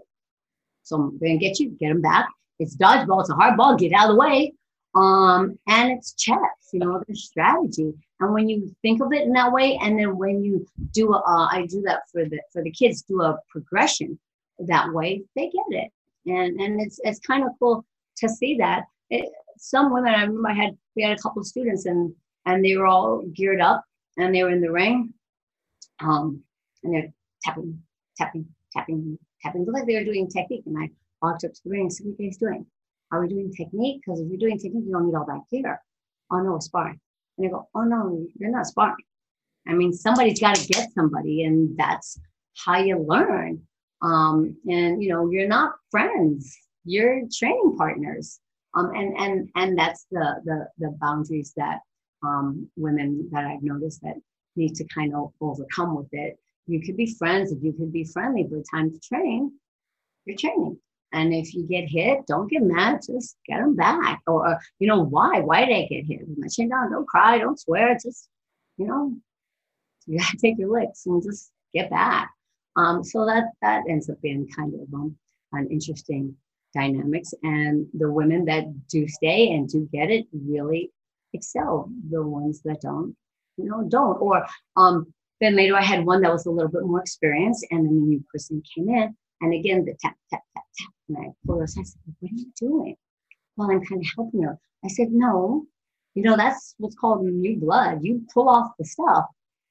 So 0.88 0.96
I'm 0.96 1.18
going 1.18 1.38
to 1.38 1.44
get 1.44 1.60
you, 1.60 1.70
get 1.70 1.88
them 1.88 2.00
back. 2.00 2.28
It's 2.58 2.76
dodgeball. 2.76 3.20
It's 3.20 3.30
a 3.30 3.34
hard 3.34 3.56
ball. 3.56 3.76
Get 3.76 3.92
out 3.92 4.10
of 4.10 4.16
the 4.16 4.20
way. 4.20 4.54
Um, 4.94 5.58
and 5.68 5.92
it's 5.92 6.14
chess, 6.14 6.38
you 6.72 6.80
know, 6.80 7.02
there's 7.06 7.24
strategy. 7.24 7.92
And 8.20 8.32
when 8.32 8.48
you 8.48 8.74
think 8.82 9.02
of 9.02 9.12
it 9.12 9.22
in 9.22 9.32
that 9.32 9.52
way, 9.52 9.78
and 9.82 9.98
then 9.98 10.16
when 10.16 10.42
you 10.42 10.66
do, 10.92 11.12
a, 11.12 11.18
uh, 11.18 11.48
I 11.50 11.66
do 11.68 11.82
that 11.82 12.00
for 12.10 12.24
the 12.24 12.40
for 12.52 12.62
the 12.62 12.70
kids, 12.70 13.02
do 13.02 13.22
a 13.22 13.38
progression 13.50 14.18
that 14.58 14.92
way, 14.92 15.22
they 15.36 15.50
get 15.50 15.82
it, 15.82 15.92
and 16.26 16.58
and 16.58 16.80
it's 16.80 16.98
it's 17.04 17.20
kind 17.20 17.44
of 17.44 17.50
cool 17.60 17.84
to 18.16 18.28
see 18.28 18.56
that. 18.58 18.84
It, 19.10 19.30
some 19.58 19.92
women, 19.92 20.14
I 20.14 20.22
remember 20.22 20.48
I 20.48 20.54
had 20.54 20.76
we 20.96 21.02
had 21.02 21.16
a 21.16 21.22
couple 21.22 21.40
of 21.40 21.46
students, 21.46 21.86
and 21.86 22.12
and 22.46 22.64
they 22.64 22.76
were 22.76 22.86
all 22.86 23.22
geared 23.34 23.60
up, 23.60 23.84
and 24.16 24.34
they 24.34 24.42
were 24.42 24.50
in 24.50 24.62
the 24.62 24.72
ring, 24.72 25.12
um, 26.00 26.42
and 26.82 26.94
they're 26.94 27.12
tapping, 27.44 27.82
tapping, 28.16 28.46
tapping, 28.72 29.18
tapping, 29.42 29.64
look 29.64 29.74
like 29.74 29.86
they 29.86 29.96
were 29.96 30.04
doing 30.04 30.28
technique. 30.28 30.64
And 30.66 30.76
I 30.78 30.90
walked 31.22 31.44
up 31.44 31.52
to 31.52 31.60
the 31.64 31.70
ring 31.70 31.82
and 31.82 31.92
said, 31.92 32.06
"What 32.06 32.18
are 32.18 32.22
you 32.22 32.30
guys 32.30 32.38
doing?" 32.38 32.66
Are 33.10 33.20
we 33.22 33.28
doing 33.28 33.52
technique? 33.52 34.02
Because 34.04 34.20
if 34.20 34.28
you're 34.28 34.38
doing 34.38 34.58
technique, 34.58 34.84
you 34.86 34.92
don't 34.92 35.06
need 35.06 35.14
all 35.14 35.24
that 35.26 35.42
gear. 35.50 35.80
Oh 36.30 36.40
no, 36.40 36.58
sparring. 36.58 37.00
And 37.36 37.46
they 37.46 37.50
go, 37.50 37.68
oh 37.74 37.82
no, 37.82 38.26
you're 38.38 38.50
not 38.50 38.66
sparring. 38.66 38.96
I 39.66 39.72
mean, 39.72 39.92
somebody's 39.92 40.40
got 40.40 40.56
to 40.56 40.66
get 40.66 40.92
somebody, 40.92 41.44
and 41.44 41.76
that's 41.76 42.18
how 42.64 42.78
you 42.78 42.98
learn. 42.98 43.62
Um, 44.02 44.56
and 44.68 45.02
you 45.02 45.10
know, 45.10 45.30
you're 45.30 45.48
not 45.48 45.74
friends; 45.90 46.56
you're 46.84 47.22
training 47.32 47.76
partners. 47.76 48.40
Um, 48.76 48.92
and 48.94 49.16
and 49.18 49.50
and 49.56 49.78
that's 49.78 50.06
the 50.10 50.40
the 50.44 50.68
the 50.78 50.96
boundaries 51.00 51.52
that 51.56 51.80
um, 52.24 52.68
women 52.76 53.28
that 53.32 53.44
I've 53.44 53.62
noticed 53.62 54.02
that 54.02 54.16
need 54.56 54.74
to 54.76 54.84
kind 54.84 55.14
of 55.14 55.32
overcome 55.40 55.96
with 55.96 56.08
it. 56.12 56.38
You 56.68 56.80
could 56.80 56.96
be 56.96 57.14
friends, 57.14 57.50
if 57.50 57.62
you 57.62 57.72
could 57.72 57.92
be 57.92 58.04
friendly, 58.04 58.44
but 58.44 58.62
time 58.70 58.92
to 58.92 59.00
train, 59.00 59.52
you're 60.26 60.36
training. 60.36 60.78
And 61.12 61.32
if 61.32 61.54
you 61.54 61.66
get 61.66 61.88
hit, 61.88 62.26
don't 62.26 62.50
get 62.50 62.62
mad. 62.62 63.00
Just 63.06 63.36
get 63.46 63.60
them 63.60 63.74
back. 63.74 64.20
Or, 64.26 64.58
you 64.78 64.86
know, 64.86 65.02
why? 65.02 65.40
Why 65.40 65.64
did 65.64 65.74
I 65.74 65.86
get 65.86 66.04
hit? 66.04 66.20
My 66.36 66.48
chin 66.48 66.68
down. 66.68 66.92
Don't 66.92 67.08
cry. 67.08 67.38
Don't 67.38 67.58
swear. 67.58 67.94
Just, 67.94 68.28
you 68.76 68.86
know, 68.86 69.14
you 70.06 70.18
gotta 70.18 70.36
take 70.40 70.58
your 70.58 70.70
licks 70.70 71.06
and 71.06 71.22
just 71.22 71.50
get 71.72 71.88
back. 71.88 72.30
Um, 72.76 73.02
so 73.02 73.24
that 73.24 73.44
that 73.62 73.84
ends 73.88 74.10
up 74.10 74.20
being 74.20 74.46
kind 74.54 74.74
of 74.74 74.94
um, 74.94 75.16
an 75.52 75.68
interesting 75.70 76.36
dynamics. 76.74 77.32
And 77.42 77.86
the 77.94 78.10
women 78.10 78.44
that 78.44 78.88
do 78.88 79.08
stay 79.08 79.52
and 79.52 79.66
do 79.68 79.88
get 79.90 80.10
it 80.10 80.26
really 80.32 80.90
excel. 81.32 81.90
The 82.10 82.22
ones 82.22 82.60
that 82.66 82.82
don't, 82.82 83.16
you 83.56 83.64
know, 83.64 83.84
don't. 83.88 84.20
Or 84.20 84.46
um, 84.76 85.12
then 85.40 85.56
later 85.56 85.76
I 85.76 85.82
had 85.82 86.04
one 86.04 86.22
that 86.22 86.32
was 86.32 86.46
a 86.46 86.50
little 86.50 86.70
bit 86.70 86.84
more 86.84 87.00
experienced, 87.00 87.66
and 87.70 87.86
then 87.86 87.94
the 87.94 88.06
new 88.06 88.24
person 88.32 88.62
came 88.74 88.88
in, 88.88 89.16
and 89.40 89.54
again 89.54 89.84
the 89.84 89.94
tap 90.00 90.16
tap 90.30 90.42
tap 90.54 90.64
tap, 90.78 90.92
and 91.08 91.18
I 91.18 91.32
pulled 91.46 91.58
her 91.58 91.64
aside. 91.64 91.82
I 91.82 91.84
said, 91.84 92.14
"What 92.20 92.32
are 92.32 92.34
you 92.34 92.52
doing?" 92.58 92.96
Well, 93.56 93.70
I'm 93.70 93.84
kind 93.84 94.00
of 94.00 94.08
helping 94.16 94.42
her. 94.42 94.58
I 94.84 94.88
said, 94.88 95.12
"No, 95.12 95.66
you 96.14 96.22
know 96.22 96.36
that's 96.36 96.74
what's 96.78 96.96
called 96.96 97.24
new 97.24 97.56
blood. 97.56 98.02
You 98.02 98.24
pull 98.32 98.48
off 98.48 98.72
the 98.78 98.84
stuff 98.84 99.26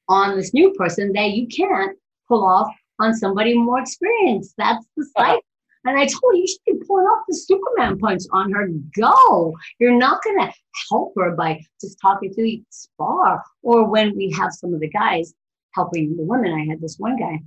on 0.07 0.37
this 0.37 0.53
new 0.53 0.73
person 0.73 1.11
that 1.13 1.31
you 1.31 1.47
can't 1.47 1.97
pull 2.27 2.45
off 2.45 2.73
on 2.99 3.13
somebody 3.13 3.57
more 3.57 3.79
experienced. 3.79 4.53
That's 4.57 4.85
the 4.95 5.05
cycle." 5.17 5.41
And 5.85 5.97
I 5.97 6.05
told 6.05 6.33
her, 6.33 6.35
you 6.35 6.47
should 6.47 6.65
be 6.65 6.85
pulling 6.85 7.05
off 7.05 7.23
the 7.29 7.35
Superman 7.35 7.97
punch 7.97 8.23
on 8.33 8.51
her. 8.51 8.67
Go. 8.99 9.55
You're 9.79 9.97
not 9.97 10.21
going 10.21 10.37
to 10.39 10.53
help 10.89 11.13
her 11.15 11.31
by 11.31 11.61
just 11.79 11.97
talking 12.01 12.33
to 12.33 12.41
you 12.41 12.63
spar. 12.69 13.41
Or 13.61 13.89
when 13.89 14.13
we 14.13 14.29
have 14.31 14.51
some 14.51 14.73
of 14.73 14.81
the 14.81 14.89
guys 14.89 15.33
helping 15.77 16.17
the 16.17 16.23
women, 16.23 16.53
I 16.53 16.65
had 16.69 16.81
this 16.81 16.97
one 16.97 17.17
guy, 17.17 17.39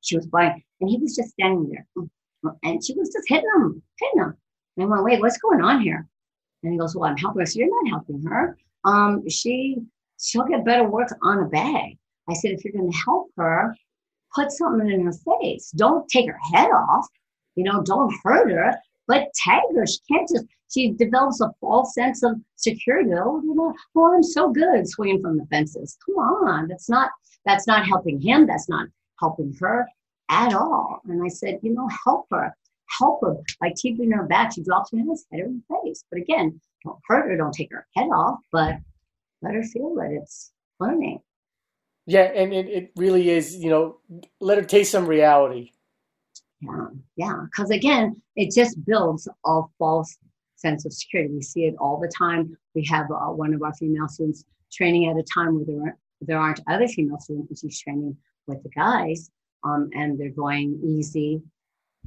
she 0.00 0.16
was 0.16 0.26
blind, 0.26 0.62
and 0.80 0.90
he 0.90 0.98
was 0.98 1.16
just 1.16 1.30
standing 1.30 1.70
there. 1.70 1.86
And 2.62 2.84
she 2.84 2.94
was 2.94 3.08
just 3.08 3.28
hitting 3.28 3.48
him, 3.56 3.82
hitting 3.98 4.20
him. 4.20 4.36
And 4.76 4.86
I 4.86 4.88
went, 4.88 5.04
wait, 5.04 5.20
what's 5.20 5.38
going 5.38 5.62
on 5.62 5.80
here? 5.80 6.06
And 6.62 6.72
he 6.72 6.78
goes, 6.78 6.94
well, 6.94 7.08
I'm 7.08 7.16
helping 7.16 7.40
her. 7.40 7.46
So 7.46 7.60
you're 7.60 7.84
not 7.84 7.90
helping 7.90 8.22
her. 8.24 8.58
Um, 8.84 9.26
she, 9.30 9.76
she'll 10.20 10.44
get 10.44 10.64
better 10.64 10.84
work 10.84 11.08
on 11.22 11.38
a 11.38 11.48
bag. 11.48 11.96
I 12.28 12.34
said, 12.34 12.50
if 12.50 12.64
you're 12.64 12.74
going 12.74 12.90
to 12.90 12.98
help 12.98 13.30
her, 13.38 13.74
put 14.34 14.50
something 14.50 14.90
in 14.90 15.06
her 15.06 15.12
face. 15.40 15.70
Don't 15.70 16.06
take 16.08 16.28
her 16.28 16.38
head 16.52 16.70
off 16.70 17.06
you 17.54 17.64
know, 17.64 17.82
don't 17.82 18.14
hurt 18.22 18.50
her, 18.50 18.74
but 19.06 19.28
tag 19.34 19.62
her. 19.74 19.86
She 19.86 19.98
can't 20.10 20.28
just, 20.28 20.44
she 20.72 20.92
develops 20.92 21.40
a 21.40 21.50
false 21.60 21.94
sense 21.94 22.22
of 22.22 22.32
security. 22.56 23.10
Oh, 23.12 23.40
you 23.42 23.54
know, 23.54 23.72
oh, 23.96 24.14
I'm 24.14 24.22
so 24.22 24.50
good 24.50 24.88
swinging 24.88 25.22
from 25.22 25.38
the 25.38 25.46
fences. 25.46 25.96
Come 26.04 26.16
on. 26.16 26.68
That's 26.68 26.88
not, 26.88 27.10
that's 27.44 27.66
not 27.66 27.86
helping 27.86 28.20
him. 28.20 28.46
That's 28.46 28.68
not 28.68 28.88
helping 29.20 29.54
her 29.60 29.88
at 30.30 30.54
all. 30.54 31.00
And 31.08 31.22
I 31.22 31.28
said, 31.28 31.60
you 31.62 31.72
know, 31.74 31.88
help 32.04 32.26
her. 32.30 32.54
Help 32.98 33.20
her 33.22 33.36
by 33.60 33.72
keeping 33.80 34.10
her 34.12 34.24
back. 34.24 34.52
She 34.52 34.62
drops 34.62 34.90
her 34.92 34.98
hands, 34.98 35.24
hit 35.30 35.40
her 35.40 35.46
in 35.46 35.62
the 35.68 35.76
face. 35.82 36.04
But 36.10 36.20
again, 36.20 36.60
don't 36.84 36.98
hurt 37.06 37.30
her, 37.30 37.36
don't 37.36 37.52
take 37.52 37.72
her 37.72 37.86
head 37.96 38.08
off, 38.08 38.40
but 38.52 38.76
let 39.42 39.54
her 39.54 39.62
feel 39.62 39.94
that 39.96 40.10
it's 40.10 40.52
learning. 40.78 41.20
Yeah, 42.06 42.24
and 42.34 42.52
it, 42.52 42.66
it 42.66 42.90
really 42.96 43.30
is, 43.30 43.56
you 43.56 43.70
know, 43.70 43.98
let 44.40 44.58
her 44.58 44.64
taste 44.64 44.92
some 44.92 45.06
reality. 45.06 45.70
Yeah, 46.60 46.86
yeah. 47.16 47.36
Because 47.46 47.70
again, 47.70 48.20
it 48.36 48.54
just 48.54 48.84
builds 48.84 49.26
a 49.46 49.60
false 49.78 50.16
sense 50.56 50.84
of 50.84 50.92
security. 50.92 51.32
We 51.32 51.42
see 51.42 51.64
it 51.64 51.74
all 51.78 51.98
the 51.98 52.12
time. 52.16 52.56
We 52.74 52.84
have 52.86 53.10
uh, 53.10 53.32
one 53.32 53.54
of 53.54 53.62
our 53.62 53.74
female 53.74 54.08
students 54.08 54.44
training 54.72 55.08
at 55.08 55.16
a 55.16 55.22
time 55.22 55.56
where 55.56 55.64
there, 55.64 55.98
there 56.26 56.38
aren't 56.38 56.60
other 56.68 56.88
female 56.88 57.18
students, 57.18 57.60
she's 57.60 57.80
training 57.80 58.16
with 58.46 58.62
the 58.62 58.68
guys, 58.70 59.30
um, 59.64 59.90
and 59.94 60.18
they're 60.18 60.30
going 60.30 60.80
easy. 60.84 61.42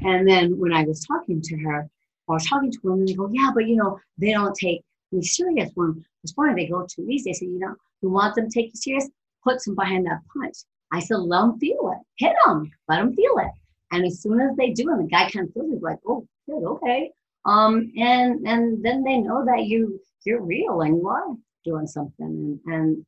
And 0.01 0.27
then 0.27 0.57
when 0.59 0.73
I 0.73 0.83
was 0.83 1.05
talking 1.05 1.41
to 1.41 1.57
her, 1.59 1.89
I 2.29 2.31
was 2.31 2.45
talking 2.45 2.71
to 2.71 2.79
women, 2.83 3.05
they 3.05 3.13
go, 3.13 3.29
yeah, 3.31 3.51
but 3.53 3.67
you 3.67 3.75
know, 3.75 3.99
they 4.17 4.31
don't 4.31 4.55
take 4.55 4.83
me 5.11 5.23
serious 5.23 5.71
when 5.75 6.03
it's 6.23 6.33
funny, 6.33 6.53
they 6.53 6.69
go 6.69 6.85
too 6.85 7.07
easy. 7.09 7.29
I 7.29 7.33
said, 7.33 7.47
you 7.47 7.59
know, 7.59 7.75
you 8.01 8.09
want 8.09 8.35
them 8.35 8.49
to 8.49 8.53
take 8.53 8.73
you 8.73 8.75
serious? 8.75 9.09
Put 9.43 9.61
some 9.61 9.75
behind 9.75 10.05
that 10.05 10.19
punch. 10.33 10.57
I 10.91 10.99
said, 10.99 11.19
let 11.19 11.41
them 11.41 11.59
feel 11.59 11.93
it. 11.93 12.05
Hit 12.17 12.35
them. 12.45 12.69
Let 12.87 12.97
them 12.97 13.15
feel 13.15 13.37
it. 13.39 13.51
And 13.91 14.05
as 14.05 14.21
soon 14.21 14.39
as 14.41 14.55
they 14.57 14.71
do, 14.71 14.89
and 14.91 15.05
the 15.05 15.09
guy 15.09 15.29
kind 15.29 15.47
of 15.47 15.53
feels 15.53 15.81
like, 15.81 15.99
oh, 16.05 16.27
good, 16.47 16.63
okay. 16.63 17.11
Um, 17.45 17.91
and 17.97 18.45
and 18.45 18.83
then 18.83 19.03
they 19.03 19.17
know 19.17 19.45
that 19.45 19.65
you 19.65 20.01
you're 20.25 20.41
real 20.41 20.81
and 20.81 20.97
you 20.97 21.07
are 21.07 21.35
doing 21.63 21.87
something. 21.87 22.59
And, 22.65 22.73
and 22.73 23.05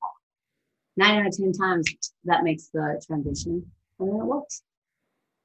nine 0.97 1.19
out 1.19 1.27
of 1.27 1.37
ten 1.37 1.51
times 1.53 1.85
that 2.25 2.43
makes 2.43 2.67
the 2.67 3.01
transition, 3.05 3.65
and 3.99 4.09
then 4.09 4.15
it 4.15 4.25
works. 4.25 4.63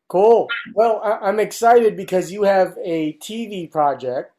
Cool. 0.08 0.48
Well, 0.74 1.00
I- 1.02 1.28
am 1.28 1.40
excited 1.40 1.96
because 1.96 2.30
you 2.30 2.42
have 2.42 2.76
a 2.82 3.14
TV 3.14 3.66
project 3.70 4.32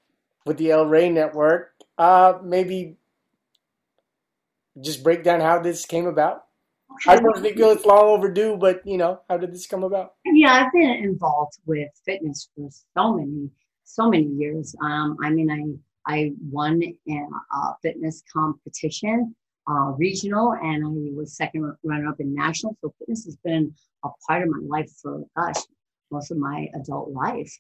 with 0.46 0.58
the 0.58 0.72
El 0.72 0.86
Rey 0.86 1.10
Network. 1.10 1.72
Uh, 1.98 2.40
maybe 2.44 2.98
just 4.82 5.04
break 5.04 5.24
down 5.24 5.40
how 5.40 5.60
this 5.60 5.86
came 5.86 6.06
about. 6.06 6.44
I 7.08 7.18
don't 7.18 7.42
think 7.42 7.60
it's 7.60 7.86
long 7.86 8.06
overdue, 8.06 8.58
but 8.58 8.86
you 8.86 8.98
know, 8.98 9.22
how 9.30 9.38
did 9.38 9.54
this 9.54 9.68
come 9.68 9.84
about? 9.84 10.14
Yeah, 10.26 10.54
I've 10.54 10.72
been 10.72 10.92
involved 11.04 11.58
with 11.66 11.90
fitness 12.06 12.50
for 12.56 12.70
so 12.96 13.16
many, 13.16 13.50
so 13.84 14.10
many 14.10 14.28
years. 14.28 14.76
Um, 14.82 15.18
I 15.22 15.30
mean, 15.30 15.52
I 15.52 15.62
I 16.08 16.32
won 16.50 16.82
a 16.84 17.74
fitness 17.82 18.24
competition, 18.32 19.36
uh, 19.70 19.94
regional, 19.98 20.54
and 20.54 20.86
I 20.86 21.16
was 21.16 21.36
second 21.36 21.76
runner 21.84 22.10
up 22.10 22.20
in 22.20 22.34
national. 22.34 22.78
So 22.82 22.94
fitness 23.00 23.26
has 23.26 23.38
been 23.38 23.74
a 24.04 24.10
part 24.28 24.44
of 24.44 24.50
my 24.50 24.60
life 24.66 24.92
for 25.02 25.24
gosh, 25.36 25.62
most 26.12 26.32
of 26.32 26.38
my 26.38 26.68
adult 26.76 27.12
life. 27.12 27.52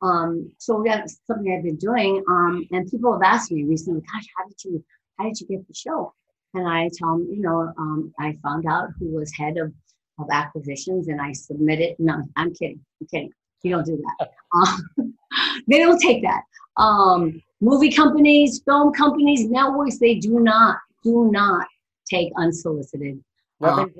Um, 0.00 0.52
so 0.58 0.82
that's 0.86 1.20
something 1.26 1.52
I've 1.52 1.64
been 1.64 1.76
doing. 1.76 2.22
Um, 2.28 2.66
and 2.70 2.88
people 2.88 3.12
have 3.12 3.22
asked 3.22 3.50
me 3.50 3.64
recently, 3.64 4.00
gosh, 4.00 4.26
how 4.36 4.46
did 4.46 4.64
you 4.64 4.84
how 5.18 5.24
did 5.24 5.40
you 5.40 5.46
get 5.48 5.66
the 5.66 5.74
show? 5.74 6.14
And 6.54 6.66
I 6.66 6.88
tell 6.94 7.18
them, 7.18 7.28
you 7.30 7.42
know, 7.42 7.72
um, 7.78 8.12
I 8.18 8.36
found 8.42 8.64
out 8.66 8.90
who 8.98 9.14
was 9.14 9.32
head 9.36 9.58
of, 9.58 9.72
of 10.18 10.28
acquisitions 10.30 11.08
and 11.08 11.20
I 11.20 11.32
submitted. 11.32 11.96
No, 11.98 12.22
I'm 12.36 12.54
kidding. 12.54 12.80
I'm 13.00 13.06
kidding. 13.08 13.30
You 13.62 13.72
don't 13.72 13.86
do 13.86 13.96
that. 14.18 14.30
Um, 14.54 15.14
they 15.68 15.78
don't 15.78 16.00
take 16.00 16.22
that. 16.22 16.40
Um, 16.78 17.42
movie 17.60 17.92
companies, 17.92 18.62
film 18.64 18.94
companies, 18.94 19.44
networks, 19.44 19.98
they 19.98 20.14
do 20.14 20.40
not, 20.40 20.78
do 21.02 21.30
not 21.30 21.66
take 22.08 22.32
unsolicited. 22.36 23.22
Nothing 23.60 23.84
um, 23.84 23.92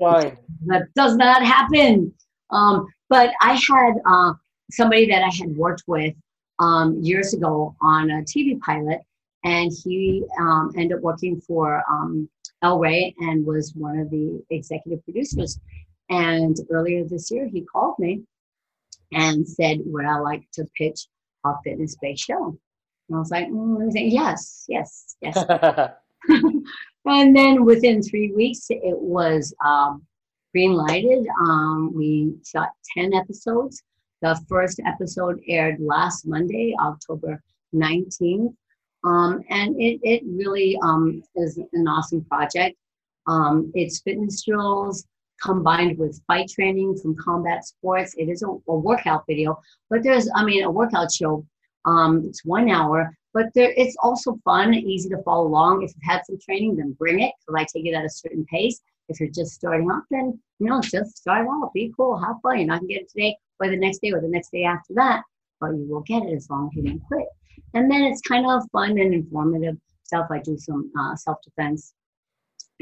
That 0.67 0.83
does 0.95 1.15
not 1.15 1.43
happen. 1.43 2.13
Um, 2.51 2.87
but 3.09 3.31
I 3.41 3.53
had 3.53 3.93
uh, 4.05 4.33
somebody 4.71 5.05
that 5.07 5.23
I 5.23 5.29
had 5.29 5.55
worked 5.55 5.83
with 5.87 6.13
um, 6.59 6.99
years 7.01 7.33
ago 7.33 7.75
on 7.81 8.09
a 8.09 8.21
TV 8.21 8.59
pilot, 8.61 9.01
and 9.43 9.71
he 9.83 10.23
um, 10.39 10.71
ended 10.75 10.97
up 10.97 11.03
working 11.03 11.39
for 11.41 11.83
um, 11.89 12.29
El 12.61 12.79
Rey 12.79 13.15
and 13.19 13.45
was 13.45 13.73
one 13.75 13.97
of 13.99 14.09
the 14.09 14.43
executive 14.49 15.03
producers. 15.03 15.59
And 16.09 16.57
earlier 16.69 17.03
this 17.03 17.29
year, 17.31 17.47
he 17.47 17.61
called 17.61 17.95
me 17.99 18.23
and 19.11 19.47
said, 19.47 19.79
Would 19.85 20.05
I 20.05 20.19
like 20.19 20.43
to 20.53 20.65
pitch 20.77 21.07
a 21.45 21.53
fitness 21.63 21.95
based 22.01 22.25
show? 22.25 22.57
And 23.07 23.15
I 23.15 23.19
was 23.19 23.31
like, 23.31 23.47
mm, 23.47 23.91
Yes, 23.93 24.65
yes, 24.67 25.15
yes. 25.21 25.37
and 27.05 27.35
then 27.35 27.65
within 27.65 28.01
three 28.01 28.31
weeks, 28.31 28.67
it 28.69 28.97
was 28.97 29.53
um, 29.65 30.05
green 30.53 30.73
lighted. 30.73 31.27
Um, 31.41 31.93
we 31.95 32.35
shot 32.45 32.69
10 32.97 33.13
episodes. 33.13 33.81
The 34.21 34.39
first 34.49 34.81
episode 34.85 35.41
aired 35.47 35.79
last 35.79 36.27
Monday, 36.27 36.75
October 36.79 37.41
19th. 37.73 38.53
Um, 39.05 39.43
and 39.49 39.79
it, 39.79 39.99
it 40.03 40.23
really 40.25 40.77
um, 40.83 41.23
is 41.35 41.57
an 41.57 41.87
awesome 41.87 42.25
project. 42.25 42.75
Um, 43.27 43.71
it's 43.75 44.01
fitness 44.01 44.43
drills 44.43 45.05
combined 45.41 45.97
with 45.97 46.21
fight 46.27 46.49
training 46.49 46.97
from 46.97 47.15
combat 47.15 47.65
sports. 47.65 48.13
It 48.17 48.27
is 48.27 48.43
a, 48.43 48.47
a 48.47 48.75
workout 48.75 49.23
video, 49.27 49.61
but 49.89 50.03
there's, 50.03 50.29
I 50.35 50.43
mean, 50.43 50.63
a 50.63 50.71
workout 50.71 51.11
show. 51.11 51.45
Um, 51.85 52.23
it's 52.25 52.43
one 52.45 52.69
hour, 52.69 53.15
but 53.33 53.45
there, 53.55 53.73
it's 53.77 53.95
also 54.01 54.37
fun, 54.43 54.73
easy 54.73 55.09
to 55.09 55.21
follow 55.23 55.47
along. 55.47 55.83
If 55.83 55.91
you've 55.95 56.03
had 56.03 56.25
some 56.25 56.39
training, 56.39 56.75
then 56.77 56.93
bring 56.93 57.21
it 57.21 57.31
because 57.39 57.61
I 57.61 57.65
take 57.65 57.85
it 57.85 57.93
at 57.95 58.05
a 58.05 58.09
certain 58.09 58.45
pace. 58.45 58.81
If 59.07 59.19
you're 59.19 59.29
just 59.29 59.53
starting 59.53 59.89
off, 59.89 60.03
then 60.11 60.39
you 60.59 60.67
know, 60.67 60.81
just 60.81 61.17
start 61.17 61.47
out, 61.47 61.73
be 61.73 61.93
cool, 61.95 62.17
have 62.17 62.35
fun. 62.43 62.59
You're 62.59 62.67
not 62.67 62.81
gonna 62.81 62.93
get 62.93 63.01
it 63.01 63.09
today 63.09 63.37
or 63.59 63.69
the 63.69 63.77
next 63.77 63.99
day 64.01 64.11
or 64.11 64.21
the 64.21 64.27
next 64.27 64.51
day 64.51 64.63
after 64.63 64.93
that, 64.95 65.23
but 65.59 65.71
you 65.71 65.85
will 65.89 66.01
get 66.01 66.23
it 66.23 66.33
as 66.33 66.49
long 66.49 66.69
as 66.71 66.75
you 66.75 66.83
don't 66.83 66.99
quit. 66.99 67.27
And 67.73 67.91
then 67.91 68.03
it's 68.03 68.21
kind 68.21 68.45
of 68.49 68.63
fun 68.71 68.91
and 68.91 69.13
informative 69.13 69.77
stuff. 70.03 70.27
I 70.31 70.39
do 70.39 70.57
some 70.57 70.91
uh, 70.99 71.15
self 71.15 71.37
defense. 71.43 71.93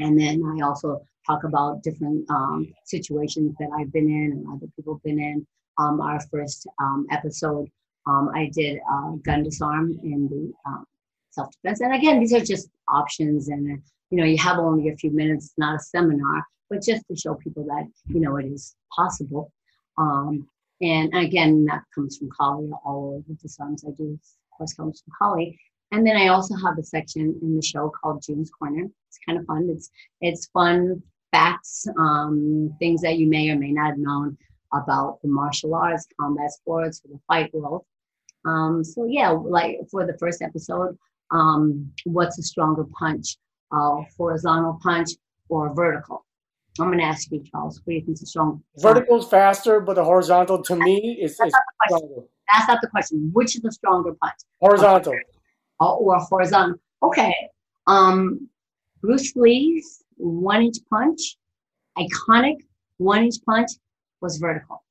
And 0.00 0.18
then 0.18 0.42
I 0.44 0.64
also 0.64 1.02
talk 1.26 1.44
about 1.44 1.82
different 1.82 2.28
um, 2.30 2.72
situations 2.84 3.54
that 3.58 3.68
I've 3.78 3.92
been 3.92 4.08
in 4.08 4.32
and 4.32 4.46
other 4.48 4.70
people 4.76 4.94
have 4.94 5.02
been 5.02 5.20
in. 5.20 5.46
Um, 5.78 6.00
our 6.00 6.20
first 6.30 6.66
um, 6.80 7.06
episode, 7.10 7.70
um, 8.08 8.30
I 8.34 8.50
did 8.54 8.80
uh, 8.90 9.12
gun 9.22 9.42
disarm 9.42 9.98
in 10.02 10.28
the 10.28 10.52
um, 10.66 10.84
self 11.30 11.50
defense. 11.52 11.80
And 11.80 11.94
again, 11.94 12.20
these 12.20 12.32
are 12.32 12.44
just 12.44 12.68
options. 12.88 13.48
And, 13.48 13.78
uh, 13.78 13.80
you 14.10 14.18
know, 14.18 14.24
you 14.24 14.38
have 14.38 14.58
only 14.58 14.88
a 14.88 14.96
few 14.96 15.10
minutes, 15.10 15.46
it's 15.46 15.58
not 15.58 15.76
a 15.76 15.78
seminar, 15.78 16.44
but 16.70 16.82
just 16.82 17.04
to 17.08 17.16
show 17.16 17.34
people 17.34 17.64
that, 17.64 17.86
you 18.06 18.20
know, 18.20 18.36
it 18.36 18.46
is 18.46 18.74
possible. 18.94 19.52
Um, 19.98 20.48
and 20.80 21.14
again, 21.14 21.64
that 21.66 21.82
comes 21.94 22.16
from 22.16 22.30
Kali, 22.30 22.70
all 22.84 23.16
of 23.18 23.26
the 23.26 23.34
disarms 23.34 23.84
I 23.84 23.90
do 23.90 24.12
of 24.12 24.58
course 24.58 24.74
comes 24.74 25.02
from 25.02 25.12
Kali. 25.18 25.58
And 25.92 26.06
then 26.06 26.16
I 26.16 26.28
also 26.28 26.54
have 26.56 26.78
a 26.78 26.82
section 26.82 27.38
in 27.42 27.56
the 27.56 27.62
show 27.62 27.90
called 27.90 28.22
June's 28.22 28.50
Corner. 28.50 28.84
It's 29.08 29.18
kind 29.26 29.38
of 29.38 29.46
fun. 29.46 29.68
It's 29.70 29.90
it's 30.20 30.46
fun 30.46 31.02
facts, 31.32 31.86
um, 31.98 32.74
things 32.78 33.00
that 33.02 33.18
you 33.18 33.26
may 33.26 33.50
or 33.50 33.56
may 33.56 33.72
not 33.72 33.90
have 33.90 33.98
known 33.98 34.36
about 34.74 35.20
the 35.22 35.28
martial 35.28 35.74
arts, 35.74 36.06
combat 36.20 36.50
sports, 36.50 37.00
the 37.00 37.18
fight 37.26 37.52
world. 37.54 37.84
Um, 38.44 38.84
so 38.84 39.06
yeah, 39.06 39.30
like 39.30 39.78
for 39.90 40.06
the 40.06 40.16
first 40.18 40.42
episode, 40.42 40.96
um, 41.30 41.90
what's 42.04 42.38
a 42.38 42.42
stronger 42.42 42.84
punch, 42.98 43.36
uh, 43.72 44.02
horizontal 44.16 44.78
punch 44.82 45.10
or 45.48 45.74
vertical? 45.74 46.24
I'm 46.80 46.88
going 46.88 46.98
to 46.98 47.04
ask 47.04 47.30
you, 47.32 47.42
Charles. 47.50 47.80
What 47.84 47.92
do 47.92 47.94
you 47.94 48.04
think 48.04 48.22
is 48.22 48.30
strong? 48.30 48.62
is 48.76 49.26
faster, 49.28 49.80
but 49.80 49.94
the 49.94 50.04
horizontal 50.04 50.62
to 50.62 50.76
me 50.76 51.18
is, 51.20 51.36
That's 51.36 51.48
is 51.48 51.52
not 51.52 51.62
the 51.66 51.74
question. 51.78 52.08
stronger. 52.08 52.28
That's 52.52 52.68
not 52.68 52.80
the 52.80 52.88
question. 52.88 53.30
Which 53.32 53.56
is 53.56 53.62
the 53.62 53.72
stronger 53.72 54.14
punch? 54.22 54.34
Horizontal. 54.60 55.14
Uh, 55.80 55.94
or 55.94 56.18
horizontal? 56.18 56.78
Okay. 57.02 57.34
Um, 57.86 58.48
Bruce 59.02 59.34
Lee's 59.34 60.04
one 60.16 60.62
inch 60.62 60.76
punch, 60.90 61.36
iconic 61.96 62.56
one 62.98 63.24
inch 63.24 63.36
punch, 63.44 63.70
was 64.20 64.38
vertical. 64.38 64.82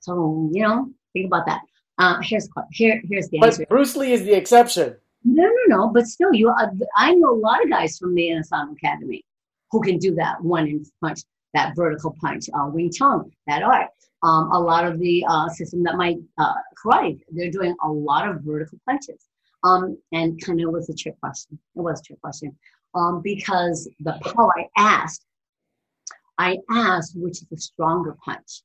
So, 0.00 0.50
you 0.52 0.62
know, 0.62 0.90
think 1.12 1.26
about 1.26 1.46
that. 1.46 1.60
Uh, 2.02 2.20
here's 2.20 2.48
here, 2.72 3.00
here's 3.08 3.28
the 3.28 3.38
answer. 3.40 3.62
But 3.62 3.68
Bruce 3.68 3.94
Lee 3.94 4.12
is 4.12 4.24
the 4.24 4.32
exception. 4.32 4.96
No, 5.24 5.44
no, 5.44 5.76
no. 5.76 5.88
But 5.88 6.06
still, 6.08 6.34
you. 6.34 6.50
Uh, 6.50 6.66
I 6.96 7.14
know 7.14 7.30
a 7.30 7.38
lot 7.38 7.62
of 7.62 7.70
guys 7.70 7.96
from 7.96 8.14
the 8.16 8.22
Inosanto 8.22 8.72
Academy 8.72 9.24
who 9.70 9.80
can 9.80 9.98
do 9.98 10.12
that 10.16 10.42
one 10.42 10.66
inch 10.66 10.88
punch, 11.00 11.20
that 11.54 11.76
vertical 11.76 12.16
punch. 12.20 12.46
Uh, 12.52 12.66
Wing 12.66 12.90
Chun, 12.90 13.30
that 13.46 13.62
art. 13.62 13.90
Um, 14.24 14.50
a 14.50 14.58
lot 14.58 14.84
of 14.84 14.98
the 14.98 15.24
uh, 15.28 15.48
system 15.48 15.84
that 15.84 15.96
might 15.96 16.16
uh, 16.38 16.54
karate, 16.76 17.20
they're 17.30 17.50
doing 17.50 17.74
a 17.84 17.88
lot 17.88 18.28
of 18.28 18.42
vertical 18.42 18.78
punches. 18.84 19.28
Um, 19.64 19.96
and 20.10 20.42
kind 20.44 20.60
of 20.60 20.72
was 20.72 20.88
a 20.88 20.94
trick 20.94 21.18
question. 21.20 21.56
It 21.76 21.80
was 21.80 22.00
a 22.00 22.02
trick 22.02 22.20
question 22.20 22.56
um, 22.96 23.20
because 23.22 23.88
the 24.00 24.18
power 24.24 24.52
I 24.58 24.66
asked, 24.76 25.24
I 26.38 26.58
asked 26.68 27.16
which 27.16 27.42
is 27.42 27.46
the 27.48 27.56
stronger 27.56 28.16
punch. 28.24 28.62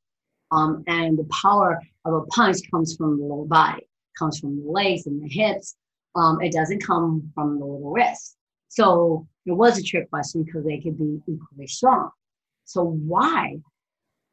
Um, 0.51 0.83
and 0.87 1.17
the 1.17 1.27
power 1.41 1.81
of 2.05 2.13
a 2.13 2.25
punch 2.27 2.57
comes 2.71 2.95
from 2.95 3.17
the 3.19 3.25
lower 3.25 3.45
body, 3.45 3.87
comes 4.17 4.39
from 4.39 4.63
the 4.63 4.69
legs 4.69 5.05
and 5.05 5.21
the 5.21 5.27
hips. 5.27 5.75
Um, 6.15 6.41
it 6.41 6.53
doesn't 6.53 6.83
come 6.83 7.31
from 7.35 7.59
the 7.59 7.65
little 7.65 7.91
wrist. 7.91 8.37
So 8.69 9.27
it 9.45 9.51
was 9.51 9.77
a 9.77 9.83
trick 9.83 10.09
question 10.09 10.43
because 10.43 10.65
they 10.65 10.79
could 10.79 10.97
be 10.97 11.19
equally 11.27 11.67
strong. 11.67 12.09
So 12.65 12.83
why 12.83 13.57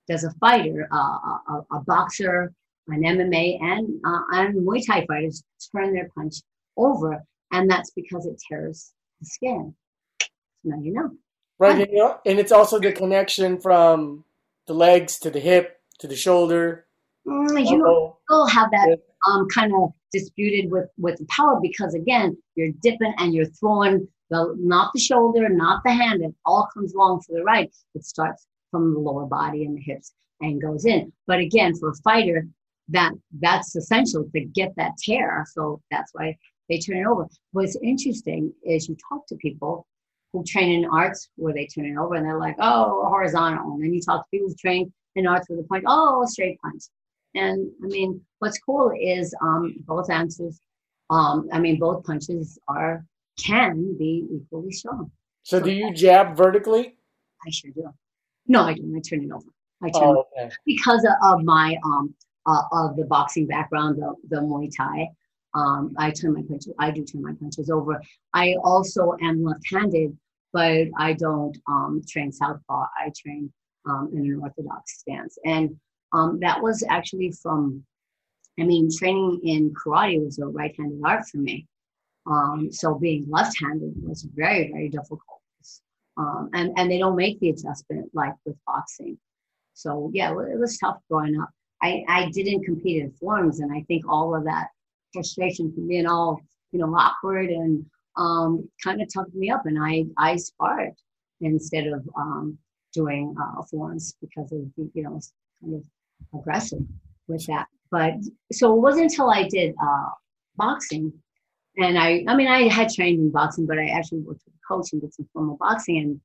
does 0.09 0.25
a 0.25 0.31
fighter, 0.33 0.89
uh, 0.93 0.97
a, 0.97 1.65
a- 1.73 1.81
boxer, 1.87 2.53
an 2.89 3.03
MMA, 3.03 3.63
and 3.63 3.89
uh, 4.05 4.21
and 4.33 4.55
Muay 4.57 4.85
Thai 4.87 5.07
fighters 5.07 5.43
turn 5.75 5.95
their 5.95 6.09
punch 6.15 6.35
over, 6.77 7.23
and 7.53 7.71
that's 7.71 7.91
because 7.93 8.27
it 8.27 8.41
tears 8.49 8.93
the 9.21 9.27
skin. 9.27 9.75
So 10.21 10.27
now 10.65 10.81
you 10.83 10.93
know. 10.93 11.11
Right, 11.59 11.89
and, 11.89 12.15
and 12.27 12.39
it's 12.39 12.53
also 12.53 12.79
the 12.79 12.93
connection 12.93 13.61
from 13.61 14.25
the 14.67 14.75
legs 14.75 15.19
to 15.21 15.31
the 15.31 15.41
hip 15.41 15.81
to 15.99 16.09
the 16.09 16.17
shoulder. 16.17 16.87
Mm, 17.27 17.71
you 17.71 17.87
elbow. 17.87 18.19
still 18.25 18.47
have 18.47 18.71
that 18.71 18.99
um, 19.27 19.49
kind 19.49 19.73
of 19.75 19.93
disputed 20.13 20.71
with 20.71 20.89
with 20.99 21.19
the 21.19 21.27
power 21.27 21.59
because 21.61 21.95
again 21.95 22.37
you're 22.55 22.73
dipping 22.83 23.15
and 23.19 23.35
you're 23.35 23.47
throwing 23.47 24.07
the 24.31 24.55
not 24.59 24.93
the 24.95 25.01
shoulder 25.01 25.49
not 25.49 25.83
the 25.85 25.93
hand. 25.93 26.23
It 26.23 26.35
all 26.45 26.69
comes 26.75 26.95
along 26.95 27.23
for 27.23 27.33
the 27.35 27.43
right 27.43 27.73
it 27.95 28.05
starts 28.05 28.47
from 28.71 28.93
the 28.93 29.01
lower 29.01 29.27
body 29.27 29.65
and 29.65 29.77
the 29.77 29.83
hips 29.83 30.13
and 30.41 30.61
goes 30.61 30.85
in. 30.85 31.13
But 31.27 31.39
again 31.41 31.75
for 31.77 31.91
a 31.91 31.95
fighter 31.97 32.47
that 32.89 33.13
that's 33.41 33.75
essential 33.75 34.29
to 34.35 34.41
get 34.45 34.75
that 34.77 34.93
tear. 34.99 35.47
So 35.53 35.81
that's 35.91 36.13
why 36.13 36.37
they 36.69 36.79
turn 36.79 36.99
it 36.99 37.07
over. 37.07 37.27
What's 37.53 37.77
interesting 37.83 38.53
is 38.63 38.89
you 38.89 38.97
talk 39.09 39.27
to 39.29 39.37
people 39.37 39.87
who 40.33 40.45
train 40.45 40.85
in 40.85 40.91
arts 40.91 41.31
where 41.37 41.55
they 41.55 41.67
turn 41.67 41.87
it 41.87 41.97
over 41.97 42.15
and 42.15 42.27
they're 42.27 42.39
like 42.39 42.57
oh 42.59 43.07
horizontal. 43.09 43.73
And 43.73 43.83
then 43.83 43.95
you 43.95 44.03
talk 44.03 44.25
to 44.25 44.31
people 44.31 44.49
who 44.49 44.55
train 44.55 44.93
in 45.17 45.27
arts 45.27 45.49
with 45.49 45.61
a 45.61 45.65
punch 45.65 45.85
oh 45.87 46.23
a 46.23 46.27
straight 46.27 46.59
punch 46.61 46.85
and 47.35 47.71
I 47.83 47.87
mean, 47.87 48.21
what's 48.39 48.59
cool 48.59 48.93
is 48.99 49.35
um, 49.43 49.75
both 49.81 50.11
answers. 50.11 50.61
Um, 51.11 51.49
I 51.53 51.59
mean, 51.59 51.79
both 51.79 52.05
punches 52.05 52.59
are 52.69 53.05
can 53.39 53.97
be 53.99 54.27
equally 54.31 54.71
strong. 54.71 55.11
So 55.43 55.61
do 55.61 55.71
you 55.71 55.93
jab 55.93 56.37
vertically? 56.37 56.97
I 57.47 57.51
sure 57.51 57.71
do. 57.75 57.89
No, 58.47 58.63
I 58.63 58.75
don't. 58.75 58.95
I 58.97 59.01
turn 59.01 59.23
it 59.23 59.31
over. 59.33 59.45
I 59.83 59.91
turn 59.91 60.03
Oh, 60.03 60.25
okay. 60.39 60.51
because 60.65 61.05
of, 61.05 61.13
of 61.23 61.45
my 61.45 61.77
um 61.85 62.15
uh, 62.47 62.63
of 62.73 62.97
the 62.97 63.05
boxing 63.05 63.47
background, 63.47 63.99
the 64.01 64.15
the 64.29 64.41
Muay 64.41 64.71
Thai. 64.75 65.09
Um, 65.55 65.95
I 65.99 66.11
turn 66.11 66.35
my 66.35 66.43
punches. 66.43 66.73
I 66.79 66.91
do 66.91 67.05
turn 67.05 67.23
my 67.23 67.33
punches 67.39 67.71
over. 67.71 68.01
I 68.33 68.57
also 68.65 69.15
am 69.23 69.45
left-handed, 69.45 70.17
but 70.53 70.89
I 70.99 71.13
don't 71.13 71.57
um, 71.69 72.03
train 72.09 72.33
southpaw. 72.33 72.87
I 72.99 73.13
train 73.17 73.53
um, 73.87 74.11
in 74.13 74.21
an 74.21 74.41
orthodox 74.43 75.01
stance, 75.01 75.39
and 75.45 75.77
um, 76.13 76.39
that 76.41 76.63
was 76.63 76.85
actually 76.89 77.33
from. 77.33 77.85
I 78.57 78.63
mean, 78.63 78.89
training 78.97 79.41
in 79.43 79.75
karate 79.75 80.25
was 80.25 80.39
a 80.39 80.47
right-handed 80.47 81.01
art 81.05 81.27
for 81.27 81.39
me. 81.39 81.67
Um, 82.25 82.71
so 82.71 82.95
being 82.95 83.27
left-handed 83.29 83.95
was 84.01 84.23
very, 84.23 84.71
very 84.71 84.89
difficult. 84.89 85.41
Um, 86.17 86.51
and 86.53 86.73
and 86.77 86.91
they 86.91 86.99
don't 86.99 87.17
make 87.17 87.41
the 87.41 87.51
adjustment 87.51 88.11
like 88.15 88.35
with 88.45 88.57
boxing. 88.67 89.19
So 89.75 90.11
yeah, 90.15 90.31
it 90.31 90.59
was 90.59 90.79
tough 90.79 90.99
growing 91.11 91.41
up. 91.41 91.51
I, 91.83 92.05
I 92.09 92.31
didn't 92.31 92.65
compete 92.65 93.03
in 93.03 93.11
forms, 93.13 93.61
and 93.61 93.73
I 93.73 93.83
think 93.89 94.05
all 94.09 94.35
of 94.35 94.45
that 94.45 94.69
frustration 95.13 95.73
from 95.73 95.89
being 95.89 96.07
all 96.07 96.41
you 96.73 96.79
know 96.79 96.95
awkward 96.95 97.51
and 97.51 97.85
um, 98.17 98.69
kind 98.83 99.03
of 99.03 99.09
toughed 99.09 99.35
me 99.35 99.51
up, 99.51 99.67
and 99.67 99.77
I 99.81 100.05
I 100.17 100.37
sparred 100.37 100.95
instead 101.41 101.89
of 101.89 102.09
um, 102.17 102.59
doing 102.95 103.35
uh, 103.41 103.63
forms 103.65 104.17
because 104.21 104.53
of 104.53 104.61
the, 104.77 104.91
you 104.95 105.03
know 105.03 105.21
kind 105.61 105.75
of 105.75 106.39
aggressive 106.39 106.81
with 107.29 107.45
that. 107.47 107.67
But 107.91 108.15
so 108.53 108.75
it 108.75 108.81
wasn't 108.81 109.11
until 109.11 109.31
I 109.31 109.49
did 109.49 109.75
uh, 109.83 110.11
boxing, 110.57 111.13
and 111.77 111.99
I 111.99 112.25
I 112.29 112.35
mean 112.37 112.49
I 112.49 112.69
had 112.69 112.89
trained 112.93 113.21
in 113.21 113.31
boxing, 113.31 113.67
but 113.67 113.79
I 113.79 113.87
actually 113.87 114.21
worked 114.21 114.43
with 114.45 114.55
a 114.55 114.75
coach 114.75 114.93
and 114.93 115.01
did 115.03 115.15
some 115.15 115.29
formal 115.33 115.57
boxing, 115.57 115.99
and 115.99 116.21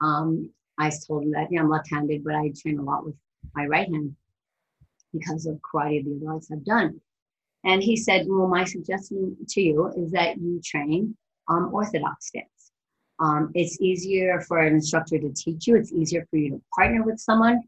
um, 0.00 0.50
I 0.78 0.90
told 1.06 1.24
him 1.24 1.32
that 1.32 1.48
yeah 1.50 1.60
I'm 1.60 1.70
left-handed, 1.70 2.24
but 2.24 2.34
I 2.34 2.52
train 2.60 2.78
a 2.78 2.82
lot 2.82 3.04
with 3.04 3.14
my 3.54 3.66
right 3.66 3.88
hand 3.88 4.14
because 5.12 5.46
of 5.46 5.60
karate 5.60 6.04
the 6.04 6.26
arts 6.28 6.50
I've 6.52 6.64
done. 6.64 7.00
And 7.64 7.82
he 7.82 7.96
said, 7.96 8.26
well, 8.28 8.48
my 8.48 8.64
suggestion 8.64 9.36
to 9.50 9.60
you 9.60 9.86
is 9.96 10.10
that 10.12 10.36
you 10.38 10.60
train 10.64 11.16
um, 11.48 11.70
orthodox 11.72 12.26
stance. 12.26 12.61
Um, 13.22 13.52
it's 13.54 13.80
easier 13.80 14.40
for 14.40 14.58
an 14.58 14.74
instructor 14.74 15.16
to 15.18 15.32
teach 15.32 15.68
you. 15.68 15.76
It's 15.76 15.92
easier 15.92 16.26
for 16.28 16.38
you 16.38 16.50
to 16.50 16.62
partner 16.74 17.04
with 17.04 17.20
someone. 17.20 17.60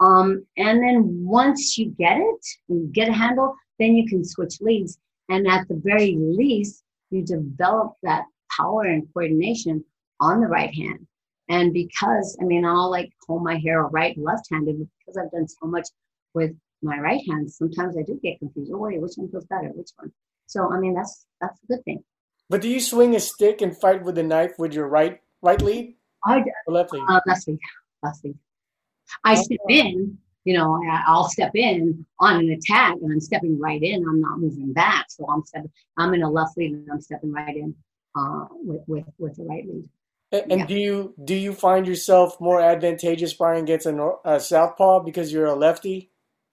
Um, 0.00 0.44
and 0.58 0.82
then 0.82 1.24
once 1.24 1.78
you 1.78 1.86
get 1.98 2.18
it, 2.18 2.46
you 2.68 2.88
get 2.92 3.08
a 3.08 3.12
handle, 3.12 3.54
then 3.78 3.96
you 3.96 4.06
can 4.06 4.22
switch 4.22 4.60
leads. 4.60 4.98
And 5.30 5.48
at 5.48 5.66
the 5.66 5.80
very 5.82 6.14
least, 6.18 6.84
you 7.10 7.22
develop 7.22 7.94
that 8.02 8.24
power 8.54 8.82
and 8.82 9.08
coordination 9.14 9.82
on 10.20 10.40
the 10.40 10.46
right 10.46 10.74
hand. 10.74 11.06
And 11.48 11.72
because, 11.72 12.36
I 12.42 12.44
mean, 12.44 12.66
I'll 12.66 12.90
like 12.90 13.10
hold 13.26 13.42
my 13.42 13.56
hair 13.56 13.82
right 13.84 14.16
left 14.18 14.48
handed 14.50 14.78
because 14.78 15.16
I've 15.16 15.30
done 15.30 15.48
so 15.48 15.66
much 15.66 15.88
with 16.34 16.54
my 16.82 16.98
right 16.98 17.22
hand, 17.28 17.50
sometimes 17.50 17.96
I 17.96 18.02
do 18.02 18.20
get 18.22 18.38
confused. 18.38 18.70
Oh, 18.72 18.78
wait, 18.78 19.00
which 19.00 19.12
one 19.16 19.30
feels 19.30 19.46
better? 19.46 19.68
Which 19.74 19.90
one? 19.96 20.12
So, 20.46 20.70
I 20.70 20.78
mean, 20.78 20.94
that's 20.94 21.26
that's 21.40 21.58
a 21.62 21.66
good 21.66 21.84
thing. 21.84 22.04
But 22.50 22.62
do 22.62 22.68
you 22.68 22.80
swing 22.80 23.14
a 23.14 23.20
stick 23.20 23.60
and 23.60 23.76
fight 23.76 24.02
with 24.02 24.18
a 24.18 24.22
knife 24.22 24.52
with 24.58 24.72
your 24.72 24.88
right 24.88 25.20
right 25.42 25.60
lead 25.60 25.96
I 26.24 26.44
left 26.66 26.92
lead? 26.92 27.02
uh, 27.08 27.20
left 27.26 27.46
lead, 27.46 27.58
left 28.02 28.24
lead. 28.24 28.38
I 29.24 29.34
step 29.34 29.58
in, 29.68 30.18
you 30.44 30.54
know, 30.54 30.82
I'll 31.06 31.28
step 31.28 31.52
in 31.54 32.04
on 32.20 32.36
an 32.40 32.50
attack 32.50 32.96
and 33.02 33.12
I'm 33.12 33.20
stepping 33.20 33.58
right 33.58 33.82
in. 33.82 34.04
I'm 34.06 34.20
not 34.20 34.38
moving 34.38 34.72
back. 34.72 35.06
So 35.08 35.26
I'm 35.28 35.44
stepping, 35.44 35.70
I'm 35.96 36.14
in 36.14 36.22
a 36.22 36.30
left 36.30 36.56
lead 36.56 36.72
and 36.72 36.88
I'm 36.90 37.00
stepping 37.00 37.32
right 37.32 37.56
in 37.56 37.74
uh, 38.16 38.46
with, 38.50 38.82
with, 38.86 39.04
with 39.18 39.36
the 39.36 39.44
right 39.44 39.66
lead. 39.66 39.88
And 40.30 40.60
yeah. 40.60 40.66
do 40.66 40.74
you 40.74 41.14
do 41.24 41.34
you 41.34 41.54
find 41.54 41.86
yourself 41.86 42.38
more 42.38 42.60
advantageous 42.60 43.30
sparring 43.30 43.62
against 43.62 43.86
a, 43.86 44.12
a 44.26 44.38
southpaw 44.38 45.00
because 45.00 45.32
you're 45.32 45.46
a 45.46 45.54
lefty, 45.54 46.10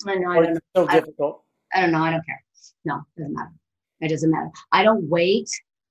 I 0.08 0.16
know, 0.16 0.32
I 0.32 0.36
don't 0.36 0.54
know. 0.54 0.60
so 0.76 0.88
I- 0.88 1.00
difficult? 1.00 1.44
I 1.74 1.82
don't 1.82 1.92
know. 1.92 2.04
I 2.04 2.12
don't 2.12 2.26
care. 2.26 2.42
No, 2.86 3.02
it 3.18 3.20
doesn't 3.20 3.34
matter. 3.34 3.52
It 4.00 4.10
doesn't 4.10 4.32
matter. 4.32 4.50
I 4.72 4.84
don't 4.84 5.10
wait. 5.10 5.50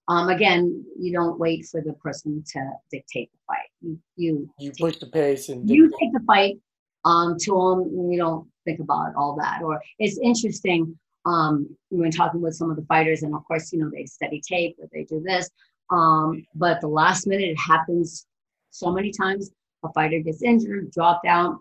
Um, 0.09 0.29
again, 0.29 0.85
you 0.99 1.13
don't 1.13 1.39
wait 1.39 1.67
for 1.67 1.81
the 1.81 1.95
person 1.95 2.45
to 2.53 2.71
dictate 2.91 3.31
the 3.33 3.39
fight. 3.47 3.71
You, 3.81 3.99
you 4.17 4.51
You 4.59 4.73
push 4.79 4.99
the 4.99 5.07
pace 5.07 5.49
and 5.49 5.69
you 5.69 5.91
take 5.99 6.13
the 6.13 6.21
fight 6.27 6.59
um, 7.05 7.37
to 7.41 7.53
them. 7.53 8.11
You 8.11 8.19
don't 8.19 8.47
think 8.65 8.81
about 8.81 9.15
all 9.17 9.35
that. 9.37 9.63
Or 9.63 9.81
it's 9.99 10.19
interesting 10.19 10.99
um, 11.25 11.75
when 11.89 12.11
talking 12.11 12.43
with 12.43 12.55
some 12.55 12.71
of 12.71 12.77
the 12.77 12.85
fighters, 12.85 13.23
and 13.23 13.35
of 13.35 13.45
course, 13.47 13.73
you 13.73 13.79
know, 13.79 13.91
they 13.91 14.05
study 14.05 14.43
tape 14.47 14.77
or 14.79 14.89
they 14.93 15.05
do 15.05 15.23
this. 15.25 15.49
Um, 15.91 16.45
but 16.55 16.81
the 16.81 16.89
last 16.89 17.27
minute, 17.27 17.49
it 17.49 17.59
happens 17.59 18.27
so 18.71 18.91
many 18.91 19.11
times. 19.11 19.51
A 19.85 19.93
fighter 19.93 20.19
gets 20.21 20.43
injured, 20.43 20.91
dropped 20.91 21.27
out, 21.27 21.59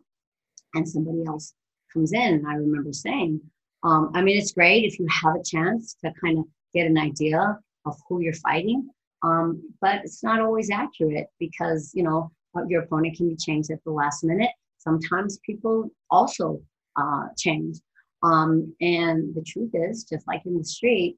and 0.74 0.88
somebody 0.88 1.24
else 1.26 1.54
comes 1.92 2.14
in. 2.14 2.36
And 2.36 2.48
I 2.48 2.56
remember 2.56 2.92
saying, 2.94 3.40
um, 3.84 4.12
I 4.14 4.22
mean, 4.22 4.38
it's 4.38 4.54
great 4.54 4.86
if 4.86 4.98
you 5.00 5.08
have 5.10 5.36
a 5.36 5.44
chance 5.44 5.96
to 6.04 6.12
kind 6.22 6.40
of 6.40 6.46
get 6.74 6.88
an 6.88 6.98
idea 6.98 7.60
of 7.86 7.96
who 8.08 8.22
you're 8.22 8.34
fighting. 8.34 8.90
Um, 9.24 9.62
but 9.82 10.02
it's 10.04 10.24
not 10.24 10.42
always 10.42 10.70
accurate 10.70 11.28
because, 11.40 11.92
you 11.94 12.04
know, 12.04 12.32
uh, 12.56 12.64
your 12.68 12.84
opponent 12.84 13.18
can 13.18 13.30
be 13.30 13.36
changed 13.36 13.72
at 13.72 13.84
the 13.86 13.92
last 13.92 14.24
minute. 14.24 14.52
Sometimes 14.78 15.40
people 15.46 15.90
also 16.12 16.62
uh, 16.98 17.28
change. 17.38 17.78
Um, 18.22 18.74
and 18.82 19.34
the 19.36 19.44
truth 19.44 19.72
is, 19.74 20.04
just 20.04 20.28
like 20.28 20.42
in 20.46 20.58
the 20.58 20.64
street, 20.64 21.18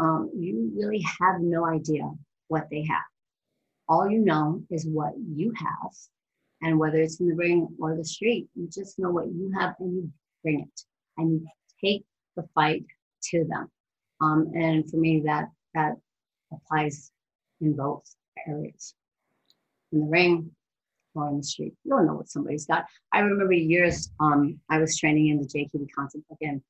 um, 0.00 0.30
you 0.36 0.72
really 0.76 1.04
have 1.20 1.40
no 1.40 1.66
idea 1.66 2.08
what 2.48 2.68
they 2.70 2.84
have. 2.88 3.02
All 3.88 4.08
you 4.08 4.18
know 4.20 4.62
is 4.70 4.86
what 4.86 5.12
you 5.16 5.52
have. 5.56 5.92
And 6.62 6.78
whether 6.78 6.98
it's 6.98 7.18
in 7.18 7.28
the 7.28 7.34
ring 7.34 7.68
or 7.80 7.96
the 7.96 8.04
street, 8.04 8.48
you 8.54 8.68
just 8.72 8.98
know 8.98 9.10
what 9.10 9.26
you 9.26 9.52
have 9.58 9.74
and 9.80 9.96
you 9.96 10.10
bring 10.42 10.60
it 10.60 10.80
and 11.18 11.32
you 11.32 11.46
take 11.84 12.04
the 12.36 12.44
fight 12.54 12.84
to 13.30 13.44
them. 13.44 13.68
Um, 14.20 14.52
and 14.54 14.88
for 14.88 14.96
me, 14.96 15.22
that 15.26 15.48
that 15.74 15.94
applies 16.52 17.10
in 17.60 17.74
both 17.74 18.04
areas. 18.46 18.94
In 19.92 20.00
the 20.00 20.06
ring 20.06 20.50
or 21.14 21.28
in 21.28 21.38
the 21.38 21.42
street, 21.42 21.74
you 21.84 21.90
don't 21.90 22.06
know 22.06 22.14
what 22.14 22.28
somebody's 22.28 22.66
got. 22.66 22.86
I 23.12 23.20
remember 23.20 23.52
years 23.52 24.10
um, 24.20 24.58
I 24.70 24.78
was 24.78 24.98
training 24.98 25.28
in 25.28 25.38
the 25.38 25.46
JKD 25.46 25.86
concept 25.96 26.24
again. 26.32 26.62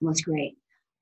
It 0.00 0.04
was 0.04 0.20
great. 0.20 0.56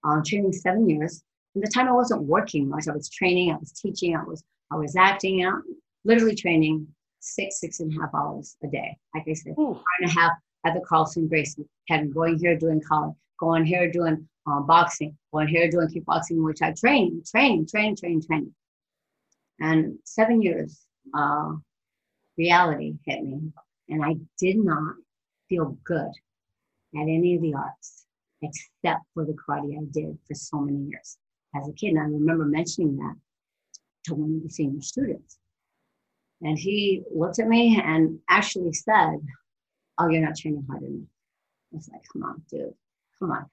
Um, 0.04 0.22
training 0.24 0.52
seven 0.52 0.88
years. 0.88 1.22
And 1.54 1.64
the 1.64 1.70
time 1.70 1.88
I 1.88 1.92
wasn't 1.92 2.22
working 2.22 2.68
much. 2.68 2.86
I 2.88 2.92
was 2.92 3.08
training, 3.08 3.52
I 3.52 3.56
was 3.56 3.72
teaching, 3.72 4.16
I 4.16 4.22
was 4.22 4.44
I 4.70 4.76
was 4.76 4.94
acting 4.96 5.42
out, 5.42 5.62
literally 6.04 6.34
training 6.34 6.86
six, 7.20 7.60
six 7.60 7.80
and 7.80 7.92
a 7.92 8.00
half 8.00 8.14
hours 8.14 8.56
a 8.62 8.68
day. 8.68 8.96
Like 9.14 9.24
I 9.28 9.32
said, 9.32 9.54
Ooh. 9.58 9.80
and 10.00 10.10
a 10.10 10.12
half 10.12 10.32
at 10.66 10.74
the 10.74 10.80
Carlson 10.80 11.26
Gracie, 11.28 11.64
had 11.88 12.12
going 12.12 12.38
here 12.38 12.56
doing 12.56 12.80
Kali, 12.86 13.12
going 13.40 13.64
here 13.64 13.90
doing 13.90 14.28
uh, 14.48 14.60
boxing, 14.60 15.16
going 15.32 15.48
here 15.48 15.70
doing 15.70 15.88
kickboxing, 15.88 16.42
which 16.44 16.62
I 16.62 16.72
trained, 16.72 17.26
trained, 17.26 17.68
trained, 17.68 17.98
trained, 17.98 18.24
trained. 18.26 18.52
And 19.60 19.98
seven 20.04 20.40
years, 20.40 20.86
uh, 21.14 21.52
reality 22.36 22.94
hit 23.04 23.22
me, 23.22 23.52
and 23.88 24.04
I 24.04 24.16
did 24.38 24.56
not 24.58 24.94
feel 25.48 25.76
good 25.84 26.12
at 26.94 27.02
any 27.02 27.34
of 27.34 27.42
the 27.42 27.54
arts 27.54 28.06
except 28.42 29.04
for 29.14 29.24
the 29.24 29.32
karate 29.32 29.76
I 29.76 29.84
did 29.92 30.16
for 30.26 30.34
so 30.34 30.60
many 30.60 30.84
years 30.84 31.18
as 31.56 31.68
a 31.68 31.72
kid. 31.72 31.90
And 31.90 31.98
I 31.98 32.04
remember 32.04 32.44
mentioning 32.44 32.96
that 32.98 33.16
to 34.04 34.14
one 34.14 34.36
of 34.36 34.42
the 34.42 34.50
senior 34.50 34.80
students. 34.80 35.38
And 36.42 36.56
he 36.56 37.02
looked 37.12 37.40
at 37.40 37.48
me 37.48 37.80
and 37.82 38.20
actually 38.28 38.72
said, 38.72 39.18
Oh, 39.98 40.08
you're 40.08 40.24
not 40.24 40.36
training 40.36 40.64
hard 40.70 40.82
enough. 40.82 41.08
I 41.72 41.76
was 41.76 41.88
like, 41.92 42.02
Come 42.12 42.22
on, 42.22 42.42
dude, 42.48 42.74
come 43.18 43.32
on. 43.32 43.46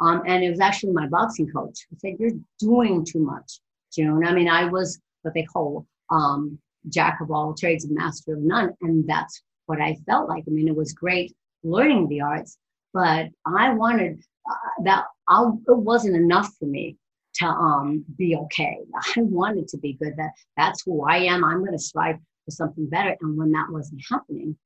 Um, 0.00 0.22
and 0.26 0.42
it 0.42 0.50
was 0.50 0.60
actually 0.60 0.92
my 0.92 1.06
boxing 1.06 1.50
coach 1.50 1.86
who 1.88 1.96
said, 1.98 2.16
You're 2.18 2.38
doing 2.58 3.04
too 3.04 3.20
much, 3.20 3.60
June. 3.92 4.24
I 4.24 4.32
mean, 4.32 4.48
I 4.48 4.64
was 4.64 5.00
what 5.22 5.34
they 5.34 5.44
call 5.44 5.86
um, 6.10 6.58
jack 6.88 7.20
of 7.20 7.30
all 7.30 7.54
trades 7.54 7.84
and 7.84 7.94
master 7.94 8.34
of 8.34 8.40
none. 8.40 8.74
And 8.80 9.06
that's 9.06 9.42
what 9.66 9.80
I 9.80 9.96
felt 10.06 10.28
like. 10.28 10.44
I 10.46 10.50
mean, 10.50 10.68
it 10.68 10.76
was 10.76 10.92
great 10.92 11.34
learning 11.62 12.08
the 12.08 12.22
arts, 12.22 12.56
but 12.94 13.28
I 13.46 13.74
wanted 13.74 14.22
uh, 14.50 14.82
that, 14.84 15.04
I, 15.28 15.44
it 15.68 15.76
wasn't 15.76 16.16
enough 16.16 16.50
for 16.58 16.64
me 16.64 16.96
to 17.34 17.46
um, 17.46 18.04
be 18.16 18.36
okay. 18.36 18.78
I 19.16 19.22
wanted 19.22 19.68
to 19.68 19.78
be 19.78 19.94
good. 19.94 20.14
That 20.16 20.30
that's 20.56 20.82
who 20.84 21.04
I 21.04 21.18
am. 21.18 21.44
I'm 21.44 21.60
going 21.60 21.72
to 21.72 21.78
strive 21.78 22.16
for 22.44 22.50
something 22.50 22.88
better. 22.88 23.16
And 23.20 23.36
when 23.36 23.52
that 23.52 23.68
wasn't 23.70 24.02
happening, 24.10 24.56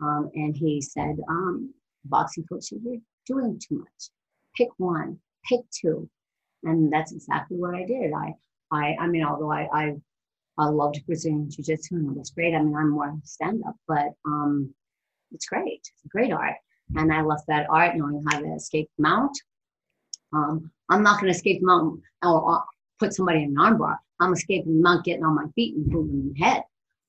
um, 0.00 0.30
and 0.34 0.56
he 0.56 0.80
said, 0.80 1.16
um, 1.28 1.72
"Boxing 2.04 2.44
coach, 2.48 2.70
you're 2.70 2.98
doing 3.26 3.60
too 3.60 3.78
much. 3.78 4.10
Pick 4.58 4.68
one. 4.78 5.20
Pick 5.48 5.60
two. 5.70 6.10
And 6.64 6.92
that's 6.92 7.12
exactly 7.12 7.56
what 7.56 7.74
I 7.74 7.86
did. 7.86 8.12
I, 8.12 8.34
I, 8.72 8.96
I 9.00 9.06
mean, 9.06 9.24
although 9.24 9.52
I, 9.52 9.68
I, 9.72 9.94
I 10.58 10.66
loved 10.66 11.00
Brazilian 11.06 11.48
Jiu 11.48 11.64
Jitsu 11.64 11.94
and 11.94 12.10
it 12.10 12.18
was 12.18 12.30
great. 12.30 12.54
I 12.54 12.60
mean, 12.60 12.74
I'm 12.74 12.90
more 12.90 13.14
stand 13.22 13.62
up, 13.66 13.76
but 13.86 14.08
um, 14.26 14.74
it's 15.30 15.46
great. 15.46 15.80
It's 15.82 16.02
great 16.10 16.32
art. 16.32 16.56
And 16.96 17.12
I 17.12 17.22
left 17.22 17.46
that 17.46 17.68
art 17.70 17.96
knowing 17.96 18.24
how 18.28 18.40
to 18.40 18.54
escape 18.54 18.90
mount, 18.98 19.38
um, 20.32 20.70
I'm 20.88 21.02
not 21.02 21.20
going 21.20 21.32
to 21.32 21.36
escape 21.36 21.60
the 21.60 21.66
mountain 21.66 22.02
or, 22.22 22.62
put 22.98 23.14
somebody 23.14 23.44
in 23.44 23.50
an 23.50 23.54
armbar. 23.56 23.96
I'm 24.18 24.32
escaping 24.32 24.82
mount, 24.82 25.04
getting 25.04 25.22
on 25.22 25.36
my 25.36 25.46
feet 25.54 25.76
and 25.76 25.86
moving 25.86 26.34
my 26.34 26.46
head. 26.46 26.64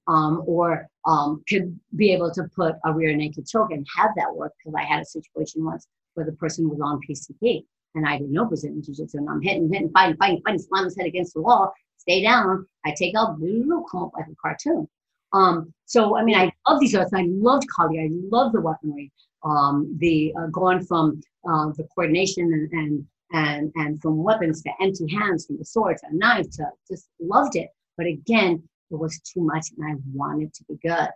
Um, 0.08 0.44
or 0.46 0.88
um, 1.08 1.44
could 1.48 1.80
be 1.96 2.12
able 2.14 2.32
to 2.32 2.44
put 2.56 2.76
a 2.86 2.94
rear 2.94 3.16
naked 3.16 3.48
choke 3.48 3.72
and 3.72 3.86
have 3.96 4.12
that 4.16 4.36
work 4.36 4.54
because 4.58 4.76
I 4.76 4.84
had 4.84 5.02
a 5.02 5.06
situation 5.06 5.64
once 5.64 5.88
where 6.14 6.26
the 6.26 6.34
person 6.34 6.70
was 6.70 6.80
on 6.82 7.00
PCP 7.08 7.64
and 7.96 8.08
I 8.08 8.18
didn't 8.18 8.34
know 8.34 8.46
Brazilian 8.46 8.84
Jiu 8.84 8.96
Jitsu 8.96 9.18
and 9.18 9.30
I'm 9.30 9.42
hitting, 9.42 9.72
hitting, 9.72 9.90
fighting, 9.92 10.18
fighting, 10.18 10.42
fighting, 10.46 10.60
slam 10.60 10.86
his 10.86 10.98
head 10.98 11.08
against 11.08 11.34
the 11.34 11.42
wall, 11.42 11.74
stay 11.98 12.22
down. 12.22 12.68
I 12.86 12.94
take 12.98 13.16
out, 13.16 13.38
come 13.40 14.04
up 14.04 14.12
like 14.16 14.28
a 14.28 14.36
cartoon. 14.42 14.88
Um, 15.34 15.74
so, 15.86 16.18
I 16.18 16.24
mean, 16.24 16.36
I 16.36 16.52
love 16.68 16.80
these 16.80 16.96
arts. 16.96 17.12
I 17.14 17.26
loved 17.28 17.68
Kali. 17.70 18.00
I 18.00 18.10
love 18.12 18.52
the 18.52 18.62
weaponry. 18.62 19.12
Um, 19.44 19.96
the 20.00 20.34
uh, 20.38 20.48
going 20.48 20.86
from 20.86 21.22
uh, 21.50 21.68
the 21.78 21.88
coordination 21.96 22.44
and, 22.44 22.72
and 22.72 23.06
and 23.32 23.72
and 23.76 24.02
from 24.02 24.22
weapons 24.22 24.62
to 24.64 24.72
empty 24.82 25.08
hands, 25.16 25.46
from 25.46 25.58
the 25.58 25.66
sword 25.66 25.98
to 25.98 26.08
a 26.08 26.14
knife 26.14 26.50
to 26.52 26.66
just 26.92 27.08
loved 27.22 27.56
it. 27.56 27.70
But 27.96 28.08
again, 28.08 28.62
it 28.92 28.96
was 28.96 29.20
too 29.22 29.42
much, 29.42 29.68
and 29.78 29.86
I 29.90 29.96
wanted 30.14 30.54
to 30.56 30.64
be 30.66 30.76
good. 30.86 31.10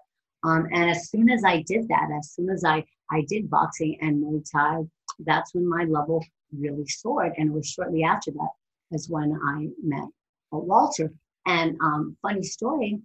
Um, 0.43 0.67
and 0.71 0.89
as 0.89 1.09
soon 1.09 1.29
as 1.29 1.43
I 1.45 1.61
did 1.61 1.87
that, 1.87 2.09
as 2.17 2.31
soon 2.31 2.49
as 2.49 2.63
I 2.63 2.83
I 3.11 3.21
did 3.27 3.49
boxing 3.49 3.97
and 4.01 4.23
Muay 4.23 4.43
Thai, 4.51 4.83
that's 5.19 5.53
when 5.53 5.67
my 5.67 5.83
level 5.83 6.23
really 6.57 6.87
soared. 6.87 7.33
And 7.37 7.49
it 7.49 7.53
was 7.53 7.67
shortly 7.67 8.03
after 8.03 8.31
that 8.31 8.49
is 8.91 9.09
when 9.09 9.39
I 9.45 9.69
met 9.83 10.07
Walter. 10.51 11.11
And 11.45 11.77
um, 11.81 12.17
funny 12.21 12.43
story, 12.43 12.99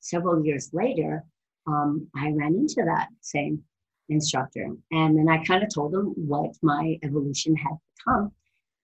several 0.00 0.44
years 0.44 0.70
later, 0.72 1.24
um, 1.66 2.08
I 2.14 2.30
ran 2.30 2.54
into 2.54 2.82
that 2.84 3.08
same 3.20 3.62
instructor. 4.08 4.68
And 4.92 5.18
then 5.18 5.28
I 5.28 5.44
kind 5.44 5.62
of 5.62 5.72
told 5.74 5.94
him 5.94 6.12
what 6.16 6.54
my 6.62 6.98
evolution 7.02 7.56
had 7.56 7.76
become. 7.96 8.32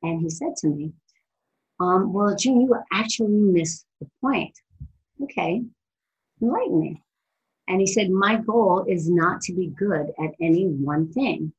And 0.03 0.21
he 0.21 0.31
said 0.31 0.57
to 0.59 0.69
me, 0.69 0.93
um, 1.81 2.13
Well, 2.13 2.35
June, 2.35 2.61
you 2.61 2.75
actually 2.93 3.29
missed 3.29 3.87
the 4.01 4.09
point. 4.21 4.57
Okay, 5.23 5.63
enlighten 6.41 6.81
me. 6.81 7.03
And 7.69 7.81
he 7.81 7.87
said, 7.87 8.11
My 8.11 8.37
goal 8.37 8.85
is 8.89 9.09
not 9.09 9.41
to 9.43 9.55
be 9.55 9.69
good 9.69 10.13
at 10.19 10.31
any 10.41 10.67
one 10.67 11.13
thing 11.13 11.53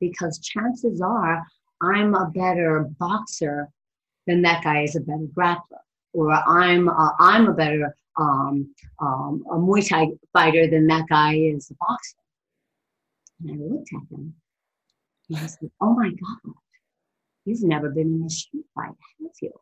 because 0.00 0.38
chances 0.40 1.00
are 1.00 1.42
I'm 1.80 2.14
a 2.14 2.30
better 2.34 2.88
boxer 2.98 3.68
than 4.26 4.42
that 4.42 4.62
guy 4.64 4.82
is 4.82 4.96
a 4.96 5.00
better 5.00 5.26
grappler, 5.36 5.82
or 6.12 6.30
I'm 6.32 6.88
a, 6.88 7.16
I'm 7.18 7.48
a 7.48 7.52
better 7.52 7.96
um, 8.18 8.74
um, 9.00 9.44
a 9.50 9.54
Muay 9.54 9.88
Thai 9.88 10.08
fighter 10.32 10.68
than 10.68 10.86
that 10.88 11.08
guy 11.08 11.34
is 11.34 11.70
a 11.70 11.74
boxer. 11.80 12.18
And 13.42 13.50
I 13.50 13.74
looked 13.74 13.88
at 13.92 14.16
him 14.16 14.34
and 15.28 15.38
I 15.38 15.46
said, 15.46 15.70
Oh 15.80 15.94
my 15.94 16.10
God, 16.10 16.54
you've 17.44 17.62
never 17.62 17.90
been 17.90 18.14
in 18.14 18.24
a 18.26 18.30
street 18.30 18.64
fight, 18.74 18.90
have 18.90 19.30
you? 19.40 19.52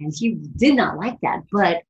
And 0.00 0.12
he 0.14 0.34
did 0.56 0.74
not 0.74 0.98
like 0.98 1.18
that. 1.22 1.44
But, 1.50 1.82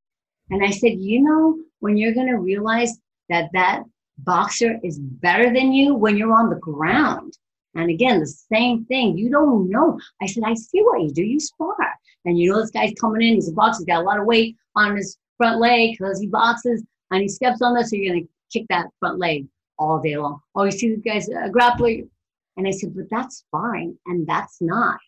and 0.51 0.65
I 0.65 0.71
said, 0.71 0.93
You 0.99 1.23
know, 1.23 1.59
when 1.81 1.97
you're 1.97 2.15
going 2.15 2.29
to 2.29 2.39
realize 2.39 2.97
that 3.29 3.51
that 3.53 3.83
boxer 4.19 4.79
is 4.83 4.99
better 4.99 5.53
than 5.53 5.73
you 5.73 5.95
when 5.95 6.17
you're 6.17 6.33
on 6.33 6.51
the 6.51 6.57
ground. 6.57 7.37
And 7.75 7.91
again, 7.91 8.21
the 8.21 8.27
same 8.27 8.85
thing. 8.85 9.19
You 9.19 9.31
don't 9.31 9.69
know. 9.69 9.99
I 10.23 10.27
said, 10.27 10.45
I 10.47 10.55
see 10.55 10.81
what 10.83 11.03
you 11.03 11.11
do. 11.11 11.25
You 11.25 11.41
spar. 11.41 11.77
And 12.25 12.39
you 12.39 12.53
know, 12.53 12.61
this 12.61 12.71
guy's 12.71 12.93
coming 13.01 13.23
in. 13.23 13.35
He's 13.35 13.49
a 13.49 13.53
boxer. 13.53 13.81
He's 13.81 13.87
got 13.87 14.03
a 14.03 14.07
lot 14.07 14.21
of 14.21 14.27
weight 14.27 14.57
on 14.77 14.97
his 14.97 15.19
front 15.37 15.61
leg 15.61 15.97
because 15.99 16.21
he 16.21 16.29
boxes 16.29 16.85
and 17.11 17.23
he 17.23 17.29
steps 17.29 17.63
on 17.63 17.75
this. 17.75 17.91
So 17.91 17.97
you're 17.97 18.15
going 18.15 18.25
to 18.25 18.31
kick 18.53 18.67
that 18.71 18.87
front 19.01 19.19
leg 19.19 19.47
all 19.79 20.01
day 20.01 20.17
long. 20.17 20.41
Oh, 20.55 20.65
you 20.65 20.71
see 20.71 20.95
the 20.95 21.01
guys 21.01 21.29
uh, 21.29 21.49
grappling. 21.49 22.09
And 22.57 22.69
I 22.69 22.71
said, 22.71 22.95
but 22.95 23.11
that's 23.11 23.39
sparring 23.39 23.99
and 24.07 24.27
that's 24.27 24.59
not 24.61 24.99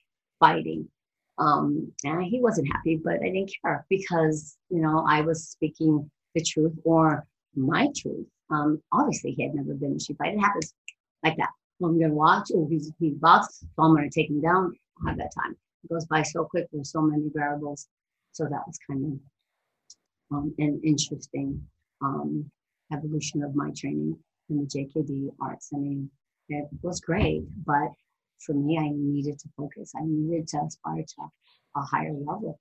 fighting. 0.40 0.88
Um, 1.38 1.92
and 2.04 2.24
he 2.24 2.40
wasn't 2.40 2.72
happy, 2.72 2.96
but 2.96 3.20
I 3.22 3.26
didn't 3.26 3.52
care 3.62 3.86
because, 3.88 4.56
you 4.70 4.80
know, 4.80 5.04
I 5.08 5.20
was 5.20 5.48
speaking 5.48 6.10
the 6.34 6.42
truth 6.42 6.72
or 6.84 7.26
my 7.56 7.88
truth. 7.96 8.26
Um, 8.50 8.82
obviously, 8.92 9.32
he 9.32 9.42
had 9.42 9.54
never 9.54 9.74
been 9.74 9.92
in 9.92 10.00
street 10.00 10.18
fight. 10.18 10.34
It 10.34 10.40
happens 10.40 10.72
like 11.24 11.36
that. 11.36 11.50
Well, 11.78 11.90
I'm 11.90 11.98
going 11.98 12.10
to 12.10 12.16
watch. 12.16 12.50
If 12.50 12.70
he's, 12.70 12.92
he 12.98 13.10
boxes, 13.10 13.60
so 13.60 13.82
I'm 13.82 13.94
going 13.94 14.08
to 14.08 14.20
take 14.20 14.30
him 14.30 14.40
down. 14.40 14.74
I'll 15.00 15.08
have 15.08 15.18
that 15.18 15.32
time. 15.34 15.56
It 15.84 15.92
goes 15.92 16.06
by 16.06 16.22
so 16.22 16.44
quick. 16.44 16.66
There's 16.72 16.90
so 16.90 17.02
many 17.02 17.30
variables. 17.34 17.88
So 18.32 18.44
that 18.44 18.62
was 18.66 18.78
kind 18.88 19.04
of 19.04 20.36
um, 20.36 20.54
an 20.58 20.80
interesting 20.84 21.62
um, 22.02 22.50
evolution 22.92 23.42
of 23.42 23.54
my 23.54 23.70
training 23.76 24.16
in 24.50 24.58
the 24.58 24.66
JKD 24.66 25.30
arts. 25.40 25.70
I 25.74 25.78
mean, 25.78 26.10
it 26.48 26.68
was 26.82 27.00
great, 27.00 27.42
but 27.64 27.90
for 28.38 28.54
me, 28.54 28.78
I 28.78 28.90
needed 28.92 29.38
to 29.40 29.48
focus. 29.56 29.92
I 29.96 30.02
needed 30.04 30.48
to 30.48 30.58
aspire 30.58 31.02
to 31.02 31.30
a 31.76 31.80
higher 31.80 32.12
level. 32.12 32.58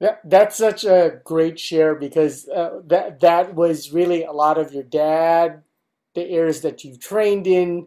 Yeah, 0.00 0.16
that's 0.24 0.56
such 0.56 0.84
a 0.84 1.20
great 1.24 1.58
share 1.58 1.94
because 1.94 2.48
uh, 2.48 2.80
that 2.86 3.20
that 3.20 3.54
was 3.54 3.92
really 3.92 4.24
a 4.24 4.32
lot 4.32 4.58
of 4.58 4.72
your 4.72 4.82
dad, 4.82 5.62
the 6.14 6.28
areas 6.28 6.60
that 6.62 6.84
you 6.84 6.96
trained 6.96 7.46
in, 7.46 7.86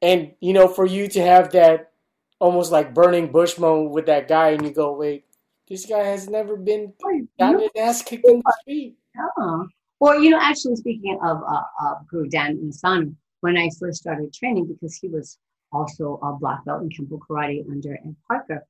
and 0.00 0.32
you 0.40 0.52
know, 0.52 0.68
for 0.68 0.86
you 0.86 1.08
to 1.08 1.20
have 1.20 1.52
that 1.52 1.92
almost 2.38 2.72
like 2.72 2.94
burning 2.94 3.30
bush 3.30 3.58
moment 3.58 3.90
with 3.90 4.06
that 4.06 4.28
guy, 4.28 4.50
and 4.50 4.64
you 4.64 4.72
go, 4.72 4.92
wait, 4.92 5.24
this 5.68 5.86
guy 5.86 6.02
has 6.02 6.28
never 6.28 6.56
been 6.56 6.92
gotten 7.38 7.60
his 7.60 7.70
ass 7.78 8.02
kicked 8.02 8.26
in 8.26 8.42
the 8.44 8.56
street. 8.62 8.96
Yeah. 9.14 9.62
Or, 10.00 10.16
you 10.16 10.30
know, 10.30 10.38
actually 10.40 10.76
speaking 10.76 11.18
of, 11.22 11.42
uh, 11.42 11.62
of 11.86 12.08
Guru 12.08 12.28
Dan 12.28 12.56
Inosanto, 12.56 13.14
when 13.42 13.58
I 13.58 13.68
first 13.78 14.00
started 14.00 14.32
training, 14.32 14.66
because 14.66 14.96
he 14.96 15.08
was 15.08 15.38
also 15.72 16.18
a 16.22 16.32
black 16.32 16.64
belt 16.64 16.82
in 16.82 16.88
Kempo 16.88 17.18
Karate 17.18 17.68
under 17.70 17.94
Ed 17.94 18.16
Parker. 18.26 18.66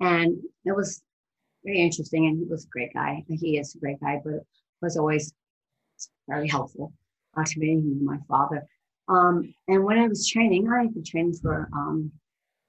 And 0.00 0.38
it 0.64 0.74
was 0.74 1.02
very 1.64 1.80
interesting. 1.80 2.26
And 2.26 2.38
he 2.38 2.44
was 2.44 2.64
a 2.64 2.68
great 2.68 2.92
guy. 2.94 3.24
He 3.28 3.58
is 3.58 3.74
a 3.74 3.78
great 3.78 4.00
guy, 4.00 4.20
but 4.24 4.44
was 4.82 4.96
always 4.96 5.32
very 6.28 6.48
helpful 6.48 6.92
uh, 7.36 7.44
to 7.44 7.60
me 7.60 7.72
and 7.72 8.02
my 8.02 8.18
father. 8.28 8.66
Um, 9.08 9.54
and 9.68 9.84
when 9.84 9.98
I 9.98 10.06
was 10.06 10.28
training, 10.28 10.70
I 10.70 10.82
had 10.82 10.94
been 10.94 11.04
training 11.04 11.34
for 11.34 11.68
um, 11.72 12.12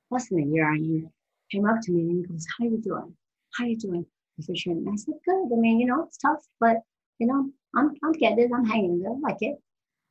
less 0.10 0.30
than 0.30 0.40
a 0.40 0.46
year. 0.46 0.72
And 0.72 0.84
he 0.84 1.06
came 1.52 1.66
up 1.66 1.78
to 1.84 1.92
me 1.92 2.02
and 2.02 2.18
he 2.18 2.24
goes, 2.24 2.46
How 2.58 2.66
you 2.66 2.82
doing? 2.82 3.16
How 3.54 3.66
are 3.66 3.68
you 3.68 3.78
doing? 3.78 4.06
For 4.46 4.56
training. 4.58 4.88
I 4.92 4.96
said, 4.96 5.14
Good. 5.24 5.54
I 5.54 5.56
mean, 5.56 5.80
you 5.80 5.86
know, 5.86 6.04
it's 6.04 6.18
tough, 6.18 6.44
but 6.60 6.78
you 7.20 7.28
know, 7.28 7.52
I'm 7.76 7.94
I'm 8.04 8.12
getting 8.14 8.40
it. 8.40 8.52
I'm 8.54 8.66
hanging 8.66 9.00
there. 9.00 9.12
I 9.12 9.20
like 9.22 9.38
it. 9.42 9.58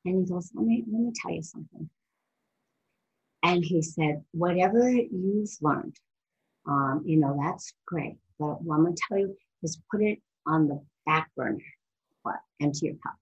And 0.04 0.20
he 0.20 0.32
goes, 0.32 0.52
Let 0.54 0.64
me 0.64 0.84
let 0.90 1.00
me 1.00 1.12
tell 1.20 1.32
you 1.32 1.42
something. 1.42 1.90
And 3.42 3.64
he 3.64 3.82
said, 3.82 4.22
Whatever 4.30 4.88
you've 4.88 5.50
learned, 5.60 5.96
um, 6.68 7.02
you 7.04 7.16
know, 7.18 7.36
that's 7.42 7.72
great. 7.86 8.18
But 8.40 8.62
what 8.62 8.76
I'm 8.76 8.84
gonna 8.84 8.96
tell 9.08 9.18
you 9.18 9.36
is 9.62 9.80
put 9.90 10.02
it 10.02 10.18
on 10.46 10.66
the 10.66 10.82
back 11.04 11.30
burner. 11.36 11.58
What? 12.22 12.36
Empty 12.60 12.86
your 12.86 12.94
cup. 12.96 13.14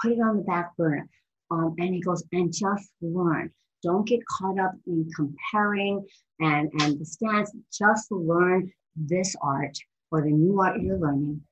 Put 0.00 0.12
it 0.12 0.20
on 0.20 0.36
the 0.36 0.42
back 0.44 0.76
burner. 0.76 1.08
Um, 1.50 1.74
and 1.78 1.92
he 1.92 2.00
goes, 2.00 2.22
and 2.32 2.52
just 2.52 2.90
learn. 3.02 3.50
Don't 3.82 4.06
get 4.06 4.20
caught 4.26 4.60
up 4.60 4.72
in 4.86 5.10
comparing 5.16 6.06
and, 6.38 6.70
and 6.80 6.98
the 6.98 7.04
stance. 7.04 7.50
Just 7.76 8.12
learn 8.12 8.72
this 8.94 9.34
art 9.42 9.76
or 10.12 10.22
the 10.22 10.30
new 10.30 10.60
art 10.60 10.80
you're 10.80 10.98
learning 10.98 11.42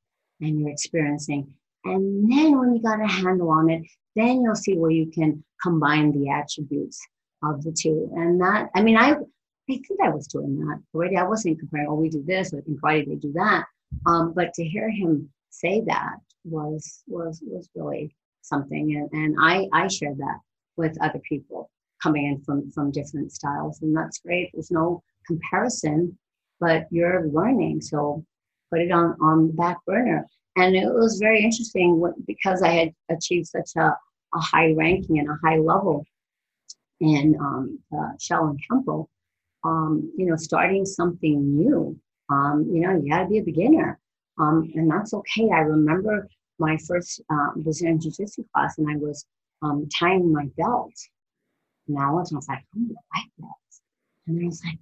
and 0.40 0.60
you're 0.60 0.70
experiencing. 0.70 1.52
And 1.84 2.30
then 2.30 2.59
when 2.59 2.74
you 2.74 2.82
got 2.82 3.02
a 3.02 3.09
handle 3.09 3.50
on 3.50 3.70
it, 3.70 3.82
then 4.14 4.42
you'll 4.42 4.55
see 4.55 4.76
where 4.76 4.90
you 4.90 5.10
can 5.10 5.42
combine 5.62 6.12
the 6.12 6.30
attributes 6.30 7.00
of 7.42 7.62
the 7.64 7.72
two. 7.72 8.10
And 8.14 8.40
that, 8.40 8.70
I 8.74 8.82
mean, 8.82 8.96
I, 8.96 9.16
I 9.70 9.74
think 9.74 10.00
I 10.02 10.08
was 10.08 10.26
doing 10.26 10.58
that 10.60 10.80
already. 10.94 11.16
I 11.16 11.24
wasn't 11.24 11.58
comparing, 11.58 11.88
oh, 11.88 11.94
we 11.94 12.08
do 12.08 12.22
this, 12.26 12.52
or 12.52 12.60
in 12.60 12.78
karate 12.78 13.06
they 13.06 13.16
do 13.16 13.32
that. 13.34 13.64
Um, 14.06 14.32
but 14.34 14.54
to 14.54 14.64
hear 14.64 14.88
him 14.88 15.30
say 15.50 15.82
that 15.86 16.16
was 16.44 17.02
was 17.06 17.42
was 17.46 17.68
really 17.74 18.14
something, 18.42 18.96
and, 18.96 19.10
and 19.12 19.36
I 19.40 19.68
I 19.72 19.88
share 19.88 20.14
that 20.14 20.38
with 20.76 20.96
other 21.02 21.20
people 21.28 21.70
coming 22.02 22.26
in 22.26 22.40
from 22.42 22.70
from 22.70 22.90
different 22.90 23.32
styles, 23.32 23.82
and 23.82 23.96
that's 23.96 24.20
great. 24.20 24.50
There's 24.54 24.70
no 24.70 25.02
comparison, 25.26 26.16
but 26.60 26.86
you're 26.90 27.28
learning, 27.28 27.82
so 27.82 28.24
put 28.70 28.80
it 28.80 28.90
on 28.90 29.16
on 29.20 29.48
the 29.48 29.52
back 29.52 29.78
burner. 29.86 30.26
And 30.56 30.74
it 30.74 30.92
was 30.92 31.18
very 31.20 31.42
interesting 31.42 32.02
because 32.26 32.62
I 32.62 32.70
had 32.70 32.92
achieved 33.10 33.46
such 33.46 33.70
a, 33.76 33.96
a 34.34 34.40
high 34.40 34.72
ranking 34.72 35.20
and 35.20 35.28
a 35.30 35.38
high 35.44 35.58
level 35.58 36.04
in 37.00 37.36
um, 37.40 37.78
uh, 37.92 38.12
Shaolin 38.18 38.58
Kempo. 38.68 39.06
Um, 39.64 40.12
you 40.16 40.26
know, 40.26 40.36
starting 40.36 40.86
something 40.86 41.56
new. 41.56 41.98
Um, 42.30 42.68
you 42.72 42.80
know, 42.80 43.01
you 43.02 43.10
got 43.10 43.24
to 43.24 43.28
be 43.28 43.39
a 43.39 43.43
beginner, 43.43 43.98
um, 44.39 44.70
and 44.74 44.90
that's 44.90 45.14
okay. 45.14 45.51
I 45.52 45.60
remember 45.60 46.28
my 46.59 46.76
first 46.86 47.20
uh, 47.30 47.51
Brazilian 47.56 48.01
Jiu 48.01 48.12
Jitsu 48.12 48.44
class, 48.55 48.78
and 48.78 48.89
I 48.90 48.97
was 48.97 49.24
um, 49.62 49.89
tying 49.98 50.32
my 50.32 50.47
belt. 50.56 50.93
And 51.89 51.98
I 51.98 52.10
was, 52.10 52.32
I 52.32 52.36
was 52.36 52.48
like, 52.48 52.64
I'm 52.74 52.90
a 52.90 52.94
white 52.94 53.30
belt. 53.39 53.52
And 54.26 54.43
I 54.43 54.47
was 54.47 54.62
like, 54.64 54.78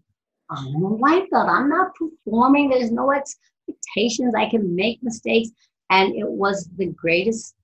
I'm 0.50 0.82
a 0.82 0.88
white 0.88 1.30
belt. 1.30 1.48
I'm 1.48 1.68
not 1.68 1.92
performing. 1.94 2.68
There's 2.68 2.90
no 2.90 3.12
expectations. 3.12 4.34
I 4.36 4.48
can 4.48 4.74
make 4.74 5.02
mistakes. 5.02 5.50
And 5.90 6.14
it 6.16 6.28
was 6.28 6.68
the 6.76 6.86
greatest 6.86 7.54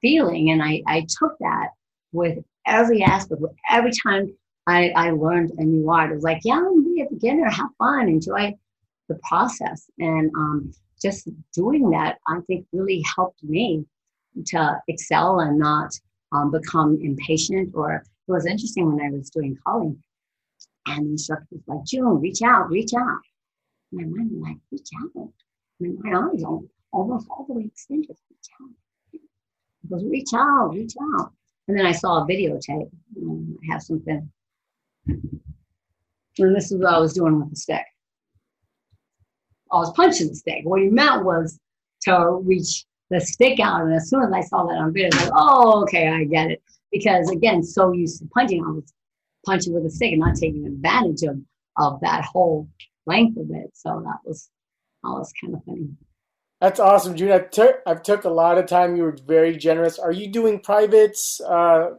feeling. 0.00 0.50
And 0.50 0.62
I, 0.62 0.82
I 0.86 1.06
took 1.18 1.36
that 1.40 1.68
with 2.12 2.38
every 2.66 3.02
aspect, 3.02 3.40
with 3.40 3.52
every 3.68 3.92
time 4.02 4.32
I, 4.66 4.90
I 4.90 5.10
learned 5.10 5.52
a 5.58 5.64
new 5.64 5.90
art. 5.90 6.12
It 6.12 6.14
was 6.14 6.24
like, 6.24 6.40
yeah, 6.44 6.56
I'm 6.56 6.84
be 6.84 7.02
a 7.02 7.08
beginner, 7.10 7.50
have 7.50 7.70
fun, 7.78 8.08
enjoy 8.08 8.54
the 9.08 9.18
process. 9.28 9.90
And 9.98 10.30
um, 10.36 10.72
just 11.00 11.28
doing 11.52 11.90
that, 11.90 12.18
I 12.28 12.38
think 12.46 12.66
really 12.72 13.02
helped 13.16 13.42
me 13.42 13.84
to 14.46 14.80
excel 14.88 15.40
and 15.40 15.58
not 15.58 15.92
um, 16.32 16.50
become 16.50 16.98
impatient. 17.02 17.72
Or 17.74 17.96
it 17.96 18.32
was 18.32 18.46
interesting 18.46 18.86
when 18.86 19.04
I 19.04 19.10
was 19.10 19.30
doing 19.30 19.56
Kali, 19.64 19.96
and 20.86 21.06
the 21.06 21.10
instructor 21.10 21.46
was 21.50 21.62
like, 21.66 21.84
June, 21.84 22.20
reach 22.20 22.42
out, 22.42 22.70
reach 22.70 22.94
out. 22.94 23.20
My 23.90 24.04
mind 24.04 24.30
was 24.32 24.42
like, 24.42 24.56
reach 24.70 24.88
out. 25.02 25.10
I 25.26 25.84
mean, 25.84 25.98
my 26.02 26.12
arms 26.12 26.44
are 26.44 26.60
almost 26.92 27.26
all 27.28 27.44
the 27.46 27.54
way 27.54 27.64
extended. 27.64 28.16
Reach 28.30 28.48
out. 28.60 28.70
He 29.10 29.88
goes, 29.88 30.04
reach 30.04 30.32
out, 30.34 30.70
reach 30.70 30.94
out. 31.18 31.32
And 31.68 31.76
then 31.76 31.86
I 31.86 31.92
saw 31.92 32.22
a 32.22 32.26
videotape. 32.26 32.90
I 33.16 33.72
have 33.72 33.82
something. 33.82 34.30
And 35.06 36.56
this 36.56 36.70
is 36.70 36.78
what 36.78 36.92
I 36.92 36.98
was 36.98 37.12
doing 37.12 37.38
with 37.38 37.50
the 37.50 37.56
stick. 37.56 37.84
I 39.70 39.76
was 39.76 39.92
punching 39.92 40.28
the 40.28 40.34
stick. 40.34 40.60
What 40.64 40.82
he 40.82 40.88
meant 40.88 41.24
was 41.24 41.58
to 42.02 42.40
reach 42.44 42.84
the 43.10 43.20
stick 43.20 43.60
out. 43.60 43.82
And 43.82 43.94
as 43.94 44.08
soon 44.08 44.22
as 44.22 44.32
I 44.32 44.40
saw 44.40 44.64
that 44.66 44.78
on 44.78 44.92
video, 44.92 45.10
I 45.12 45.16
was 45.16 45.24
like, 45.24 45.32
oh, 45.34 45.82
okay, 45.82 46.08
I 46.08 46.24
get 46.24 46.50
it. 46.50 46.62
Because 46.90 47.30
again, 47.30 47.62
so 47.62 47.92
used 47.92 48.20
to 48.20 48.28
punching, 48.28 48.62
I 48.64 48.70
was 48.70 48.92
punching 49.46 49.72
with 49.72 49.86
a 49.86 49.90
stick 49.90 50.12
and 50.12 50.20
not 50.20 50.36
taking 50.36 50.66
advantage 50.66 51.22
of, 51.22 51.38
of 51.78 52.00
that 52.00 52.24
whole 52.24 52.68
length 53.06 53.38
of 53.38 53.50
it. 53.50 53.70
So 53.74 54.02
that 54.04 54.18
was, 54.24 54.50
that 55.02 55.10
was 55.10 55.32
kind 55.40 55.54
of 55.54 55.64
funny. 55.64 55.88
That's 56.60 56.78
awesome, 56.78 57.16
June. 57.16 57.32
I've 57.32 57.50
took 57.50 57.80
I've 57.88 58.04
took 58.04 58.22
a 58.22 58.30
lot 58.30 58.56
of 58.56 58.66
time. 58.66 58.94
You 58.94 59.02
were 59.02 59.16
very 59.26 59.56
generous. 59.56 59.98
Are 59.98 60.12
you 60.12 60.28
doing 60.28 60.60
privates, 60.60 61.40
uh, 61.40 61.94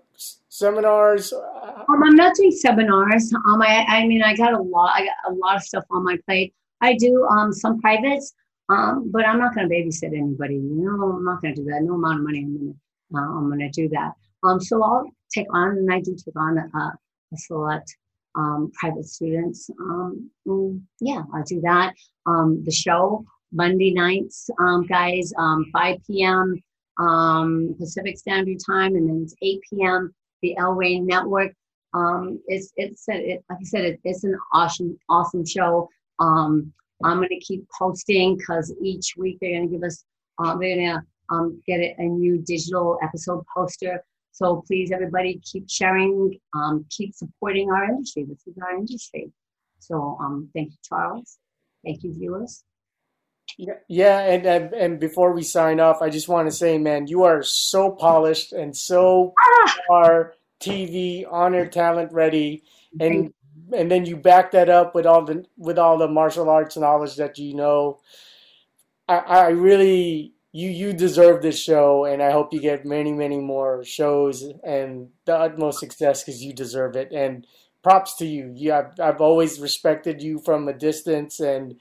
seminars? 0.53 1.33
Um, 1.33 2.03
I'm 2.03 2.15
not 2.15 2.35
doing 2.35 2.51
seminars. 2.51 3.33
Um, 3.33 3.61
I 3.61 3.85
I 3.87 4.07
mean 4.07 4.21
I 4.21 4.35
got 4.35 4.53
a 4.53 4.61
lot. 4.61 4.93
I 4.95 5.05
got 5.05 5.31
a 5.31 5.33
lot 5.33 5.55
of 5.55 5.63
stuff 5.63 5.85
on 5.89 6.03
my 6.03 6.17
plate. 6.25 6.53
I 6.81 6.95
do 6.95 7.25
um 7.25 7.51
some 7.51 7.79
privates. 7.79 8.33
Um, 8.69 9.11
but 9.11 9.27
I'm 9.27 9.39
not 9.39 9.53
going 9.53 9.67
to 9.67 9.75
babysit 9.75 10.17
anybody. 10.17 10.55
You 10.55 10.85
know, 10.85 11.17
I'm 11.17 11.25
not 11.25 11.41
going 11.41 11.53
to 11.53 11.61
do 11.61 11.69
that. 11.69 11.81
No 11.83 11.95
amount 11.95 12.19
of 12.19 12.23
money 12.23 12.39
I'm 12.39 12.57
going 12.57 12.73
to 12.73 12.79
uh, 13.15 13.19
I'm 13.19 13.47
going 13.47 13.59
to 13.59 13.69
do 13.69 13.89
that. 13.89 14.13
Um, 14.43 14.59
so 14.59 14.81
I'll 14.81 15.09
take 15.33 15.47
on, 15.53 15.77
and 15.77 15.93
I 15.93 15.99
do 15.99 16.15
take 16.15 16.35
on 16.35 16.57
a, 16.57 16.77
a 16.77 17.37
select 17.37 17.95
um, 18.35 18.71
private 18.79 19.05
students. 19.05 19.69
Um, 19.79 20.29
mm, 20.47 20.81
yeah, 20.99 21.21
I'll 21.33 21.43
do 21.43 21.61
that. 21.61 21.93
Um, 22.25 22.63
the 22.63 22.71
show 22.71 23.25
Monday 23.51 23.93
nights, 23.93 24.49
um, 24.59 24.85
guys, 24.87 25.31
um, 25.37 25.65
5 25.73 25.97
p.m. 26.07 26.61
Um, 26.97 27.75
Pacific 27.77 28.17
Standard 28.17 28.57
Time, 28.65 28.95
and 28.95 29.07
then 29.07 29.21
it's 29.23 29.35
8 29.41 29.59
p.m. 29.69 30.13
The 30.43 30.55
El 30.57 30.73
Rey 30.73 30.99
Network. 30.99 31.53
Um, 31.95 32.39
it's 32.47 32.71
it's 32.75 33.05
it, 33.07 33.43
like 33.49 33.59
I 33.59 33.63
said, 33.63 33.85
it, 33.85 33.99
it's 34.03 34.23
an 34.23 34.37
awesome 34.53 34.97
awesome 35.09 35.45
show. 35.45 35.89
Um, 36.19 36.71
I'm 37.03 37.17
gonna 37.17 37.39
keep 37.41 37.65
posting 37.77 38.37
because 38.37 38.73
each 38.81 39.15
week 39.17 39.37
they're 39.41 39.55
gonna 39.55 39.71
give 39.71 39.83
us 39.83 40.05
uh, 40.37 40.55
they're 40.57 40.75
gonna 40.75 41.03
um, 41.31 41.61
get 41.65 41.79
a, 41.79 41.95
a 41.97 42.03
new 42.03 42.37
digital 42.45 42.99
episode 43.01 43.43
poster. 43.55 44.03
So 44.31 44.63
please, 44.67 44.91
everybody, 44.91 45.39
keep 45.43 45.69
sharing, 45.69 46.39
um, 46.55 46.85
keep 46.89 47.13
supporting 47.13 47.71
our 47.71 47.85
industry. 47.85 48.25
This 48.27 48.45
is 48.47 48.57
our 48.61 48.75
industry. 48.75 49.31
So 49.79 50.17
um, 50.19 50.49
thank 50.55 50.71
you, 50.71 50.77
Charles. 50.83 51.37
Thank 51.85 52.03
you, 52.03 52.13
viewers. 52.13 52.63
Yeah, 53.57 54.19
and, 54.19 54.45
and 54.45 54.73
and 54.73 54.99
before 54.99 55.31
we 55.31 55.43
sign 55.43 55.79
off, 55.79 56.01
I 56.01 56.09
just 56.09 56.27
want 56.27 56.47
to 56.47 56.55
say, 56.55 56.77
man, 56.77 57.07
you 57.07 57.23
are 57.23 57.43
so 57.43 57.91
polished 57.91 58.51
and 58.51 58.75
so 58.75 59.33
ah! 59.39 59.75
are 59.91 60.33
TV 60.59 61.25
honor 61.29 61.67
talent 61.67 62.11
ready, 62.13 62.63
and 62.99 63.33
and 63.71 63.91
then 63.91 64.05
you 64.05 64.17
back 64.17 64.51
that 64.51 64.69
up 64.69 64.95
with 64.95 65.05
all 65.05 65.23
the 65.23 65.45
with 65.57 65.77
all 65.77 65.97
the 65.97 66.07
martial 66.07 66.49
arts 66.49 66.77
knowledge 66.77 67.15
that 67.17 67.37
you 67.37 67.53
know. 67.53 67.99
I, 69.07 69.17
I 69.17 69.47
really 69.49 70.33
you 70.51 70.69
you 70.69 70.93
deserve 70.93 71.41
this 71.41 71.59
show, 71.59 72.05
and 72.05 72.23
I 72.23 72.31
hope 72.31 72.53
you 72.53 72.59
get 72.61 72.85
many 72.85 73.11
many 73.11 73.39
more 73.39 73.83
shows 73.83 74.43
and 74.63 75.09
the 75.25 75.35
utmost 75.35 75.79
success 75.79 76.23
because 76.23 76.43
you 76.43 76.53
deserve 76.53 76.95
it. 76.95 77.11
And 77.11 77.45
props 77.83 78.15
to 78.15 78.25
you. 78.25 78.51
You 78.55 78.73
I've, 78.73 78.99
I've 78.99 79.21
always 79.21 79.59
respected 79.59 80.23
you 80.23 80.39
from 80.39 80.67
a 80.67 80.73
distance 80.73 81.39
and 81.39 81.79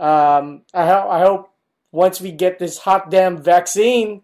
um, 0.00 0.62
I, 0.72 0.86
ho- 0.86 1.08
I 1.10 1.20
hope 1.20 1.52
once 1.92 2.20
we 2.20 2.32
get 2.32 2.58
this 2.58 2.78
hot 2.78 3.10
damn 3.10 3.42
vaccine, 3.42 4.22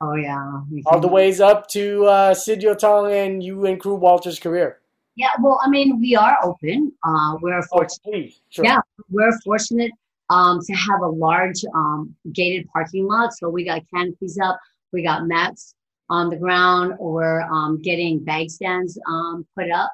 oh 0.00 0.14
yeah, 0.14 0.60
all 0.86 1.00
the 1.00 1.08
ways 1.08 1.40
up 1.40 1.68
to 1.68 2.04
uh, 2.04 2.34
Sid 2.34 2.64
Tong 2.78 3.12
and 3.12 3.42
you 3.42 3.66
and 3.66 3.80
Kru 3.80 3.94
Walter's 3.94 4.38
career. 4.38 4.78
Yeah, 5.16 5.30
well, 5.42 5.60
I 5.64 5.68
mean, 5.68 6.00
we 6.00 6.14
are 6.14 6.38
open. 6.44 6.92
Uh, 7.02 7.36
we're 7.42 7.60
fortunate. 7.62 8.30
Oh, 8.30 8.40
sure. 8.50 8.64
Yeah, 8.64 8.78
we're 9.10 9.36
fortunate 9.40 9.90
um, 10.30 10.60
to 10.64 10.72
have 10.74 11.00
a 11.02 11.08
large 11.08 11.64
um, 11.74 12.14
gated 12.32 12.68
parking 12.72 13.06
lot. 13.06 13.32
So 13.32 13.48
we 13.48 13.64
got 13.64 13.82
canopies 13.92 14.38
up, 14.38 14.60
we 14.92 15.02
got 15.02 15.26
mats 15.26 15.74
on 16.08 16.28
the 16.30 16.36
ground, 16.36 16.94
or 17.00 17.42
um, 17.52 17.82
getting 17.82 18.22
bag 18.22 18.48
stands 18.48 18.96
um, 19.08 19.44
put 19.56 19.70
up. 19.72 19.90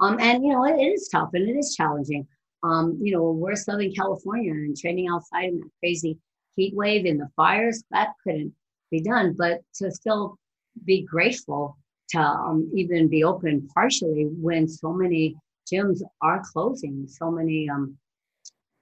Um, 0.00 0.20
and 0.20 0.44
you 0.44 0.52
know, 0.52 0.64
it, 0.64 0.78
it 0.78 0.92
is 0.92 1.08
tough 1.08 1.30
and 1.34 1.48
it 1.48 1.58
is 1.58 1.74
challenging. 1.74 2.26
Um, 2.62 2.98
you 3.00 3.12
know, 3.12 3.30
we're 3.30 3.56
Southern 3.56 3.92
California 3.92 4.52
and 4.52 4.76
training 4.76 5.08
outside 5.08 5.50
in 5.50 5.60
that 5.60 5.70
crazy 5.80 6.18
heat 6.56 6.74
wave 6.74 7.06
and 7.06 7.20
the 7.20 7.28
fires, 7.36 7.84
that 7.90 8.08
couldn't 8.24 8.52
be 8.90 9.00
done, 9.00 9.34
but 9.38 9.60
to 9.76 9.90
still 9.90 10.36
be 10.84 11.02
grateful 11.02 11.76
to 12.10 12.18
um, 12.20 12.70
even 12.74 13.08
be 13.08 13.22
open 13.24 13.68
partially 13.74 14.24
when 14.40 14.66
so 14.66 14.92
many 14.92 15.36
gyms 15.70 16.00
are 16.22 16.42
closing, 16.52 17.06
so 17.06 17.30
many 17.30 17.68
um, 17.68 17.96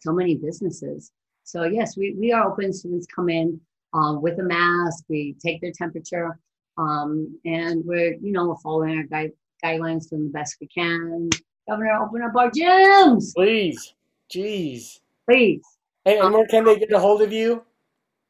so 0.00 0.12
many 0.12 0.36
businesses. 0.36 1.10
So 1.44 1.64
yes, 1.64 1.96
we, 1.96 2.14
we 2.18 2.32
are 2.32 2.50
open. 2.50 2.72
Students 2.72 3.06
come 3.14 3.28
in 3.28 3.60
uh, 3.92 4.14
with 4.14 4.38
a 4.38 4.42
mask. 4.42 5.04
We 5.08 5.36
take 5.44 5.60
their 5.60 5.72
temperature, 5.76 6.38
um, 6.78 7.38
and 7.44 7.84
we're 7.84 8.14
you 8.14 8.32
know 8.32 8.56
following 8.62 8.96
our 8.96 9.04
guide, 9.04 9.32
guidelines 9.64 10.08
doing 10.08 10.24
the 10.24 10.30
best 10.30 10.56
we 10.60 10.68
can. 10.68 11.30
Governor, 11.68 11.98
open 12.02 12.22
up 12.22 12.36
our 12.36 12.50
gyms, 12.50 13.34
please. 13.34 13.94
Jeez, 14.32 15.00
please. 15.28 15.62
And, 16.04 16.20
and 16.20 16.34
where 16.34 16.46
can 16.46 16.64
they 16.64 16.78
get 16.78 16.92
a 16.92 16.98
hold 16.98 17.22
of 17.22 17.32
you? 17.32 17.64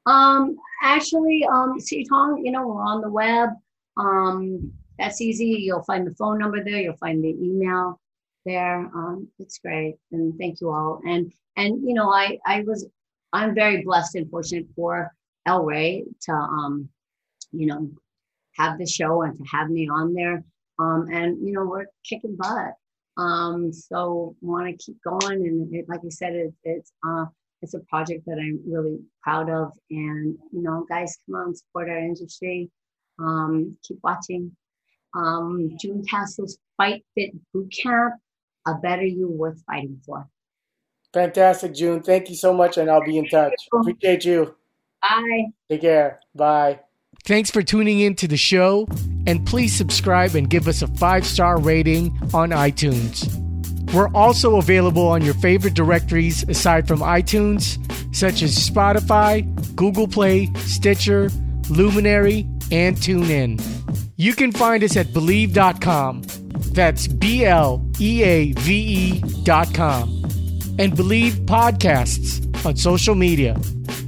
Um, 0.07 0.57
actually, 0.83 1.45
um, 1.51 1.79
Tong, 2.09 2.43
you 2.45 2.53
know, 2.53 2.67
we're 2.67 2.83
on 2.83 3.01
the 3.01 3.11
web. 3.11 3.51
Um, 3.97 4.73
that's 4.99 5.21
easy. 5.21 5.63
You'll 5.63 5.83
find 5.83 6.07
the 6.07 6.15
phone 6.15 6.39
number 6.39 6.63
there. 6.65 6.81
You'll 6.81 6.97
find 6.97 7.23
the 7.23 7.37
email 7.41 8.01
there. 8.45 8.79
Um, 8.95 9.29
it's 9.39 9.59
great, 9.59 9.97
and 10.13 10.39
thank 10.39 10.61
you 10.61 10.71
all. 10.71 11.01
And 11.07 11.33
and 11.57 11.87
you 11.87 11.95
know, 11.95 12.11
I 12.11 12.39
I 12.47 12.63
was 12.63 12.87
I'm 13.33 13.55
very 13.55 13.83
blessed 13.83 14.15
and 14.15 14.31
fortunate 14.31 14.67
for 14.75 15.13
El 15.45 15.65
Rey 15.65 16.05
to 16.23 16.33
um, 16.33 16.89
you 17.53 17.67
know, 17.67 17.91
have 18.57 18.79
the 18.79 18.87
show 18.87 19.23
and 19.23 19.37
to 19.39 19.45
have 19.45 19.71
me 19.71 19.89
on 19.89 20.15
there. 20.15 20.45
Um, 20.79 21.09
and 21.13 21.47
you 21.47 21.53
know, 21.53 21.65
we're 21.65 21.87
kicking 22.09 22.37
butt. 22.37 22.75
Um, 23.16 23.72
so 23.72 24.36
want 24.40 24.66
to 24.66 24.84
keep 24.84 24.97
going, 25.02 25.47
and 25.47 25.74
it, 25.74 25.86
like 25.88 26.01
I 26.05 26.10
said, 26.10 26.34
it, 26.34 26.52
it's 26.64 26.93
uh, 27.06 27.26
it's 27.62 27.74
a 27.74 27.80
project 27.80 28.26
that 28.26 28.38
I'm 28.38 28.60
really 28.66 28.98
proud 29.22 29.48
of. 29.51 29.72
And 29.90 30.36
you 30.52 30.62
know, 30.62 30.84
guys, 30.88 31.18
come 31.26 31.40
on, 31.40 31.55
support 31.55 31.88
our 31.88 31.98
industry. 31.98 32.70
Um, 33.18 33.76
keep 33.82 33.98
watching. 34.02 34.55
Um, 35.14 35.70
June 35.80 36.05
Castle's 36.05 36.59
Fight 36.76 37.05
Fit 37.14 37.30
Boot 37.52 37.72
Camp, 37.72 38.14
a 38.66 38.74
better 38.74 39.05
you 39.05 39.28
worth 39.28 39.62
fighting 39.66 40.01
for. 40.05 40.28
Fantastic, 41.14 41.74
June. 41.74 42.02
Thank 42.02 42.28
you 42.28 42.36
so 42.36 42.52
much, 42.52 42.76
and 42.76 42.90
I'll 42.90 43.05
be 43.05 43.16
in 43.16 43.26
touch. 43.28 43.55
Appreciate 43.72 44.26
you. 44.26 44.55
Bye. 45.01 45.47
Take 45.70 45.80
care. 45.80 46.20
Bye. 46.34 46.80
Thanks 47.24 47.51
for 47.51 47.62
tuning 47.62 48.01
in 48.01 48.14
to 48.16 48.28
the 48.28 48.36
show, 48.36 48.86
and 49.26 49.44
please 49.44 49.74
subscribe 49.74 50.34
and 50.34 50.48
give 50.48 50.68
us 50.68 50.82
a 50.82 50.86
five 50.86 51.26
star 51.26 51.59
rating 51.59 52.16
on 52.32 52.51
iTunes. 52.51 53.32
We're 53.93 54.12
also 54.14 54.56
available 54.56 55.06
on 55.09 55.22
your 55.22 55.34
favorite 55.34 55.74
directories 55.74 56.43
aside 56.48 56.86
from 56.88 57.01
iTunes, 57.01 57.78
such 58.14 58.43
as 58.43 58.56
Spotify, 58.56 59.44
Google 59.74 60.09
Play, 60.09 60.52
Stitcher, 60.56 61.30
Luminary, 61.68 62.47
and 62.70 62.97
TuneIn. 62.97 63.60
You 64.16 64.34
can 64.34 64.52
find 64.52 64.82
us 64.82 64.97
at 64.97 65.09
Bleav.com. 65.09 66.22
That's 66.72 67.06
B 67.06 67.44
L 67.44 67.84
E 68.01 68.22
A 68.22 68.52
V 68.52 68.74
E.com. 68.74 70.10
And 70.78 70.93
Bleav 70.93 71.32
Podcasts 71.47 72.64
on 72.66 72.76
social 72.76 73.14
media. 73.14 73.56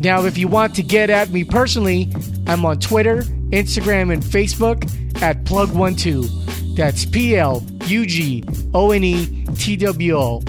Now, 0.01 0.25
if 0.25 0.39
you 0.39 0.49
want 0.49 0.75
to 0.77 0.83
get 0.83 1.11
at 1.11 1.31
me 1.31 1.45
personally, 1.45 2.13
I'm 2.47 2.65
on 2.65 2.79
Twitter, 2.79 3.23
Instagram, 3.51 4.13
and 4.13 4.23
Facebook 4.23 4.85
at 5.23 5.45
Plug12. 5.45 6.77
That's 6.77 7.05
P 7.05 7.37
L 7.37 7.65
U 7.87 8.07
G 8.07 8.45
O 8.75 8.93
N 8.93 9.03
E 9.03 9.45
T 9.57 9.77
W 9.77 10.17
O. 10.17 10.43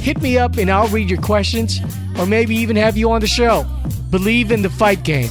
Hit 0.00 0.20
me 0.20 0.36
up 0.36 0.58
and 0.58 0.70
I'll 0.70 0.88
read 0.88 1.08
your 1.08 1.20
questions 1.20 1.80
or 2.18 2.26
maybe 2.26 2.54
even 2.56 2.76
have 2.76 2.96
you 2.96 3.10
on 3.10 3.20
the 3.20 3.26
show. 3.26 3.64
Believe 4.10 4.50
in 4.50 4.62
the 4.62 4.70
fight 4.70 5.02
game. 5.02 5.30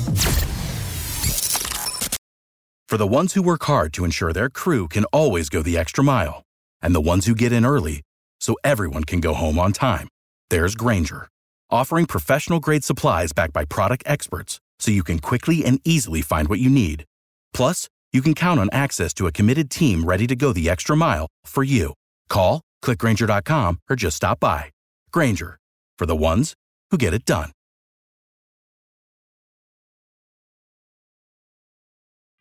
For 2.88 2.98
the 2.98 3.06
ones 3.06 3.36
who 3.36 3.44
work 3.44 3.64
hard 3.66 3.94
to 3.94 4.04
ensure 4.04 4.34
their 4.34 4.50
crew 4.50 4.88
can 4.88 5.06
always 5.06 5.50
go 5.50 5.62
the 5.62 5.78
extra 5.78 6.04
mile, 6.04 6.42
and 6.82 6.96
the 6.96 7.02
ones 7.02 7.28
who 7.28 7.36
get 7.36 7.52
in 7.52 7.64
early 7.64 8.02
so 8.42 8.56
everyone 8.64 9.04
can 9.04 9.20
go 9.20 9.36
home 9.36 9.60
on 9.60 9.74
time, 9.74 10.08
there's 10.50 10.74
Grainger, 10.74 11.28
offering 11.70 12.06
professional 12.06 12.60
grade 12.60 12.84
supplies 12.84 13.34
backed 13.34 13.54
by 13.54 13.66
product 13.66 14.04
experts 14.06 14.60
so 14.80 14.92
you 14.92 15.04
can 15.04 15.20
quickly 15.20 15.64
and 15.66 15.80
easily 15.84 16.22
find 16.22 16.48
what 16.48 16.60
you 16.60 16.70
need. 16.70 17.06
Plus, 17.54 17.90
you 18.12 18.22
can 18.22 18.34
count 18.34 18.60
on 18.60 18.70
access 18.72 19.14
to 19.14 19.28
a 19.28 19.32
committed 19.32 19.70
team 19.70 20.04
ready 20.04 20.26
to 20.28 20.36
go 20.36 20.52
the 20.52 20.70
extra 20.70 20.96
mile 20.96 21.28
for 21.46 21.64
you. 21.64 21.94
Call, 22.30 22.62
clickgrainger.com, 22.84 23.80
or 23.90 23.96
just 23.96 24.18
stop 24.18 24.40
by. 24.40 24.72
Grainger, 25.12 25.58
for 25.98 26.06
the 26.06 26.16
ones 26.16 26.54
who 26.92 26.98
get 26.98 27.14
it 27.14 27.26
done. 27.26 27.52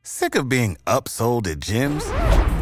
Sick 0.03 0.35
of 0.35 0.49
being 0.49 0.79
upsold 0.87 1.47
at 1.47 1.59
gyms? 1.61 2.38